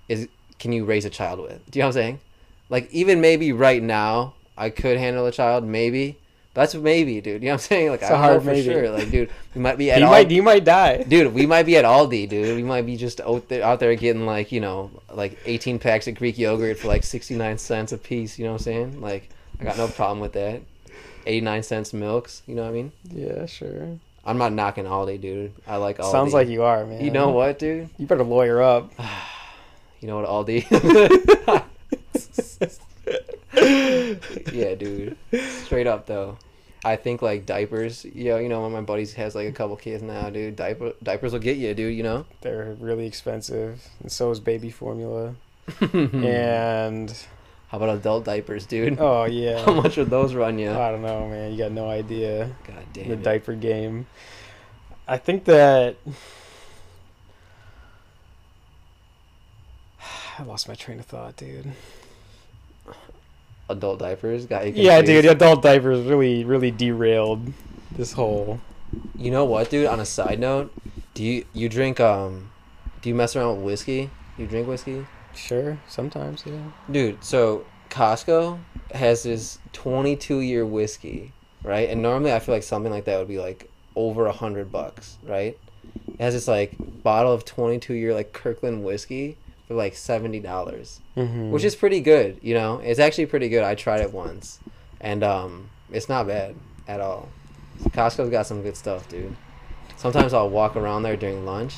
is 0.08 0.28
can 0.58 0.72
you 0.72 0.84
raise 0.84 1.04
a 1.04 1.10
child 1.10 1.40
with? 1.40 1.68
Do 1.70 1.78
you 1.78 1.82
know 1.82 1.88
what 1.88 1.96
i'm 1.96 2.02
saying? 2.02 2.20
Like 2.68 2.90
even 2.92 3.20
maybe 3.20 3.52
right 3.52 3.82
now 3.82 4.34
i 4.56 4.70
could 4.70 4.98
handle 4.98 5.26
a 5.26 5.32
child 5.32 5.64
maybe. 5.64 6.18
That's 6.52 6.72
maybe 6.76 7.20
dude. 7.20 7.42
You 7.42 7.48
know 7.48 7.54
what 7.54 7.62
i'm 7.62 7.66
saying? 7.66 7.90
Like 7.90 8.02
It's 8.02 8.10
i 8.10 8.14
a 8.14 8.16
don't 8.16 8.20
know 8.22 8.28
hard 8.28 8.42
for 8.42 8.50
maybe. 8.50 8.62
sure. 8.64 8.90
Like 8.90 9.10
dude 9.10 9.30
we 9.54 9.60
might 9.60 9.78
be 9.78 9.90
at 9.90 9.98
You 10.00 10.06
might, 10.06 10.30
you 10.30 10.42
might 10.42 10.64
die. 10.64 11.02
dude 11.02 11.32
we 11.34 11.46
might 11.46 11.64
be 11.64 11.76
at 11.78 11.84
aldi 11.84 12.28
dude. 12.28 12.54
We 12.56 12.62
might 12.62 12.86
be 12.86 12.96
just 12.96 13.20
out 13.22 13.48
there, 13.48 13.64
out 13.64 13.80
there 13.80 13.94
getting 13.96 14.26
like 14.26 14.52
you 14.52 14.60
know 14.60 14.90
like 15.12 15.38
18 15.46 15.78
packs 15.78 16.06
of 16.06 16.14
greek 16.16 16.36
yogurt 16.38 16.78
for 16.78 16.88
like 16.88 17.02
69 17.02 17.56
cents 17.58 17.92
a 17.92 17.98
piece. 17.98 18.38
You 18.38 18.44
know 18.44 18.52
what 18.52 18.60
i'm 18.60 18.64
saying? 18.64 19.00
Like 19.00 19.30
i 19.58 19.64
got 19.64 19.76
no 19.78 19.88
problem 19.88 20.20
with 20.20 20.34
that 20.34 20.60
89 21.26 21.62
cents 21.62 21.92
milks 21.92 22.42
you 22.46 22.54
know 22.54 22.62
what 22.62 22.68
i 22.68 22.72
mean 22.72 22.92
Yeah, 23.10 23.46
sure. 23.46 23.98
I'm 24.26 24.38
not 24.38 24.54
knocking 24.54 24.86
Aldi, 24.86 25.20
dude. 25.20 25.52
I 25.66 25.76
like 25.76 25.98
Aldi. 25.98 26.10
Sounds 26.10 26.32
like 26.32 26.48
you 26.48 26.62
are, 26.62 26.86
man. 26.86 27.04
You 27.04 27.10
know 27.10 27.28
what, 27.28 27.58
dude? 27.58 27.90
You 27.98 28.06
better 28.06 28.24
lawyer 28.24 28.62
up. 28.62 28.92
You 30.00 30.08
know 30.08 30.20
what, 30.20 30.28
Aldi? 30.28 31.64
yeah, 34.52 34.74
dude. 34.74 35.16
Straight 35.64 35.86
up 35.86 36.04
though. 36.06 36.36
I 36.84 36.96
think 36.96 37.22
like 37.22 37.46
diapers. 37.46 38.04
Yo, 38.04 38.36
you 38.36 38.50
know, 38.50 38.60
one 38.60 38.66
of 38.66 38.72
my 38.72 38.82
buddies 38.82 39.14
has 39.14 39.34
like 39.34 39.48
a 39.48 39.52
couple 39.52 39.76
kids 39.76 40.02
now, 40.02 40.28
dude. 40.28 40.56
Diaper 40.56 40.92
diapers 41.02 41.32
will 41.32 41.40
get 41.40 41.56
you, 41.56 41.72
dude. 41.72 41.96
You 41.96 42.02
know. 42.02 42.26
They're 42.42 42.76
really 42.78 43.06
expensive, 43.06 43.82
and 44.02 44.12
so 44.12 44.30
is 44.30 44.40
baby 44.40 44.70
formula. 44.70 45.36
And 45.94 47.16
How 47.74 47.78
about 47.78 47.96
adult 47.96 48.24
diapers, 48.24 48.66
dude? 48.66 49.00
oh 49.00 49.24
yeah, 49.28 49.64
How 49.64 49.74
much 49.74 49.96
would 49.96 50.08
those 50.08 50.32
run 50.32 50.60
you? 50.60 50.70
I 50.70 50.92
don't 50.92 51.02
know, 51.02 51.26
man. 51.26 51.50
You 51.50 51.58
got 51.58 51.72
no 51.72 51.88
idea 51.88 52.54
God 52.68 52.76
damn 52.92 53.08
the 53.08 53.14
it. 53.14 53.24
diaper 53.24 53.54
game. 53.56 54.06
I 55.08 55.16
think 55.18 55.44
that 55.46 55.96
I 60.38 60.44
lost 60.44 60.68
my 60.68 60.76
train 60.76 61.00
of 61.00 61.06
thought, 61.06 61.34
dude. 61.36 61.72
adult 63.68 63.98
diapers 63.98 64.46
got 64.46 64.68
you. 64.68 64.74
Yeah, 64.80 65.02
dude, 65.02 65.24
adult 65.24 65.60
diapers 65.60 66.06
really, 66.06 66.44
really 66.44 66.70
derailed 66.70 67.52
this 67.90 68.12
whole. 68.12 68.60
You 69.16 69.32
know 69.32 69.44
what, 69.44 69.68
dude? 69.70 69.88
On 69.88 69.98
a 69.98 70.06
side 70.06 70.38
note, 70.38 70.72
do 71.14 71.24
you 71.24 71.44
you 71.52 71.68
drink 71.68 71.98
um, 71.98 72.52
do 73.02 73.08
you 73.08 73.16
mess 73.16 73.34
around 73.34 73.56
with 73.56 73.64
whiskey? 73.64 74.10
You 74.38 74.46
drink 74.46 74.68
whiskey? 74.68 75.06
Sure, 75.36 75.78
sometimes, 75.88 76.44
yeah. 76.46 76.62
Dude, 76.90 77.22
so 77.24 77.64
Costco 77.90 78.58
has 78.92 79.22
this 79.24 79.58
22 79.72 80.40
year 80.40 80.64
whiskey, 80.66 81.32
right? 81.62 81.88
And 81.88 82.02
normally 82.02 82.32
I 82.32 82.38
feel 82.38 82.54
like 82.54 82.62
something 82.62 82.92
like 82.92 83.04
that 83.06 83.18
would 83.18 83.28
be 83.28 83.38
like 83.38 83.70
over 83.96 84.26
a 84.26 84.32
hundred 84.32 84.70
bucks, 84.72 85.18
right? 85.24 85.56
It 86.08 86.20
has 86.20 86.34
this 86.34 86.48
like 86.48 86.74
bottle 87.02 87.32
of 87.32 87.44
22 87.44 87.94
year 87.94 88.14
like 88.14 88.32
Kirkland 88.32 88.84
whiskey 88.84 89.36
for 89.68 89.74
like 89.74 89.94
seventy 89.96 90.40
dollars, 90.40 91.00
Mm-hmm. 91.16 91.50
which 91.50 91.64
is 91.64 91.74
pretty 91.76 92.00
good. 92.00 92.38
You 92.42 92.54
know, 92.54 92.78
it's 92.78 92.98
actually 93.00 93.26
pretty 93.26 93.48
good. 93.48 93.62
I 93.62 93.74
tried 93.74 94.00
it 94.02 94.12
once, 94.12 94.58
and 95.00 95.22
um, 95.24 95.70
it's 95.90 96.08
not 96.08 96.26
bad 96.26 96.54
at 96.88 97.00
all. 97.00 97.28
Costco's 97.90 98.30
got 98.30 98.46
some 98.46 98.62
good 98.62 98.76
stuff, 98.76 99.08
dude. 99.08 99.34
Sometimes 99.96 100.34
I'll 100.34 100.50
walk 100.50 100.76
around 100.76 101.02
there 101.02 101.16
during 101.16 101.46
lunch, 101.46 101.74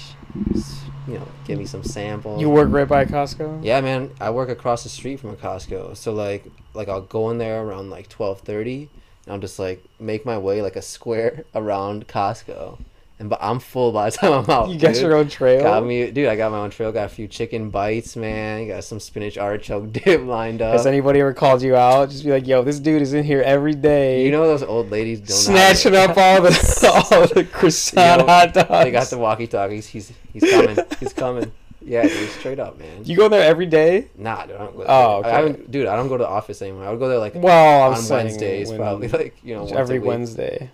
you 1.07 1.15
know, 1.15 1.29
give 1.45 1.59
me 1.59 1.67
some 1.67 1.85
samples. 1.85 2.41
you 2.41 2.51
work 2.51 2.69
right 2.71 2.89
by 2.89 3.05
Costco. 3.05 3.65
Yeah, 3.65 3.81
man. 3.81 4.11
I 4.21 4.31
work 4.31 4.49
across 4.49 4.83
the 4.83 4.89
street 4.89 5.21
from 5.21 5.31
a 5.31 5.37
Costco, 5.37 5.97
so 5.97 6.13
like, 6.13 6.45
like 6.75 6.89
I'll 6.89 7.03
go 7.03 7.31
in 7.31 7.39
there 7.39 7.63
around 7.63 7.91
like 7.91 8.09
twelve 8.09 8.41
thirty, 8.41 8.89
and 9.25 9.35
I'll 9.35 9.41
just 9.41 9.59
like 9.59 9.85
make 10.01 10.25
my 10.25 10.39
way 10.39 10.63
like 10.63 10.77
a 10.77 10.83
square 10.83 11.45
around 11.55 12.09
Costco, 12.09 12.79
and 13.19 13.31
but 13.31 13.39
I'm 13.43 13.61
full 13.61 13.93
by 13.93 14.11
the 14.11 14.17
time 14.17 14.33
I'm 14.33 14.51
out. 14.51 14.69
you 14.71 14.79
got 14.79 14.97
your 14.97 15.17
own 15.17 15.29
trail. 15.29 15.63
Got 15.63 15.85
me, 15.87 16.11
dude. 16.11 16.29
I 16.29 16.37
got 16.37 16.53
my 16.53 16.59
own 16.59 16.71
trail. 16.71 16.93
Got 16.93 17.07
a 17.07 17.09
few 17.09 17.27
chicken 17.27 17.71
bites, 17.71 18.15
man. 18.15 18.69
Got 18.69 18.85
some 18.85 19.01
spinach 19.01 19.39
artichoke 19.39 19.91
dip 19.93 20.23
lined 20.23 20.61
up. 20.61 20.73
Has 20.73 20.87
anybody 20.87 21.21
ever 21.21 21.33
called 21.33 21.63
you 21.63 21.77
out? 21.77 22.11
Just 22.11 22.25
be 22.25 22.31
like, 22.31 22.47
"Yo, 22.47 22.63
this 22.63 22.79
dude 22.79 23.01
is 23.01 23.15
in 23.15 23.25
here 23.25 23.41
every 23.43 23.75
day." 23.75 24.25
you 24.25 24.31
know 24.31 24.47
those 24.47 24.63
old 24.63 24.91
ladies 24.91 25.21
don't 25.21 25.37
snatching 25.37 25.95
up 25.95 26.17
all 26.17 26.43
the 26.43 27.07
all 27.11 27.27
the 27.29 27.45
croissant 27.45 28.21
Yo, 28.21 28.27
hot 28.27 28.53
dogs. 28.53 28.69
They 28.85 28.91
got 28.91 29.07
the 29.09 29.19
walkie 29.19 29.47
talkies. 29.47 29.87
He's 29.87 30.13
he's 30.33 30.51
coming. 30.51 30.77
he's 31.01 31.13
coming. 31.15 31.53
Yeah, 31.81 32.03
dude. 32.03 32.29
Straight 32.31 32.59
up, 32.59 32.79
man. 32.79 33.05
You 33.05 33.17
go 33.17 33.29
there 33.29 33.45
every 33.45 33.67
day? 33.67 34.09
Nah, 34.19 34.45
dude. 34.45 34.57
I 34.57 34.59
don't 34.59 34.73
go 34.73 34.79
there. 34.79 34.91
Oh, 34.91 35.23
I 35.25 35.29
haven't, 35.29 35.71
dude. 35.71 35.87
I 35.87 35.95
don't 35.95 36.09
go 36.09 36.17
to 36.17 36.25
the 36.25 36.29
office 36.29 36.61
anymore. 36.61 36.85
I 36.85 36.91
would 36.91 36.99
go 36.99 37.09
there 37.09 37.19
like 37.19 37.35
Well, 37.37 37.93
on 37.93 38.09
Wednesdays, 38.09 38.69
when- 38.69 38.79
probably 38.79 39.09
like 39.09 39.37
you 39.45 39.55
know 39.55 39.67
every. 39.69 40.01
Wednesday, 40.01 40.71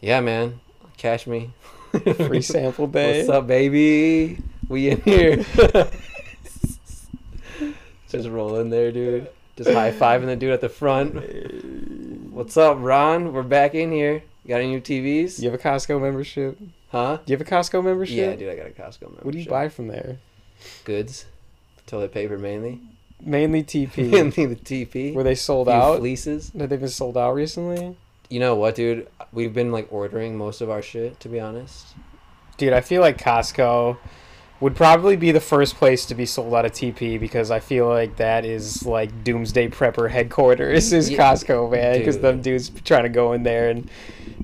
Yeah, 0.00 0.20
man. 0.20 0.60
Cash 0.96 1.26
me. 1.26 1.50
free 2.26 2.42
sample 2.42 2.86
day. 2.86 3.18
What's 3.18 3.28
up, 3.30 3.46
baby? 3.46 4.38
We 4.68 4.90
in 4.90 5.00
here. 5.02 5.44
Just 8.08 8.28
roll 8.28 8.56
in 8.56 8.70
there, 8.70 8.92
dude. 8.92 9.28
Just 9.56 9.70
high 9.70 9.92
fiving 9.92 10.26
the 10.26 10.36
dude 10.36 10.52
at 10.52 10.60
the 10.60 10.68
front. 10.68 11.14
What's 12.30 12.56
up, 12.56 12.78
Ron? 12.80 13.32
We're 13.32 13.42
back 13.42 13.74
in 13.74 13.90
here. 13.90 14.22
Got 14.46 14.60
any 14.60 14.68
new 14.68 14.80
TVs? 14.80 15.40
You 15.40 15.50
have 15.50 15.58
a 15.58 15.62
Costco 15.62 16.00
membership? 16.00 16.58
Huh? 16.90 17.18
Do 17.24 17.32
you 17.32 17.38
have 17.38 17.46
a 17.46 17.50
Costco 17.50 17.82
membership? 17.82 18.16
Yeah, 18.16 18.36
dude. 18.36 18.48
I 18.50 18.56
got 18.56 18.66
a 18.66 18.70
Costco 18.70 19.02
membership. 19.02 19.24
What 19.24 19.32
do 19.32 19.38
you 19.38 19.48
buy 19.48 19.68
from 19.68 19.88
there? 19.88 20.18
Goods, 20.84 21.26
toilet 21.86 22.12
paper 22.12 22.38
mainly. 22.38 22.80
Mainly 23.20 23.64
TP. 23.64 23.96
Mainly 24.10 24.46
the 24.46 24.56
TP. 24.56 25.14
Were 25.14 25.22
they 25.22 25.34
sold 25.34 25.68
out? 25.68 25.98
Fleeces. 25.98 26.52
Have 26.58 26.68
they 26.68 26.76
been 26.76 26.88
sold 26.88 27.16
out 27.16 27.32
recently? 27.32 27.96
You 28.28 28.40
know 28.40 28.54
what, 28.56 28.74
dude? 28.74 29.08
We've 29.32 29.52
been 29.54 29.70
like 29.72 29.88
ordering 29.92 30.36
most 30.36 30.60
of 30.60 30.70
our 30.70 30.82
shit, 30.82 31.20
to 31.20 31.28
be 31.28 31.38
honest. 31.40 31.94
Dude, 32.56 32.72
I 32.72 32.80
feel 32.80 33.00
like 33.02 33.18
Costco 33.18 33.96
would 34.60 34.74
probably 34.74 35.16
be 35.16 35.30
the 35.32 35.40
first 35.40 35.76
place 35.76 36.06
to 36.06 36.14
be 36.14 36.24
sold 36.24 36.54
out 36.54 36.64
of 36.64 36.72
TP 36.72 37.20
because 37.20 37.50
I 37.50 37.60
feel 37.60 37.86
like 37.88 38.16
that 38.16 38.44
is 38.46 38.86
like 38.86 39.22
doomsday 39.24 39.68
prepper 39.68 40.10
headquarters 40.10 40.92
is 40.92 41.10
Yeah, 41.10 41.18
Costco, 41.18 41.70
man. 41.70 41.98
Because 41.98 42.16
dude. 42.16 42.22
them 42.24 42.42
dudes 42.42 42.70
trying 42.84 43.02
to 43.02 43.08
go 43.10 43.32
in 43.34 43.42
there 43.42 43.68
and 43.68 43.90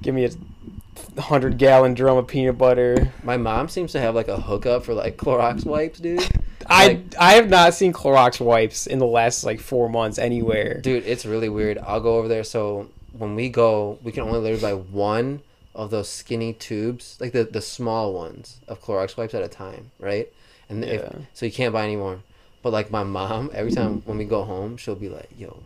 give 0.03 0.15
me 0.15 0.27
a 0.27 1.21
hundred 1.21 1.57
gallon 1.59 1.95
drum 1.95 2.19
of 2.19 2.27
peanut 2.27 2.59
butter. 2.59 3.13
My 3.25 3.37
mom 3.39 3.69
seems 3.69 3.93
to 3.93 4.01
have 4.01 4.15
like 4.15 4.29
a 4.29 4.41
hookup 4.41 4.85
for 4.85 4.93
like 4.95 5.17
Clorox 5.17 5.65
wipes, 5.65 5.99
dude. 5.99 6.21
I 6.67 6.87
Like- 6.89 7.15
I 7.19 7.33
have 7.35 7.49
not 7.49 7.75
seen 7.75 7.93
Clorox 7.95 8.39
wipes 8.39 8.87
in 8.87 8.99
the 8.99 9.07
last 9.07 9.45
like 9.45 9.61
four 9.61 9.89
months 9.89 10.19
anywhere. 10.19 10.81
Dude, 10.83 11.05
it's 11.07 11.25
really 11.27 11.49
weird. 11.49 11.79
I'll 11.79 12.01
go 12.01 12.17
over 12.19 12.29
there. 12.29 12.45
So 12.45 12.89
when 13.17 13.35
we 13.35 13.49
go, 13.49 13.99
we 14.03 14.13
can 14.13 14.23
only 14.23 14.39
literally 14.39 14.63
buy 14.63 14.75
one 14.75 15.43
of 15.75 15.91
those 15.91 16.09
skinny 16.09 16.53
tubes, 16.53 17.17
like 17.21 17.33
the 17.33 17.45
the 17.45 17.61
small 17.61 18.13
ones 18.13 18.61
of 18.69 18.83
Clorox 18.83 19.17
wipes 19.17 19.35
at 19.35 19.43
a 19.43 19.49
time, 19.49 19.91
right? 19.99 20.31
And 20.69 20.85
if, 20.85 21.03
so 21.35 21.47
you 21.47 21.53
can't 21.53 21.73
buy 21.73 21.85
any 21.85 21.97
more. 21.97 22.21
But 22.63 22.73
like 22.73 22.91
my 22.91 23.03
mom, 23.03 23.51
every 23.53 23.73
time 23.73 24.03
when 24.05 24.19
we 24.19 24.25
go 24.25 24.45
home, 24.45 24.77
she'll 24.77 24.95
be 24.95 25.09
like, 25.09 25.31
"Yo, 25.37 25.63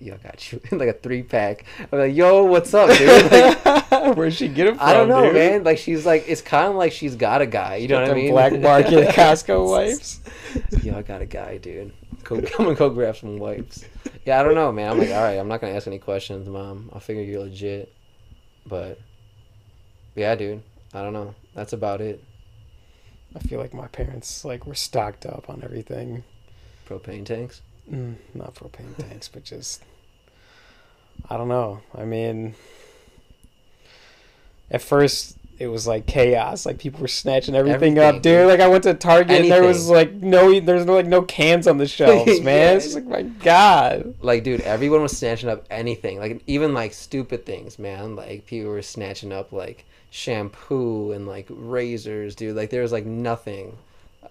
yo, 0.00 0.14
I 0.14 0.16
got 0.18 0.52
you 0.52 0.60
like 0.72 0.88
a 0.88 0.94
three 0.94 1.22
pack." 1.22 1.64
I'm 1.92 1.98
like, 1.98 2.14
"Yo, 2.14 2.44
what's 2.44 2.72
up, 2.74 2.96
dude?" 2.96 3.30
Like, 3.32 3.81
Where'd 4.14 4.34
she 4.34 4.48
get 4.48 4.66
it 4.66 4.76
from? 4.76 4.88
I 4.88 4.92
don't 4.92 5.08
know, 5.08 5.24
dude? 5.24 5.34
man. 5.34 5.64
Like 5.64 5.78
she's 5.78 6.04
like, 6.04 6.24
it's 6.28 6.42
kind 6.42 6.68
of 6.68 6.74
like 6.74 6.92
she's 6.92 7.14
got 7.16 7.40
a 7.40 7.46
guy. 7.46 7.76
You 7.76 7.88
know 7.88 7.96
Get 7.96 8.00
what 8.00 8.04
I 8.04 8.08
them 8.08 8.16
mean? 8.16 8.32
Black 8.32 8.60
market 8.60 9.08
Costco 9.14 9.68
wipes. 9.68 10.20
Yo, 10.82 10.96
I 10.96 11.02
got 11.02 11.22
a 11.22 11.26
guy, 11.26 11.58
dude. 11.58 11.92
Go, 12.24 12.40
come 12.42 12.68
and 12.68 12.76
go 12.76 12.90
grab 12.90 13.16
some 13.16 13.38
wipes. 13.38 13.84
Yeah, 14.24 14.40
I 14.40 14.42
don't 14.42 14.54
know, 14.54 14.70
man. 14.72 14.90
I'm 14.90 14.98
like, 14.98 15.10
all 15.10 15.22
right, 15.22 15.38
I'm 15.38 15.48
not 15.48 15.60
gonna 15.60 15.74
ask 15.74 15.86
any 15.86 15.98
questions, 15.98 16.48
mom. 16.48 16.90
I 16.92 16.98
figure 16.98 17.22
you're 17.22 17.40
legit, 17.40 17.92
but 18.66 18.98
yeah, 20.14 20.34
dude. 20.34 20.62
I 20.94 21.02
don't 21.02 21.12
know. 21.12 21.34
That's 21.54 21.72
about 21.72 22.00
it. 22.00 22.22
I 23.34 23.38
feel 23.38 23.58
like 23.58 23.72
my 23.72 23.86
parents 23.88 24.44
like 24.44 24.66
were 24.66 24.74
stocked 24.74 25.26
up 25.26 25.48
on 25.48 25.62
everything. 25.64 26.22
Propane 26.88 27.24
tanks. 27.24 27.62
Mm, 27.90 28.16
not 28.34 28.54
propane 28.54 28.96
tanks, 28.96 29.28
but 29.28 29.44
just 29.44 29.82
I 31.28 31.36
don't 31.36 31.48
know. 31.48 31.80
I 31.94 32.04
mean, 32.04 32.54
at 34.72 34.82
first 34.82 35.36
it 35.62 35.68
was 35.68 35.86
like 35.86 36.06
chaos. 36.06 36.66
Like 36.66 36.78
people 36.78 37.00
were 37.00 37.06
snatching 37.06 37.54
everything, 37.54 37.96
Everything, 37.96 38.16
up, 38.16 38.20
dude. 38.20 38.48
Like 38.48 38.58
I 38.58 38.66
went 38.66 38.82
to 38.82 38.94
Target 38.94 39.42
and 39.42 39.50
there 39.50 39.62
was 39.62 39.88
like 39.88 40.12
no, 40.12 40.58
there's 40.58 40.84
no 40.84 40.94
like 40.94 41.06
no 41.06 41.22
cans 41.22 41.68
on 41.68 41.78
the 41.78 41.86
shelves, 41.98 42.40
man. 42.40 42.70
Yeah. 42.70 42.84
It's 42.84 42.94
like 42.96 43.04
my 43.04 43.22
god. 43.22 44.14
Like, 44.20 44.42
dude, 44.42 44.62
everyone 44.62 45.02
was 45.02 45.16
snatching 45.16 45.48
up 45.48 45.64
anything. 45.70 46.18
Like, 46.18 46.42
even 46.48 46.74
like 46.74 46.92
stupid 46.92 47.46
things, 47.46 47.78
man. 47.78 48.16
Like, 48.16 48.46
people 48.46 48.72
were 48.72 48.82
snatching 48.82 49.32
up 49.32 49.52
like 49.52 49.84
shampoo 50.10 51.12
and 51.12 51.28
like 51.28 51.46
razors, 51.48 52.34
dude. 52.34 52.56
Like, 52.56 52.70
there 52.70 52.82
was 52.82 52.90
like 52.90 53.06
nothing, 53.06 53.78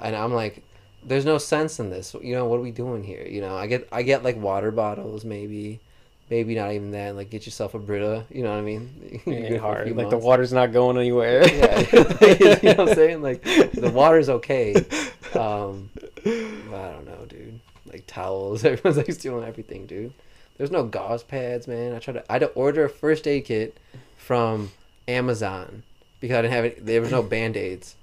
and 0.02 0.18
I'm 0.18 0.34
like, 0.34 0.64
there's 1.02 1.26
no 1.26 1.38
sense 1.38 1.80
in 1.80 1.90
this. 1.92 2.14
You 2.22 2.36
know, 2.36 2.46
what 2.46 2.58
are 2.58 2.64
we 2.64 2.72
doing 2.72 3.06
here? 3.06 3.26
You 3.26 3.40
know, 3.40 3.56
I 3.56 3.68
get, 3.68 3.88
I 3.92 4.02
get 4.02 4.24
like 4.24 4.36
water 4.36 4.72
bottles, 4.72 5.24
maybe, 5.24 5.80
maybe 6.32 6.56
not 6.56 6.72
even 6.72 6.92
that. 6.92 7.16
Like, 7.16 7.30
get 7.30 7.46
yourself 7.46 7.76
a 7.76 7.80
Brita. 7.80 8.26
You 8.32 8.44
know 8.44 8.50
what 8.50 8.58
I 8.58 8.62
mean? 8.62 9.22
It 9.26 9.28
You're 9.28 9.36
ain't 9.36 9.50
good 9.50 9.60
for 9.60 9.66
a 9.66 9.74
hard. 9.74 9.96
Like 9.96 10.10
the 10.10 10.18
water's 10.18 10.54
not 10.54 10.72
going 10.72 10.98
anywhere. 10.98 11.46
yeah, 11.48 11.80
you 11.92 12.70
know 12.70 12.76
what 12.76 12.80
I'm 12.80 12.96
saying? 12.96 13.22
Like, 13.22 13.44
the 13.74 13.92
water's 13.94 14.30
okay. 14.30 14.74
Um, 15.36 15.90
I 16.26 16.94
don't 16.94 17.06
know, 17.06 17.26
dude. 17.28 17.60
Like 17.86 18.06
towels, 18.08 18.64
everyone's 18.64 18.98
like 18.98 19.12
stealing 19.12 19.46
everything, 19.46 19.86
dude. 19.86 20.14
There's 20.58 20.72
no 20.72 20.86
gauze 20.86 21.24
pads, 21.24 21.68
man. 21.68 21.94
I 21.94 22.00
tried 22.00 22.14
to 22.14 22.32
I 22.32 22.36
had 22.36 22.40
to 22.40 22.48
order 22.50 22.86
a 22.86 22.90
first 22.90 23.28
aid 23.28 23.46
kit 23.46 23.78
from 24.16 24.72
Amazon 25.08 25.84
because 26.22 26.38
I 26.38 26.42
didn't 26.44 26.54
have 26.54 26.66
it. 26.66 26.86
There 26.86 27.02
was 27.02 27.12
no 27.12 27.22
band 27.22 27.58
aids. 27.58 27.96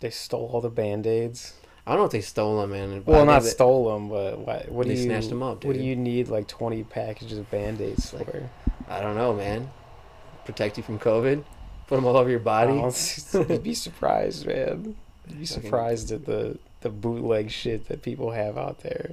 They 0.00 0.10
stole 0.10 0.50
all 0.52 0.60
the 0.60 0.70
band 0.70 1.06
aids. 1.06 1.54
I 1.86 1.90
don't 1.92 1.98
know 2.00 2.04
if 2.06 2.12
they 2.12 2.20
stole 2.22 2.60
them, 2.62 2.70
man. 2.70 3.02
Well, 3.04 3.26
not 3.26 3.44
stole 3.44 3.92
them, 3.92 4.08
but 4.08 4.38
what, 4.38 4.70
what 4.70 4.86
They 4.86 4.94
do 4.94 5.00
you 5.00 5.06
snatched 5.06 5.30
'em 5.30 5.42
up, 5.42 5.64
What 5.64 5.74
do 5.74 5.82
you 5.82 5.94
need 5.96 6.28
like 6.28 6.46
twenty 6.48 6.82
packages 6.82 7.36
of 7.38 7.50
band 7.50 7.80
aids 7.80 8.12
Like, 8.14 8.30
for? 8.30 8.48
I 8.88 9.00
don't 9.00 9.16
know, 9.16 9.34
man. 9.34 9.68
Protect 10.46 10.76
you 10.78 10.82
from 10.82 10.98
COVID. 10.98 11.44
Put 11.86 11.96
them 11.96 12.06
all 12.06 12.16
over 12.16 12.30
your 12.30 12.38
body. 12.40 12.72
Oh, 12.72 12.90
you'd 13.48 13.62
be 13.62 13.74
surprised, 13.74 14.46
man. 14.46 14.96
You'd 15.28 15.40
be 15.40 15.46
surprised 15.46 16.10
at 16.12 16.24
the 16.24 16.58
the 16.80 16.88
bootleg 16.90 17.50
shit 17.50 17.88
that 17.88 18.02
people 18.02 18.30
have 18.32 18.56
out 18.58 18.80
there. 18.80 19.12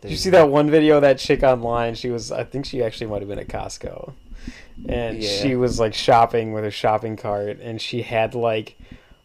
Did 0.00 0.10
you 0.10 0.16
see 0.16 0.30
that 0.30 0.50
one 0.50 0.68
video 0.70 0.96
of 0.96 1.02
that 1.02 1.18
chick 1.18 1.42
online? 1.42 1.94
She 1.94 2.10
was, 2.10 2.30
I 2.30 2.44
think 2.44 2.66
she 2.66 2.82
actually 2.82 3.06
might 3.06 3.22
have 3.22 3.28
been 3.28 3.38
at 3.38 3.48
Costco, 3.48 4.12
and 4.88 5.22
Yeah. 5.22 5.28
she 5.40 5.56
was 5.56 5.80
like 5.80 5.94
shopping 5.94 6.52
with 6.52 6.62
her 6.64 6.70
shopping 6.70 7.16
cart, 7.16 7.58
and 7.60 7.80
she 7.80 8.02
had 8.02 8.34
like 8.34 8.76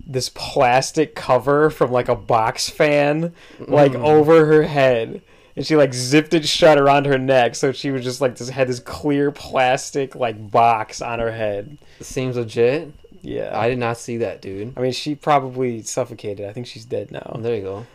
this 0.10 0.30
plastic 0.30 1.14
cover 1.16 1.70
from 1.70 1.92
like 1.92 2.10
a 2.10 2.16
box 2.16 2.68
fan 2.70 3.32
like 3.60 3.92
Mm. 3.94 4.04
over 4.04 4.46
her 4.48 4.64
head. 4.64 5.22
And 5.56 5.66
she 5.66 5.76
like 5.76 5.94
zipped 5.94 6.34
it 6.34 6.48
shut 6.48 6.78
around 6.78 7.06
her 7.06 7.18
neck, 7.18 7.54
so 7.56 7.72
she 7.72 7.92
was 7.92 8.04
just 8.04 8.22
like 8.22 8.38
this 8.38 8.50
had 8.50 8.68
this 8.68 8.80
clear 8.80 9.30
plastic 9.32 10.16
like 10.16 10.52
box 10.52 11.02
on 11.02 11.20
her 11.20 11.32
head. 11.32 11.78
Seems 12.02 12.38
legit. 12.38 12.92
Yeah, 13.22 13.52
I 13.54 13.68
did 13.68 13.78
not 13.80 13.98
see 13.98 14.18
that, 14.18 14.42
dude. 14.42 14.74
I 14.78 14.82
mean, 14.82 14.94
she 14.94 15.14
probably 15.16 15.82
suffocated. 15.82 16.48
I 16.50 16.54
think 16.54 16.68
she's 16.68 16.86
dead 16.86 17.12
now. 17.12 17.36
There 17.40 17.56
you 17.56 17.62
go. 17.62 17.86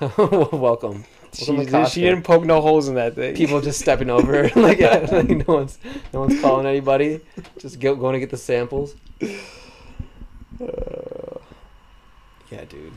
Welcome. 0.56 0.56
Welcome 0.56 1.04
She, 1.34 1.90
she 1.90 2.00
didn't 2.02 2.22
poke 2.22 2.44
no 2.44 2.60
holes 2.60 2.86
in 2.88 2.94
that 2.94 3.16
thing. 3.16 3.34
People 3.34 3.60
just 3.60 3.80
stepping 3.80 4.08
over 4.10 4.48
her. 4.48 4.60
like, 4.62 4.78
yeah, 4.78 5.04
like 5.10 5.28
no 5.28 5.54
one's 5.54 5.78
no 6.14 6.20
one's 6.20 6.40
calling 6.40 6.66
anybody. 6.66 7.20
Just 7.58 7.80
go, 7.80 7.96
going 7.96 8.12
to 8.14 8.20
get 8.20 8.30
the 8.30 8.36
samples. 8.36 8.94
Uh, 10.60 10.97
Yeah, 12.50 12.64
dude. 12.64 12.92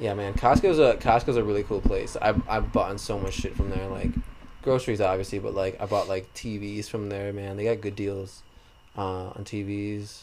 Yeah, 0.00 0.14
man. 0.14 0.34
Costco's 0.34 0.78
a 0.78 0.94
Costco's 0.96 1.36
a 1.36 1.44
really 1.44 1.62
cool 1.62 1.80
place. 1.80 2.16
I've 2.20 2.42
I've 2.48 2.72
bought 2.72 2.98
so 3.00 3.18
much 3.18 3.34
shit 3.34 3.54
from 3.56 3.70
there. 3.70 3.86
Like 3.88 4.10
groceries, 4.62 5.00
obviously, 5.00 5.38
but 5.38 5.54
like 5.54 5.80
I 5.80 5.86
bought 5.86 6.08
like 6.08 6.32
TVs 6.34 6.88
from 6.88 7.08
there. 7.08 7.32
Man, 7.32 7.56
they 7.56 7.64
got 7.64 7.80
good 7.80 7.94
deals 7.96 8.42
uh, 8.96 9.28
on 9.28 9.44
TVs. 9.44 10.22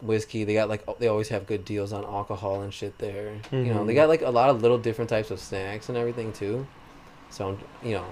Whiskey, 0.00 0.44
they 0.44 0.54
got 0.54 0.68
like 0.68 0.84
they 1.00 1.08
always 1.08 1.28
have 1.30 1.46
good 1.46 1.64
deals 1.64 1.92
on 1.92 2.04
alcohol 2.04 2.62
and 2.62 2.72
shit 2.72 2.96
there. 2.98 3.32
You 3.50 3.74
know, 3.74 3.84
they 3.84 3.92
Mhm. 3.92 3.96
got 3.96 4.08
like 4.08 4.22
a 4.22 4.30
lot 4.30 4.48
of 4.48 4.62
little 4.62 4.78
different 4.78 5.10
types 5.10 5.30
of 5.32 5.40
snacks 5.40 5.88
and 5.88 5.98
everything 5.98 6.32
too. 6.32 6.66
So 7.30 7.58
you 7.82 7.94
know, 7.94 8.04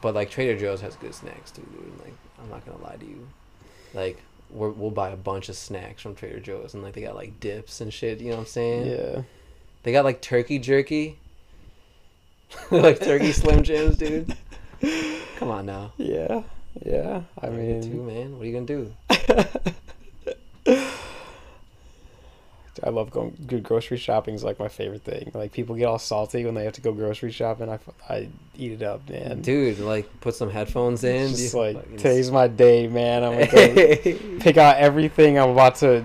but 0.00 0.14
like 0.14 0.30
Trader 0.30 0.56
Joe's 0.58 0.80
has 0.80 0.94
good 0.96 1.12
snacks 1.14 1.50
too, 1.50 1.62
dude. 1.72 1.98
Like 2.04 2.14
I'm 2.40 2.48
not 2.50 2.64
gonna 2.64 2.82
lie 2.82 2.96
to 2.96 3.04
you. 3.04 3.26
Like 3.92 4.22
we're, 4.54 4.70
we'll 4.70 4.90
buy 4.90 5.10
a 5.10 5.16
bunch 5.16 5.48
of 5.48 5.56
snacks 5.56 6.00
from 6.02 6.14
Trader 6.14 6.40
Joe's 6.40 6.74
and 6.74 6.82
like 6.82 6.94
they 6.94 7.02
got 7.02 7.14
like 7.14 7.40
dips 7.40 7.80
and 7.80 7.92
shit. 7.92 8.20
You 8.20 8.30
know 8.30 8.36
what 8.36 8.40
I'm 8.42 8.46
saying? 8.46 8.86
yeah. 8.86 9.22
They 9.82 9.92
got 9.92 10.04
like 10.04 10.22
turkey 10.22 10.58
jerky. 10.58 11.18
like 12.70 13.00
turkey 13.00 13.32
slim 13.32 13.62
jims, 13.62 13.96
dude. 13.96 14.34
Come 15.36 15.50
on 15.50 15.66
now. 15.66 15.92
Yeah. 15.98 16.42
Yeah. 16.84 17.22
I 17.40 17.48
What 17.48 17.58
are 17.58 17.62
you 17.62 17.80
mean, 17.80 18.06
man, 18.06 18.38
what 18.38 18.42
are 18.42 18.46
you 18.46 18.52
gonna 18.52 18.66
do? 18.66 18.94
I 22.82 22.90
love 22.90 23.10
going 23.10 23.36
good 23.46 23.62
grocery 23.62 23.96
shopping 23.98 24.34
is 24.34 24.42
like 24.42 24.58
my 24.58 24.68
favorite 24.68 25.02
thing. 25.04 25.30
Like 25.34 25.52
people 25.52 25.76
get 25.76 25.84
all 25.84 25.98
salty 25.98 26.44
when 26.44 26.54
they 26.54 26.64
have 26.64 26.72
to 26.74 26.80
go 26.80 26.92
grocery 26.92 27.30
shopping. 27.30 27.68
I, 27.68 27.78
I 28.08 28.28
eat 28.56 28.72
it 28.72 28.82
up, 28.82 29.08
man. 29.08 29.42
Dude, 29.42 29.78
like 29.78 30.08
put 30.20 30.34
some 30.34 30.50
headphones 30.50 31.04
in. 31.04 31.30
It's 31.30 31.38
just 31.38 31.54
like 31.54 31.76
fucking- 31.76 31.96
today's 31.98 32.30
my 32.30 32.48
day, 32.48 32.88
man. 32.88 33.22
I'm 33.22 33.32
gonna 33.32 33.46
go 33.46 34.38
pick 34.40 34.56
out 34.56 34.76
everything 34.78 35.38
I'm 35.38 35.50
about 35.50 35.76
to 35.76 36.04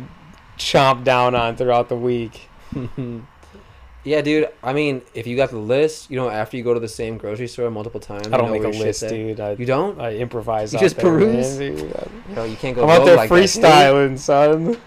chomp 0.57 1.03
down 1.03 1.33
on 1.35 1.55
throughout 1.55 1.89
the 1.89 1.95
week. 1.95 2.47
yeah, 4.03 4.21
dude. 4.21 4.49
I 4.63 4.73
mean, 4.73 5.01
if 5.13 5.25
you 5.27 5.35
got 5.35 5.49
the 5.49 5.57
list, 5.57 6.09
you 6.11 6.17
know, 6.17 6.29
after 6.29 6.55
you 6.57 6.63
go 6.63 6.73
to 6.73 6.79
the 6.79 6.87
same 6.87 7.17
grocery 7.17 7.47
store 7.47 7.69
multiple 7.71 7.99
times, 7.99 8.27
I 8.27 8.31
you 8.31 8.37
don't 8.37 8.51
make 8.51 8.63
a 8.63 8.67
list, 8.77 9.07
dude. 9.07 9.39
I, 9.39 9.53
You 9.53 9.65
don't? 9.65 9.99
I 9.99 10.15
improvise. 10.15 10.71
You 10.73 10.77
out 10.77 10.81
just 10.83 10.97
there, 10.97 11.11
man, 11.17 11.31
peruse? 11.31 11.57
dude. 11.57 11.79
You 12.29 12.35
know, 12.35 12.43
you 12.43 12.55
can't 12.55 12.75
go. 12.75 12.83
I'm 12.83 12.89
out 13.01 13.05
there 13.05 13.15
like 13.15 13.29
that, 13.29 13.35
freestyling, 13.35 14.17
son. 14.19 14.77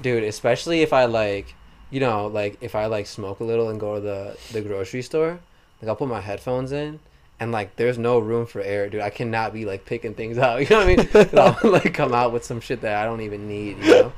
Dude 0.00 0.24
especially 0.24 0.82
if 0.82 0.92
i 0.92 1.04
like 1.04 1.54
you 1.90 2.00
know 2.00 2.26
like 2.26 2.56
if 2.60 2.74
i 2.74 2.86
like 2.86 3.06
smoke 3.06 3.40
a 3.40 3.44
little 3.44 3.68
and 3.68 3.80
go 3.80 3.96
to 3.96 4.00
the 4.00 4.36
the 4.52 4.60
grocery 4.60 5.02
store 5.02 5.38
like 5.80 5.88
i'll 5.88 5.96
put 5.96 6.08
my 6.08 6.20
headphones 6.20 6.72
in 6.72 6.98
and 7.40 7.52
like 7.52 7.76
there's 7.76 7.98
no 7.98 8.18
room 8.18 8.46
for 8.46 8.60
air 8.60 8.88
dude. 8.90 9.00
I 9.00 9.10
cannot 9.10 9.52
be 9.52 9.64
like 9.64 9.86
picking 9.86 10.12
things 10.14 10.38
out 10.38 10.60
you 10.68 10.68
know 10.70 10.84
what 10.84 11.14
i 11.14 11.22
mean? 11.24 11.38
I'll 11.38 11.70
like 11.70 11.94
come 11.94 12.12
out 12.12 12.32
with 12.32 12.44
some 12.44 12.60
shit 12.60 12.80
that 12.80 12.96
i 12.96 13.04
don't 13.04 13.20
even 13.20 13.46
need 13.46 13.78
you 13.78 13.90
know? 13.90 14.12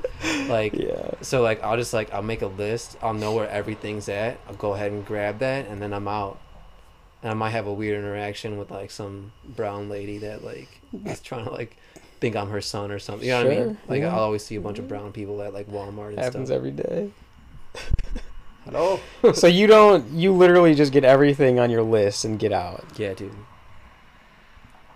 Like 0.48 0.72
Yeah. 0.72 1.10
so 1.20 1.42
like 1.42 1.62
i'll 1.62 1.76
just 1.76 1.92
like 1.92 2.12
i'll 2.14 2.22
make 2.22 2.40
a 2.42 2.46
list. 2.46 2.96
I'll 3.02 3.12
know 3.12 3.34
where 3.34 3.48
everything's 3.48 4.08
at. 4.08 4.38
I'll 4.48 4.54
go 4.54 4.72
ahead 4.72 4.90
and 4.92 5.04
grab 5.04 5.38
that 5.40 5.66
and 5.68 5.82
then 5.82 5.92
i'm 5.92 6.08
out. 6.08 6.38
And 7.22 7.30
i 7.30 7.34
might 7.34 7.50
have 7.50 7.66
a 7.66 7.72
weird 7.74 7.98
interaction 7.98 8.56
with 8.56 8.70
like 8.70 8.90
some 8.90 9.32
brown 9.44 9.90
lady 9.90 10.16
that 10.18 10.42
like 10.42 10.80
is 11.04 11.20
trying 11.20 11.44
to 11.44 11.50
like 11.50 11.76
think 12.20 12.36
i'm 12.36 12.48
her 12.48 12.60
son 12.60 12.90
or 12.90 12.98
something 12.98 13.26
you 13.26 13.32
know 13.34 13.44
what 13.44 13.52
i 13.52 13.56
mean 13.56 13.78
like 13.88 14.00
yeah. 14.02 14.14
i'll 14.14 14.20
always 14.20 14.44
see 14.44 14.56
a 14.56 14.60
bunch 14.60 14.78
of 14.78 14.84
mm-hmm. 14.84 14.94
brown 14.96 15.12
people 15.12 15.40
at 15.42 15.54
like 15.54 15.68
walmart 15.68 16.10
and 16.10 16.18
Happens 16.18 16.48
stuff 16.48 16.56
every 16.56 16.70
day. 16.70 17.10
hello 18.64 19.00
so 19.32 19.46
you 19.46 19.66
don't 19.66 20.06
you 20.10 20.32
literally 20.32 20.74
just 20.74 20.92
get 20.92 21.04
everything 21.04 21.58
on 21.58 21.70
your 21.70 21.82
list 21.82 22.24
and 22.24 22.38
get 22.38 22.52
out. 22.52 22.84
yeah 22.96 23.14
dude 23.14 23.32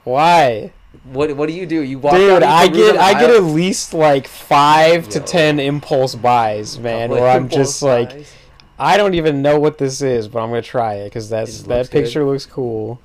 Why? 0.04 0.72
what 1.02 1.36
what 1.36 1.48
do 1.48 1.54
you 1.54 1.66
do 1.66 1.80
you 1.80 1.98
walk 1.98 2.14
Dude, 2.14 2.42
I 2.42 2.68
get 2.68 2.96
I 2.96 3.12
get 3.18 3.30
at 3.30 3.42
least 3.42 3.94
like 3.94 4.28
5 4.28 5.08
to 5.10 5.20
10 5.20 5.58
impulse 5.58 6.14
buys, 6.14 6.78
man, 6.78 7.10
where 7.10 7.28
I'm 7.28 7.48
just 7.48 7.82
impulse 7.82 8.12
like. 8.14 8.26
I 8.76 8.96
don't 8.96 9.14
even 9.14 9.40
know 9.40 9.60
what 9.60 9.78
this 9.78 10.02
is, 10.02 10.26
but 10.26 10.42
I'm 10.42 10.50
going 10.50 10.62
to 10.62 10.68
try 10.68 10.94
it 10.94 11.12
cuz 11.12 11.28
that's 11.28 11.50
just 11.50 11.68
that 11.68 11.78
looks 11.78 11.88
good. 11.88 12.04
picture 12.04 12.24
looks 12.24 12.46
cool. 12.46 13.00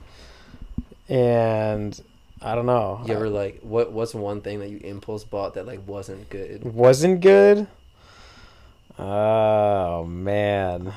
And 1.07 1.99
I 2.41 2.55
don't 2.55 2.65
know. 2.65 3.01
you 3.05 3.13
ever 3.13 3.29
like 3.29 3.59
what 3.61 3.91
what's 3.91 4.13
one 4.15 4.41
thing 4.41 4.59
that 4.59 4.69
you 4.69 4.79
impulse 4.83 5.23
bought 5.25 5.55
that 5.55 5.65
like 5.67 5.85
wasn't 5.87 6.29
good 6.29 6.63
wasn't 6.63 7.19
good. 7.21 7.67
Oh 8.97 10.05
man. 10.05 10.93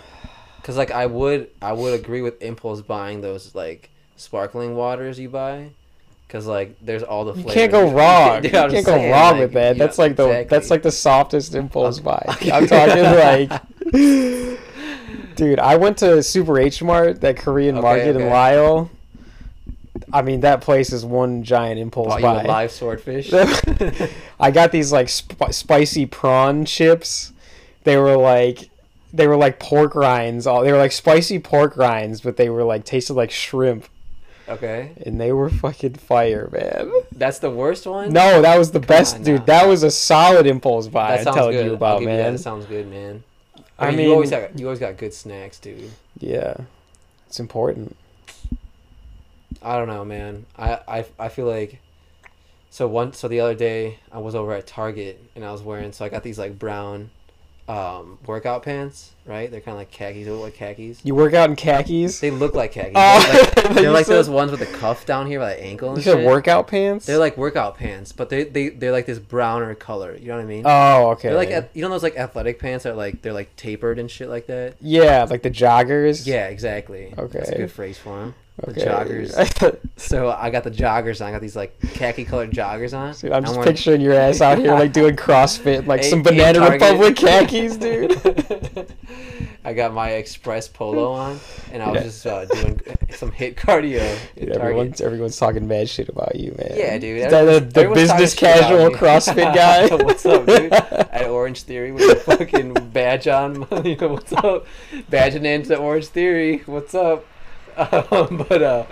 Cause 0.62 0.76
like 0.76 0.90
I 0.93 1.07
would 1.07 1.51
I 1.61 1.72
would 1.72 1.94
agree 1.98 2.23
with 2.23 2.40
impulse 2.43 2.81
buying 2.81 3.20
those 3.20 3.55
like 3.55 3.90
sparkling 4.16 4.77
waters 4.77 5.19
you 5.19 5.28
buy, 5.28 5.70
cause 6.28 6.47
like 6.47 6.77
there's 6.81 7.02
all 7.02 7.24
the 7.24 7.35
You 7.35 7.44
can't 7.44 7.73
go 7.73 7.90
wrong. 7.93 8.43
Dude, 8.43 8.52
you 8.52 8.59
can't 8.59 8.73
go 8.86 8.93
saying, 8.97 9.10
wrong 9.10 9.32
like, 9.32 9.40
with 9.40 9.52
that. 9.55 9.77
yeah, 9.77 9.85
That's 9.85 9.98
like 9.98 10.14
the 10.16 10.27
exactly. 10.28 10.56
that's 10.56 10.70
like 10.70 10.82
the 10.82 10.93
softest 10.93 11.55
impulse 11.56 11.98
buy. 12.09 12.24
I'm 12.52 12.66
talking 12.69 13.02
like 13.51 13.62
Dude, 15.35 15.59
I 15.59 15.77
went 15.77 15.98
to 15.98 16.23
Super 16.23 16.59
H 16.60 16.82
Mart, 16.82 17.20
that 17.23 17.36
Korean 17.36 17.77
Okay, 17.78 17.82
market 17.82 18.16
okay. 18.16 18.23
in 18.24 18.31
Lisle. 18.31 18.90
I 20.12 20.22
mean, 20.22 20.40
that 20.40 20.60
place 20.60 20.93
is 20.93 21.05
one 21.05 21.43
giant 21.43 21.80
impulse 21.80 22.09
Bought 22.09 22.20
you 22.20 22.26
a 22.26 22.34
buy. 22.34 22.43
live 22.43 22.70
swordfish. 22.70 23.32
I 24.40 24.51
got 24.51 24.72
these 24.72 24.93
like 24.93 25.09
sp- 25.09 25.51
spicy 25.52 26.06
prawn 26.06 26.64
chips. 26.64 27.32
They 27.84 27.97
were 27.97 28.16
like 28.16 28.68
they 29.12 29.26
were 29.26 29.36
like 29.36 29.59
pork 29.59 29.94
rinds. 29.94 30.47
All 30.47 30.62
they 30.62 30.72
were 30.72 30.78
like 30.78 30.93
spicy 30.93 31.39
pork 31.39 31.76
rinds, 31.76 32.20
but 32.20 32.36
they 32.36 32.48
were 32.48 32.64
like 32.64 32.84
tasted 32.84 33.14
like 33.14 33.30
shrimp, 33.30 33.86
okay, 34.48 34.93
and 35.05 35.20
they 35.20 35.32
were 35.32 35.51
fucking 35.51 35.94
fire, 35.94 36.48
man. 36.52 36.90
that's 37.12 37.39
the 37.39 37.51
worst 37.51 37.86
one. 37.86 38.12
No, 38.12 38.43
that 38.43 38.59
was 38.59 38.70
the 38.72 38.80
best, 38.80 39.16
on 39.16 39.22
dude. 39.22 39.40
now. 39.40 39.44
That 39.47 39.68
was 39.68 39.82
a 39.82 39.90
solid 39.90 40.47
impulse 40.47 40.89
buy. 40.89 41.18
I'm 41.18 41.24
telling 41.24 41.52
good. 41.52 41.66
you 41.66 41.74
about, 41.74 42.01
give 42.01 42.09
you 42.10 42.16
that. 42.16 42.22
man. 42.22 42.32
That 42.34 42.39
sounds 42.39 42.66
good, 42.66 42.89
man. 42.89 43.24
I 43.78 43.89
I 43.89 43.90
mean, 43.90 44.06
you 44.06 44.12
always 44.12 44.30
got 44.30 44.59
you 44.59 44.66
always 44.66 44.78
got 44.78 44.97
good 44.97 45.12
snacks, 45.14 45.59
dude. 45.59 45.90
Yeah, 46.18 46.55
it's 47.26 47.40
important. 47.40 47.97
I 49.62 49.76
don't 49.78 49.89
know, 49.89 50.05
man. 50.05 50.47
I, 50.59 50.78
I, 50.89 51.05
I 51.18 51.28
feel 51.28 51.47
like 51.47 51.78
so 52.70 52.86
one 52.89 53.12
so 53.12 53.28
the 53.28 53.40
other 53.40 53.55
day 53.55 53.98
I 54.10 54.18
was 54.18 54.34
over 54.34 54.52
at 54.52 54.66
Target 54.66 55.20
and 55.36 55.44
I 55.44 55.52
was 55.52 55.62
wearing 55.62 55.93
so 55.93 56.05
I 56.05 56.09
got 56.09 56.22
these 56.22 56.39
like 56.39 56.59
brown 56.59 57.10
um 57.68 58.18
workout 58.26 58.64
pants, 58.64 59.12
right? 59.24 59.48
They're 59.48 59.60
kind 59.60 59.74
of 59.74 59.78
like 59.78 59.93
khakis, 59.93 60.24
they 60.24 60.30
look 60.32 60.40
like 60.43 60.55
khakis. 60.55 61.05
You 61.05 61.14
work 61.14 61.32
out 61.32 61.48
in 61.48 61.55
khakis. 61.55 62.18
They 62.18 62.32
look 62.32 62.55
like 62.55 62.72
khakis. 62.72 62.93
Oh, 62.97 63.22
They're 63.55 63.64
like, 63.64 63.74
they're 63.76 63.90
like 63.93 64.06
said- 64.06 64.14
those 64.16 64.28
ones 64.28 64.51
with 64.51 64.59
the 64.60 64.66
cuff 64.66 65.06
down 65.06 65.28
here 65.28 65.39
by 65.39 65.55
the 65.55 65.62
ankle 65.62 65.90
and 65.90 65.98
You 65.98 66.02
said 66.02 66.16
shit. 66.16 66.26
workout 66.26 66.66
pants. 66.66 67.06
They're 67.06 67.18
like 67.18 67.36
workout 67.36 67.76
pants, 67.76 68.10
but 68.10 68.30
they 68.30 68.44
they 68.44 68.70
they're 68.70 68.90
like 68.90 69.06
this 69.06 69.20
browner 69.20 69.74
color. 69.76 70.16
You 70.16 70.26
know 70.28 70.36
what 70.36 70.43
I 70.43 70.47
mean? 70.47 70.62
oh, 70.66 71.10
okay. 71.10 71.28
They're 71.28 71.36
like 71.36 71.70
you 71.74 71.82
know 71.82 71.89
those 71.89 72.02
like 72.02 72.16
athletic 72.16 72.59
pants 72.59 72.82
that 72.82 72.94
are 72.94 72.97
like 72.97 73.22
they're 73.22 73.32
like 73.32 73.55
tapered 73.56 73.98
and 74.01 74.10
shit 74.10 74.28
like 74.28 74.47
that. 74.48 74.74
yeah, 74.80 75.24
like 75.30 75.43
the 75.43 75.51
joggers. 75.51 76.26
Yeah, 76.26 76.48
exactly. 76.48 77.14
Okay, 77.16 77.39
That's 77.39 77.51
a 77.51 77.56
good 77.59 77.70
phrase 77.72 77.97
for 77.97 78.18
them. 78.18 78.34
The 78.59 78.73
joggers. 78.74 79.79
So 79.97 80.31
I 80.31 80.51
got 80.51 80.62
the 80.65 80.70
joggers 80.70 81.20
on. 81.20 81.29
I 81.29 81.33
got 81.33 81.41
these 81.41 81.57
like 81.57 81.79
khaki 81.95 82.24
colored 82.24 82.51
joggers 82.51 82.97
on. 82.97 83.15
Dude, 83.15 83.33
I'm 83.33 83.43
just 83.45 83.57
wearing- 83.57 83.73
picturing 83.73 84.01
your 84.01 84.12
ass 84.15 84.41
out 84.41 84.59
here 84.59 84.73
like 84.73 84.93
doing 84.93 85.16
CrossFit, 85.16 85.87
like 85.87 86.01
Eight- 86.05 86.11
some 86.11 86.23
Banana 86.23 86.59
Target. 86.59 86.81
Republic 86.83 87.16
khakis, 87.16 87.77
dude. 87.79 88.87
I 89.65 89.73
got 89.74 89.95
my 89.95 90.11
Express 90.11 90.66
polo 90.69 91.12
on, 91.12 91.39
and 91.73 91.83
I 91.83 91.89
was 91.91 91.97
Yeah. 91.97 92.03
just 92.03 92.27
uh, 92.27 92.45
doing 92.47 92.81
some 93.11 93.31
HIIT 93.31 93.55
cardio. 93.55 94.19
Dude, 94.37 94.51
everyone's 94.51 95.01
everyone's 95.01 95.37
talking 95.39 95.66
mad 95.69 95.89
shit 95.89 96.09
about 96.09 96.35
you, 96.37 96.55
man. 96.59 96.73
Yeah, 96.77 96.99
dude. 96.99 97.31
The, 97.31 97.61
the, 97.73 97.83
the 97.85 97.95
business 97.95 98.35
casual. 98.35 98.91
CrossFit 98.91 99.55
guy. 99.55 99.87
what's 100.05 100.27
up, 100.27 100.47
dude? 100.47 100.73
At 100.73 101.29
Orange 101.29 101.62
Theory 101.62 101.93
with 101.93 102.11
a 102.11 102.16
fucking 102.16 102.74
badge 102.93 103.29
on. 103.29 103.66
you 103.85 103.97
know, 103.97 104.09
what's 104.09 104.33
up? 104.33 104.66
Badging 105.11 105.45
into 105.45 105.77
Orange 105.77 106.09
Theory. 106.09 106.59
What's 106.66 106.95
up? 106.95 107.24
Um, 107.77 108.44
but 108.49 108.62
uh, 108.62 108.86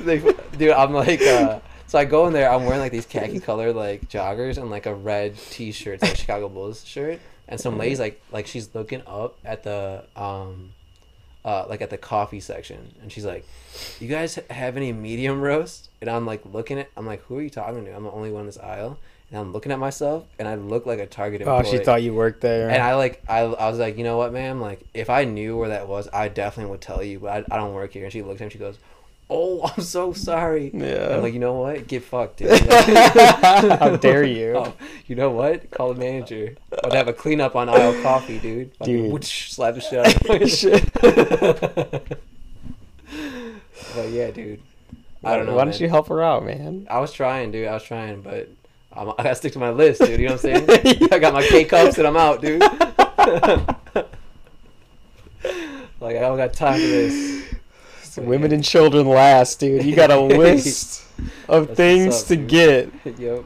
they, 0.00 0.18
dude, 0.56 0.70
I'm 0.72 0.92
like, 0.92 1.22
uh, 1.22 1.60
so 1.86 1.98
I 1.98 2.04
go 2.04 2.26
in 2.26 2.32
there. 2.32 2.50
I'm 2.50 2.64
wearing 2.64 2.80
like 2.80 2.92
these 2.92 3.06
khaki 3.06 3.40
color 3.40 3.72
like 3.72 4.08
joggers 4.08 4.58
and 4.58 4.70
like 4.70 4.86
a 4.86 4.94
red 4.94 5.36
T-shirt, 5.36 6.02
like 6.02 6.16
Chicago 6.16 6.48
Bulls 6.48 6.84
shirt. 6.84 7.20
And 7.48 7.58
some 7.58 7.78
lady's 7.78 7.98
like, 7.98 8.22
like 8.30 8.46
she's 8.46 8.74
looking 8.74 9.02
up 9.06 9.38
at 9.42 9.62
the 9.62 10.04
um, 10.14 10.74
uh, 11.44 11.64
like 11.66 11.80
at 11.80 11.88
the 11.88 11.96
coffee 11.96 12.40
section, 12.40 12.94
and 13.00 13.10
she's 13.10 13.24
like, 13.24 13.46
"You 14.00 14.08
guys 14.08 14.38
have 14.50 14.76
any 14.76 14.92
medium 14.92 15.40
roast?" 15.40 15.88
And 16.02 16.10
I'm 16.10 16.26
like 16.26 16.42
looking 16.44 16.78
at, 16.78 16.90
I'm 16.94 17.06
like, 17.06 17.22
"Who 17.22 17.38
are 17.38 17.42
you 17.42 17.48
talking 17.48 17.86
to?" 17.86 17.94
I'm 17.94 18.04
the 18.04 18.10
only 18.10 18.30
one 18.30 18.40
in 18.40 18.46
this 18.46 18.58
aisle, 18.58 18.98
and 19.30 19.38
I'm 19.40 19.52
looking 19.52 19.72
at 19.72 19.78
myself, 19.78 20.26
and 20.38 20.48
I 20.48 20.54
look 20.54 20.86
like 20.86 20.98
a 20.98 21.06
Target 21.06 21.42
employee. 21.42 21.64
Oh, 21.66 21.70
she 21.70 21.78
thought 21.78 22.02
you 22.02 22.14
worked 22.14 22.40
there. 22.40 22.70
And 22.70 22.82
I 22.82 22.94
like, 22.94 23.22
I, 23.28 23.40
I 23.40 23.68
was 23.68 23.78
like, 23.78 23.98
you 23.98 24.04
know 24.04 24.16
what, 24.16 24.32
ma'am? 24.32 24.60
Like, 24.60 24.80
if 24.94 25.10
I 25.10 25.24
knew 25.24 25.56
where 25.56 25.68
that 25.68 25.86
was, 25.86 26.08
I 26.12 26.28
definitely 26.28 26.70
would 26.70 26.80
tell 26.80 27.02
you, 27.02 27.20
but 27.20 27.30
I, 27.30 27.54
I 27.54 27.58
don't 27.58 27.74
work 27.74 27.92
here. 27.92 28.04
And 28.04 28.12
she 28.12 28.22
looked 28.22 28.40
at 28.40 28.44
him, 28.44 28.50
she 28.50 28.58
goes, 28.58 28.78
"Oh, 29.28 29.70
I'm 29.76 29.82
so 29.82 30.14
sorry." 30.14 30.70
Yeah. 30.72 31.16
I'm 31.16 31.22
like, 31.22 31.34
you 31.34 31.40
know 31.40 31.54
what? 31.54 31.86
Get 31.86 32.04
fucked, 32.04 32.38
dude. 32.38 32.58
How 32.70 33.96
dare 33.96 34.24
you? 34.24 34.54
Oh, 34.56 34.72
you 35.06 35.14
know 35.14 35.30
what? 35.30 35.70
Call 35.70 35.92
the 35.92 36.00
manager. 36.00 36.56
I'd 36.84 36.94
have 36.94 37.08
a 37.08 37.12
cleanup 37.12 37.54
on 37.54 37.68
aisle 37.68 38.00
coffee, 38.02 38.38
dude. 38.38 38.74
Fucking 38.76 39.02
Dude. 39.02 39.12
whoosh, 39.12 39.50
slap 39.50 39.74
the 39.74 39.80
shit 39.82 39.98
out 39.98 40.42
of 40.42 40.50
Shit. 40.50 40.92
But 43.94 44.08
yeah, 44.10 44.30
dude. 44.30 44.62
I 45.24 45.36
don't 45.36 45.46
know. 45.46 45.54
Why 45.54 45.64
don't 45.64 45.80
you 45.80 45.88
help 45.88 46.08
her 46.08 46.22
out, 46.22 46.44
man? 46.44 46.86
I 46.88 47.00
was 47.00 47.12
trying, 47.12 47.50
dude. 47.50 47.68
I 47.68 47.74
was 47.74 47.82
trying, 47.82 48.22
but 48.22 48.48
I'm, 48.92 49.10
I 49.10 49.22
gotta 49.22 49.34
stick 49.34 49.52
to 49.52 49.58
my 49.58 49.70
list, 49.70 50.00
dude. 50.00 50.20
You 50.20 50.28
know 50.28 50.34
what 50.34 50.44
I'm 50.44 50.66
saying? 50.66 51.08
I 51.12 51.18
got 51.18 51.34
my 51.34 51.42
K 51.42 51.64
cups 51.64 51.98
and 51.98 52.06
I'm 52.06 52.16
out, 52.16 52.40
dude. 52.40 52.60
like 56.00 56.16
I 56.16 56.20
don't 56.20 56.36
got 56.36 56.52
time 56.52 56.80
for 56.80 56.86
this. 56.86 57.54
Women 58.16 58.52
and 58.52 58.64
children 58.64 59.06
last, 59.06 59.60
dude. 59.60 59.84
You 59.84 59.94
got 59.94 60.10
a 60.10 60.20
list 60.20 61.06
of 61.48 61.76
things 61.76 62.22
up, 62.22 62.28
to 62.28 62.36
dude. 62.36 62.48
get. 62.48 63.18
Yep. 63.18 63.44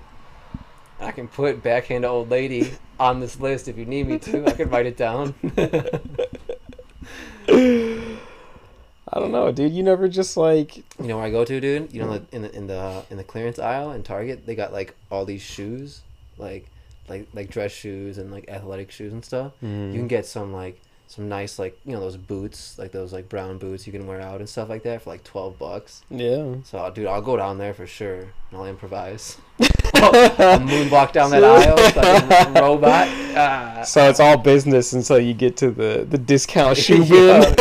I 1.01 1.11
can 1.11 1.29
put 1.29 1.63
backhand 1.63 2.05
old 2.05 2.31
lady 2.31 2.73
on 2.99 3.21
this 3.21 3.39
list 3.41 3.69
if 3.69 3.77
you 3.77 3.85
need 3.85 4.07
me 4.07 4.19
to. 4.21 4.47
I 4.47 4.53
can 4.53 4.71
write 4.71 4.87
it 4.87 4.97
down. 4.97 5.35
I 9.13 9.21
don't 9.21 9.33
know, 9.33 9.53
dude. 9.53 9.73
You 9.73 9.83
never 9.83 10.09
just 10.09 10.37
like 10.37 10.77
You 10.77 11.07
know 11.07 11.17
where 11.19 11.27
I 11.27 11.31
go 11.31 11.45
to, 11.45 11.61
dude? 11.61 11.93
You 11.93 12.03
know, 12.03 12.09
like, 12.09 12.33
in 12.33 12.43
the 12.43 12.55
in 12.57 12.67
the 12.67 13.05
in 13.11 13.17
the 13.17 13.25
clearance 13.25 13.59
aisle 13.59 13.93
in 13.93 14.03
Target, 14.03 14.47
they 14.47 14.55
got 14.55 14.73
like 14.73 14.95
all 15.11 15.25
these 15.25 15.43
shoes, 15.43 16.01
like 16.39 16.67
like 17.09 17.29
like 17.35 17.51
dress 17.51 17.73
shoes 17.73 18.19
and 18.19 18.31
like 18.31 18.49
athletic 18.49 18.91
shoes 18.91 19.13
and 19.13 19.25
stuff. 19.25 19.53
You 19.61 19.69
can 19.69 19.93
mm-hmm. 19.93 20.07
get 20.07 20.25
some 20.27 20.53
like 20.53 20.81
some 21.09 21.29
nice 21.29 21.59
like 21.59 21.79
you 21.85 21.93
know 21.93 22.01
those 22.01 22.17
boots, 22.17 22.79
like 22.79 22.93
those 22.93 23.13
like 23.13 23.29
brown 23.29 23.59
boots 23.59 23.87
you 23.87 23.93
can 23.93 24.07
wear 24.07 24.21
out 24.21 24.41
and 24.41 24.49
stuff 24.49 24.71
like 24.71 24.83
that 24.85 25.03
for 25.03 25.11
like 25.11 25.25
twelve 25.25 25.59
bucks. 25.59 26.03
yeah. 26.09 26.55
So, 26.65 26.91
dude, 26.95 27.07
I'll 27.07 27.21
go 27.21 27.37
down 27.37 27.59
there 27.59 27.75
for 27.75 27.87
sure 27.87 28.21
and 28.21 28.31
I'll 28.55 28.67
improvise. 28.67 29.37
Moonwalk 30.11 31.13
down 31.13 31.31
that 31.31 31.45
aisle, 31.45 31.77
fucking 31.77 32.55
robot. 32.55 33.09
Ah. 33.37 33.83
So 33.85 34.09
it's 34.09 34.21
all 34.21 34.37
business 34.37 34.93
until 34.93 35.19
you 35.19 35.35
get 35.35 35.57
to 35.59 35.71
the 35.71 36.07
the 36.09 36.19
discount 36.19 36.77
shoe 36.85 37.05
bin. 37.05 37.43
yeah. 37.43 37.55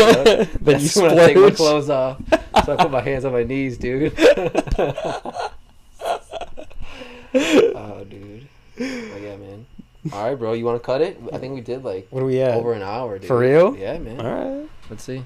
then 0.62 0.80
you 0.80 0.88
That's 0.88 0.96
when 0.96 1.12
I 1.20 1.28
take 1.28 1.38
my 1.38 1.52
clothes 1.52 1.90
off. 1.90 2.22
So 2.66 2.74
I 2.74 2.76
put 2.84 2.92
my 2.92 3.02
hands 3.02 3.26
on 3.26 3.32
my 3.32 3.44
knees, 3.44 3.78
dude. 3.78 4.14
oh, 7.34 8.06
dude. 8.10 8.48
But 8.78 8.86
yeah, 9.22 9.38
man. 9.38 9.66
All 10.12 10.30
right, 10.30 10.36
bro. 10.38 10.54
You 10.54 10.66
want 10.66 10.82
to 10.82 10.86
cut 10.86 11.02
it? 11.02 11.20
I 11.32 11.38
think 11.38 11.54
we 11.54 11.62
did 11.62 11.84
like 11.84 12.08
What 12.10 12.24
are 12.24 12.26
we 12.26 12.42
at? 12.42 12.56
over 12.56 12.74
an 12.74 12.82
hour, 12.82 13.20
dude. 13.20 13.28
For 13.28 13.38
real? 13.38 13.76
Yeah, 13.78 13.98
man. 14.00 14.20
All 14.20 14.34
right. 14.60 14.70
Let's 14.90 15.04
see. 15.04 15.26